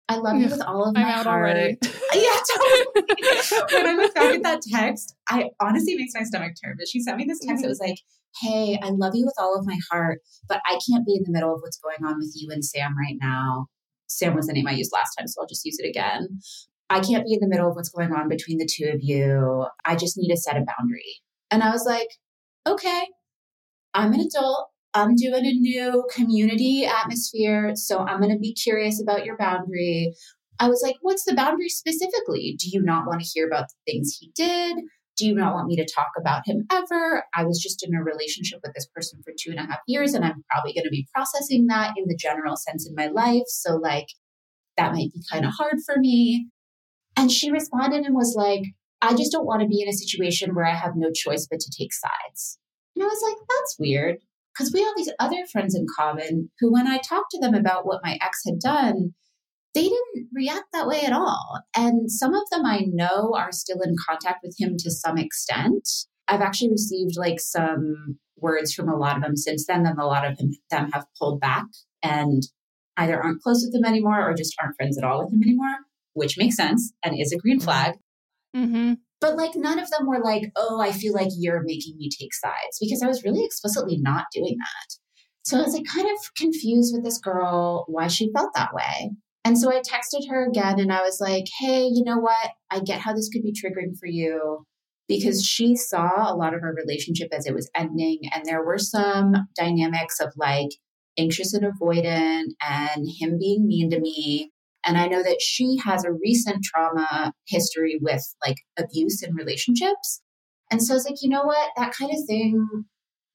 I 0.09 0.16
love 0.16 0.40
you 0.40 0.48
with 0.48 0.62
all 0.62 0.84
of 0.88 0.94
my 0.94 1.02
heart. 1.02 1.26
already. 1.26 1.78
yeah, 2.14 2.38
totally. 2.57 2.84
when 3.72 3.86
I 3.86 3.94
look 3.96 4.14
back 4.14 4.34
at 4.34 4.42
that 4.42 4.62
text, 4.62 5.14
I 5.28 5.50
honestly 5.61 5.96
makes 5.96 6.14
my 6.14 6.22
stomach 6.22 6.52
turn. 6.62 6.76
But 6.78 6.88
she 6.88 7.00
sent 7.00 7.16
me 7.16 7.24
this 7.26 7.40
text 7.40 7.62
that 7.62 7.68
was 7.68 7.80
like, 7.80 7.98
"Hey, 8.40 8.78
I 8.80 8.90
love 8.90 9.14
you 9.16 9.24
with 9.24 9.34
all 9.38 9.59
of 9.59 9.66
my 9.66 9.78
heart, 9.90 10.20
but 10.48 10.61
I 10.66 10.78
can't 10.88 11.04
be 11.04 11.16
in 11.16 11.24
the 11.24 11.32
middle 11.32 11.52
of 11.52 11.61
what's 11.61 11.78
going 11.78 12.04
on 12.04 12.18
with 12.18 12.32
you 12.36 12.50
and 12.52 12.64
Sam 12.64 12.96
right 12.96 13.16
now." 13.20 13.66
Sam 14.07 14.34
was 14.36 14.46
the 14.46 14.52
name 14.52 14.68
I 14.68 14.72
used 14.72 14.92
last 14.92 15.14
time, 15.18 15.26
so 15.26 15.40
I'll 15.40 15.48
just 15.48 15.64
use 15.64 15.78
it 15.80 15.88
again. 15.88 16.38
I 16.88 17.00
can't 17.00 17.26
be 17.26 17.34
in 17.34 17.40
the 17.40 17.48
middle 17.48 17.68
of 17.68 17.74
what's 17.74 17.88
going 17.88 18.12
on 18.12 18.28
between 18.28 18.59
the 18.59 18.68
two 18.70 18.88
of 18.94 19.00
you. 19.02 19.66
I 19.84 19.96
just 19.96 20.16
need 20.16 20.28
to 20.28 20.36
set 20.36 20.57
a 20.57 20.64
boundary. 20.64 21.20
And 21.50 21.62
I 21.62 21.70
was 21.70 21.84
like, 21.84 22.09
okay, 22.66 23.09
I'm 23.92 24.12
an 24.12 24.20
adult. 24.20 24.68
I'm 24.95 25.14
doing 25.14 25.45
a 25.45 25.53
new 25.53 26.05
community 26.12 26.87
atmosphere. 26.87 27.72
So 27.74 27.99
I'm 27.99 28.20
going 28.20 28.32
to 28.32 28.39
be 28.39 28.55
curious 28.55 29.01
about 29.01 29.26
your 29.26 29.37
boundary. 29.37 30.14
I 30.59 30.68
was 30.68 30.80
like, 30.82 30.97
what's 31.03 31.24
the 31.24 31.34
boundary 31.34 31.68
specifically? 31.68 32.57
Do 32.59 32.70
you 32.70 32.82
not 32.82 33.07
want 33.07 33.20
to 33.20 33.26
hear 33.26 33.47
about 33.47 33.66
the 33.68 33.93
things 33.93 34.16
he 34.18 34.32
did? 34.34 34.78
Do 35.18 35.26
you 35.26 35.34
not 35.34 35.55
want 35.55 35.66
me 35.66 35.76
to 35.76 35.87
talk 35.87 36.11
about 36.18 36.47
him 36.47 36.66
ever? 36.70 37.24
I 37.34 37.45
was 37.45 37.59
just 37.62 37.87
in 37.87 37.95
a 37.95 38.03
relationship 38.03 38.61
with 38.62 38.74
this 38.74 38.87
person 38.95 39.20
for 39.24 39.32
two 39.39 39.51
and 39.51 39.59
a 39.59 39.62
half 39.62 39.80
years, 39.87 40.14
and 40.14 40.24
I'm 40.24 40.45
probably 40.51 40.74
going 40.74 40.84
to 40.84 40.91
be 40.91 41.09
processing 41.14 41.66
that 41.68 41.95
in 41.97 42.05
the 42.07 42.16
general 42.16 42.57
sense 42.57 42.87
in 42.87 42.95
my 42.95 43.09
life. 43.09 43.45
So, 43.49 43.76
like, 43.76 44.09
that 44.76 44.93
might 44.93 45.12
be 45.12 45.22
kind 45.30 45.47
of 45.47 45.53
hard 45.57 45.76
for 45.87 45.97
me. 45.99 46.49
And 47.16 47.32
she 47.32 47.51
responded 47.51 48.05
and 48.05 48.14
was 48.14 48.34
like, 48.37 48.62
I 49.01 49.14
just 49.14 49.32
don't 49.32 49.47
want 49.47 49.62
to 49.62 49.68
be 49.68 49.80
in 49.80 49.89
a 49.89 49.93
situation 49.93 50.55
where 50.55 50.66
I 50.66 50.74
have 50.74 50.93
no 50.97 51.11
choice 51.11 51.47
but 51.51 51.61
to 51.61 51.70
take 51.70 51.95
sides. 51.95 52.59
And 52.95 53.03
I 53.03 53.07
was 53.07 53.22
like, 53.22 53.37
that's 53.49 53.76
weird 53.78 54.16
because 54.57 54.72
we 54.72 54.82
have 54.82 54.94
these 54.96 55.12
other 55.18 55.44
friends 55.50 55.74
in 55.74 55.86
common 55.98 56.50
who, 56.61 56.72
when 56.72 56.86
I 56.86 56.98
talked 56.98 57.30
to 57.32 57.40
them 57.40 57.54
about 57.54 57.86
what 57.86 58.00
my 58.02 58.18
ex 58.22 58.42
had 58.46 58.59
done, 58.59 59.14
they 59.74 59.82
didn't 59.82 60.28
react 60.34 60.66
that 60.72 60.86
way 60.86 61.02
at 61.02 61.12
all. 61.12 61.61
And 61.76 62.11
some 62.11 62.34
of 62.34 62.48
them 62.50 62.64
I 62.64 62.86
know 62.86 63.34
are 63.36 63.52
still 63.52 63.80
in 63.82 63.94
contact 64.09 64.40
with 64.42 64.57
him 64.59 64.76
to 64.78 64.90
some 64.90 65.18
extent. 65.18 65.86
I've 66.28 66.40
actually 66.40 66.70
received 66.70 67.16
like 67.16 67.38
some 67.40 68.18
words 68.38 68.72
from 68.72 68.88
a 68.88 68.96
lot 68.96 69.16
of 69.16 69.22
them 69.22 69.36
since 69.36 69.66
then, 69.66 69.86
and 69.86 69.98
a 69.98 70.07
lot 70.07 70.26
of 70.26 70.38
them 70.38 70.90
have 70.92 71.07
pulled 71.18 71.40
back 71.40 71.66
and 72.02 72.42
either 72.96 73.22
aren't 73.22 73.42
close 73.42 73.64
with 73.64 73.74
him 73.74 73.84
anymore 73.84 74.26
or 74.26 74.34
just 74.34 74.54
aren't 74.61 74.76
friends 74.76 74.96
at 74.96 75.04
all 75.04 75.24
with 75.24 75.32
him 75.32 75.42
anymore, 75.42 75.76
which 76.14 76.38
makes 76.38 76.57
sense 76.57 76.92
and 77.04 77.18
is 77.18 77.32
a 77.32 77.38
green 77.38 77.61
flag. 77.61 77.94
Mm-hmm. 78.57 78.94
But 79.20 79.36
like 79.36 79.52
none 79.56 79.78
of 79.78 79.90
them 79.90 80.06
were 80.06 80.20
like, 80.22 80.52
oh, 80.56 80.80
I 80.80 80.92
feel 80.92 81.14
like 81.14 81.30
you're 81.36 81.62
making 81.64 81.96
me 81.96 82.10
take 82.10 82.34
sides 82.34 82.78
because 82.80 83.02
I 83.02 83.06
was 83.06 83.24
really 83.24 83.44
explicitly 83.44 83.98
not 83.98 84.26
doing 84.32 84.56
that. 84.58 84.96
So 85.44 85.58
I 85.58 85.62
was 85.62 85.74
like 85.74 85.86
kind 85.86 86.06
of 86.06 86.34
confused 86.36 86.94
with 86.94 87.04
this 87.04 87.18
girl, 87.18 87.84
why 87.88 88.08
she 88.08 88.30
felt 88.34 88.50
that 88.54 88.74
way. 88.74 89.12
And 89.44 89.56
so 89.56 89.70
I 89.70 89.80
texted 89.80 90.28
her 90.28 90.44
again 90.44 90.80
and 90.80 90.92
I 90.92 91.02
was 91.02 91.20
like, 91.20 91.44
hey, 91.60 91.84
you 91.84 92.02
know 92.04 92.18
what? 92.18 92.50
I 92.70 92.80
get 92.80 93.00
how 93.00 93.12
this 93.12 93.28
could 93.28 93.42
be 93.42 93.52
triggering 93.52 93.96
for 93.98 94.08
you 94.08 94.66
because 95.06 95.44
she 95.44 95.76
saw 95.76 96.32
a 96.32 96.34
lot 96.34 96.52
of 96.52 96.62
our 96.64 96.74
relationship 96.74 97.28
as 97.32 97.46
it 97.46 97.54
was 97.54 97.70
ending. 97.74 98.22
And 98.34 98.44
there 98.44 98.64
were 98.64 98.78
some 98.78 99.34
dynamics 99.56 100.18
of 100.18 100.32
like 100.36 100.70
anxious 101.16 101.54
and 101.54 101.64
avoidant 101.64 102.46
and 102.68 103.06
him 103.20 103.38
being 103.38 103.68
mean 103.68 103.90
to 103.90 104.00
me. 104.00 104.50
And 104.87 104.97
I 104.97 105.09
know 105.09 105.22
that 105.22 105.41
she 105.41 105.78
has 105.84 106.05
a 106.05 106.12
recent 106.12 106.62
trauma 106.64 107.32
history 107.47 107.99
with 108.01 108.22
like 108.47 108.57
abuse 108.78 109.22
in 109.22 109.34
relationships. 109.34 110.22
And 110.70 110.82
so 110.82 110.95
I 110.95 110.97
was 110.97 111.05
like, 111.05 111.22
you 111.22 111.28
know 111.28 111.45
what? 111.45 111.70
That 111.76 111.93
kind 111.93 112.11
of 112.12 112.24
thing, 112.26 112.84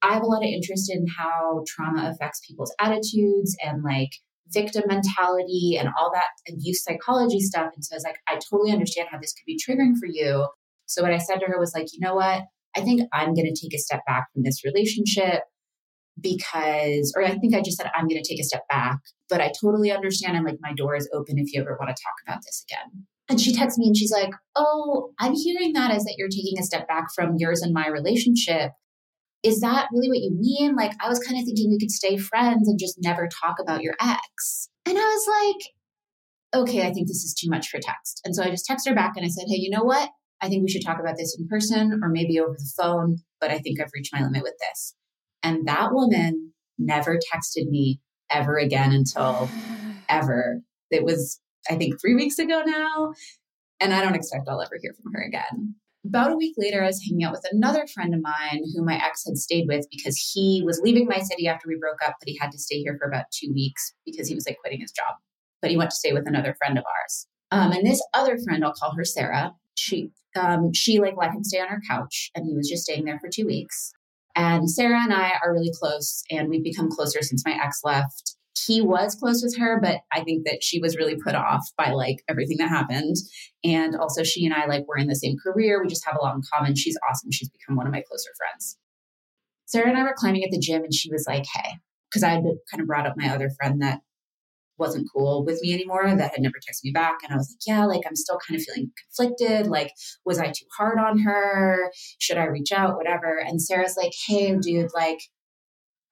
I 0.00 0.14
have 0.14 0.22
a 0.22 0.26
lot 0.26 0.42
of 0.42 0.48
interest 0.48 0.90
in 0.90 1.06
how 1.06 1.62
trauma 1.66 2.10
affects 2.10 2.40
people's 2.46 2.74
attitudes 2.80 3.54
and 3.62 3.82
like 3.82 4.10
victim 4.48 4.84
mentality 4.86 5.76
and 5.78 5.88
all 5.98 6.10
that 6.12 6.28
abuse 6.52 6.82
psychology 6.82 7.40
stuff. 7.40 7.70
And 7.74 7.84
so 7.84 7.94
I 7.94 7.96
was 7.96 8.04
like, 8.04 8.16
I 8.28 8.38
totally 8.50 8.72
understand 8.72 9.08
how 9.10 9.18
this 9.18 9.32
could 9.32 9.46
be 9.46 9.58
triggering 9.58 9.98
for 9.98 10.06
you. 10.06 10.48
So 10.86 11.02
what 11.02 11.12
I 11.12 11.18
said 11.18 11.38
to 11.40 11.46
her 11.46 11.58
was 11.58 11.74
like, 11.74 11.88
you 11.92 12.00
know 12.00 12.14
what? 12.14 12.42
I 12.74 12.80
think 12.80 13.02
I'm 13.12 13.34
going 13.34 13.52
to 13.52 13.60
take 13.60 13.74
a 13.74 13.78
step 13.78 14.00
back 14.06 14.26
from 14.32 14.42
this 14.42 14.64
relationship 14.64 15.42
because, 16.20 17.12
or 17.16 17.24
I 17.24 17.36
think 17.38 17.54
I 17.54 17.62
just 17.62 17.76
said, 17.76 17.90
I'm 17.94 18.08
going 18.08 18.22
to 18.22 18.28
take 18.28 18.40
a 18.40 18.44
step 18.44 18.62
back, 18.68 18.98
but 19.28 19.40
I 19.40 19.52
totally 19.60 19.90
understand. 19.90 20.36
I'm 20.36 20.44
like, 20.44 20.58
my 20.60 20.72
door 20.74 20.94
is 20.94 21.08
open 21.12 21.38
if 21.38 21.52
you 21.52 21.60
ever 21.60 21.76
want 21.78 21.94
to 21.94 22.02
talk 22.02 22.14
about 22.26 22.42
this 22.44 22.64
again. 22.68 23.06
And 23.28 23.40
she 23.40 23.54
texts 23.54 23.78
me 23.78 23.86
and 23.86 23.96
she's 23.96 24.12
like, 24.12 24.30
Oh, 24.56 25.12
I'm 25.18 25.34
hearing 25.34 25.72
that 25.72 25.90
as 25.90 26.04
that 26.04 26.16
you're 26.18 26.28
taking 26.28 26.58
a 26.58 26.62
step 26.62 26.86
back 26.88 27.06
from 27.14 27.36
yours 27.38 27.62
and 27.62 27.72
my 27.72 27.88
relationship. 27.88 28.72
Is 29.42 29.60
that 29.60 29.88
really 29.92 30.08
what 30.08 30.18
you 30.18 30.36
mean? 30.38 30.76
Like, 30.76 30.92
I 31.00 31.08
was 31.08 31.18
kind 31.18 31.38
of 31.40 31.44
thinking 31.44 31.70
we 31.70 31.78
could 31.78 31.90
stay 31.90 32.16
friends 32.16 32.68
and 32.68 32.78
just 32.78 32.98
never 33.00 33.28
talk 33.28 33.56
about 33.60 33.82
your 33.82 33.94
ex. 34.00 34.68
And 34.86 34.98
I 34.98 35.00
was 35.00 35.26
like, 35.28 36.62
Okay, 36.62 36.86
I 36.86 36.92
think 36.92 37.08
this 37.08 37.24
is 37.24 37.34
too 37.34 37.48
much 37.48 37.68
for 37.68 37.78
text. 37.80 38.20
And 38.24 38.36
so 38.36 38.42
I 38.42 38.50
just 38.50 38.68
texted 38.68 38.90
her 38.90 38.94
back 38.94 39.12
and 39.16 39.24
I 39.24 39.28
said, 39.28 39.46
Hey, 39.48 39.56
you 39.56 39.70
know 39.70 39.84
what? 39.84 40.10
I 40.42 40.48
think 40.48 40.62
we 40.62 40.68
should 40.68 40.84
talk 40.84 40.98
about 40.98 41.16
this 41.16 41.36
in 41.38 41.46
person 41.48 42.00
or 42.02 42.08
maybe 42.08 42.40
over 42.40 42.56
the 42.58 42.72
phone, 42.76 43.18
but 43.40 43.50
I 43.50 43.60
think 43.60 43.80
I've 43.80 43.92
reached 43.94 44.12
my 44.12 44.22
limit 44.22 44.42
with 44.42 44.56
this. 44.58 44.94
And 45.42 45.66
that 45.66 45.92
woman 45.92 46.52
never 46.78 47.18
texted 47.32 47.68
me 47.68 48.00
ever 48.30 48.56
again 48.56 48.92
until 48.92 49.48
ever. 50.08 50.60
It 50.90 51.04
was, 51.04 51.40
I 51.70 51.76
think, 51.76 52.00
three 52.00 52.14
weeks 52.14 52.38
ago 52.38 52.62
now. 52.64 53.12
And 53.80 53.92
I 53.92 54.02
don't 54.02 54.14
expect 54.14 54.48
I'll 54.48 54.62
ever 54.62 54.78
hear 54.80 54.94
from 55.02 55.12
her 55.12 55.22
again. 55.22 55.74
About 56.04 56.32
a 56.32 56.36
week 56.36 56.54
later, 56.56 56.82
I 56.82 56.88
was 56.88 57.02
hanging 57.08 57.24
out 57.24 57.32
with 57.32 57.46
another 57.52 57.86
friend 57.86 58.12
of 58.12 58.20
mine 58.22 58.64
who 58.74 58.84
my 58.84 58.96
ex 58.96 59.24
had 59.24 59.36
stayed 59.36 59.66
with 59.68 59.86
because 59.90 60.16
he 60.16 60.62
was 60.64 60.80
leaving 60.82 61.06
my 61.06 61.20
city 61.20 61.46
after 61.46 61.68
we 61.68 61.76
broke 61.76 62.02
up, 62.04 62.16
but 62.18 62.28
he 62.28 62.36
had 62.40 62.50
to 62.52 62.58
stay 62.58 62.82
here 62.82 62.96
for 62.98 63.08
about 63.08 63.26
two 63.32 63.52
weeks 63.52 63.94
because 64.04 64.28
he 64.28 64.34
was 64.34 64.46
like 64.46 64.58
quitting 64.60 64.80
his 64.80 64.90
job. 64.90 65.14
But 65.60 65.70
he 65.70 65.76
went 65.76 65.90
to 65.90 65.96
stay 65.96 66.12
with 66.12 66.26
another 66.26 66.56
friend 66.58 66.76
of 66.76 66.84
ours. 66.84 67.26
Um, 67.52 67.70
and 67.70 67.86
this 67.86 68.02
other 68.14 68.36
friend, 68.38 68.64
I'll 68.64 68.72
call 68.72 68.94
her 68.96 69.04
Sarah. 69.04 69.52
She 69.76 70.10
um, 70.34 70.72
she 70.72 70.98
like 70.98 71.14
let 71.16 71.32
him 71.32 71.44
stay 71.44 71.60
on 71.60 71.68
her 71.68 71.80
couch, 71.88 72.30
and 72.34 72.46
he 72.46 72.54
was 72.54 72.68
just 72.68 72.82
staying 72.82 73.04
there 73.04 73.20
for 73.20 73.28
two 73.28 73.46
weeks. 73.46 73.92
And 74.34 74.70
Sarah 74.70 75.02
and 75.02 75.12
I 75.12 75.32
are 75.42 75.52
really 75.52 75.72
close, 75.78 76.22
and 76.30 76.48
we've 76.48 76.64
become 76.64 76.90
closer 76.90 77.22
since 77.22 77.44
my 77.44 77.52
ex 77.52 77.80
left. 77.84 78.36
He 78.66 78.80
was 78.80 79.14
close 79.14 79.42
with 79.42 79.56
her, 79.58 79.80
but 79.80 80.00
I 80.12 80.22
think 80.22 80.44
that 80.46 80.62
she 80.62 80.78
was 80.78 80.96
really 80.96 81.16
put 81.16 81.34
off 81.34 81.66
by 81.76 81.90
like 81.90 82.18
everything 82.28 82.58
that 82.58 82.68
happened. 82.68 83.16
And 83.64 83.96
also, 83.96 84.22
she 84.22 84.44
and 84.44 84.54
I 84.54 84.66
like 84.66 84.84
we're 84.86 84.98
in 84.98 85.08
the 85.08 85.14
same 85.14 85.36
career. 85.42 85.82
We 85.82 85.88
just 85.88 86.04
have 86.06 86.16
a 86.16 86.22
lot 86.22 86.34
in 86.34 86.42
common. 86.52 86.76
She's 86.76 86.98
awesome. 87.08 87.30
She's 87.32 87.48
become 87.48 87.76
one 87.76 87.86
of 87.86 87.92
my 87.92 88.02
closer 88.08 88.30
friends. 88.36 88.78
Sarah 89.66 89.88
and 89.88 89.98
I 89.98 90.02
were 90.02 90.14
climbing 90.16 90.44
at 90.44 90.50
the 90.50 90.58
gym, 90.58 90.84
and 90.84 90.94
she 90.94 91.10
was 91.10 91.24
like, 91.26 91.44
"Hey," 91.52 91.78
because 92.10 92.22
I 92.22 92.30
had 92.30 92.42
kind 92.70 92.80
of 92.80 92.86
brought 92.86 93.06
up 93.06 93.14
my 93.16 93.28
other 93.28 93.50
friend 93.50 93.80
that 93.82 94.00
wasn't 94.78 95.08
cool 95.14 95.44
with 95.44 95.60
me 95.62 95.72
anymore 95.72 96.04
that 96.16 96.32
had 96.32 96.40
never 96.40 96.56
texted 96.56 96.84
me 96.84 96.90
back 96.92 97.18
and 97.22 97.32
i 97.32 97.36
was 97.36 97.50
like 97.50 97.66
yeah 97.66 97.84
like 97.84 98.02
i'm 98.06 98.16
still 98.16 98.38
kind 98.46 98.58
of 98.58 98.64
feeling 98.64 98.90
conflicted 99.04 99.66
like 99.66 99.92
was 100.24 100.38
i 100.38 100.46
too 100.46 100.66
hard 100.76 100.98
on 100.98 101.18
her? 101.20 101.90
Should 102.18 102.38
i 102.38 102.44
reach 102.44 102.72
out? 102.72 102.96
whatever. 102.96 103.38
And 103.38 103.60
sarah's 103.60 103.96
like 103.96 104.12
hey 104.26 104.56
dude 104.56 104.90
like 104.94 105.20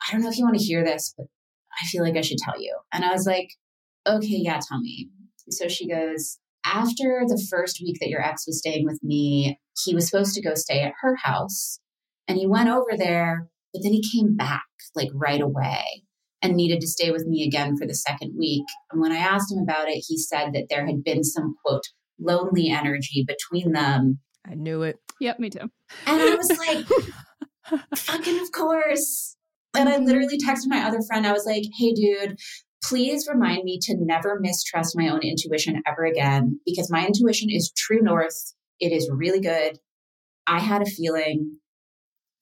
i 0.07 0.12
don't 0.12 0.23
know 0.23 0.28
if 0.31 0.39
you 0.39 0.45
want 0.45 0.59
to 0.59 0.65
hear 0.65 0.85
this 0.85 1.15
but 1.16 1.27
i 1.81 1.87
feel 1.87 2.03
like 2.03 2.16
i 2.16 2.20
should 2.20 2.39
tell 2.39 2.61
you. 2.61 2.77
And 2.93 3.05
i 3.05 3.12
was 3.12 3.27
like 3.27 3.51
okay 4.07 4.27
yeah 4.27 4.61
tell 4.66 4.81
me. 4.81 5.11
So 5.49 5.69
she 5.69 5.89
goes 5.89 6.39
after 6.65 7.24
the 7.27 7.43
first 7.51 7.81
week 7.81 7.97
that 8.01 8.11
your 8.11 8.23
ex 8.23 8.47
was 8.47 8.59
staying 8.59 8.85
with 8.85 9.03
me 9.03 9.59
he 9.85 9.95
was 9.95 10.09
supposed 10.09 10.35
to 10.35 10.43
go 10.43 10.55
stay 10.55 10.81
at 10.81 10.93
her 11.01 11.16
house 11.16 11.81
and 12.28 12.39
he 12.39 12.47
went 12.47 12.69
over 12.69 12.97
there 12.97 13.49
but 13.73 13.82
then 13.82 13.93
he 13.93 14.05
came 14.12 14.37
back 14.37 14.66
like 14.95 15.09
right 15.15 15.41
away 15.41 16.03
and 16.42 16.54
needed 16.54 16.80
to 16.80 16.86
stay 16.86 17.10
with 17.10 17.26
me 17.26 17.44
again 17.44 17.76
for 17.76 17.86
the 17.86 17.94
second 17.94 18.34
week. 18.38 18.64
And 18.90 19.00
when 19.00 19.12
I 19.12 19.18
asked 19.18 19.52
him 19.52 19.62
about 19.62 19.88
it, 19.88 20.04
he 20.06 20.16
said 20.16 20.52
that 20.54 20.66
there 20.70 20.86
had 20.86 21.04
been 21.04 21.22
some 21.24 21.54
quote, 21.64 21.84
lonely 22.18 22.70
energy 22.70 23.24
between 23.26 23.72
them. 23.72 24.20
I 24.46 24.54
knew 24.54 24.82
it. 24.82 24.98
Yep, 25.20 25.38
me 25.38 25.50
too. 25.50 25.70
And 26.06 26.22
I 26.22 26.34
was 26.34 26.58
like, 26.58 27.80
fucking 27.96 28.40
of 28.40 28.52
course. 28.52 29.36
And 29.76 29.88
I 29.88 29.96
mm-hmm. 29.96 30.06
literally 30.06 30.38
texted 30.38 30.66
my 30.66 30.82
other 30.86 31.00
friend. 31.06 31.26
I 31.26 31.32
was 31.32 31.46
like, 31.46 31.64
hey, 31.78 31.92
dude, 31.92 32.38
please 32.82 33.28
remind 33.32 33.64
me 33.64 33.78
to 33.82 33.96
never 33.98 34.38
mistrust 34.40 34.96
my 34.96 35.08
own 35.08 35.20
intuition 35.22 35.82
ever 35.86 36.04
again 36.04 36.60
because 36.64 36.90
my 36.90 37.06
intuition 37.06 37.48
is 37.50 37.72
true 37.76 38.00
north. 38.00 38.54
It 38.80 38.92
is 38.92 39.10
really 39.12 39.40
good. 39.40 39.78
I 40.46 40.58
had 40.58 40.82
a 40.82 40.86
feeling 40.86 41.60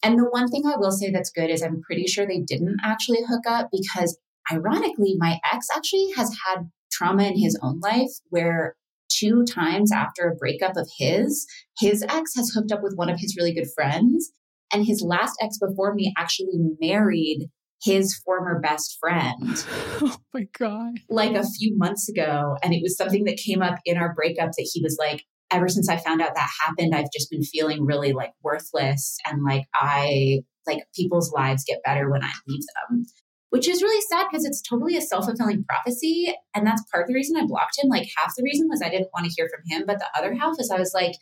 and 0.03 0.19
the 0.19 0.25
one 0.25 0.49
thing 0.49 0.63
I 0.67 0.77
will 0.77 0.93
say 0.93 1.11
that's 1.11 1.31
good 1.31 1.51
is 1.51 1.63
I'm 1.63 1.81
pretty 1.83 2.07
sure 2.07 2.27
they 2.27 2.41
didn't 2.41 2.79
actually 2.85 3.21
hook 3.29 3.47
up 3.49 3.69
because 3.73 4.19
ironically, 4.53 5.17
my 5.19 5.39
ex 5.53 5.67
actually 5.75 6.09
has 6.17 6.35
had 6.47 6.71
trauma 6.91 7.25
in 7.25 7.39
his 7.39 7.59
own 7.63 7.81
life 7.81 8.11
where 8.31 8.77
two 9.09 9.45
times 9.45 9.91
after 9.93 10.29
a 10.29 10.35
breakup 10.35 10.77
of 10.77 10.89
his, 10.99 11.47
his 11.79 12.05
ex 12.09 12.35
has 12.37 12.51
hooked 12.51 12.73
up 12.73 12.83
with 12.83 12.95
one 12.95 13.09
of 13.09 13.19
his 13.19 13.37
really 13.37 13.55
good 13.55 13.69
friends. 13.75 14.31
And 14.73 14.85
his 14.85 15.03
last 15.03 15.35
ex 15.41 15.59
before 15.59 15.95
me 15.95 16.13
actually 16.19 16.59
married 16.81 17.49
his 17.83 18.17
former 18.25 18.61
best 18.61 18.97
friend. 19.01 19.65
Oh 20.01 20.17
my 20.33 20.47
God. 20.57 21.01
Like 21.09 21.35
a 21.35 21.43
few 21.43 21.77
months 21.77 22.09
ago. 22.09 22.57
And 22.63 22.73
it 22.73 22.83
was 22.83 22.97
something 22.97 23.25
that 23.25 23.37
came 23.37 23.63
up 23.63 23.81
in 23.85 23.97
our 23.97 24.15
breakup 24.15 24.51
that 24.53 24.71
he 24.73 24.81
was 24.81 24.97
like, 24.97 25.25
ever 25.51 25.69
since 25.69 25.89
I 25.89 25.97
found 25.97 26.21
out 26.21 26.35
that 26.35 26.51
happened, 26.65 26.95
I've 26.95 27.13
just 27.13 27.31
been 27.31 27.43
feeling 27.43 27.85
really 27.85 28.13
like 28.13 28.33
worthless 28.43 29.17
and 29.27 29.45
like 29.45 29.65
I 29.75 30.41
like 30.67 30.85
people's 30.95 31.33
lives 31.33 31.65
get 31.67 31.83
better 31.85 32.11
when 32.11 32.23
I 32.23 32.31
leave 32.47 32.65
them. 32.91 33.05
Which 33.51 33.67
is 33.67 33.83
really 33.83 34.03
sad 34.03 34.27
because 34.31 34.45
it's 34.45 34.61
totally 34.61 34.97
a 34.97 35.01
self 35.01 35.25
fulfilling 35.25 35.65
prophecy. 35.65 36.35
And 36.55 36.67
that's 36.67 36.83
part 36.93 37.05
of 37.05 37.09
the 37.09 37.15
reason 37.15 37.37
I 37.37 37.47
blocked 37.47 37.79
him. 37.83 37.89
Like, 37.89 38.07
half 38.15 38.35
the 38.37 38.43
reason 38.43 38.69
was 38.69 38.83
I 38.83 38.91
didn't 38.91 39.09
want 39.15 39.25
to 39.25 39.33
hear 39.35 39.49
from 39.49 39.63
him. 39.67 39.87
But 39.87 40.01
the 40.01 40.09
other 40.15 40.35
half 40.35 40.57
is 40.59 40.71
I 40.71 40.79
was 40.79 40.93
like, 40.93 41.15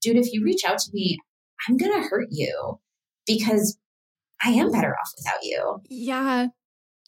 dude, 0.00 0.16
if 0.16 0.32
you 0.32 0.44
reach 0.44 0.64
out 0.64 0.78
to 0.78 0.90
me, 0.92 1.18
I'm 1.68 1.76
going 1.76 1.92
to 1.92 2.06
hurt 2.06 2.28
you 2.30 2.78
because 3.26 3.78
I 4.44 4.50
am 4.50 4.70
better 4.70 4.94
off 4.94 5.12
without 5.16 5.42
you. 5.42 5.80
Yeah. 5.88 6.48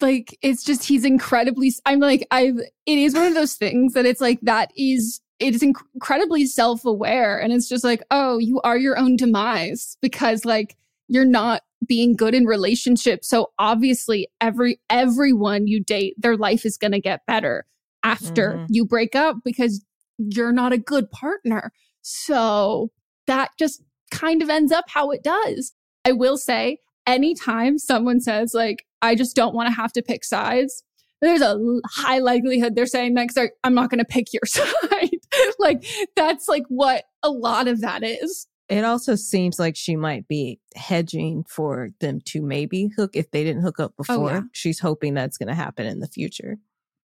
Like 0.01 0.37
it's 0.43 0.65
just 0.65 0.85
he's 0.85 1.05
incredibly 1.05 1.73
I'm 1.87 2.01
like 2.01 2.27
I've 2.31 2.59
it 2.59 2.99
is 2.99 3.15
one 3.15 3.27
of 3.27 3.35
those 3.35 3.55
things 3.55 3.95
that 3.95 4.05
it's 4.07 4.21
like 4.21 4.41
that 4.43 4.71
is 4.77 5.21
it 5.39 5.55
is 5.55 5.63
inc- 5.63 5.81
incredibly 5.95 6.47
self-aware 6.47 7.39
and 7.41 7.53
it's 7.53 7.69
just 7.69 7.85
like 7.85 8.03
oh 8.11 8.39
you 8.39 8.61
are 8.63 8.77
your 8.77 8.99
own 8.99 9.17
demise 9.17 9.97
because 10.03 10.45
like 10.45 10.77
you're 11.09 11.25
not 11.25 11.63
being 11.87 12.17
good 12.17 12.35
in 12.35 12.45
relationships. 12.47 13.29
So 13.29 13.53
obviously 13.59 14.29
every 14.41 14.81
everyone 14.91 15.67
you 15.67 15.83
date 15.83 16.15
their 16.19 16.37
life 16.37 16.65
is 16.65 16.77
going 16.79 16.93
to 16.93 17.01
get 17.01 17.27
better 17.27 17.67
after 18.03 18.53
Mhm. 18.53 18.67
you 18.71 18.85
break 18.87 19.15
up 19.15 19.37
because 19.45 19.85
you're 20.19 20.53
not 20.53 20.73
a 20.73 20.79
good 20.79 21.11
partner. 21.11 21.73
So 22.03 22.91
that 23.27 23.51
just 23.59 23.83
kind 24.11 24.43
of 24.43 24.49
ends 24.51 24.73
up 24.73 24.85
how 24.89 25.11
it 25.11 25.23
does. 25.23 25.73
I 26.05 26.13
will 26.13 26.37
say 26.37 26.79
anytime 27.07 27.79
someone 27.79 28.21
says 28.21 28.55
like 28.55 28.87
i 29.05 29.15
just 29.15 29.37
don't 29.37 29.55
want 29.55 29.69
to 29.69 29.75
have 29.75 29.93
to 29.93 30.03
pick 30.03 30.25
sides 30.25 30.83
there's 31.21 31.41
a 31.41 31.59
high 31.91 32.19
likelihood 32.19 32.75
they're 32.75 32.87
saying 32.87 33.15
that 33.15 33.29
because 33.29 33.51
i'm 33.63 33.75
not 33.75 33.89
going 33.91 33.99
to 33.99 34.05
pick 34.05 34.33
your 34.33 34.43
side 34.47 35.21
like 35.59 35.85
that's 36.17 36.49
like 36.49 36.65
what 36.69 37.05
a 37.23 37.31
lot 37.31 37.69
of 37.69 37.81
that 37.81 38.03
is 38.03 38.47
It 38.69 38.85
also 38.85 39.15
seems 39.15 39.59
like 39.59 39.77
she 39.77 39.95
might 39.97 40.27
be 40.27 40.59
hedging 40.75 41.45
for 41.49 41.91
them 42.01 42.21
to 42.27 42.41
maybe 42.43 42.89
hook 42.97 43.11
if 43.15 43.31
they 43.31 43.45
didn't 43.45 43.63
hook 43.63 43.79
up 43.79 43.93
before. 43.97 44.31
yeah. 44.31 44.41
She's 44.53 44.81
hoping 44.81 45.13
that's 45.15 45.37
going 45.39 45.49
to 45.49 45.55
happen 45.55 45.87
in 45.87 46.01
the 46.01 46.09
future. 46.09 46.57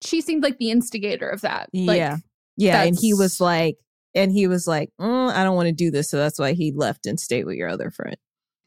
she 0.02 0.20
seemed 0.22 0.42
like 0.42 0.56
the 0.58 0.70
instigator 0.70 1.28
of 1.28 1.42
that 1.42 1.68
like, 1.74 1.98
yeah. 1.98 2.16
Yeah. 2.56 2.82
And 2.82 2.96
he 2.98 3.12
was 3.14 3.40
like, 3.40 3.76
and 4.14 4.32
he 4.32 4.46
was 4.48 4.66
like, 4.66 4.90
"Mm, 5.00 5.32
I 5.32 5.44
don't 5.44 5.54
want 5.56 5.68
to 5.68 5.72
do 5.84 5.90
this. 5.90 6.10
So 6.10 6.16
that's 6.18 6.38
why 6.38 6.52
he 6.52 6.72
left 6.74 7.06
and 7.06 7.18
stayed 7.20 7.44
with 7.44 7.56
your 7.56 7.68
other 7.68 7.90
friend. 7.90 8.16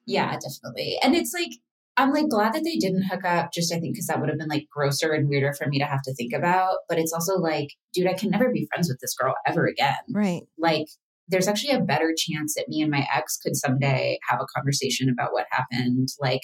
Yeah, 0.05 0.37
definitely. 0.39 0.97
And 1.03 1.15
it's 1.15 1.33
like, 1.33 1.51
I'm 1.95 2.11
like 2.11 2.27
glad 2.29 2.53
that 2.53 2.63
they 2.63 2.77
didn't 2.77 3.03
hook 3.03 3.23
up, 3.23 3.51
just 3.53 3.71
I 3.71 3.79
think 3.79 3.93
because 3.93 4.07
that 4.07 4.19
would 4.19 4.29
have 4.29 4.39
been 4.39 4.47
like 4.47 4.67
grosser 4.71 5.11
and 5.11 5.29
weirder 5.29 5.53
for 5.53 5.67
me 5.67 5.77
to 5.79 5.85
have 5.85 6.01
to 6.03 6.13
think 6.15 6.33
about. 6.33 6.77
But 6.89 6.97
it's 6.97 7.13
also 7.13 7.35
like, 7.35 7.67
dude, 7.93 8.07
I 8.07 8.13
can 8.13 8.31
never 8.31 8.51
be 8.51 8.67
friends 8.71 8.89
with 8.89 8.99
this 8.99 9.15
girl 9.15 9.35
ever 9.45 9.67
again. 9.67 9.95
Right. 10.11 10.41
Like, 10.57 10.87
there's 11.27 11.47
actually 11.47 11.73
a 11.73 11.81
better 11.81 12.13
chance 12.17 12.55
that 12.55 12.67
me 12.67 12.81
and 12.81 12.91
my 12.91 13.05
ex 13.13 13.37
could 13.37 13.55
someday 13.55 14.17
have 14.29 14.39
a 14.41 14.47
conversation 14.55 15.07
about 15.09 15.33
what 15.33 15.45
happened. 15.51 16.09
Like, 16.19 16.41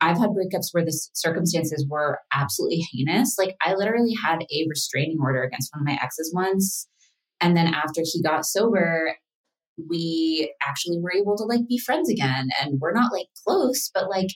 I've 0.00 0.18
had 0.18 0.30
breakups 0.30 0.68
where 0.72 0.84
the 0.84 0.92
circumstances 1.14 1.86
were 1.88 2.18
absolutely 2.34 2.82
heinous. 2.92 3.36
Like, 3.38 3.56
I 3.62 3.74
literally 3.74 4.14
had 4.22 4.42
a 4.42 4.66
restraining 4.68 5.18
order 5.22 5.42
against 5.42 5.70
one 5.72 5.82
of 5.82 5.86
my 5.86 5.98
exes 6.02 6.32
once. 6.34 6.86
And 7.40 7.56
then 7.56 7.66
after 7.66 8.02
he 8.04 8.22
got 8.22 8.44
sober, 8.44 9.16
we 9.88 10.52
actually 10.62 10.98
were 11.00 11.12
able 11.12 11.36
to 11.36 11.44
like 11.44 11.66
be 11.66 11.78
friends 11.78 12.10
again. 12.10 12.48
And 12.60 12.78
we're 12.80 12.92
not 12.92 13.12
like 13.12 13.26
close, 13.46 13.90
but 13.94 14.10
like, 14.10 14.28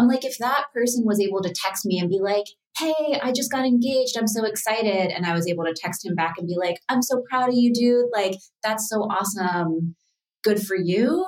I'm 0.00 0.08
like, 0.08 0.24
if 0.24 0.38
that 0.38 0.64
person 0.72 1.04
was 1.04 1.20
able 1.20 1.42
to 1.42 1.52
text 1.52 1.84
me 1.84 1.98
and 1.98 2.08
be 2.08 2.20
like, 2.20 2.46
hey, 2.78 3.20
I 3.22 3.32
just 3.32 3.52
got 3.52 3.66
engaged. 3.66 4.16
I'm 4.16 4.26
so 4.26 4.44
excited. 4.46 5.10
And 5.10 5.26
I 5.26 5.34
was 5.34 5.46
able 5.46 5.64
to 5.64 5.74
text 5.74 6.06
him 6.06 6.14
back 6.14 6.34
and 6.38 6.48
be 6.48 6.56
like, 6.56 6.76
I'm 6.88 7.02
so 7.02 7.22
proud 7.28 7.50
of 7.50 7.54
you, 7.54 7.72
dude. 7.72 8.06
Like, 8.12 8.36
that's 8.62 8.88
so 8.88 9.02
awesome. 9.02 9.94
Good 10.42 10.62
for 10.62 10.74
you. 10.76 11.26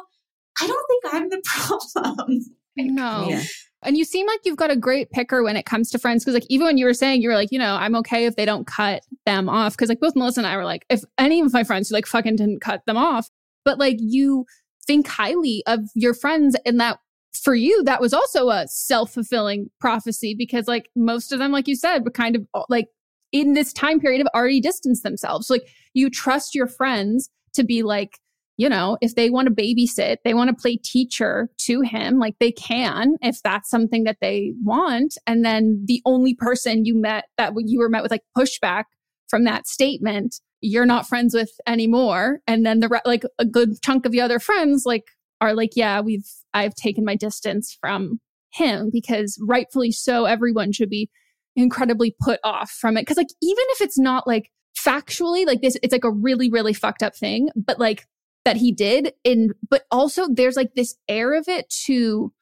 I 0.61 0.67
don't 0.67 0.87
think 0.89 1.15
I'm 1.15 1.29
the 1.29 1.43
problem. 1.45 2.41
no 2.77 3.27
Yeah. 3.29 3.43
and 3.83 3.99
you 3.99 4.05
seem 4.05 4.27
like 4.27 4.41
you've 4.47 4.57
got 4.57 4.71
a 4.71 4.77
great 4.77 5.11
picker 5.11 5.43
when 5.43 5.57
it 5.57 5.67
comes 5.67 5.91
to 5.91 5.99
friends 5.99 6.25
because 6.25 6.33
like 6.33 6.47
even 6.49 6.67
when 6.67 6.79
you 6.79 6.87
were 6.87 6.95
saying 6.95 7.21
you 7.21 7.29
were 7.29 7.35
like 7.35 7.51
you 7.53 7.59
know 7.59 7.75
i'm 7.75 7.95
okay 7.95 8.25
if 8.25 8.35
they 8.35 8.47
don't 8.47 8.67
cut 8.67 9.03
them 9.27 9.51
off 9.51 9.75
because 9.75 9.91
like 9.91 10.01
both 10.01 10.15
Melisa 10.15 10.39
and 10.39 10.47
i 10.47 10.57
were 10.57 10.65
like 10.65 10.87
if 10.89 11.03
any 11.19 11.41
of 11.41 11.53
my 11.53 11.65
friends 11.65 11.91
who 11.91 11.95
like 11.95 12.07
fucking 12.07 12.37
didn't 12.37 12.61
cut 12.61 12.81
them 12.87 12.97
off 12.97 13.29
but 13.63 13.79
like 13.79 13.97
you 13.99 14.47
think 14.87 15.07
highly 15.07 15.63
of 15.67 15.81
your 15.95 16.15
friends 16.15 16.57
and 16.65 16.81
that 16.81 16.99
for 17.35 17.55
you 17.55 17.83
that 17.85 18.01
was 18.01 18.13
also 18.13 18.51
a 18.51 18.67
self-fulfilling 18.69 19.71
prophecy 19.81 20.35
because 20.37 20.69
like 20.69 20.91
most 20.95 21.33
of 21.33 21.39
them 21.39 21.51
like 21.51 21.67
you 21.67 21.77
said 21.77 22.05
were 22.05 22.11
kind 22.11 22.37
of 22.37 22.47
uh, 22.55 22.63
like 22.69 22.89
in 23.33 23.55
this 23.55 23.73
time 23.73 23.99
period 23.99 24.19
have 24.19 24.29
already 24.35 24.61
distanced 24.61 25.03
themselves. 25.03 25.49
Like 25.49 25.67
you 25.95 26.11
trust 26.11 26.55
your 26.55 26.67
friends 26.67 27.31
to 27.55 27.65
be 27.65 27.83
like 27.83 28.19
you 28.59 28.69
know 28.69 28.99
if 29.01 29.15
they 29.15 29.31
want 29.31 29.49
to 29.49 29.55
babysit 29.55 30.19
they 30.25 30.35
want 30.35 30.49
to 30.49 30.55
play 30.55 30.77
teacher 30.77 31.49
to 31.57 31.81
him 31.81 32.19
like 32.19 32.35
they 32.39 32.53
can 32.53 33.17
if 33.23 33.43
that's 33.43 33.71
something 33.71 34.05
that 34.05 34.19
they 34.21 34.53
want. 34.63 35.17
And 35.27 35.45
then 35.45 35.83
the 35.87 36.03
only 36.05 36.35
person 36.35 36.85
you 36.85 36.95
met 36.95 37.25
that 37.39 37.55
you 37.57 37.79
were 37.79 37.89
met 37.89 38.03
with 38.03 38.13
like 38.13 38.25
pushback 38.37 38.85
from 39.29 39.45
that 39.45 39.67
statement 39.67 40.41
you're 40.65 40.87
not 40.87 41.09
friends 41.09 41.35
with 41.35 41.51
anymore. 41.67 42.39
And 42.47 42.65
then 42.65 42.79
the 42.79 43.01
like 43.05 43.25
a 43.39 43.45
good 43.45 43.83
chunk 43.83 44.07
of 44.07 44.13
the 44.13 44.21
other 44.21 44.39
friends 44.39 44.85
like 44.87 45.05
are 45.41 45.55
like 45.55 45.71
yeah 45.75 46.01
we've 46.01 46.31
i've 46.55 46.75
taken 46.75 47.05
my 47.05 47.17
distance 47.17 47.77
from 47.81 48.21
him 48.53 48.91
because 48.93 49.39
rightfully 49.47 49.91
so 49.91 50.25
everyone 50.27 50.73
should 50.73 50.91
be 50.91 51.11
incredibly 51.57 52.15
put 52.21 52.41
off 52.45 52.71
from 52.71 52.97
it. 52.97 53.03
Because 53.03 53.17
like 53.17 53.33
even 53.43 53.65
if 53.71 53.81
it's 53.81 53.99
not 53.99 54.27
like 54.27 54.51
factually 54.77 55.47
like 55.47 55.61
this 55.61 55.77
it's 55.83 55.93
like 55.93 56.05
a 56.05 56.11
really 56.11 56.51
really 56.51 56.73
fucked 56.73 57.03
up 57.03 57.15
thing 57.15 57.51
but 57.55 57.79
like 57.79 58.07
that 58.47 58.57
he 58.57 58.73
did 58.73 59.13
and 59.25 59.53
but 59.69 59.83
also 59.91 60.27
there's 60.33 60.57
like 60.57 60.75
this 60.75 60.97
air 61.09 61.35
of 61.35 61.45
it 61.47 61.69
too 61.69 62.33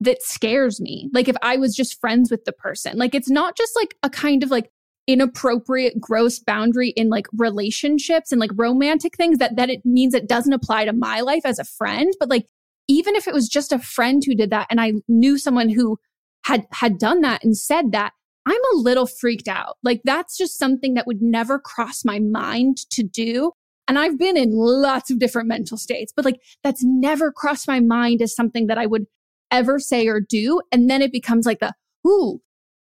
that 0.00 0.22
scares 0.22 0.80
me. 0.80 1.08
Like 1.12 1.28
if 1.28 1.36
i 1.42 1.56
was 1.56 1.74
just 1.74 2.00
friends 2.00 2.30
with 2.30 2.44
the 2.44 2.52
person 2.52 2.98
like 2.98 3.14
it's 3.14 3.30
not 3.30 3.56
just 3.56 3.74
like 3.74 3.96
a 4.02 4.10
kind 4.10 4.42
of 4.42 4.50
like 4.50 4.70
inappropriate 5.06 5.98
gross 5.98 6.38
boundary 6.38 6.90
in 6.90 7.08
like 7.08 7.26
relationships 7.32 8.30
and 8.30 8.40
like 8.40 8.50
romantic 8.54 9.16
things 9.16 9.38
that 9.38 9.56
that 9.56 9.70
it 9.70 9.80
means 9.84 10.12
it 10.12 10.28
doesn't 10.28 10.52
apply 10.52 10.84
to 10.84 10.92
my 10.92 11.22
life 11.22 11.46
as 11.46 11.58
a 11.58 11.64
friend 11.64 12.12
but 12.20 12.28
like 12.28 12.44
even 12.88 13.14
if 13.14 13.28
it 13.28 13.34
was 13.34 13.48
just 13.48 13.72
a 13.72 13.78
friend 13.78 14.22
who 14.24 14.34
did 14.34 14.50
that 14.50 14.66
and 14.70 14.80
i 14.80 14.92
knew 15.08 15.38
someone 15.38 15.68
who 15.68 15.98
had 16.44 16.66
had 16.72 16.98
done 16.98 17.20
that 17.20 17.44
and 17.44 17.56
said 17.56 17.92
that 17.92 18.12
i'm 18.46 18.60
a 18.72 18.76
little 18.76 19.06
freaked 19.06 19.48
out. 19.48 19.76
Like 19.82 20.00
that's 20.04 20.38
just 20.38 20.58
something 20.58 20.94
that 20.94 21.06
would 21.06 21.20
never 21.20 21.58
cross 21.58 22.02
my 22.02 22.18
mind 22.18 22.78
to 22.90 23.02
do. 23.02 23.52
And 23.86 23.98
i've 23.98 24.18
been 24.18 24.36
in 24.36 24.50
lots 24.52 25.10
of 25.10 25.18
different 25.18 25.48
mental 25.48 25.76
states 25.76 26.12
but 26.14 26.24
like 26.24 26.40
that's 26.62 26.82
never 26.82 27.30
crossed 27.30 27.68
my 27.68 27.80
mind 27.80 28.22
as 28.22 28.34
something 28.34 28.66
that 28.66 28.78
i 28.78 28.86
would 28.86 29.06
ever 29.50 29.78
say 29.78 30.06
or 30.06 30.20
do. 30.20 30.60
And 30.72 30.90
then 30.90 31.02
it 31.02 31.12
becomes 31.12 31.46
like 31.46 31.60
the 31.60 31.72
ooh 32.06 32.40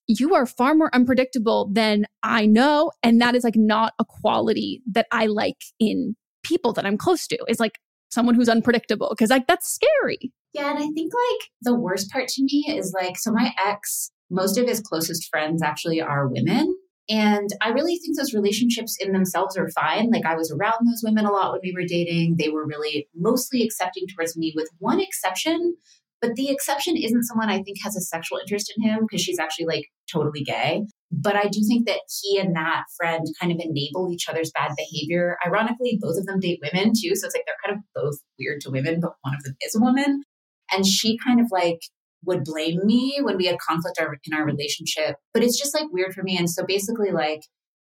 you 0.08 0.36
are 0.36 0.46
far 0.46 0.74
more 0.76 0.94
unpredictable 0.94 1.70
than 1.72 2.06
I 2.22 2.46
know. 2.46 2.92
And 3.02 3.22
that 3.22 3.36
is 3.36 3.44
like 3.44 3.56
not 3.56 3.94
a 4.00 4.06
quality 4.06 4.82
that 4.92 5.08
I 5.12 5.28
like 5.28 5.64
in 5.80 6.16
people 6.44 6.74
that 6.74 6.86
I'm 6.86 6.98
close 6.98 7.28
to, 7.28 7.38
is 7.48 7.60
like 7.60 7.80
someone 8.12 8.36
who's 8.36 8.50
unpredictable. 8.50 9.14
Cause 9.18 9.30
like 9.30 9.48
that's 9.48 9.74
scary. 9.74 10.32
Yeah, 10.54 10.70
and 10.70 10.80
I 10.80 10.88
think 10.94 11.14
like 11.14 11.50
the 11.62 11.76
worst 11.76 12.12
part 12.12 12.28
to 12.28 12.44
me 12.44 12.66
is 12.68 12.94
like, 12.94 13.18
so 13.18 13.32
my 13.32 13.54
ex, 13.66 14.12
most 14.30 14.58
of 14.58 14.68
his 14.68 14.82
closest 14.82 15.30
friends 15.30 15.62
actually 15.62 16.02
are 16.02 16.28
women. 16.28 16.76
And 17.10 17.50
I 17.62 17.70
really 17.70 17.98
think 17.98 18.18
those 18.18 18.34
relationships 18.34 18.96
in 19.00 19.12
themselves 19.12 19.58
are 19.58 19.68
fine. 19.70 20.12
Like, 20.12 20.26
I 20.26 20.36
was 20.36 20.52
around 20.52 20.86
those 20.86 21.02
women 21.04 21.26
a 21.26 21.32
lot 21.32 21.52
when 21.52 21.60
we 21.62 21.74
were 21.74 21.86
dating. 21.86 22.36
They 22.38 22.50
were 22.50 22.66
really 22.66 23.10
mostly 23.16 23.64
accepting 23.64 24.06
towards 24.08 24.38
me, 24.38 24.54
with 24.56 24.70
one 24.78 25.02
exception. 25.02 25.76
But 26.22 26.36
the 26.36 26.50
exception 26.50 26.96
isn't 26.96 27.24
someone 27.24 27.50
I 27.50 27.64
think 27.64 27.78
has 27.84 27.98
a 27.98 28.02
sexual 28.02 28.38
interest 28.38 28.72
in 28.78 28.88
him 28.88 29.00
because 29.02 29.22
she's 29.22 29.40
actually 29.40 29.66
like 29.66 29.88
totally 30.12 30.44
gay. 30.44 30.86
But 31.12 31.36
I 31.36 31.48
do 31.50 31.62
think 31.68 31.88
that 31.88 32.02
he 32.22 32.40
and 32.40 32.56
that 32.56 32.84
friend 32.98 33.26
kind 33.40 33.52
of 33.52 33.60
enable 33.60 34.10
each 34.12 34.30
other's 34.30 34.52
bad 34.52 34.72
behavior. 34.78 35.38
Ironically, 35.46 35.98
both 36.02 36.18
of 36.18 36.26
them 36.26 36.40
date 36.40 36.62
women 36.62 36.94
too. 36.94 37.16
So 37.16 37.26
it's 37.26 37.36
like 37.36 37.44
they're 37.46 37.56
kind 37.66 37.78
of 37.78 37.84
both 37.94 38.20
weird 38.40 38.62
to 38.62 38.72
women, 38.72 39.00
but 39.02 39.14
one 39.22 39.36
of 39.36 39.44
them 39.44 39.56
is 39.62 39.76
a 39.76 39.80
woman. 39.80 40.24
And 40.72 40.86
she 40.86 41.18
kind 41.18 41.42
of 41.42 41.48
like 41.52 41.82
would 42.24 42.44
blame 42.44 42.80
me 42.86 43.20
when 43.22 43.38
we 43.38 43.46
had 43.46 43.58
conflict 43.60 44.00
in 44.00 44.34
our 44.34 44.46
relationship. 44.46 45.16
But 45.34 45.44
it's 45.44 45.60
just 45.60 45.74
like 45.74 45.92
weird 45.92 46.14
for 46.14 46.24
me. 46.24 46.38
And 46.38 46.50
so 46.50 46.64
basically, 46.66 47.12
like, 47.12 47.42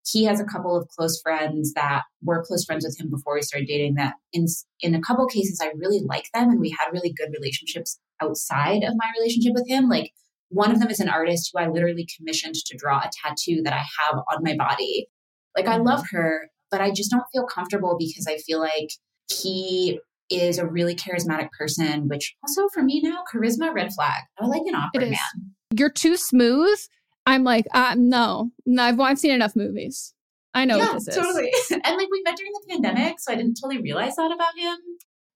he 0.08 0.26
has 0.26 0.40
a 0.40 0.46
couple 0.46 0.76
of 0.76 0.88
close 0.90 1.20
friends 1.22 1.74
that 1.74 2.04
were 2.22 2.44
close 2.46 2.64
friends 2.64 2.86
with 2.86 3.00
him 3.00 3.10
before 3.10 3.34
we 3.34 3.42
started 3.42 3.68
dating 3.68 3.96
that 3.96 4.14
in 4.34 4.46
in 4.82 4.94
a 4.94 5.02
couple 5.02 5.26
cases 5.26 5.60
I 5.62 5.72
really 5.76 6.02
like 6.06 6.26
them 6.34 6.50
and 6.50 6.60
we 6.60 6.70
had 6.70 6.92
really 6.94 7.12
good 7.12 7.30
relationships 7.36 8.00
outside 8.22 8.84
of 8.84 8.94
my 8.96 9.12
relationship 9.18 9.54
with 9.56 9.68
him 9.68 9.90
like 9.90 10.12
one 10.50 10.72
of 10.72 10.80
them 10.80 10.90
is 10.90 11.00
an 11.00 11.10
artist 11.10 11.52
who 11.54 11.60
I 11.60 11.68
literally 11.68 12.08
commissioned 12.18 12.56
to 12.56 12.78
draw 12.78 13.00
a 13.00 13.10
tattoo 13.24 13.62
that 13.64 13.74
I 13.74 13.84
have 14.00 14.20
on 14.32 14.44
my 14.44 14.56
body 14.56 15.08
like 15.56 15.68
I 15.68 15.78
love 15.78 16.04
her 16.12 16.50
but 16.72 16.82
I 16.82 16.92
just 16.92 17.12
don't 17.12 17.24
feel 17.32 17.46
comfortable 17.46 17.96
because 17.98 18.28
I 18.28 18.38
feel 18.38 18.60
like 18.60 18.90
he 19.32 20.00
is 20.30 20.58
a 20.58 20.66
really 20.66 20.96
charismatic 20.96 21.50
person, 21.58 22.08
which 22.08 22.36
also 22.44 22.68
for 22.74 22.84
me 22.84 23.02
now, 23.04 23.24
charisma 23.34 23.74
red 23.74 23.94
flag. 23.94 24.24
I 24.40 24.46
like 24.46 24.64
an 24.66 24.76
awkward 24.76 25.10
man. 25.10 25.54
You're 25.76 25.92
too 25.92 26.18
smooth. 26.18 26.78
I'm 27.26 27.44
like, 27.44 27.66
uh, 27.74 27.96
no, 27.98 28.52
no, 28.66 28.84
I've, 28.84 29.00
I've 29.00 29.20
seen 29.20 29.32
enough 29.32 29.56
movies. 29.56 30.14
I 30.54 30.66
know 30.66 30.78
yeah, 30.78 30.94
what 30.94 31.06
this 31.06 31.16
totally. 31.16 31.48
is. 31.48 31.72
and 31.72 31.82
like 31.84 32.08
we 32.12 32.22
met 32.24 32.38
during 32.38 32.52
the 32.54 32.66
pandemic, 32.70 33.16
so 33.20 33.34
I 33.34 33.36
didn't 33.36 33.58
totally 33.62 33.82
realize 33.82 34.16
that 34.16 34.32
about 34.32 34.58
him. 34.58 34.78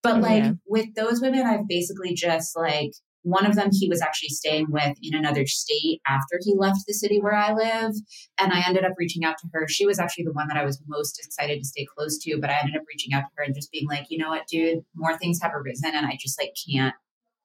But 0.02 0.22
like 0.22 0.44
Yeah. 0.44 0.52
with 0.68 0.96
those 0.96 1.20
women, 1.22 1.46
I've 1.46 1.68
basically 1.68 2.14
just 2.14 2.56
like 2.58 2.92
one 3.24 3.46
of 3.46 3.56
them 3.56 3.70
he 3.72 3.90
was 3.90 4.02
actually 4.02 4.30
staying 4.30 4.68
with 4.70 4.98
in 5.02 5.14
another 5.14 5.46
state 5.46 6.02
after 6.08 6.40
he 6.42 6.56
left 6.56 6.80
the 6.88 6.94
city 6.94 7.20
where 7.20 7.36
I 7.36 7.54
live. 7.54 7.94
And 8.38 8.54
I 8.54 8.64
ended 8.66 8.86
up 8.86 8.94
reaching 8.98 9.24
out 9.24 9.38
to 9.40 9.48
her. 9.54 9.68
She 9.68 9.86
was 9.86 10.00
actually 10.00 10.26
the 10.26 10.34
one 10.34 10.48
that 10.48 10.58
I 10.58 10.66
was 10.66 10.82
most 10.88 11.20
excited 11.24 11.60
to 11.60 11.68
stay 11.68 11.86
close 11.98 12.18
to, 12.20 12.40
but 12.40 12.50
I 12.50 12.58
ended 12.60 12.76
up 12.76 12.84
reaching 12.88 13.14
out 13.14 13.22
to 13.22 13.32
her 13.38 13.44
and 13.44 13.56
just 13.56 13.72
being 13.72 13.88
like, 13.88 14.06
you 14.10 14.18
know 14.18 14.30
what, 14.30 14.48
dude, 14.48 14.80
more 14.96 15.18
things 15.18 15.40
have 15.42 15.54
arisen 15.54 15.94
and 15.94 16.06
I 16.06 16.18
just 16.20 16.40
like 16.40 16.54
can't 16.70 16.96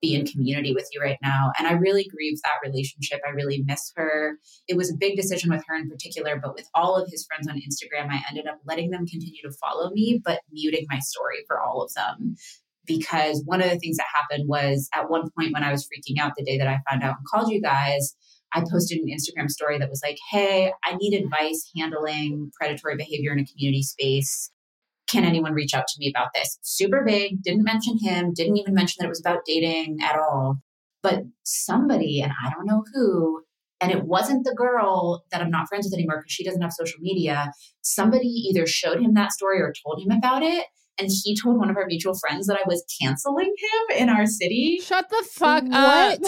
be 0.05 0.15
in 0.15 0.27
community 0.27 0.75
with 0.75 0.89
you 0.93 1.01
right 1.01 1.19
now. 1.23 1.51
And 1.59 1.67
I 1.67 1.73
really 1.73 2.05
grieve 2.05 2.39
that 2.43 2.69
relationship. 2.69 3.21
I 3.27 3.31
really 3.31 3.65
miss 3.67 3.93
her. 3.97 4.39
It 4.69 4.77
was 4.77 4.91
a 4.91 4.97
big 4.97 5.17
decision 5.17 5.51
with 5.51 5.65
her 5.67 5.77
in 5.77 5.89
particular, 5.89 6.39
but 6.43 6.55
with 6.55 6.69
all 6.75 6.97
of 6.97 7.09
his 7.11 7.27
friends 7.27 7.49
on 7.49 7.57
Instagram, 7.57 8.11
I 8.11 8.23
ended 8.29 8.47
up 8.47 8.59
letting 8.67 8.91
them 8.91 9.07
continue 9.07 9.41
to 9.43 9.53
follow 9.53 9.91
me, 9.91 10.21
but 10.23 10.41
muting 10.53 10.87
my 10.91 10.99
story 10.99 11.45
for 11.47 11.61
all 11.61 11.83
of 11.83 11.93
them. 11.95 12.37
Because 12.87 13.43
one 13.47 13.63
of 13.63 13.71
the 13.71 13.79
things 13.79 13.97
that 13.97 14.07
happened 14.15 14.49
was 14.49 14.89
at 14.95 15.11
one 15.11 15.31
point 15.37 15.53
when 15.53 15.65
I 15.65 15.73
was 15.73 15.85
freaking 15.85 16.21
out 16.21 16.33
the 16.37 16.45
day 16.45 16.59
that 16.59 16.69
I 16.69 16.81
found 16.89 17.03
out 17.03 17.17
and 17.19 17.27
called 17.27 17.51
you 17.51 17.61
guys, 17.61 18.15
I 18.53 18.63
posted 18.71 18.99
an 18.99 19.07
Instagram 19.09 19.51
story 19.51 19.79
that 19.79 19.91
was 19.91 20.03
like, 20.05 20.19
Hey, 20.31 20.73
I 20.85 20.97
need 20.97 21.15
advice 21.15 21.71
handling 21.77 22.51
predatory 22.59 22.97
behavior 22.97 23.33
in 23.33 23.41
a 23.41 23.47
community 23.47 23.83
space 23.83 24.51
can 25.07 25.25
anyone 25.25 25.53
reach 25.53 25.75
out 25.75 25.87
to 25.87 25.95
me 25.99 26.11
about 26.15 26.29
this? 26.35 26.59
Super 26.63 27.05
vague, 27.05 27.43
didn't 27.43 27.65
mention 27.65 27.99
him, 27.99 28.33
didn't 28.33 28.57
even 28.57 28.75
mention 28.75 28.97
that 28.99 29.07
it 29.07 29.11
was 29.11 29.21
about 29.21 29.45
dating 29.47 29.99
at 30.03 30.19
all. 30.19 30.57
But 31.03 31.25
somebody, 31.45 32.21
and 32.21 32.33
I 32.33 32.51
don't 32.51 32.67
know 32.67 32.85
who, 32.93 33.43
and 33.81 33.93
it 33.93 34.05
wasn't 34.05 34.45
the 34.45 34.55
girl 34.55 35.25
that 35.31 35.43
I'm 35.43 35.51
not 35.51 35.69
friends 35.69 35.87
with 35.87 35.95
anymore 35.95 36.19
because 36.19 36.33
she 36.33 36.45
doesn't 36.45 36.63
have 36.63 36.73
social 36.73 37.01
media. 37.01 37.53
Somebody 37.83 38.27
either 38.27 38.67
showed 38.67 39.01
him 39.01 39.15
that 39.15 39.33
story 39.33 39.61
or 39.61 39.75
told 39.85 40.03
him 40.03 40.11
about 40.11 40.43
it. 40.43 40.67
And 40.99 41.11
he 41.11 41.37
told 41.37 41.59
one 41.59 41.71
of 41.71 41.77
our 41.77 41.87
mutual 41.87 42.15
friends 42.19 42.47
that 42.47 42.57
I 42.57 42.63
was 42.69 42.85
canceling 43.03 43.47
him 43.57 43.97
in 43.99 44.09
our 44.09 44.27
city. 44.27 44.79
Shut 44.83 45.09
the 45.11 45.25
fuck 45.33 45.65
up. 45.73 46.19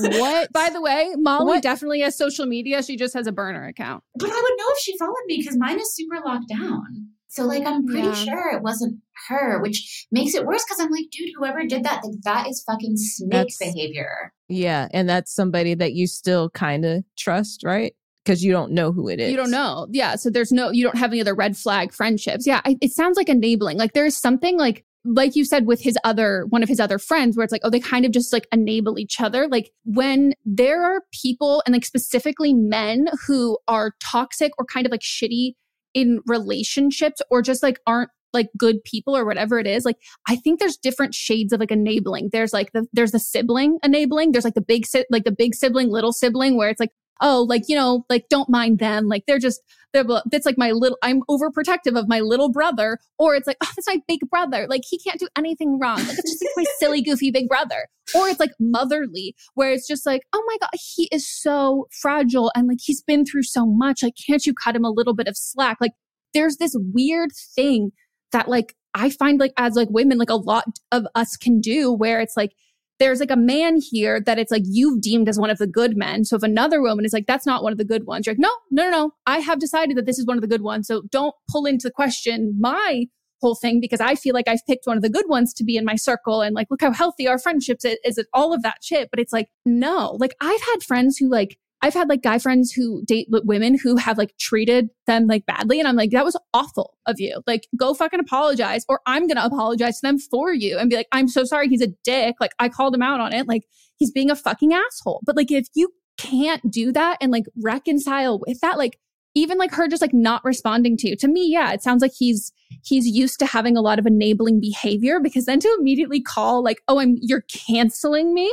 what? 0.00 0.52
By 0.52 0.70
the 0.70 0.80
way, 0.80 1.12
Molly 1.16 1.60
definitely 1.60 2.00
has 2.00 2.16
social 2.16 2.46
media. 2.46 2.82
She 2.82 2.96
just 2.96 3.14
has 3.14 3.26
a 3.26 3.32
burner 3.32 3.66
account. 3.66 4.04
But 4.18 4.30
I 4.30 4.34
would 4.34 4.54
know 4.58 4.64
if 4.68 4.78
she 4.82 4.96
followed 4.98 5.14
me 5.26 5.38
because 5.38 5.56
mine 5.56 5.78
is 5.80 5.94
super 5.94 6.20
locked 6.24 6.48
down. 6.48 7.08
So 7.28 7.44
like 7.44 7.66
I'm 7.66 7.84
pretty 7.86 8.06
Yeah. 8.06 8.14
sure 8.14 8.52
it 8.56 8.62
wasn't 8.62 9.00
her, 9.28 9.60
which 9.60 10.06
makes 10.10 10.34
it 10.34 10.46
worse 10.46 10.64
because 10.64 10.80
I'm 10.80 10.90
like, 10.90 11.06
dude, 11.10 11.30
whoever 11.36 11.64
did 11.66 11.84
that, 11.84 12.02
like 12.04 12.20
that 12.24 12.48
is 12.48 12.62
fucking 12.66 12.96
snake 12.96 13.30
That's- 13.30 13.58
behavior. 13.58 14.32
Yeah, 14.48 14.86
and 14.92 15.08
that's 15.08 15.34
somebody 15.34 15.74
that 15.74 15.92
you 15.94 16.06
still 16.06 16.48
kind 16.50 16.84
of 16.84 17.02
trust, 17.18 17.62
right? 17.64 17.94
Because 18.26 18.42
you 18.42 18.50
don't 18.50 18.72
know 18.72 18.90
who 18.90 19.08
it 19.08 19.20
is. 19.20 19.30
You 19.30 19.36
don't 19.36 19.52
know. 19.52 19.86
Yeah. 19.90 20.16
So 20.16 20.30
there's 20.30 20.50
no, 20.50 20.72
you 20.72 20.82
don't 20.82 20.98
have 20.98 21.12
any 21.12 21.20
other 21.20 21.34
red 21.34 21.56
flag 21.56 21.92
friendships. 21.92 22.44
Yeah. 22.44 22.60
I, 22.64 22.76
it 22.80 22.90
sounds 22.90 23.16
like 23.16 23.28
enabling. 23.28 23.78
Like 23.78 23.92
there's 23.92 24.16
something 24.16 24.58
like, 24.58 24.84
like 25.04 25.36
you 25.36 25.44
said 25.44 25.64
with 25.64 25.80
his 25.80 25.96
other, 26.02 26.46
one 26.48 26.64
of 26.64 26.68
his 26.68 26.80
other 26.80 26.98
friends, 26.98 27.36
where 27.36 27.44
it's 27.44 27.52
like, 27.52 27.60
oh, 27.62 27.70
they 27.70 27.78
kind 27.78 28.04
of 28.04 28.10
just 28.10 28.32
like 28.32 28.48
enable 28.50 28.98
each 28.98 29.20
other. 29.20 29.46
Like 29.46 29.70
when 29.84 30.34
there 30.44 30.82
are 30.82 31.02
people 31.12 31.62
and 31.64 31.72
like 31.72 31.84
specifically 31.84 32.52
men 32.52 33.06
who 33.28 33.56
are 33.68 33.92
toxic 34.02 34.50
or 34.58 34.64
kind 34.64 34.86
of 34.86 34.90
like 34.90 35.02
shitty 35.02 35.52
in 35.94 36.20
relationships 36.26 37.22
or 37.30 37.42
just 37.42 37.62
like 37.62 37.78
aren't 37.86 38.10
like 38.32 38.50
good 38.58 38.82
people 38.82 39.16
or 39.16 39.24
whatever 39.24 39.58
it 39.58 39.66
is 39.66 39.86
like 39.86 39.96
i 40.28 40.36
think 40.36 40.60
there's 40.60 40.76
different 40.76 41.14
shades 41.14 41.54
of 41.54 41.60
like 41.60 41.70
enabling 41.70 42.28
there's 42.32 42.52
like 42.52 42.70
the 42.72 42.86
there's 42.92 43.12
the 43.12 43.18
sibling 43.18 43.78
enabling 43.82 44.30
there's 44.30 44.44
like 44.44 44.54
the 44.54 44.60
big 44.60 44.84
si- 44.84 45.06
like 45.10 45.24
the 45.24 45.32
big 45.32 45.54
sibling 45.54 45.88
little 45.88 46.12
sibling 46.12 46.56
where 46.56 46.68
it's 46.68 46.80
like 46.80 46.90
oh 47.20 47.46
like 47.48 47.62
you 47.68 47.76
know 47.76 48.04
like 48.08 48.28
don't 48.28 48.48
mind 48.48 48.78
them. 48.78 49.06
Like 49.06 49.24
they're 49.26 49.38
just 49.38 49.60
they're 49.92 50.04
that's 50.30 50.44
like 50.44 50.58
my 50.58 50.72
little 50.72 50.98
i'm 51.02 51.22
overprotective 51.30 51.98
of 51.98 52.08
my 52.08 52.20
little 52.20 52.50
brother 52.50 52.98
or 53.18 53.34
it's 53.34 53.46
like 53.46 53.56
oh 53.62 53.70
that's 53.76 53.88
my 53.88 54.00
big 54.06 54.20
brother. 54.30 54.66
Like 54.68 54.82
he 54.88 54.98
can't 54.98 55.18
do 55.18 55.28
anything 55.36 55.78
wrong. 55.78 55.98
Like 55.98 56.18
it's 56.18 56.30
just 56.30 56.44
like 56.44 56.52
my 56.56 56.64
silly 56.78 57.02
goofy 57.02 57.30
big 57.30 57.48
brother. 57.48 57.88
Or 58.14 58.28
it's 58.28 58.40
like 58.40 58.52
motherly 58.60 59.34
where 59.54 59.72
it's 59.72 59.86
just 59.86 60.06
like 60.06 60.22
oh 60.32 60.42
my 60.46 60.56
god 60.60 60.70
he 60.74 61.08
is 61.12 61.28
so 61.28 61.88
fragile 62.00 62.50
and 62.54 62.68
like 62.68 62.78
he's 62.82 63.02
been 63.02 63.24
through 63.24 63.44
so 63.44 63.66
much. 63.66 64.02
Like 64.02 64.14
can't 64.26 64.44
you 64.44 64.54
cut 64.54 64.76
him 64.76 64.84
a 64.84 64.90
little 64.90 65.14
bit 65.14 65.28
of 65.28 65.36
slack? 65.36 65.78
Like 65.80 65.92
there's 66.34 66.56
this 66.58 66.76
weird 66.92 67.30
thing 67.54 67.92
that 68.32 68.48
like 68.48 68.74
I 68.94 69.10
find 69.10 69.38
like 69.38 69.52
as 69.56 69.74
like 69.74 69.88
women 69.90 70.18
like 70.18 70.30
a 70.30 70.36
lot 70.36 70.64
of 70.90 71.06
us 71.14 71.36
can 71.36 71.60
do 71.60 71.92
where 71.92 72.20
it's 72.20 72.36
like 72.36 72.52
there's 72.98 73.20
like 73.20 73.30
a 73.30 73.36
man 73.36 73.78
here 73.78 74.20
that 74.20 74.38
it's 74.38 74.50
like 74.50 74.62
you've 74.64 75.00
deemed 75.00 75.28
as 75.28 75.38
one 75.38 75.50
of 75.50 75.58
the 75.58 75.66
good 75.66 75.96
men. 75.96 76.24
So 76.24 76.36
if 76.36 76.42
another 76.42 76.80
woman 76.80 77.04
is 77.04 77.12
like 77.12 77.26
that's 77.26 77.46
not 77.46 77.62
one 77.62 77.72
of 77.72 77.78
the 77.78 77.84
good 77.84 78.06
ones, 78.06 78.26
you're 78.26 78.34
like 78.34 78.40
no, 78.40 78.50
no, 78.70 78.84
no, 78.84 78.90
no. 78.90 79.10
I 79.26 79.38
have 79.40 79.58
decided 79.58 79.96
that 79.96 80.06
this 80.06 80.18
is 80.18 80.26
one 80.26 80.36
of 80.36 80.42
the 80.42 80.48
good 80.48 80.62
ones. 80.62 80.86
So 80.86 81.02
don't 81.10 81.34
pull 81.50 81.66
into 81.66 81.90
question 81.90 82.56
my 82.58 83.04
whole 83.42 83.54
thing 83.54 83.80
because 83.80 84.00
I 84.00 84.14
feel 84.14 84.34
like 84.34 84.48
I've 84.48 84.64
picked 84.66 84.86
one 84.86 84.96
of 84.96 85.02
the 85.02 85.10
good 85.10 85.28
ones 85.28 85.52
to 85.54 85.64
be 85.64 85.76
in 85.76 85.84
my 85.84 85.96
circle 85.96 86.40
and 86.40 86.54
like 86.54 86.68
look 86.70 86.80
how 86.80 86.92
healthy 86.92 87.28
our 87.28 87.38
friendships 87.38 87.84
is, 87.84 87.98
is 88.04 88.18
it 88.18 88.26
all 88.32 88.54
of 88.54 88.62
that 88.62 88.78
shit. 88.82 89.10
But 89.10 89.20
it's 89.20 89.32
like 89.32 89.48
no, 89.64 90.16
like 90.18 90.34
I've 90.40 90.62
had 90.62 90.82
friends 90.82 91.18
who 91.18 91.28
like 91.28 91.58
I've 91.82 91.94
had 91.94 92.08
like 92.08 92.22
guy 92.22 92.38
friends 92.38 92.72
who 92.72 93.04
date 93.04 93.28
women 93.30 93.78
who 93.78 93.96
have 93.96 94.18
like 94.18 94.36
treated 94.38 94.88
them 95.06 95.26
like 95.26 95.44
badly. 95.46 95.78
And 95.78 95.86
I'm 95.86 95.96
like, 95.96 96.10
that 96.10 96.24
was 96.24 96.36
awful 96.54 96.96
of 97.06 97.20
you. 97.20 97.42
Like, 97.46 97.68
go 97.76 97.94
fucking 97.94 98.20
apologize, 98.20 98.84
or 98.88 99.00
I'm 99.06 99.26
going 99.26 99.36
to 99.36 99.44
apologize 99.44 100.00
to 100.00 100.06
them 100.06 100.18
for 100.18 100.52
you 100.52 100.78
and 100.78 100.88
be 100.88 100.96
like, 100.96 101.08
I'm 101.12 101.28
so 101.28 101.44
sorry. 101.44 101.68
He's 101.68 101.82
a 101.82 101.92
dick. 102.02 102.36
Like, 102.40 102.52
I 102.58 102.68
called 102.68 102.94
him 102.94 103.02
out 103.02 103.20
on 103.20 103.32
it. 103.32 103.46
Like, 103.46 103.66
he's 103.98 104.10
being 104.10 104.30
a 104.30 104.36
fucking 104.36 104.72
asshole. 104.72 105.20
But 105.24 105.36
like, 105.36 105.50
if 105.50 105.66
you 105.74 105.90
can't 106.16 106.70
do 106.70 106.92
that 106.92 107.18
and 107.20 107.30
like 107.30 107.44
reconcile 107.62 108.40
with 108.46 108.60
that, 108.60 108.78
like, 108.78 108.98
even 109.34 109.58
like 109.58 109.70
her 109.72 109.86
just 109.86 110.00
like 110.00 110.14
not 110.14 110.42
responding 110.44 110.96
to 110.96 111.10
you 111.10 111.14
to 111.14 111.28
me 111.28 111.46
yeah 111.46 111.70
it 111.70 111.82
sounds 111.82 112.00
like 112.00 112.12
he's 112.16 112.52
he's 112.82 113.06
used 113.06 113.38
to 113.38 113.44
having 113.44 113.76
a 113.76 113.82
lot 113.82 113.98
of 113.98 114.06
enabling 114.06 114.60
behavior 114.60 115.20
because 115.20 115.44
then 115.44 115.60
to 115.60 115.76
immediately 115.78 116.22
call 116.22 116.64
like 116.64 116.80
oh 116.88 116.98
i'm 116.98 117.18
you're 117.20 117.42
canceling 117.42 118.32
me 118.32 118.50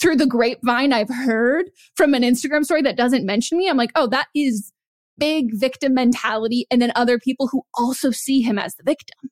through 0.00 0.16
the 0.16 0.26
grapevine 0.26 0.92
I've 0.92 1.08
heard 1.08 1.70
from 1.94 2.14
an 2.14 2.22
Instagram 2.22 2.64
story 2.64 2.82
that 2.82 2.96
doesn't 2.96 3.26
mention 3.26 3.58
me, 3.58 3.68
I'm 3.68 3.76
like, 3.76 3.92
oh, 3.94 4.06
that 4.08 4.28
is 4.34 4.72
big 5.18 5.50
victim 5.54 5.94
mentality. 5.94 6.66
And 6.70 6.80
then 6.80 6.92
other 6.94 7.18
people 7.18 7.48
who 7.48 7.62
also 7.74 8.10
see 8.10 8.40
him 8.40 8.58
as 8.58 8.74
the 8.76 8.84
victim. 8.84 9.30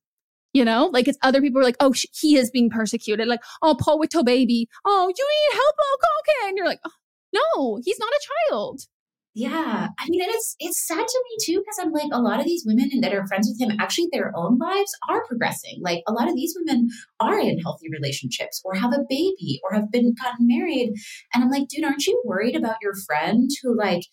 You 0.52 0.64
know, 0.64 0.86
like 0.86 1.06
it's 1.06 1.18
other 1.22 1.43
people 1.43 1.60
are 1.60 1.64
like, 1.64 1.76
oh, 1.80 1.93
he 2.14 2.36
is 2.36 2.51
being 2.51 2.70
persecuted. 2.70 3.28
Like, 3.28 3.43
oh, 3.62 3.76
poor 3.78 3.97
little 3.97 4.24
baby. 4.24 4.68
Oh, 4.86 5.12
you 5.14 5.28
need 5.28 5.55
help. 5.55 5.74
Oh, 5.78 5.98
okay. 6.20 6.48
And 6.48 6.56
you're 6.56 6.66
like, 6.66 6.80
oh, 6.86 6.90
no, 7.34 7.80
he's 7.84 7.98
not 7.98 8.09
a 8.09 8.26
child. 8.51 8.80
Yeah. 9.37 9.89
I 9.99 10.09
mean, 10.09 10.23
and 10.23 10.31
it's 10.33 10.57
it's 10.61 10.87
sad 10.87 11.07
to 11.07 11.25
me 11.29 11.37
too, 11.45 11.61
because 11.61 11.79
I'm 11.79 11.93
like, 11.93 12.09
a 12.11 12.23
lot 12.23 12.41
of 12.41 12.47
these 12.47 12.65
women 12.67 12.89
that 13.03 13.13
are 13.13 13.27
friends 13.27 13.47
with 13.47 13.61
him, 13.61 13.77
actually 13.79 14.09
their 14.11 14.33
own 14.35 14.57
lives 14.57 14.91
are 15.11 15.27
progressing. 15.27 15.79
Like 15.83 16.03
a 16.09 16.13
lot 16.15 16.27
of 16.27 16.35
these 16.35 16.57
women 16.59 16.89
are 17.21 17.39
in 17.39 17.59
healthy 17.59 17.89
relationships 17.93 18.63
or 18.65 18.75
have 18.77 18.95
a 18.95 19.05
baby 19.07 19.61
or 19.63 19.77
have 19.77 19.93
been 19.93 20.15
gotten 20.15 20.47
married. 20.47 20.95
And 21.35 21.45
I'm 21.45 21.51
like, 21.51 21.69
dude, 21.69 21.85
aren't 21.85 22.07
you 22.07 22.23
worried 22.25 22.57
about 22.57 22.77
your 22.81 22.95
friend 23.07 23.51
who 23.63 23.77
like 23.77 24.05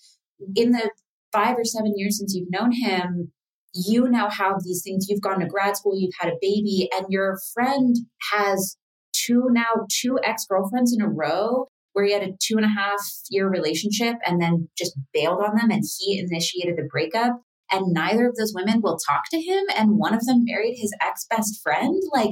in 0.58 0.72
the 0.72 0.92
five 1.32 1.56
or 1.58 1.64
seven 1.64 1.94
years 1.96 2.20
since 2.20 2.36
you've 2.36 2.52
known 2.52 2.74
him, 2.74 3.32
you 3.74 4.10
now 4.10 4.30
have 4.30 4.58
these 4.62 4.82
things. 4.84 5.08
You've 5.08 5.22
gone 5.22 5.40
to 5.40 5.46
grad 5.48 5.78
school, 5.78 5.98
you've 5.98 6.14
had 6.20 6.34
a 6.34 6.38
baby, 6.42 6.90
and 6.98 7.06
your 7.08 7.40
friend 7.54 7.96
has 8.34 8.76
two 9.14 9.48
now 9.52 9.86
two 9.90 10.20
ex-girlfriends 10.22 10.94
in 10.94 11.02
a 11.02 11.08
row 11.08 11.68
where 11.94 12.06
he 12.06 12.14
had 12.14 12.24
a 12.24 12.34
two 12.42 12.58
and 12.58 12.66
a 12.66 12.70
half 12.70 13.00
year 13.30 13.50
relationship 13.50 14.16
and 14.26 14.42
then 14.42 14.70
just 14.78 14.98
bailed 15.14 15.40
on 15.44 15.56
them 15.56 15.72
and 15.72 15.84
he 16.00 16.20
initiated 16.20 16.78
the 16.78 16.88
breakup. 16.92 17.42
And 17.72 17.94
neither 17.94 18.28
of 18.28 18.36
those 18.36 18.54
women 18.54 18.82
will 18.82 18.98
talk 18.98 19.24
to 19.32 19.42
him. 19.42 19.64
And 19.76 19.98
one 19.98 20.14
of 20.14 20.26
them 20.26 20.44
married 20.44 20.76
his 20.78 20.94
ex 21.02 21.26
best 21.30 21.62
friend. 21.64 22.02
Like 22.14 22.32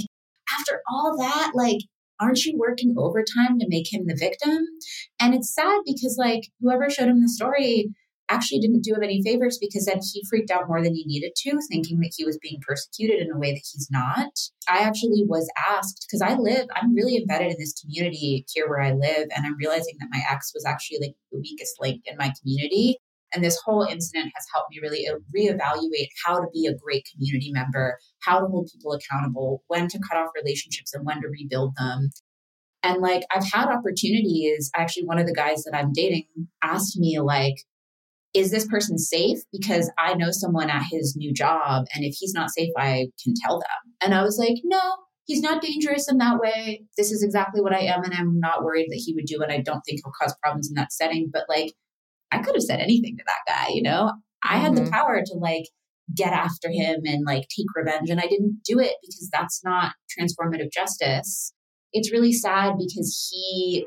after 0.60 0.82
all 0.92 1.16
that 1.18 1.52
like 1.56 1.80
aren't 2.20 2.44
you 2.46 2.56
working 2.58 2.94
overtime 2.98 3.58
to 3.60 3.68
make 3.68 3.92
him 3.92 4.06
the 4.06 4.16
victim? 4.16 4.66
And 5.20 5.34
it's 5.34 5.54
sad 5.54 5.82
because 5.86 6.18
like 6.20 6.44
whoever 6.62 6.90
showed 6.90 7.10
him 7.10 7.22
the 7.22 7.30
story 7.30 7.88
actually 8.32 8.60
didn't 8.60 8.84
do 8.84 8.95
him 8.95 9.03
any 9.03 9.22
favors 9.22 9.58
because 9.60 9.86
then 9.86 9.99
he 10.14 10.24
freaked 10.30 10.52
out 10.52 10.68
more 10.68 10.82
than 10.82 10.95
he 10.95 11.03
needed 11.06 11.34
to, 11.38 11.60
thinking 11.70 11.99
that 11.99 12.14
he 12.16 12.26
was 12.26 12.40
being 12.41 12.60
persecuted 12.66 13.20
in 13.22 13.32
a 13.32 13.38
way 13.38 13.52
that 13.52 13.68
he's 13.72 13.88
not. 13.91 14.32
I 14.68 14.80
actually 14.80 15.24
was 15.28 15.49
asked 15.70 16.08
because 16.08 16.22
I 16.22 16.36
live, 16.36 16.68
I'm 16.76 16.95
really 16.95 17.18
embedded 17.18 17.52
in 17.52 17.58
this 17.60 17.74
community 17.80 18.45
here 18.53 18.68
where 18.68 18.82
I 18.82 18.91
live, 18.91 19.28
and 19.36 19.45
I'm 19.45 19.58
realizing 19.58 19.95
that 19.99 20.10
my 20.12 20.22
ex 20.30 20.52
was 20.53 20.66
actually 20.66 20.99
like 21.02 21.16
the 21.32 21.40
weakest 21.40 21.76
link 21.80 22.02
in 22.06 22.18
my 22.18 22.32
community. 22.41 22.98
And 23.34 23.44
this 23.44 23.60
whole 23.64 23.84
incident 23.84 24.32
has 24.36 24.45
helped 24.53 24.72
me 24.72 24.80
really 24.82 25.08
uh, 25.08 25.16
reevaluate 25.36 26.10
how 26.26 26.36
to 26.36 26.48
be 26.53 26.68
a 26.68 26.76
great 26.76 27.08
community 27.14 27.52
member, 27.53 27.98
how 28.20 28.40
to 28.40 28.48
hold 28.48 28.70
people 28.72 28.91
accountable, 28.91 29.64
when 29.68 29.88
to 29.88 29.99
cut 29.99 30.18
off 30.18 30.32
relationships 30.36 30.94
and 30.94 31.06
when 31.06 31.22
to 31.22 31.30
rebuild 31.30 31.74
them. 31.78 32.10
And 32.84 33.02
like 33.02 33.24
I've 33.34 33.49
had 33.49 33.70
opportunities. 33.70 34.70
Actually, 34.76 35.06
one 35.06 35.20
of 35.20 35.28
the 35.28 35.34
guys 35.34 35.64
that 35.64 35.78
I'm 35.78 35.94
dating 35.94 36.26
asked 36.62 36.98
me, 36.98 37.20
like, 37.20 37.56
is 38.34 38.52
this 38.52 38.68
person 38.68 38.98
safe? 38.98 39.40
Because 39.52 39.91
I 39.98 40.14
know 40.14 40.32
someone 40.32 40.70
at 40.70 40.84
his 40.90 41.16
new 41.18 41.34
job, 41.34 41.86
and 41.94 42.03
if 42.06 42.16
he's 42.20 42.34
not 42.34 42.52
safe, 42.52 42.72
I 42.78 43.08
can 43.24 43.34
tell 43.44 43.60
them. 43.60 43.94
And 44.02 44.14
I 44.14 44.24
was 44.24 44.38
like, 44.38 44.58
no, 44.64 44.80
he's 45.26 45.41
not 45.41 45.62
dangerous 45.62 46.10
in 46.10 46.18
that 46.18 46.40
way. 46.40 46.84
This 46.98 47.12
is 47.12 47.24
exactly 47.24 47.62
what 47.62 47.76
I 47.76 47.82
am, 47.82 48.03
and 48.03 48.14
I'm 48.14 48.40
not 48.40 48.64
worried 48.64 48.88
that 48.90 49.02
he 49.06 49.14
would 49.14 49.26
do 49.26 49.41
it. 49.41 49.52
I 49.52 49.60
don't 49.62 49.82
think 49.82 50.02
he'll 50.03 50.14
cause 50.20 50.36
problems 50.41 50.70
in 50.70 50.76
that 50.76 50.94
setting. 50.94 51.30
But 51.32 51.45
like, 51.49 51.74
I 52.32 52.40
could 52.40 52.56
have 52.56 52.64
said 52.64 52.80
anything 52.80 53.18
to 53.18 53.24
that 53.28 53.44
guy, 53.48 53.74
you 53.74 53.82
know? 53.82 54.14
I 54.44 54.58
had 54.58 54.76
the 54.76 54.82
Mhm. 54.82 54.91
power 54.91 55.22
to 55.24 55.34
like 55.36 55.66
get 56.16 56.34
after 56.34 56.70
him 56.70 57.02
and 57.06 57.26
like 57.26 57.48
take 57.49 57.68
revenge, 57.76 58.10
and 58.10 58.20
I 58.20 58.28
didn't 58.28 58.62
do 58.64 58.80
it 58.80 58.95
because 59.02 59.30
that's 59.32 59.62
not 59.64 59.94
transformative 60.18 60.72
justice. 60.72 61.53
It's 61.94 62.12
really 62.12 62.32
sad 62.34 62.74
because 62.78 63.30
he 63.30 63.86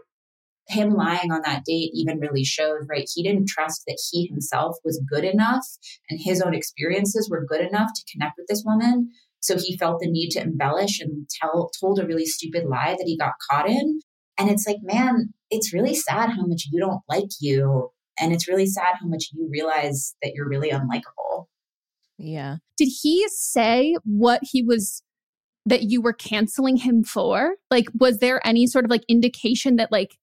him 0.69 0.95
lying 0.95 1.31
on 1.31 1.43
that 1.45 1.65
date 1.65 1.91
even 1.95 2.21
really 2.21 2.45
shows, 2.45 2.87
right? 2.89 3.09
He 3.13 3.23
didn't 3.23 3.49
trust 3.49 3.83
that 3.87 3.99
he 4.11 4.27
himself 4.27 4.77
was 4.85 5.03
good 5.11 5.25
enough 5.25 5.67
and 6.09 6.19
his 6.23 6.41
own 6.41 6.55
experiences 6.55 7.29
were 7.31 7.45
good 7.47 7.61
enough 7.61 7.91
to 7.95 8.13
connect 8.13 8.35
with 8.39 8.47
this 8.49 8.63
woman. 8.65 9.11
So 9.41 9.59
he 9.59 9.77
felt 9.77 10.01
the 10.01 10.11
need 10.11 10.31
to 10.31 10.41
embellish 10.41 11.01
and 11.01 11.29
tell 11.41 11.71
told 11.79 11.99
a 11.99 12.07
really 12.07 12.25
stupid 12.25 12.65
lie 12.65 12.97
that 12.99 13.07
he 13.07 13.19
got 13.19 13.35
caught 13.51 13.69
in. 13.69 14.01
And 14.39 14.51
it's 14.51 14.67
like, 14.67 14.79
man, 14.83 15.35
it's 15.51 15.75
really 15.75 15.95
sad 15.95 16.31
how 16.31 16.47
much 16.47 16.67
you 16.73 16.81
don't 16.81 17.03
like 17.09 17.29
you. 17.41 17.91
And 18.19 18.33
it's 18.33 18.49
really 18.49 18.67
sad 18.67 18.95
how 19.01 19.07
much 19.07 19.25
you 19.33 19.49
realize 19.51 20.15
that 20.23 20.33
you're 20.35 20.49
really 20.49 20.71
unlikable. 20.71 21.47
Yeah. 22.17 22.57
Did 22.79 22.89
he 23.03 23.27
say 23.29 23.97
what 24.05 24.41
he 24.43 24.63
was 24.63 25.03
that 25.67 25.83
you 25.83 26.01
were 26.01 26.13
canceling 26.13 26.77
him 26.77 27.05
for? 27.05 27.55
Like, 27.71 27.87
was 27.99 28.19
there 28.19 28.45
any 28.47 28.67
sort 28.67 28.85
of 28.85 28.91
like 28.91 29.05
indication 29.09 29.77
that 29.77 29.93
like, 29.93 30.17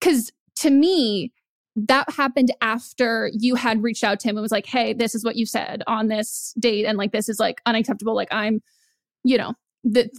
because 0.00 0.32
to 0.56 0.70
me, 0.70 1.32
that 1.76 2.10
happened 2.10 2.52
after 2.60 3.30
you 3.32 3.54
had 3.54 3.82
reached 3.82 4.02
out 4.02 4.18
to 4.20 4.28
him 4.28 4.36
and 4.36 4.42
was 4.42 4.52
like, 4.52 4.66
hey, 4.66 4.92
this 4.92 5.14
is 5.14 5.24
what 5.24 5.36
you 5.36 5.46
said 5.46 5.82
on 5.86 6.08
this 6.08 6.52
date. 6.58 6.84
And 6.84 6.98
like, 6.98 7.12
this 7.12 7.28
is 7.28 7.38
like 7.38 7.60
unacceptable. 7.66 8.16
Like, 8.16 8.32
I'm, 8.32 8.60
you 9.22 9.38
know, 9.38 9.54
the 9.84 10.10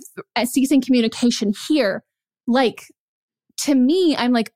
ceasing 0.46 0.82
communication 0.82 1.54
here. 1.68 2.04
Like, 2.48 2.86
to 3.58 3.76
me, 3.76 4.16
I'm 4.16 4.32
like, 4.32 4.54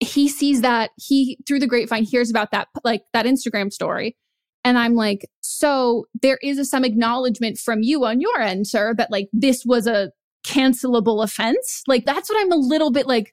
he 0.00 0.28
sees 0.28 0.62
that 0.62 0.90
he 0.96 1.38
through 1.46 1.60
the 1.60 1.66
grapevine 1.66 2.04
hears 2.04 2.30
about 2.30 2.50
that 2.52 2.68
like 2.84 3.02
that 3.12 3.26
Instagram 3.26 3.72
story. 3.72 4.16
And 4.64 4.76
I'm 4.78 4.94
like, 4.94 5.30
so 5.42 6.06
there 6.22 6.38
is 6.42 6.68
some 6.68 6.84
acknowledgement 6.84 7.58
from 7.58 7.82
you 7.82 8.04
on 8.04 8.20
your 8.20 8.40
end, 8.40 8.66
sir, 8.66 8.94
that 8.94 9.12
like 9.12 9.28
this 9.32 9.64
was 9.64 9.86
a 9.86 10.10
cancelable 10.44 11.22
offense. 11.22 11.82
Like 11.86 12.04
that's 12.04 12.28
what 12.28 12.40
I'm 12.40 12.52
a 12.52 12.56
little 12.56 12.90
bit 12.90 13.06
like, 13.06 13.32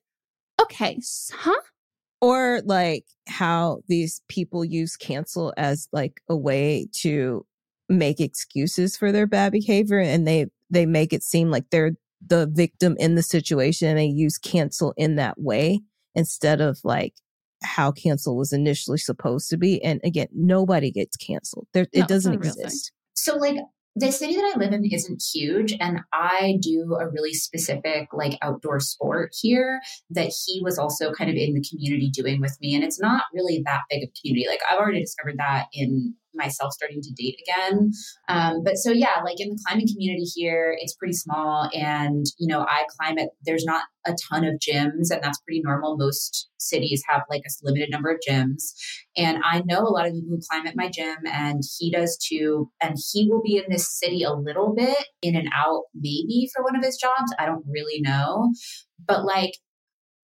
okay, 0.61 0.99
huh? 1.33 1.61
Or 2.21 2.61
like 2.65 3.05
how 3.27 3.81
these 3.87 4.21
people 4.29 4.63
use 4.63 4.95
cancel 4.95 5.53
as 5.57 5.87
like 5.91 6.21
a 6.29 6.37
way 6.37 6.87
to 7.01 7.45
make 7.89 8.19
excuses 8.19 8.95
for 8.95 9.11
their 9.11 9.27
bad 9.27 9.51
behavior 9.51 9.99
and 9.99 10.25
they 10.27 10.47
they 10.69 10.85
make 10.85 11.13
it 11.13 11.21
seem 11.21 11.51
like 11.51 11.69
they're 11.69 11.91
the 12.25 12.47
victim 12.47 12.95
in 12.97 13.15
the 13.15 13.23
situation 13.23 13.89
and 13.89 13.99
they 13.99 14.05
use 14.05 14.37
cancel 14.37 14.93
in 14.95 15.17
that 15.17 15.39
way 15.39 15.81
instead 16.15 16.61
of 16.61 16.79
like 16.83 17.13
how 17.61 17.91
cancel 17.91 18.37
was 18.37 18.53
initially 18.53 18.97
supposed 18.97 19.49
to 19.49 19.57
be 19.57 19.83
and 19.83 19.99
again 20.03 20.27
nobody 20.33 20.91
gets 20.91 21.17
canceled 21.17 21.67
there 21.73 21.85
No, 21.93 22.01
it 22.01 22.07
doesn't 22.07 22.33
it's 22.35 22.45
not 22.45 22.45
a 22.45 22.47
real 22.47 22.53
thing. 22.55 22.65
exist 22.65 22.91
So 23.13 23.35
like 23.35 23.57
the 23.95 24.11
city 24.11 24.35
that 24.35 24.53
I 24.55 24.59
live 24.59 24.73
in 24.73 24.83
isn't 24.91 25.23
huge 25.33 25.75
and 25.79 26.01
I 26.11 26.57
do 26.61 26.97
a 26.99 27.07
really 27.09 27.33
specific 27.33 28.07
like 28.11 28.37
outdoor 28.41 28.79
sport 28.79 29.35
here 29.39 29.81
that 30.09 30.33
he 30.45 30.61
was 30.63 30.79
also 30.79 31.11
kind 31.11 31.29
of 31.29 31.35
in 31.35 31.53
the 31.53 31.63
community 31.69 32.09
doing 32.09 32.41
with 32.41 32.57
me 32.59 32.75
and 32.75 32.83
it's 32.83 32.99
not 32.99 33.25
really 33.33 33.61
that 33.65 33.81
big 33.89 34.03
of 34.03 34.09
a 34.09 34.19
community. 34.19 34.47
Like 34.47 34.61
I've 34.69 34.79
already 34.79 35.01
discovered 35.01 35.37
that 35.37 35.67
in 35.73 36.15
myself 36.33 36.73
starting 36.73 37.01
to 37.01 37.13
date 37.13 37.37
again. 37.41 37.91
Um, 38.29 38.63
but 38.63 38.77
so 38.77 38.91
yeah, 38.91 39.21
like 39.23 39.39
in 39.39 39.49
the 39.49 39.59
climbing 39.65 39.87
community 39.87 40.25
here, 40.25 40.75
it's 40.79 40.95
pretty 40.95 41.13
small 41.13 41.69
and 41.73 42.25
you 42.37 42.47
know, 42.47 42.61
I 42.61 42.85
climb 42.99 43.17
it 43.17 43.29
there's 43.45 43.65
not 43.65 43.83
a 44.05 44.13
ton 44.29 44.43
of 44.43 44.55
gyms 44.55 45.11
and 45.11 45.21
that's 45.21 45.39
pretty 45.41 45.61
normal. 45.63 45.97
Most 45.97 46.49
cities 46.57 47.03
have 47.07 47.23
like 47.29 47.43
a 47.45 47.51
limited 47.63 47.89
number 47.91 48.09
of 48.09 48.19
gyms. 48.27 48.73
And 49.17 49.39
I 49.43 49.61
know 49.65 49.81
a 49.81 49.89
lot 49.89 50.07
of 50.07 50.13
people 50.13 50.29
who 50.29 50.41
climb 50.49 50.67
at 50.67 50.75
my 50.75 50.89
gym, 50.89 51.17
and 51.25 51.61
he 51.77 51.91
does 51.91 52.17
too. 52.17 52.71
And 52.81 52.97
he 53.11 53.29
will 53.29 53.41
be 53.41 53.57
in 53.57 53.65
this 53.69 53.97
city 53.99 54.23
a 54.23 54.33
little 54.33 54.73
bit, 54.73 55.05
in 55.21 55.35
and 55.35 55.49
out, 55.55 55.83
maybe 55.93 56.49
for 56.53 56.63
one 56.63 56.75
of 56.75 56.83
his 56.83 56.97
jobs. 56.97 57.33
I 57.37 57.45
don't 57.45 57.65
really 57.67 58.01
know. 58.01 58.51
But 59.05 59.25
like, 59.25 59.53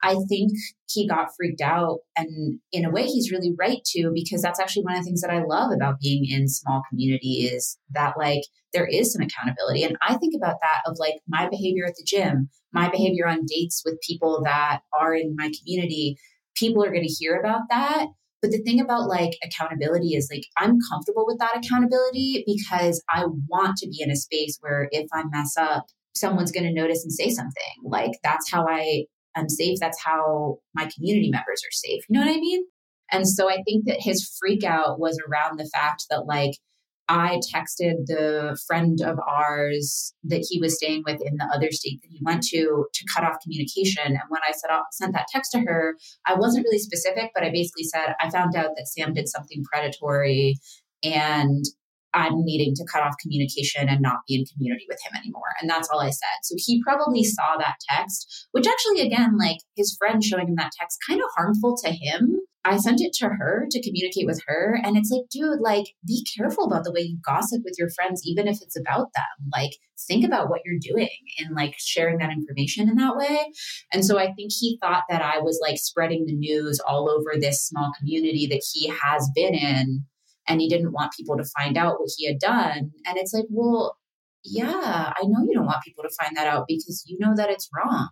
I 0.02 0.16
think 0.28 0.52
he 0.90 1.08
got 1.08 1.30
freaked 1.36 1.62
out. 1.62 2.00
And 2.16 2.60
in 2.72 2.86
a 2.86 2.90
way, 2.90 3.04
he's 3.06 3.32
really 3.32 3.54
right 3.58 3.84
to, 3.88 4.12
because 4.14 4.42
that's 4.42 4.60
actually 4.60 4.84
one 4.84 4.96
of 4.96 5.02
the 5.02 5.06
things 5.06 5.22
that 5.22 5.32
I 5.32 5.44
love 5.44 5.72
about 5.72 6.00
being 6.00 6.26
in 6.26 6.48
small 6.48 6.82
community 6.90 7.50
is 7.52 7.78
that 7.92 8.18
like 8.18 8.42
there 8.74 8.88
is 8.88 9.12
some 9.12 9.22
accountability. 9.22 9.84
And 9.84 9.98
I 10.02 10.18
think 10.18 10.34
about 10.36 10.58
that 10.62 10.82
of 10.86 10.98
like 11.00 11.16
my 11.28 11.50
behavior 11.50 11.86
at 11.86 11.96
the 11.96 12.04
gym, 12.06 12.50
my 12.74 12.90
behavior 12.90 13.28
on 13.28 13.46
dates 13.46 13.82
with 13.86 14.00
people 14.06 14.42
that 14.46 14.82
are 14.94 15.14
in 15.14 15.36
my 15.38 15.52
community. 15.60 16.18
People 16.56 16.84
are 16.84 16.92
going 16.92 17.08
to 17.08 17.14
hear 17.14 17.40
about 17.40 17.62
that. 17.70 18.08
But 18.42 18.52
the 18.52 18.62
thing 18.64 18.80
about 18.80 19.10
like 19.10 19.32
accountability 19.44 20.16
is 20.16 20.30
like 20.32 20.44
I'm 20.58 20.78
comfortable 20.90 21.26
with 21.26 21.40
that 21.40 21.58
accountability 21.58 22.44
because 22.48 23.04
I 23.10 23.26
want 23.50 23.78
to 23.78 23.90
be 23.90 24.02
in 24.02 24.12
a 24.12 24.16
space 24.16 24.58
where 24.62 24.88
if 24.92 25.08
I 25.14 25.24
mess 25.30 25.58
up, 25.58 25.88
someone's 26.16 26.52
going 26.52 26.66
to 26.66 26.74
notice 26.74 27.04
and 27.04 27.12
say 27.12 27.30
something. 27.30 27.74
Like 27.84 28.12
that's 28.24 28.50
how 28.50 28.66
I 28.68 29.06
am 29.36 29.50
safe. 29.50 29.78
That's 29.80 30.02
how 30.04 30.58
my 30.74 30.90
community 30.96 31.30
members 31.30 31.62
are 31.66 31.72
safe. 31.72 32.04
You 32.10 32.20
know 32.20 32.26
what 32.26 32.36
I 32.36 32.40
mean? 32.40 32.64
And 33.12 33.28
so 33.28 33.50
I 33.50 33.64
think 33.64 33.86
that 33.86 34.02
his 34.02 34.38
freak 34.40 34.64
out 34.64 35.00
was 35.00 35.18
around 35.28 35.58
the 35.58 35.70
fact 35.74 36.06
that 36.10 36.26
like 36.26 36.54
I 37.10 37.40
texted 37.52 38.06
the 38.06 38.56
friend 38.68 39.02
of 39.02 39.18
ours 39.28 40.14
that 40.26 40.46
he 40.48 40.60
was 40.60 40.78
staying 40.78 41.04
with 41.08 41.20
in 41.26 41.38
the 41.38 41.50
other 41.54 41.72
state 41.72 42.00
that 42.04 42.12
he 42.12 42.20
went 42.22 42.44
to 42.44 42.86
to 42.94 43.06
cut 43.14 43.24
off 43.24 43.42
communication. 43.42 44.06
And 44.06 44.22
when 44.30 44.42
I 44.48 44.52
set 44.52 44.70
sent 44.92 45.14
that 45.14 45.26
text 45.34 45.52
to 45.54 45.62
her, 45.62 45.96
I 46.28 46.36
wasn't 46.36 46.66
really 46.66 46.78
specific, 46.78 47.32
but 47.34 47.44
I 47.44 47.50
basically 47.50 47.86
said, 47.86 48.14
I 48.22 48.30
found 48.30 48.56
out 48.56 48.72
that 48.78 48.88
Sam 48.88 49.14
did 49.14 49.28
something 49.28 49.64
predatory 49.64 50.58
and 51.04 51.66
I'm 52.14 52.44
needing 52.44 52.74
to 52.76 52.86
cut 52.92 53.04
off 53.04 53.16
communication 53.22 53.88
and 53.88 54.02
not 54.02 54.20
be 54.28 54.36
in 54.36 54.46
community 54.46 54.86
with 54.88 55.00
him 55.06 55.18
anymore. 55.18 55.54
And 55.62 55.70
that's 55.70 55.90
all 55.90 56.02
I 56.02 56.10
said. 56.10 56.40
So 56.44 56.56
he 56.58 56.82
probably 56.84 57.24
saw 57.24 57.58
that 57.58 57.76
text, 57.90 58.48
which 58.52 58.68
actually, 58.68 59.02
again, 59.02 59.38
like 59.38 59.58
his 59.76 59.96
friend 59.98 60.24
showing 60.24 60.48
him 60.48 60.56
that 60.58 60.72
text, 60.80 61.00
kind 61.08 61.22
of 61.22 61.30
harmful 61.36 61.78
to 61.84 61.92
him. 61.92 62.40
I 62.66 62.78
sent 62.78 63.00
it 63.00 63.14
to 63.14 63.28
her 63.28 63.68
to 63.72 63.82
communicate 63.82 64.26
with 64.26 64.42
her. 64.48 64.80
And 64.84 64.98
it's 64.98 65.10
like, 65.10 65.30
dude, 65.32 65.62
like, 65.62 65.86
be 66.06 66.26
careful 66.38 66.66
about 66.66 66.84
the 66.84 66.92
way 66.92 67.02
you 67.02 67.18
gossip 67.26 67.62
with 67.64 67.76
your 67.80 67.90
friends, 67.90 68.22
even 68.26 68.48
if 68.50 68.62
it's 68.62 68.78
about 68.78 69.08
them. 69.16 69.50
Like, 69.54 69.72
think 70.08 70.26
about 70.26 70.50
what 70.50 70.62
you're 70.66 70.80
doing 70.80 71.10
and 71.40 71.56
like 71.56 71.76
sharing 71.78 72.18
that 72.18 72.32
information 72.32 72.90
in 72.90 72.96
that 72.96 73.16
way. 73.16 73.40
And 73.94 74.04
so 74.04 74.20
I 74.20 74.34
think 74.34 74.52
he 74.52 74.78
thought 74.82 75.04
that 75.10 75.22
I 75.22 75.40
was 75.40 75.60
like 75.62 75.78
spreading 75.78 76.26
the 76.26 76.36
news 76.36 76.80
all 76.86 77.10
over 77.10 77.40
this 77.40 77.66
small 77.66 77.92
community 77.98 78.48
that 78.48 78.64
he 78.74 78.88
has 79.04 79.30
been 79.34 79.54
in 79.54 80.06
and 80.50 80.60
he 80.60 80.68
didn't 80.68 80.92
want 80.92 81.14
people 81.14 81.38
to 81.38 81.46
find 81.58 81.78
out 81.78 82.00
what 82.00 82.10
he 82.18 82.28
had 82.28 82.40
done. 82.40 82.92
And 83.06 83.18
it's 83.18 83.34
like, 83.34 83.46
well, 83.50 83.96
yeah, 84.44 85.14
I 85.16 85.22
know 85.24 85.46
you 85.46 85.54
don't 85.54 85.66
want 85.66 85.84
people 85.84 86.04
to 86.04 86.16
find 86.20 86.36
that 86.36 86.48
out 86.48 86.66
because 86.68 87.04
you 87.06 87.18
know 87.20 87.34
that 87.36 87.50
it's 87.50 87.70
wrong. 87.76 88.10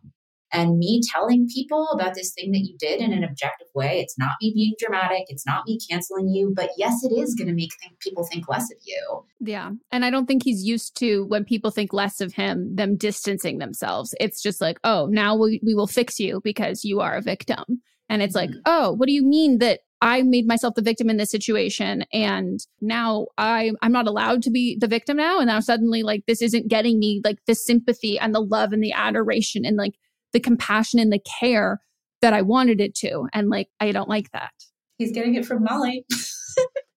And 0.54 0.78
me 0.78 1.02
telling 1.14 1.50
people 1.54 1.90
about 1.90 2.14
this 2.14 2.32
thing 2.34 2.52
that 2.52 2.60
you 2.60 2.78
did 2.80 3.02
in 3.02 3.12
an 3.12 3.24
objective 3.24 3.68
way, 3.76 4.00
it's 4.00 4.18
not 4.18 4.32
me 4.42 4.54
being 4.54 4.76
dramatic, 4.80 5.26
it's 5.28 5.46
not 5.46 5.66
me 5.68 5.78
canceling 5.90 6.30
you, 6.30 6.54
but 6.56 6.70
yes, 6.78 7.04
it 7.04 7.12
is 7.14 7.36
going 7.36 7.50
to 7.50 7.54
make 7.54 7.72
think, 7.82 8.00
people 8.00 8.26
think 8.32 8.48
less 8.48 8.72
of 8.72 8.78
you. 8.86 9.26
Yeah. 9.42 9.72
And 9.92 10.06
I 10.06 10.10
don't 10.10 10.26
think 10.26 10.44
he's 10.44 10.64
used 10.64 10.96
to 11.00 11.26
when 11.26 11.44
people 11.44 11.70
think 11.70 11.92
less 11.92 12.22
of 12.22 12.34
him, 12.34 12.74
them 12.76 12.96
distancing 12.96 13.58
themselves. 13.58 14.16
It's 14.22 14.42
just 14.42 14.62
like, 14.62 14.80
oh, 14.86 15.08
now 15.08 15.36
we, 15.36 15.60
we 15.66 15.76
will 15.76 15.88
fix 15.88 16.18
you 16.18 16.40
because 16.44 16.86
you 16.86 17.02
are 17.02 17.16
a 17.16 17.22
victim. 17.22 17.82
And 18.08 18.22
it's 18.22 18.36
like, 18.36 18.50
mm-hmm. 18.50 18.60
oh, 18.66 18.94
what 18.94 19.08
do 19.08 19.14
you 19.14 19.26
mean 19.26 19.58
that 19.58 19.82
I 20.02 20.22
made 20.22 20.46
myself 20.48 20.76
the 20.76 20.82
victim 20.82 21.10
in 21.10 21.18
this 21.18 21.32
situation 21.32 22.06
and 22.14 22.60
now 22.82 23.28
I 23.38 23.72
I'm 23.82 23.92
not 23.92 24.08
allowed 24.08 24.44
to 24.44 24.52
be 24.52 24.78
the 24.80 24.88
victim 24.88 25.18
now 25.18 25.40
and 25.40 25.48
now 25.48 25.60
suddenly 25.60 26.04
like 26.04 26.24
this 26.28 26.42
isn't 26.42 26.68
getting 26.68 27.00
me 27.00 27.22
like 27.24 27.40
the 27.48 27.56
sympathy 27.56 28.20
and 28.20 28.34
the 28.34 28.40
love 28.42 28.74
and 28.74 28.84
the 28.84 28.92
adoration 28.94 29.66
and 29.66 29.76
like 29.76 29.96
the 30.34 30.40
compassion 30.40 31.00
and 31.00 31.12
the 31.12 31.22
care 31.40 31.82
that 32.22 32.34
I 32.34 32.42
wanted 32.44 32.80
it 32.82 32.94
to 32.96 33.28
and 33.34 33.50
like 33.50 33.70
I 33.80 33.92
don't 33.92 34.10
like 34.10 34.32
that. 34.32 34.52
He's 34.98 35.12
getting 35.12 35.36
it 35.36 35.46
from 35.46 35.64
Molly. 35.64 36.06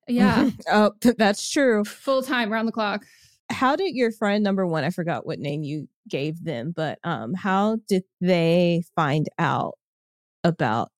Yeah. 0.08 0.50
oh 0.72 0.92
that's 1.18 1.48
true 1.48 1.84
Full 1.84 2.22
time 2.22 2.52
around 2.52 2.66
the 2.66 2.72
clock. 2.72 3.04
how 3.48 3.76
did 3.76 3.94
your 3.94 4.10
friend 4.10 4.42
number 4.42 4.66
one 4.66 4.82
i 4.82 4.90
forgot 4.90 5.24
what 5.24 5.38
name 5.38 5.62
you 5.62 5.88
gave 6.08 6.42
them 6.42 6.72
but 6.74 6.98
um 7.04 7.32
how 7.34 7.76
did 7.86 8.02
they 8.20 8.82
find 8.96 9.28
out 9.38 9.74
about 10.42 10.90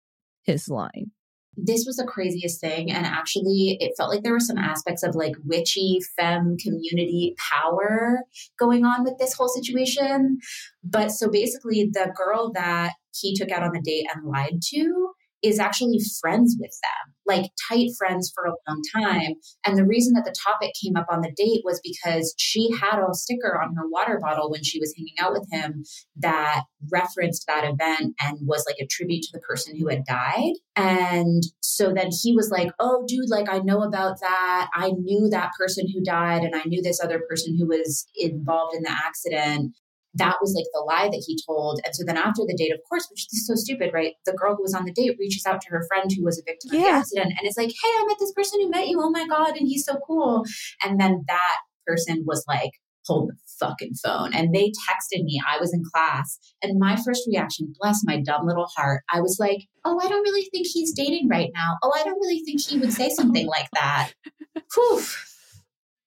his 0.43 0.69
line 0.69 1.11
this 1.57 1.85
was 1.85 1.97
the 1.97 2.05
craziest 2.05 2.61
thing. 2.61 2.91
And 2.91 3.05
actually, 3.05 3.77
it 3.79 3.93
felt 3.97 4.09
like 4.09 4.23
there 4.23 4.33
were 4.33 4.39
some 4.39 4.57
aspects 4.57 5.03
of 5.03 5.15
like 5.15 5.35
witchy 5.45 5.99
femme 6.17 6.57
community 6.57 7.35
power 7.51 8.23
going 8.57 8.85
on 8.85 9.03
with 9.03 9.17
this 9.17 9.33
whole 9.33 9.49
situation. 9.49 10.39
But 10.83 11.09
so 11.11 11.29
basically, 11.29 11.89
the 11.91 12.13
girl 12.15 12.51
that 12.53 12.93
he 13.13 13.35
took 13.35 13.51
out 13.51 13.63
on 13.63 13.71
the 13.73 13.81
date 13.81 14.07
and 14.13 14.25
lied 14.25 14.61
to 14.69 15.11
is 15.43 15.59
actually 15.59 15.99
friends 16.19 16.55
with 16.59 16.71
them, 16.81 17.15
like 17.25 17.51
tight 17.69 17.89
friends 17.97 18.31
for 18.33 18.45
a 18.45 18.53
long 18.67 18.81
time. 18.93 19.33
And 19.65 19.77
the 19.77 19.85
reason 19.85 20.13
that 20.13 20.25
the 20.25 20.35
topic 20.43 20.71
came 20.81 20.95
up 20.95 21.07
on 21.09 21.21
the 21.21 21.33
date 21.35 21.61
was 21.63 21.81
because 21.83 22.33
she 22.37 22.69
had 22.79 22.99
a 22.99 23.13
sticker 23.13 23.59
on 23.61 23.75
her 23.75 23.87
water 23.89 24.19
bottle 24.21 24.51
when 24.51 24.63
she 24.63 24.79
was 24.79 24.93
hanging 24.97 25.15
out 25.19 25.33
with 25.33 25.47
him 25.51 25.83
that 26.17 26.63
referenced 26.91 27.45
that 27.47 27.63
event 27.63 28.15
and 28.21 28.37
was 28.41 28.65
like 28.67 28.77
a 28.79 28.87
tribute 28.87 29.23
to 29.23 29.31
the 29.33 29.39
person 29.39 29.77
who 29.77 29.87
had 29.87 30.05
died. 30.05 30.53
And 30.75 31.43
so 31.61 31.93
then 31.93 32.09
he 32.21 32.35
was 32.35 32.49
like, 32.49 32.71
Oh, 32.79 33.03
dude, 33.07 33.29
like 33.29 33.49
I 33.49 33.59
know 33.59 33.81
about 33.81 34.19
that. 34.21 34.69
I 34.73 34.91
knew 34.91 35.29
that 35.29 35.51
person 35.57 35.85
who 35.93 36.03
died 36.03 36.43
and 36.43 36.55
I 36.55 36.63
knew 36.65 36.81
this 36.81 37.01
other 37.01 37.21
person 37.27 37.57
who 37.57 37.67
was 37.67 38.05
involved 38.15 38.75
in 38.75 38.83
the 38.83 38.91
accident 38.91 39.73
that 40.15 40.37
was 40.41 40.53
like 40.53 40.65
the 40.73 40.81
lie 40.81 41.07
that 41.07 41.23
he 41.25 41.39
told. 41.47 41.79
And 41.85 41.95
so 41.95 42.03
then 42.05 42.17
after 42.17 42.43
the 42.45 42.55
date, 42.57 42.73
of 42.73 42.79
course, 42.87 43.07
which 43.09 43.27
is 43.31 43.47
so 43.47 43.55
stupid, 43.55 43.91
right? 43.93 44.13
The 44.25 44.33
girl 44.33 44.55
who 44.55 44.63
was 44.63 44.73
on 44.73 44.85
the 44.85 44.91
date 44.91 45.15
reaches 45.17 45.45
out 45.45 45.61
to 45.61 45.69
her 45.69 45.85
friend 45.87 46.11
who 46.15 46.23
was 46.23 46.39
a 46.39 46.43
victim 46.45 46.71
yeah. 46.73 46.79
of 46.79 46.85
the 46.85 46.91
accident 46.91 47.33
and 47.37 47.47
it's 47.47 47.57
like, 47.57 47.69
hey, 47.69 47.89
I 47.99 48.05
met 48.07 48.17
this 48.19 48.33
person 48.33 48.59
who 48.61 48.69
met 48.69 48.87
you. 48.87 48.99
Oh 49.01 49.09
my 49.09 49.27
God. 49.27 49.55
And 49.55 49.67
he's 49.67 49.85
so 49.85 49.97
cool. 50.05 50.43
And 50.83 50.99
then 50.99 51.23
that 51.27 51.57
person 51.87 52.23
was 52.25 52.43
like, 52.47 52.71
hold 53.05 53.29
the 53.29 53.35
fucking 53.59 53.93
phone. 54.03 54.33
And 54.33 54.53
they 54.53 54.71
texted 54.89 55.23
me. 55.23 55.41
I 55.47 55.59
was 55.59 55.73
in 55.73 55.83
class. 55.93 56.37
And 56.61 56.79
my 56.79 56.97
first 56.97 57.27
reaction, 57.27 57.73
bless 57.79 58.01
my 58.03 58.21
dumb 58.21 58.45
little 58.45 58.67
heart, 58.75 59.03
I 59.11 59.21
was 59.21 59.37
like, 59.39 59.67
oh, 59.85 59.99
I 60.03 60.07
don't 60.07 60.23
really 60.23 60.47
think 60.51 60.67
he's 60.67 60.93
dating 60.93 61.27
right 61.29 61.49
now. 61.53 61.77
Oh, 61.83 61.91
I 61.95 62.03
don't 62.03 62.19
really 62.19 62.41
think 62.45 62.61
he 62.61 62.77
would 62.77 62.93
say 62.93 63.09
something 63.09 63.47
like 63.47 63.69
that. 63.73 64.11
Whew. 64.75 65.01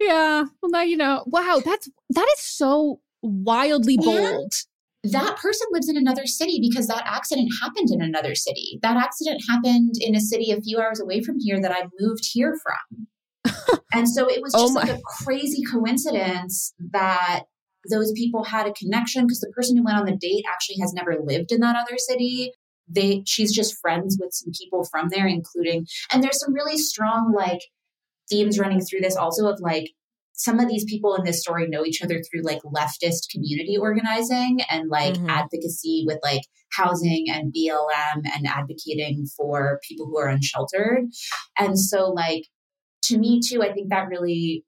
Yeah. 0.00 0.44
Well, 0.60 0.70
now 0.70 0.82
you 0.82 0.96
know. 0.96 1.24
Wow. 1.26 1.60
That's, 1.64 1.88
that 2.10 2.28
is 2.36 2.44
so 2.44 3.00
wildly 3.24 3.96
bold. 3.96 4.52
And 5.02 5.12
that 5.12 5.36
person 5.36 5.66
lives 5.70 5.88
in 5.88 5.96
another 5.96 6.26
city 6.26 6.58
because 6.60 6.86
that 6.86 7.02
accident 7.06 7.50
happened 7.62 7.90
in 7.90 8.00
another 8.00 8.34
city. 8.34 8.78
That 8.82 8.96
accident 8.96 9.42
happened 9.48 9.94
in 10.00 10.14
a 10.14 10.20
city 10.20 10.50
a 10.50 10.60
few 10.60 10.80
hours 10.80 11.00
away 11.00 11.22
from 11.22 11.36
here 11.38 11.60
that 11.60 11.72
I 11.72 11.88
moved 12.00 12.24
here 12.32 12.56
from. 12.62 13.06
and 13.92 14.08
so 14.08 14.28
it 14.28 14.40
was 14.40 14.54
oh 14.54 14.66
just 14.66 14.76
oh 14.76 14.80
like 14.80 14.98
a 14.98 15.02
crazy 15.22 15.62
coincidence 15.70 16.72
that 16.92 17.42
those 17.90 18.12
people 18.12 18.44
had 18.44 18.66
a 18.66 18.72
connection 18.72 19.26
because 19.26 19.40
the 19.40 19.52
person 19.54 19.76
who 19.76 19.84
went 19.84 19.98
on 19.98 20.06
the 20.06 20.16
date 20.16 20.44
actually 20.50 20.76
has 20.80 20.94
never 20.94 21.18
lived 21.22 21.52
in 21.52 21.60
that 21.60 21.76
other 21.76 21.98
city 21.98 22.50
they 22.88 23.22
she's 23.26 23.52
just 23.52 23.78
friends 23.80 24.18
with 24.20 24.32
some 24.32 24.52
people 24.58 24.84
from 24.84 25.08
there 25.08 25.26
including 25.26 25.86
and 26.10 26.22
there's 26.22 26.40
some 26.40 26.54
really 26.54 26.78
strong 26.78 27.32
like 27.36 27.60
themes 28.30 28.58
running 28.58 28.80
through 28.80 29.00
this 29.00 29.16
also 29.16 29.46
of 29.46 29.60
like 29.60 29.90
some 30.36 30.58
of 30.58 30.68
these 30.68 30.84
people 30.84 31.14
in 31.14 31.24
this 31.24 31.40
story 31.40 31.68
know 31.68 31.84
each 31.84 32.02
other 32.02 32.20
through 32.20 32.42
like 32.42 32.60
leftist 32.62 33.30
community 33.30 33.76
organizing 33.78 34.58
and 34.68 34.88
like 34.90 35.14
mm-hmm. 35.14 35.30
advocacy 35.30 36.04
with 36.06 36.18
like 36.24 36.42
housing 36.72 37.26
and 37.28 37.54
BLM 37.54 38.22
and 38.34 38.46
advocating 38.46 39.26
for 39.36 39.78
people 39.88 40.06
who 40.06 40.18
are 40.18 40.28
unsheltered. 40.28 41.04
And 41.56 41.78
so, 41.78 42.10
like, 42.10 42.42
to 43.04 43.18
me, 43.18 43.40
too, 43.46 43.62
I 43.62 43.72
think 43.72 43.90
that 43.90 44.08
really 44.08 44.64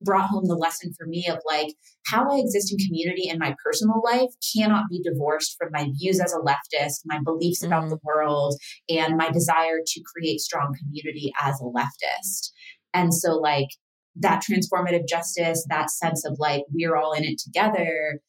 brought 0.00 0.28
home 0.28 0.46
the 0.46 0.56
lesson 0.56 0.92
for 0.98 1.06
me 1.06 1.26
of 1.30 1.38
like 1.46 1.74
how 2.06 2.28
I 2.30 2.38
exist 2.38 2.72
in 2.72 2.78
community 2.84 3.28
in 3.28 3.38
my 3.38 3.54
personal 3.64 4.02
life 4.04 4.28
cannot 4.54 4.84
be 4.90 5.00
divorced 5.02 5.56
from 5.58 5.70
my 5.72 5.88
views 5.98 6.20
as 6.20 6.34
a 6.34 6.38
leftist, 6.38 7.02
my 7.06 7.20
beliefs 7.24 7.62
mm-hmm. 7.62 7.72
about 7.72 7.88
the 7.88 7.98
world, 8.02 8.56
and 8.88 9.16
my 9.16 9.30
desire 9.30 9.78
to 9.86 10.02
create 10.12 10.40
strong 10.40 10.74
community 10.78 11.32
as 11.40 11.60
a 11.60 11.64
leftist. 11.64 12.50
And 12.92 13.14
so, 13.14 13.36
like, 13.36 13.68
that 14.16 14.42
transformative 14.42 15.08
justice, 15.08 15.66
that 15.68 15.90
sense 15.90 16.24
of 16.24 16.36
like 16.38 16.62
we're 16.72 16.96
all 16.96 17.12
in 17.12 17.24
it 17.24 17.38
together, 17.38 18.20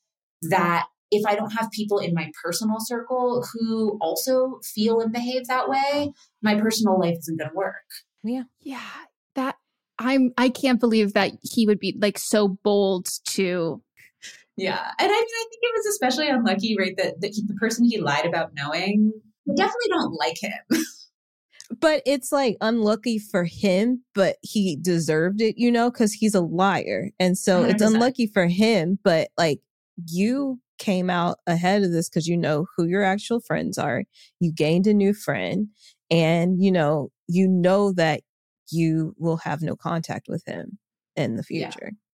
that 0.41 0.88
if 1.12 1.26
I 1.26 1.36
don't 1.36 1.52
have 1.52 1.70
people 1.72 1.99
in 1.99 2.14
my 2.14 2.32
personal 2.44 2.78
circle 2.80 3.45
who 3.53 3.98
also 4.02 4.60
feel 4.64 4.99
and 4.99 5.14
behave 5.14 5.48
that 5.48 5.70
way, 5.70 6.12
my 6.41 6.56
personal 6.56 6.99
life 6.99 7.18
isn't 7.20 7.38
going 7.38 7.49
to 7.49 7.56
work. 7.56 7.86
Yeah. 8.24 8.44
Yeah. 8.62 8.82
That 9.36 9.56
I'm 9.99 10.32
I 10.38 10.49
can't 10.49 10.80
believe 10.80 11.14
that 11.14 11.34
he 11.41 11.68
would 11.68 11.80
be 11.80 11.95
like 11.99 12.18
so 12.18 12.48
bold 12.48 13.07
to 13.30 13.82
Yeah. 14.57 14.91
And 14.99 15.12
I 15.12 15.14
mean 15.14 15.24
I 15.24 15.45
think 15.49 15.62
it 15.62 15.76
was 15.76 15.86
especially 15.88 16.28
unlucky 16.28 16.76
right 16.78 16.95
that, 16.98 17.22
that 17.22 17.32
he, 17.34 17.44
the 17.45 17.53
person 17.56 17.86
he 17.86 17.99
lied 17.99 18.26
about 18.26 18.52
knowing 18.56 19.14
I 19.48 19.53
definitely 19.56 19.90
don't 19.90 20.14
like 20.14 20.38
him. 20.41 20.82
but 21.80 22.02
it's 22.06 22.31
like 22.31 22.57
unlucky 22.61 23.19
for 23.19 23.43
him, 23.43 24.03
but 24.14 24.38
he 24.41 24.77
deserved 24.81 25.41
it, 25.41 25.56
you 25.57 25.72
know, 25.72 25.89
because 25.91 26.14
he's 26.14 26.35
a 26.35 26.41
liar. 26.41 27.11
And 27.19 27.38
so 27.38 27.64
100%. 27.64 27.69
it's 27.69 27.81
unlucky 27.81 28.27
for 28.27 28.47
him, 28.47 28.99
but 29.03 29.30
like 29.38 29.60
you 30.07 30.60
came 30.77 31.10
out 31.10 31.38
ahead 31.47 31.84
of 31.84 31.91
this 31.91 32.10
because 32.10 32.27
you 32.27 32.38
know 32.38 32.65
who 32.76 32.85
your 32.85 33.03
actual 33.03 33.39
friends 33.39 33.77
are. 33.77 34.03
You 34.39 34.52
gained 34.52 34.88
a 34.88 34.93
new 34.93 35.14
friend, 35.14 35.68
and 36.11 36.61
you 36.61 36.72
know, 36.72 37.10
you 37.27 37.47
know 37.47 37.93
that 37.93 38.22
you 38.72 39.15
will 39.18 39.38
have 39.38 39.61
no 39.61 39.76
contact 39.76 40.27
with 40.27 40.43
him 40.45 40.77
in 41.15 41.35
the 41.35 41.43
future. 41.43 41.91
Yeah 41.91 42.05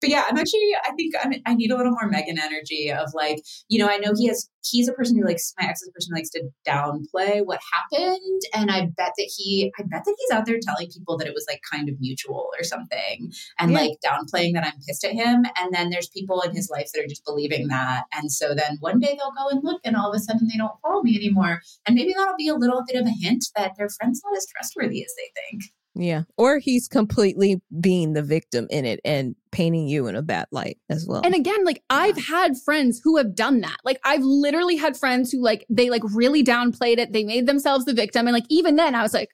but 0.00 0.10
yeah, 0.10 0.24
I'm 0.28 0.38
actually, 0.38 0.70
I 0.84 0.92
think 0.92 1.14
I'm, 1.22 1.32
i 1.46 1.54
need 1.54 1.70
a 1.70 1.76
little 1.76 1.92
more 1.92 2.10
Meghan 2.10 2.38
energy 2.38 2.92
of 2.92 3.12
like, 3.14 3.42
you 3.68 3.78
know, 3.78 3.88
I 3.88 3.98
know 3.98 4.12
he 4.16 4.28
has, 4.28 4.48
he's 4.62 4.88
a 4.88 4.92
person 4.92 5.16
who 5.16 5.24
likes, 5.24 5.52
my 5.60 5.68
ex 5.68 5.82
is 5.82 5.88
a 5.88 5.92
person 5.92 6.12
who 6.12 6.18
likes 6.18 6.30
to 6.30 6.48
downplay 6.66 7.44
what 7.44 7.60
happened. 7.72 8.42
And 8.54 8.70
I 8.70 8.86
bet 8.96 9.12
that 9.16 9.30
he, 9.36 9.72
I 9.78 9.82
bet 9.82 10.04
that 10.04 10.16
he's 10.18 10.36
out 10.36 10.46
there 10.46 10.58
telling 10.62 10.88
people 10.90 11.16
that 11.18 11.26
it 11.26 11.34
was 11.34 11.46
like 11.48 11.60
kind 11.70 11.88
of 11.88 12.00
mutual 12.00 12.48
or 12.58 12.64
something 12.64 13.32
and 13.58 13.72
yeah. 13.72 13.78
like 13.78 13.92
downplaying 14.04 14.54
that 14.54 14.64
I'm 14.64 14.80
pissed 14.86 15.04
at 15.04 15.12
him. 15.12 15.44
And 15.56 15.72
then 15.72 15.90
there's 15.90 16.08
people 16.08 16.40
in 16.42 16.54
his 16.54 16.70
life 16.70 16.90
that 16.94 17.02
are 17.02 17.08
just 17.08 17.24
believing 17.24 17.68
that. 17.68 18.04
And 18.12 18.30
so 18.30 18.54
then 18.54 18.76
one 18.80 19.00
day 19.00 19.18
they'll 19.18 19.32
go 19.32 19.48
and 19.50 19.64
look 19.64 19.80
and 19.84 19.96
all 19.96 20.10
of 20.10 20.16
a 20.16 20.20
sudden 20.20 20.48
they 20.48 20.58
don't 20.58 20.80
follow 20.82 21.02
me 21.02 21.16
anymore. 21.16 21.60
And 21.86 21.94
maybe 21.94 22.14
that'll 22.16 22.36
be 22.36 22.48
a 22.48 22.54
little 22.54 22.84
bit 22.86 23.00
of 23.00 23.06
a 23.06 23.10
hint 23.10 23.46
that 23.56 23.72
their 23.76 23.88
friend's 23.88 24.22
not 24.24 24.36
as 24.36 24.46
trustworthy 24.46 25.04
as 25.04 25.12
they 25.16 25.30
think. 25.42 25.72
Yeah. 25.98 26.22
Or 26.36 26.58
he's 26.58 26.86
completely 26.86 27.60
being 27.80 28.12
the 28.12 28.22
victim 28.22 28.68
in 28.70 28.84
it 28.84 29.00
and 29.04 29.34
painting 29.50 29.88
you 29.88 30.06
in 30.06 30.14
a 30.14 30.22
bad 30.22 30.46
light 30.52 30.78
as 30.88 31.06
well. 31.06 31.22
And 31.24 31.34
again, 31.34 31.64
like 31.64 31.82
I've 31.90 32.16
had 32.16 32.56
friends 32.56 33.00
who 33.02 33.16
have 33.16 33.34
done 33.34 33.60
that. 33.62 33.78
Like 33.84 33.98
I've 34.04 34.22
literally 34.22 34.76
had 34.76 34.96
friends 34.96 35.32
who 35.32 35.42
like 35.42 35.66
they 35.68 35.90
like 35.90 36.02
really 36.14 36.44
downplayed 36.44 36.98
it. 36.98 37.12
They 37.12 37.24
made 37.24 37.46
themselves 37.46 37.84
the 37.84 37.94
victim. 37.94 38.26
And 38.26 38.34
like 38.34 38.46
even 38.48 38.76
then 38.76 38.94
I 38.94 39.02
was 39.02 39.12
like, 39.12 39.30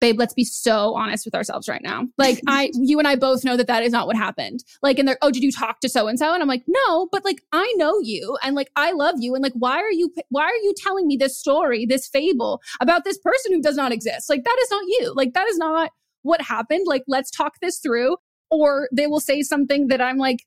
babe, 0.00 0.18
let's 0.18 0.34
be 0.34 0.44
so 0.44 0.94
honest 0.94 1.24
with 1.24 1.34
ourselves 1.34 1.68
right 1.68 1.82
now. 1.82 2.06
Like 2.16 2.40
I, 2.46 2.70
you 2.74 2.98
and 2.98 3.08
I 3.08 3.16
both 3.16 3.44
know 3.44 3.56
that 3.56 3.66
that 3.66 3.82
is 3.82 3.92
not 3.92 4.06
what 4.06 4.16
happened. 4.16 4.64
Like, 4.82 4.98
and 4.98 5.08
they're, 5.08 5.18
oh, 5.22 5.30
did 5.30 5.42
you 5.42 5.52
talk 5.52 5.80
to 5.80 5.88
so 5.88 6.08
and 6.08 6.18
so? 6.18 6.32
And 6.32 6.42
I'm 6.42 6.48
like, 6.48 6.64
no, 6.66 7.08
but 7.10 7.24
like 7.24 7.42
I 7.52 7.72
know 7.76 7.98
you, 8.00 8.38
and 8.42 8.54
like 8.54 8.70
I 8.76 8.92
love 8.92 9.16
you, 9.18 9.34
and 9.34 9.42
like 9.42 9.54
why 9.54 9.78
are 9.78 9.92
you, 9.92 10.12
why 10.28 10.44
are 10.44 10.62
you 10.62 10.74
telling 10.76 11.06
me 11.06 11.16
this 11.16 11.38
story, 11.38 11.86
this 11.86 12.06
fable 12.06 12.60
about 12.80 13.04
this 13.04 13.18
person 13.18 13.52
who 13.52 13.62
does 13.62 13.76
not 13.76 13.92
exist? 13.92 14.28
Like 14.28 14.44
that 14.44 14.56
is 14.62 14.70
not 14.70 14.84
you. 14.86 15.12
Like 15.14 15.34
that 15.34 15.48
is 15.48 15.58
not 15.58 15.90
what 16.22 16.42
happened. 16.42 16.86
Like 16.86 17.04
let's 17.06 17.30
talk 17.30 17.54
this 17.60 17.78
through. 17.78 18.16
Or 18.50 18.88
they 18.90 19.06
will 19.06 19.20
say 19.20 19.42
something 19.42 19.88
that 19.88 20.00
I'm 20.00 20.16
like, 20.16 20.38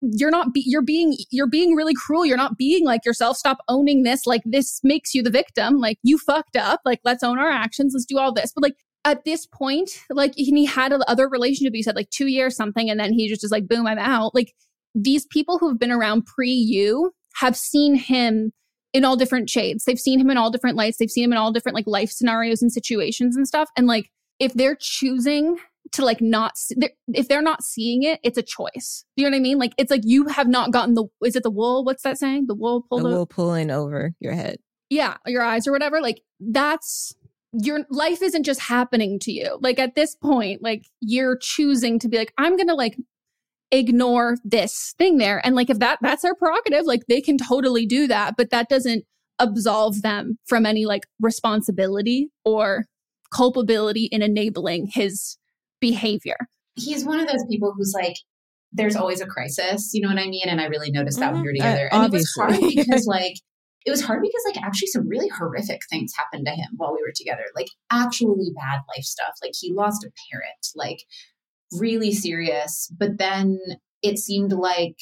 you're 0.00 0.30
not 0.30 0.54
be- 0.54 0.64
you're 0.66 0.82
being 0.82 1.14
you're 1.30 1.46
being 1.46 1.74
really 1.74 1.92
cruel 1.94 2.24
you're 2.24 2.36
not 2.36 2.56
being 2.56 2.86
like 2.86 3.04
yourself 3.04 3.36
stop 3.36 3.58
owning 3.68 4.02
this 4.02 4.26
like 4.26 4.40
this 4.46 4.80
makes 4.82 5.14
you 5.14 5.22
the 5.22 5.30
victim 5.30 5.78
like 5.78 5.98
you 6.02 6.16
fucked 6.16 6.56
up 6.56 6.80
like 6.86 7.00
let's 7.04 7.22
own 7.22 7.38
our 7.38 7.50
actions 7.50 7.92
let's 7.94 8.06
do 8.06 8.18
all 8.18 8.32
this 8.32 8.50
but 8.54 8.62
like 8.62 8.76
at 9.04 9.24
this 9.24 9.46
point, 9.46 9.90
like 10.10 10.34
he 10.36 10.64
had 10.66 10.92
other 10.92 11.28
relationship, 11.28 11.74
he 11.74 11.82
said 11.82 11.96
like 11.96 12.10
two 12.10 12.26
years 12.26 12.56
something, 12.56 12.90
and 12.90 13.00
then 13.00 13.12
he 13.12 13.28
just 13.28 13.44
is 13.44 13.50
like, 13.50 13.66
boom, 13.66 13.86
I'm 13.86 13.98
out. 13.98 14.34
Like 14.34 14.52
these 14.94 15.26
people 15.26 15.58
who 15.58 15.68
have 15.68 15.78
been 15.78 15.92
around 15.92 16.26
pre 16.26 16.50
you 16.50 17.12
have 17.36 17.56
seen 17.56 17.94
him 17.94 18.52
in 18.92 19.04
all 19.04 19.16
different 19.16 19.48
shades. 19.48 19.84
They've 19.84 20.00
seen 20.00 20.20
him 20.20 20.30
in 20.30 20.36
all 20.36 20.50
different 20.50 20.76
lights. 20.76 20.98
They've 20.98 21.10
seen 21.10 21.24
him 21.24 21.32
in 21.32 21.38
all 21.38 21.52
different 21.52 21.76
like 21.76 21.86
life 21.86 22.10
scenarios 22.10 22.60
and 22.60 22.72
situations 22.72 23.36
and 23.36 23.46
stuff. 23.46 23.70
And 23.76 23.86
like 23.86 24.10
if 24.38 24.54
they're 24.54 24.76
choosing 24.78 25.58
to 25.92 26.04
like 26.04 26.20
not 26.20 26.52
if 27.14 27.28
they're 27.28 27.42
not 27.42 27.64
seeing 27.64 28.02
it 28.04 28.20
it's 28.22 28.38
a 28.38 28.42
choice 28.42 29.04
Do 29.16 29.22
you 29.22 29.28
know 29.28 29.34
what 29.34 29.40
i 29.40 29.42
mean 29.42 29.58
like 29.58 29.72
it's 29.76 29.90
like 29.90 30.02
you 30.04 30.28
have 30.28 30.46
not 30.46 30.70
gotten 30.70 30.94
the 30.94 31.06
is 31.24 31.34
it 31.34 31.42
the 31.42 31.50
wool 31.50 31.84
what's 31.84 32.02
that 32.04 32.18
saying 32.18 32.46
the 32.46 32.54
wool 32.54 32.84
pulled 32.88 33.02
the 33.02 33.08
wool 33.08 33.26
pulling 33.26 33.70
over 33.70 34.12
your 34.20 34.34
head 34.34 34.58
yeah 34.88 35.16
your 35.26 35.42
eyes 35.42 35.66
or 35.66 35.72
whatever 35.72 36.00
like 36.00 36.20
that's 36.38 37.14
your 37.52 37.80
life 37.90 38.22
isn't 38.22 38.44
just 38.44 38.60
happening 38.60 39.18
to 39.20 39.32
you. 39.32 39.58
Like 39.60 39.78
at 39.78 39.94
this 39.94 40.14
point, 40.14 40.62
like 40.62 40.86
you're 41.00 41.36
choosing 41.36 41.98
to 42.00 42.08
be 42.08 42.16
like, 42.16 42.32
I'm 42.38 42.56
gonna 42.56 42.74
like 42.74 42.96
ignore 43.72 44.36
this 44.44 44.94
thing 44.98 45.18
there. 45.18 45.44
And 45.44 45.54
like 45.54 45.70
if 45.70 45.78
that 45.78 45.98
that's 46.00 46.22
their 46.22 46.34
prerogative, 46.34 46.84
like 46.84 47.02
they 47.08 47.20
can 47.20 47.38
totally 47.38 47.86
do 47.86 48.06
that, 48.06 48.34
but 48.36 48.50
that 48.50 48.68
doesn't 48.68 49.04
absolve 49.38 50.02
them 50.02 50.38
from 50.46 50.66
any 50.66 50.84
like 50.84 51.06
responsibility 51.20 52.28
or 52.44 52.84
culpability 53.32 54.04
in 54.06 54.22
enabling 54.22 54.90
his 54.92 55.38
behavior. 55.80 56.36
He's 56.74 57.04
one 57.04 57.20
of 57.20 57.26
those 57.26 57.44
people 57.48 57.72
who's 57.76 57.92
like, 57.94 58.16
there's 58.72 58.94
always 58.94 59.20
a 59.20 59.26
crisis, 59.26 59.90
you 59.92 60.02
know 60.02 60.08
what 60.08 60.18
I 60.18 60.28
mean? 60.28 60.48
And 60.48 60.60
I 60.60 60.66
really 60.66 60.90
noticed 60.90 61.18
that 61.18 61.32
mm-hmm. 61.32 61.34
when 61.34 61.42
we 61.42 61.48
were 61.48 61.54
together. 61.54 61.88
Uh, 61.92 61.96
and 61.96 62.04
obviously. 62.04 62.44
it 62.44 62.46
was 62.46 62.58
hard 62.58 62.74
because 62.76 63.06
like 63.06 63.34
it 63.86 63.90
was 63.90 64.02
hard 64.02 64.20
because 64.22 64.42
like 64.46 64.62
actually 64.64 64.88
some 64.88 65.08
really 65.08 65.28
horrific 65.28 65.80
things 65.90 66.12
happened 66.16 66.46
to 66.46 66.52
him 66.52 66.68
while 66.76 66.92
we 66.92 67.02
were 67.02 67.12
together 67.14 67.44
like 67.54 67.68
actually 67.90 68.50
bad 68.54 68.80
life 68.94 69.04
stuff 69.04 69.34
like 69.42 69.52
he 69.58 69.72
lost 69.72 70.04
a 70.04 70.10
parent 70.30 70.66
like 70.74 71.02
really 71.72 72.12
serious 72.12 72.92
but 72.98 73.18
then 73.18 73.58
it 74.02 74.18
seemed 74.18 74.52
like 74.52 74.96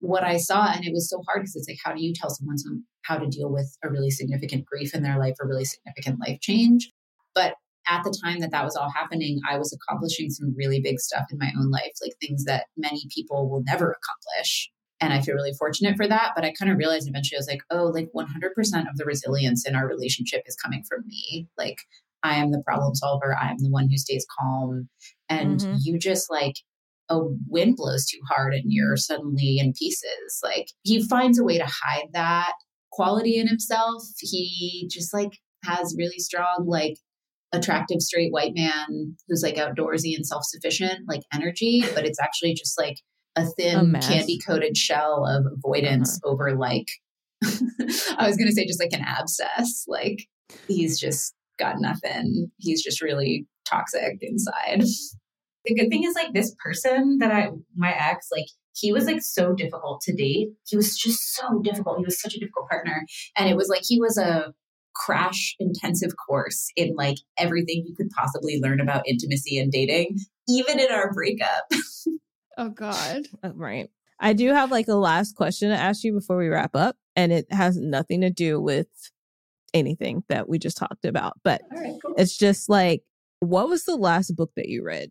what 0.00 0.24
I 0.24 0.36
saw, 0.36 0.72
and 0.72 0.84
it 0.84 0.92
was 0.92 1.08
so 1.08 1.22
hard 1.26 1.42
because 1.42 1.56
it's 1.56 1.68
like, 1.68 1.78
how 1.82 1.92
do 1.92 2.02
you 2.02 2.12
tell 2.14 2.30
someone 2.30 2.58
some, 2.58 2.84
how 3.02 3.16
to 3.16 3.26
deal 3.26 3.50
with 3.50 3.76
a 3.82 3.90
really 3.90 4.10
significant 4.10 4.66
grief 4.66 4.94
in 4.94 5.02
their 5.02 5.18
life, 5.18 5.34
a 5.40 5.46
really 5.46 5.64
significant 5.64 6.20
life 6.20 6.40
change? 6.40 6.90
But 7.34 7.54
at 7.88 8.02
the 8.04 8.16
time 8.24 8.40
that 8.40 8.50
that 8.50 8.64
was 8.64 8.76
all 8.76 8.90
happening, 8.90 9.40
I 9.48 9.58
was 9.58 9.72
accomplishing 9.72 10.30
some 10.30 10.54
really 10.56 10.80
big 10.80 10.98
stuff 10.98 11.26
in 11.30 11.38
my 11.38 11.52
own 11.58 11.70
life, 11.70 11.92
like 12.02 12.12
things 12.20 12.44
that 12.44 12.66
many 12.76 13.02
people 13.14 13.48
will 13.48 13.62
never 13.64 13.96
accomplish. 13.96 14.70
And 15.00 15.12
I 15.12 15.20
feel 15.20 15.34
really 15.34 15.52
fortunate 15.58 15.96
for 15.96 16.08
that. 16.08 16.32
But 16.34 16.44
I 16.44 16.52
kind 16.58 16.70
of 16.70 16.78
realized 16.78 17.08
eventually, 17.08 17.36
I 17.36 17.40
was 17.40 17.48
like, 17.48 17.62
oh, 17.70 17.86
like 17.86 18.08
100% 18.14 18.88
of 18.88 18.96
the 18.96 19.04
resilience 19.04 19.66
in 19.66 19.74
our 19.74 19.86
relationship 19.86 20.42
is 20.46 20.56
coming 20.56 20.82
from 20.88 21.06
me. 21.06 21.48
Like, 21.58 21.78
I 22.22 22.36
am 22.36 22.50
the 22.50 22.62
problem 22.64 22.94
solver. 22.94 23.36
I 23.38 23.50
am 23.50 23.58
the 23.58 23.70
one 23.70 23.88
who 23.90 23.98
stays 23.98 24.26
calm. 24.40 24.88
And 25.28 25.60
mm-hmm. 25.60 25.76
you 25.80 25.98
just 25.98 26.30
like, 26.30 26.54
a 27.08 27.20
wind 27.46 27.76
blows 27.76 28.04
too 28.06 28.18
hard 28.28 28.52
and 28.52 28.64
you're 28.66 28.96
suddenly 28.96 29.58
in 29.58 29.72
pieces. 29.78 30.40
Like, 30.42 30.72
he 30.82 31.06
finds 31.06 31.38
a 31.38 31.44
way 31.44 31.58
to 31.58 31.66
hide 31.66 32.08
that 32.12 32.54
quality 32.90 33.38
in 33.38 33.46
himself. 33.46 34.02
He 34.18 34.88
just 34.90 35.14
like 35.14 35.38
has 35.64 35.94
really 35.96 36.18
strong, 36.18 36.64
like, 36.66 36.96
attractive 37.52 38.00
straight 38.00 38.32
white 38.32 38.54
man 38.54 39.16
who's 39.28 39.42
like 39.42 39.54
outdoorsy 39.54 40.16
and 40.16 40.26
self-sufficient 40.26 41.08
like 41.08 41.22
energy 41.32 41.84
but 41.94 42.04
it's 42.04 42.20
actually 42.20 42.52
just 42.52 42.76
like 42.78 42.96
a 43.36 43.44
thin 43.44 43.96
candy 44.00 44.38
coated 44.38 44.76
shell 44.76 45.26
of 45.26 45.44
avoidance 45.52 46.18
uh-huh. 46.22 46.32
over 46.32 46.56
like 46.56 46.86
I 47.44 48.26
was 48.26 48.36
going 48.36 48.48
to 48.48 48.52
say 48.52 48.66
just 48.66 48.80
like 48.80 48.92
an 48.92 49.04
abscess 49.04 49.84
like 49.86 50.26
he's 50.68 50.98
just 50.98 51.34
got 51.58 51.80
nothing. 51.80 52.50
He's 52.58 52.82
just 52.82 53.02
really 53.02 53.46
toxic 53.68 54.18
inside. 54.20 54.82
The 55.64 55.74
good 55.74 55.88
thing 55.88 56.04
is 56.04 56.14
like 56.14 56.32
this 56.32 56.54
person 56.62 57.18
that 57.18 57.32
I 57.32 57.48
my 57.74 57.92
ex 57.92 58.28
like 58.32 58.46
he 58.74 58.92
was 58.92 59.06
like 59.06 59.22
so 59.22 59.54
difficult 59.54 60.00
to 60.02 60.14
date. 60.14 60.48
He 60.66 60.76
was 60.76 60.96
just 60.96 61.34
so 61.34 61.60
difficult. 61.60 61.98
He 61.98 62.04
was 62.04 62.20
such 62.20 62.34
a 62.34 62.38
difficult 62.38 62.68
partner. 62.68 63.04
And 63.36 63.48
it 63.48 63.56
was 63.56 63.68
like 63.68 63.82
he 63.86 63.98
was 63.98 64.18
a 64.18 64.52
crash 64.94 65.56
intensive 65.58 66.12
course 66.26 66.68
in 66.76 66.94
like 66.94 67.16
everything 67.38 67.84
you 67.86 67.94
could 67.96 68.10
possibly 68.10 68.60
learn 68.60 68.80
about 68.80 69.08
intimacy 69.08 69.58
and 69.58 69.72
dating, 69.72 70.18
even 70.48 70.78
in 70.78 70.90
our 70.90 71.12
breakup. 71.12 71.64
oh 72.56 72.70
God. 72.70 73.26
Right. 73.54 73.90
I 74.18 74.32
do 74.32 74.52
have 74.52 74.70
like 74.70 74.88
a 74.88 74.94
last 74.94 75.36
question 75.36 75.70
to 75.70 75.76
ask 75.76 76.02
you 76.02 76.12
before 76.12 76.38
we 76.38 76.48
wrap 76.48 76.74
up, 76.74 76.96
and 77.14 77.32
it 77.32 77.46
has 77.52 77.76
nothing 77.76 78.22
to 78.22 78.30
do 78.30 78.60
with 78.60 78.88
anything 79.74 80.24
that 80.28 80.48
we 80.48 80.58
just 80.58 80.78
talked 80.78 81.04
about, 81.04 81.34
but 81.44 81.62
right, 81.70 81.94
cool. 82.04 82.14
it's 82.16 82.36
just 82.36 82.68
like, 82.68 83.02
what 83.40 83.68
was 83.68 83.84
the 83.84 83.96
last 83.96 84.34
book 84.34 84.50
that 84.56 84.68
you 84.68 84.82
read? 84.82 85.10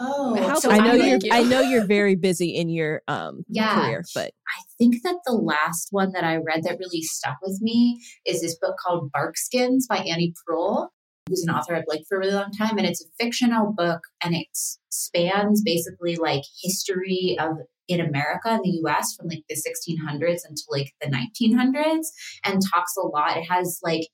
Oh, 0.00 0.58
so 0.60 0.70
I 0.70 0.78
know 0.78 0.94
you're. 0.94 1.18
You. 1.22 1.30
I 1.32 1.42
know 1.42 1.60
you're 1.60 1.86
very 1.98 2.14
busy 2.14 2.50
in 2.50 2.68
your 2.68 3.02
um 3.08 3.44
yeah, 3.48 3.74
career, 3.74 4.04
but 4.14 4.32
I 4.48 4.62
think 4.78 5.02
that 5.02 5.16
the 5.26 5.32
last 5.32 5.88
one 5.90 6.12
that 6.12 6.22
I 6.22 6.36
read 6.36 6.62
that 6.64 6.78
really 6.78 7.02
stuck 7.02 7.36
with 7.42 7.60
me 7.60 8.00
is 8.24 8.40
this 8.40 8.56
book 8.58 8.76
called 8.84 9.10
Barkskins 9.12 9.88
by 9.88 9.98
Annie 9.98 10.34
Proulx, 10.48 10.88
who's 11.28 11.44
an 11.44 11.54
author 11.54 11.74
I've 11.74 11.84
liked 11.88 12.06
for 12.08 12.16
a 12.16 12.20
really 12.20 12.34
long 12.34 12.52
time, 12.52 12.78
and 12.78 12.86
it's 12.86 13.04
a 13.04 13.08
fictional 13.22 13.72
book, 13.76 14.00
and 14.22 14.34
it 14.34 14.46
spans 14.88 15.62
basically 15.62 16.16
like 16.16 16.42
history 16.62 17.36
of 17.40 17.58
in 17.88 18.00
America 18.00 18.50
in 18.50 18.60
the 18.62 18.80
US 18.84 19.14
from 19.16 19.28
like 19.28 19.44
the 19.48 19.54
1600s 19.54 20.40
until 20.46 20.66
like 20.70 20.92
the 21.00 21.08
1900s, 21.08 22.06
and 22.44 22.60
talks 22.72 22.94
a 22.96 23.06
lot. 23.06 23.36
It 23.36 23.44
has 23.44 23.80
like 23.82 24.08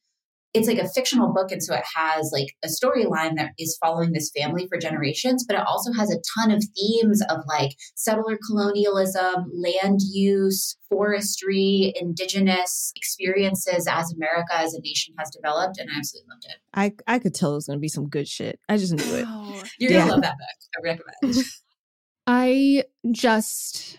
it's 0.54 0.68
like 0.68 0.78
a 0.78 0.88
fictional 0.88 1.32
book 1.32 1.50
and 1.50 1.62
so 1.62 1.74
it 1.74 1.82
has 1.96 2.30
like 2.32 2.54
a 2.64 2.68
storyline 2.68 3.36
that 3.36 3.50
is 3.58 3.76
following 3.80 4.12
this 4.12 4.30
family 4.36 4.66
for 4.68 4.78
generations 4.78 5.44
but 5.46 5.56
it 5.56 5.66
also 5.66 5.92
has 5.92 6.10
a 6.10 6.18
ton 6.38 6.50
of 6.50 6.64
themes 6.76 7.20
of 7.28 7.40
like 7.46 7.72
settler 7.96 8.38
colonialism 8.46 9.50
land 9.52 10.00
use 10.12 10.76
forestry 10.88 11.92
indigenous 12.00 12.92
experiences 12.96 13.86
as 13.90 14.12
america 14.12 14.54
as 14.54 14.72
a 14.74 14.80
nation 14.80 15.14
has 15.18 15.30
developed 15.30 15.78
and 15.78 15.90
i 15.90 15.98
absolutely 15.98 16.28
loved 16.30 16.44
it. 16.44 16.56
I 16.72 17.12
i 17.12 17.18
could 17.18 17.34
tell 17.34 17.52
it 17.52 17.56
was 17.56 17.66
going 17.66 17.78
to 17.78 17.80
be 17.80 17.88
some 17.88 18.08
good 18.08 18.28
shit. 18.28 18.60
I 18.68 18.76
just 18.76 18.92
knew 18.92 19.14
it. 19.14 19.26
You're 19.78 19.92
yeah. 19.92 19.98
gonna 20.00 20.12
love 20.12 20.22
that 20.22 20.36
book. 20.38 20.68
I 20.78 20.82
recommend 20.82 21.46
i 22.26 22.84
just 23.10 23.98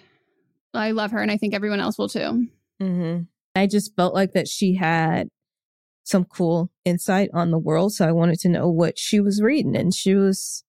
i 0.74 0.92
love 0.92 1.12
her 1.12 1.22
and 1.22 1.32
i 1.32 1.38
think 1.38 1.54
everyone 1.54 1.80
else 1.80 1.98
will 1.98 2.10
too. 2.10 2.48
Mm-hmm. 2.82 3.24
i 3.56 3.68
just 3.68 3.96
felt 3.96 4.14
like 4.14 4.34
that 4.34 4.48
she 4.48 4.76
had 4.76 5.30
some 6.06 6.24
cool 6.24 6.72
insight 6.86 7.30
on 7.34 7.52
the 7.52 7.58
world. 7.58 7.92
So 7.94 8.08
I 8.08 8.12
wanted 8.12 8.40
to 8.42 8.50
know 8.50 8.70
what 8.70 8.98
she 8.98 9.20
was 9.20 9.42
reading. 9.42 9.76
And 9.76 9.94
she 9.94 10.14
was, 10.14 10.64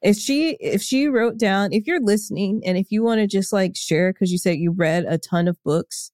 if 0.00 0.16
she, 0.16 0.50
if 0.60 0.80
she 0.80 1.08
wrote 1.08 1.38
down, 1.38 1.72
if 1.72 1.86
you're 1.86 2.00
listening 2.00 2.62
and 2.64 2.78
if 2.78 2.86
you 2.90 3.02
want 3.02 3.20
to 3.20 3.26
just 3.26 3.52
like 3.52 3.76
share, 3.76 4.12
cause 4.12 4.30
you 4.30 4.38
said 4.38 4.58
you 4.58 4.72
read 4.72 5.04
a 5.04 5.18
ton 5.18 5.48
of 5.48 5.58
books 5.64 6.12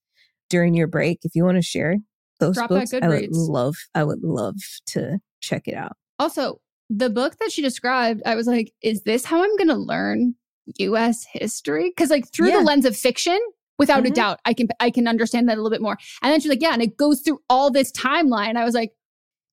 during 0.49 0.75
your 0.75 0.87
break, 0.87 1.21
if 1.23 1.35
you 1.35 1.45
want 1.45 1.59
to 1.59 1.63
share 1.63 1.99
those 2.41 2.55
Drop 2.55 2.71
books, 2.71 2.95
I 2.95 3.07
would 3.07 3.29
love, 3.31 3.77
I 3.95 4.05
would 4.05 4.23
love 4.23 4.57
to 4.87 5.19
check 5.41 5.69
it 5.69 5.75
out. 5.75 5.97
Also, 6.19 6.61
the 6.89 7.11
book 7.11 7.37
that 7.41 7.53
she 7.53 7.61
described, 7.61 8.23
I 8.25 8.35
was 8.35 8.47
like, 8.47 8.73
is 8.83 9.03
this 9.03 9.27
how 9.27 9.45
I'm 9.45 9.57
going 9.59 9.69
to 9.69 9.77
learn 9.77 10.35
US 10.79 11.27
history? 11.31 11.93
Cause 11.93 12.09
like 12.09 12.33
through 12.33 12.49
yeah. 12.49 12.59
the 12.59 12.65
lens 12.65 12.87
of 12.87 12.97
fiction, 12.97 13.39
without 13.79 14.05
mm-hmm. 14.05 14.13
a 14.13 14.15
doubt. 14.15 14.41
I 14.45 14.55
can 14.55 14.69
I 14.81 14.91
can 14.91 15.09
understand 15.09 15.49
that 15.49 15.55
a 15.55 15.61
little 15.61 15.71
bit 15.71 15.83
more. 15.83 15.97
And 16.23 16.33
then 16.33 16.41
she's 16.41 16.51
like, 16.51 16.63
yeah, 16.63 16.73
and 16.73 16.83
it 16.83 16.97
goes 16.97 17.23
through 17.23 17.41
all 17.49 17.71
this 17.71 17.93
timeline. 17.93 18.57
I 18.57 18.65
was 18.65 18.75
like, 18.75 18.93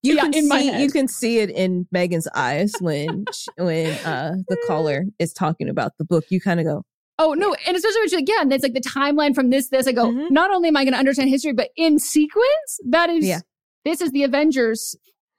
you 0.04 0.16
yeah, 0.16 0.30
can 0.30 0.50
see 0.50 0.82
you 0.82 0.92
can 0.92 1.08
see 1.08 1.40
it 1.40 1.50
in 1.50 1.88
Meghan's 1.94 2.28
eyes 2.34 2.74
when 2.80 3.26
she, 3.34 3.48
when 3.58 3.94
uh 4.06 4.36
the 4.48 4.58
caller 4.68 5.06
is 5.20 5.34
talking 5.34 5.70
about 5.70 5.94
the 5.98 6.06
book. 6.06 6.26
You 6.30 6.40
kind 6.40 6.60
of 6.60 6.66
go, 6.66 6.84
Oh 7.20 7.34
no, 7.34 7.54
and 7.68 7.76
especially 7.76 8.00
when 8.00 8.08
she's 8.08 8.16
like, 8.16 8.30
yeah, 8.30 8.42
and 8.42 8.54
it's 8.54 8.64
like 8.64 8.74
the 8.74 8.80
timeline 8.80 9.36
from 9.36 9.50
this, 9.50 9.68
this. 9.68 9.88
I 9.88 9.92
go, 9.92 10.06
mm-hmm. 10.06 10.34
not 10.34 10.52
only 10.52 10.70
am 10.70 10.78
I 10.78 10.86
going 10.86 10.94
to 10.94 11.00
understand 11.00 11.30
history, 11.30 11.52
but 11.52 11.70
in 11.76 12.00
sequence, 12.00 12.80
that 12.88 13.10
is, 13.10 13.28
yeah. 13.28 13.42
this 13.84 14.00
is 14.00 14.12
the 14.12 14.24
Avengers. 14.24 14.96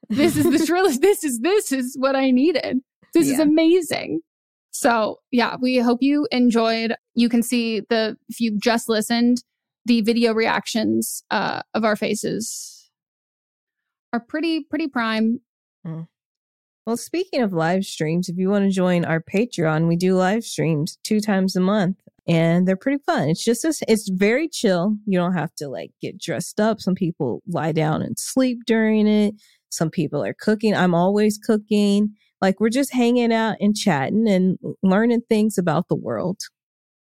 This 0.07 0.37
is 0.37 0.43
the 0.43 0.59
thriller. 0.65 0.91
this 0.91 1.23
is 1.23 1.39
this 1.39 1.71
is 1.71 1.95
what 1.99 2.15
I 2.15 2.29
needed. 2.29 2.81
This 3.15 3.27
yeah. 3.27 3.33
is 3.33 3.39
amazing. 3.39 4.21
So, 4.71 5.19
yeah, 5.31 5.57
we 5.61 5.77
hope 5.77 6.01
you 6.01 6.27
enjoyed. 6.31 6.95
You 7.13 7.29
can 7.29 7.43
see 7.43 7.81
the, 7.89 8.17
if 8.29 8.39
you 8.39 8.57
just 8.57 8.87
listened, 8.87 9.43
the 9.85 10.01
video 10.01 10.33
reactions 10.33 11.23
uh, 11.29 11.61
of 11.73 11.83
our 11.83 11.95
faces 11.95 12.89
are 14.13 14.19
pretty, 14.19 14.63
pretty 14.63 14.87
prime. 14.87 15.41
Mm. 15.85 16.07
Well, 16.85 16.97
speaking 16.97 17.41
of 17.41 17.53
live 17.53 17.85
streams, 17.85 18.29
if 18.29 18.37
you 18.37 18.49
want 18.49 18.65
to 18.65 18.71
join 18.71 19.05
our 19.05 19.21
Patreon, 19.21 19.87
we 19.87 19.95
do 19.95 20.15
live 20.15 20.43
streams 20.43 20.97
two 21.03 21.19
times 21.19 21.55
a 21.55 21.59
month 21.59 21.97
and 22.27 22.67
they're 22.67 22.75
pretty 22.75 23.03
fun. 23.05 23.29
It's 23.29 23.43
just, 23.43 23.63
this, 23.63 23.83
it's 23.87 24.09
very 24.09 24.47
chill. 24.47 24.95
You 25.05 25.19
don't 25.19 25.33
have 25.33 25.53
to 25.55 25.67
like 25.67 25.91
get 26.01 26.19
dressed 26.19 26.59
up. 26.59 26.79
Some 26.79 26.95
people 26.95 27.43
lie 27.47 27.71
down 27.71 28.01
and 28.01 28.17
sleep 28.17 28.59
during 28.65 29.07
it. 29.07 29.35
Some 29.69 29.89
people 29.89 30.23
are 30.23 30.33
cooking. 30.33 30.75
I'm 30.75 30.95
always 30.95 31.37
cooking. 31.37 32.15
Like 32.41 32.59
we're 32.59 32.69
just 32.69 32.93
hanging 32.93 33.31
out 33.31 33.57
and 33.59 33.75
chatting 33.75 34.27
and 34.27 34.57
learning 34.81 35.21
things 35.29 35.57
about 35.57 35.87
the 35.87 35.95
world 35.95 36.39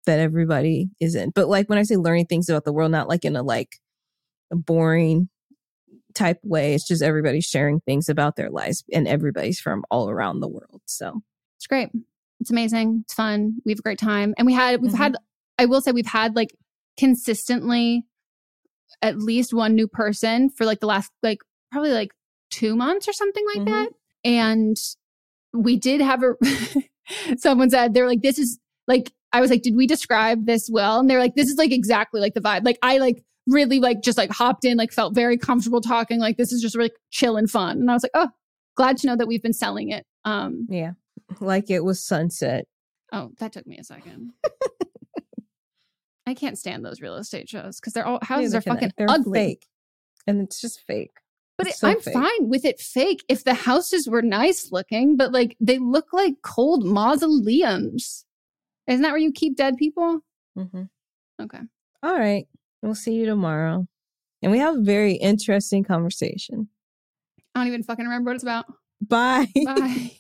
that 0.07 0.19
everybody 0.19 0.91
is 1.01 1.15
in. 1.15 1.31
But 1.31 1.49
like 1.49 1.69
when 1.69 1.79
I 1.79 1.83
say 1.85 1.97
learning 1.97 2.27
things 2.27 2.49
about 2.49 2.65
the 2.65 2.73
world, 2.73 2.91
not 2.91 3.09
like 3.09 3.25
in 3.25 3.37
a 3.37 3.43
like 3.43 3.77
a 4.51 4.57
boring 4.57 5.29
type 6.15 6.39
way. 6.43 6.75
It's 6.75 6.87
just 6.87 7.03
everybody 7.03 7.41
sharing 7.41 7.81
things 7.81 8.09
about 8.09 8.37
their 8.37 8.51
lives 8.51 8.85
and 8.93 9.07
everybody's 9.07 9.61
from 9.61 9.85
all 9.91 10.11
around 10.11 10.41
the 10.41 10.49
world. 10.49 10.83
So 10.87 11.23
it's 11.57 11.67
great. 11.67 11.91
It's 12.41 12.51
amazing. 12.51 13.03
It's 13.05 13.15
fun. 13.15 13.59
We 13.65 13.73
have 13.73 13.79
a 13.79 13.83
great 13.83 13.99
time. 13.99 14.35
And 14.39 14.47
we 14.47 14.53
had, 14.53 14.81
we've 14.81 14.93
mm-hmm. 14.93 15.03
had, 15.03 15.17
I 15.59 15.67
will 15.67 15.81
say 15.81 15.93
we've 15.93 16.07
had 16.07 16.37
like 16.37 16.55
consistently 16.99 18.05
at 19.03 19.19
least 19.19 19.55
one 19.55 19.75
new 19.75 19.87
person 19.87 20.51
for 20.51 20.65
like 20.65 20.81
the 20.81 20.87
last, 20.87 21.13
like 21.23 21.39
probably 21.71 21.93
like 21.93 22.13
two 22.51 22.75
months 22.77 23.09
or 23.09 23.13
something 23.13 23.45
like 23.55 23.67
mm-hmm. 23.67 23.73
that. 23.73 23.89
And 24.25 24.77
we 25.53 25.77
did 25.77 26.01
have 26.01 26.23
a 26.23 26.35
someone 27.39 27.71
said 27.71 27.95
they're 27.95 28.07
like 28.07 28.23
this 28.23 28.39
is 28.39 28.59
like 28.87 29.13
I 29.33 29.41
was 29.41 29.51
like 29.51 29.63
did 29.63 29.77
we 29.77 29.87
describe 29.87 30.47
this 30.47 30.69
well? 30.71 31.01
And 31.01 31.09
they're 31.09 31.19
like 31.19 31.35
this 31.35 31.49
is 31.49 31.57
like 31.57 31.73
exactly 31.73 32.21
like 32.21 32.35
the 32.35 32.41
vibe. 32.41 32.65
Like 32.65 32.79
I 32.83 32.99
like 32.99 33.25
really 33.47 33.81
like 33.81 34.03
just 34.03 34.19
like 34.19 34.31
hopped 34.31 34.65
in 34.65 34.77
like 34.77 34.93
felt 34.93 35.15
very 35.15 35.37
comfortable 35.37 35.81
talking 35.81 36.21
like 36.21 36.37
this 36.37 36.53
is 36.53 36.63
just 36.63 36.77
really 36.77 36.93
chill 37.11 37.37
and 37.37 37.51
fun. 37.51 37.79
And 37.79 37.91
I 37.91 37.95
was 37.95 38.03
like 38.03 38.13
oh 38.15 38.29
glad 38.77 38.97
to 38.99 39.07
know 39.07 39.17
that 39.17 39.27
we've 39.27 39.43
been 39.43 39.53
selling 39.53 39.91
it. 39.91 40.07
Um 40.25 40.67
yeah. 40.69 40.93
Like 41.41 41.71
it 41.71 41.85
was 41.85 42.05
sunset. 42.05 42.67
Oh 43.13 43.33
that 43.39 43.53
took 43.53 43.67
me 43.67 43.79
a 43.79 43.85
second. 43.85 44.33
I 46.27 46.35
can't 46.35 46.59
stand 46.59 46.85
those 46.85 47.01
real 47.01 47.17
estate 47.17 47.49
shows 47.49 47.81
because 47.81 47.93
they're 47.93 48.07
all 48.07 48.21
houses 48.23 48.55
are 48.55 48.61
fucking 48.61 48.93
they're 48.97 49.11
ugly. 49.11 49.39
fake. 49.39 49.67
And 50.27 50.41
it's 50.43 50.61
just 50.61 50.81
fake 50.87 51.13
but 51.61 51.69
it, 51.69 51.77
so 51.77 51.89
I'm 51.89 52.01
fake. 52.01 52.15
fine 52.15 52.49
with 52.49 52.65
it 52.65 52.81
fake 52.81 53.23
if 53.29 53.45
the 53.45 53.55
houses 53.55 54.09
were 54.09 54.23
nice 54.23 54.73
looking, 54.73 55.17
but 55.17 55.33
like 55.33 55.57
they 55.61 55.79
look 55.79 56.13
like 56.13 56.35
cold 56.43 56.85
mausoleums. 56.85 58.25
Isn't 58.87 59.03
that 59.03 59.11
where 59.11 59.19
you 59.19 59.31
keep 59.31 59.57
dead 59.57 59.77
people? 59.77 60.21
Mm-hmm. 60.59 60.85
Okay. 61.43 61.61
All 62.03 62.19
right. 62.19 62.47
We'll 62.83 62.95
see 62.95 63.13
you 63.13 63.27
tomorrow. 63.27 63.87
And 64.43 64.51
we 64.51 64.59
have 64.59 64.77
a 64.77 64.81
very 64.81 65.15
interesting 65.15 65.85
conversation. 65.85 66.69
I 67.55 67.61
don't 67.61 67.69
even 67.69 67.83
fucking 67.83 68.05
remember 68.05 68.31
what 68.31 68.37
it's 68.37 68.43
about. 68.43 68.65
Bye. 69.03 69.47
Bye. 69.65 70.13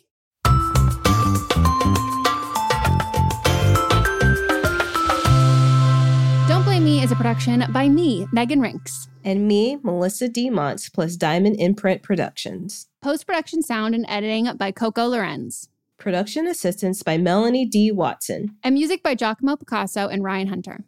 Don't 6.49 6.65
Blame 6.65 6.85
Me 6.85 7.03
is 7.03 7.13
a 7.13 7.17
production 7.17 7.65
by 7.73 7.89
me, 7.89 8.27
Meghan 8.27 8.59
Rienks. 8.59 9.10
And 9.25 9.47
me, 9.47 9.77
Melisa 9.77 10.33
D. 10.33 10.51
Monts, 10.51 10.89
plus 10.89 11.17
Diamond 11.17 11.57
Imprint 11.61 12.03
Productions. 12.03 12.89
Post 13.03 13.27
production 13.27 13.63
sound 13.63 13.95
and 13.95 14.07
editing 14.09 14.49
by 14.57 14.73
Coco 14.73 15.07
Lorenz. 15.07 15.69
Production 15.99 16.47
assistance 16.47 17.03
by 17.03 17.19
Melanie 17.19 17.67
D. 17.67 17.93
Watson. 17.93 18.57
And 18.63 18.75
music 18.75 19.03
by 19.03 19.15
Giacomo 19.15 19.57
Picasso 19.57 20.09
and 20.09 20.25
Ryan 20.25 20.49
Hunter. 20.49 20.85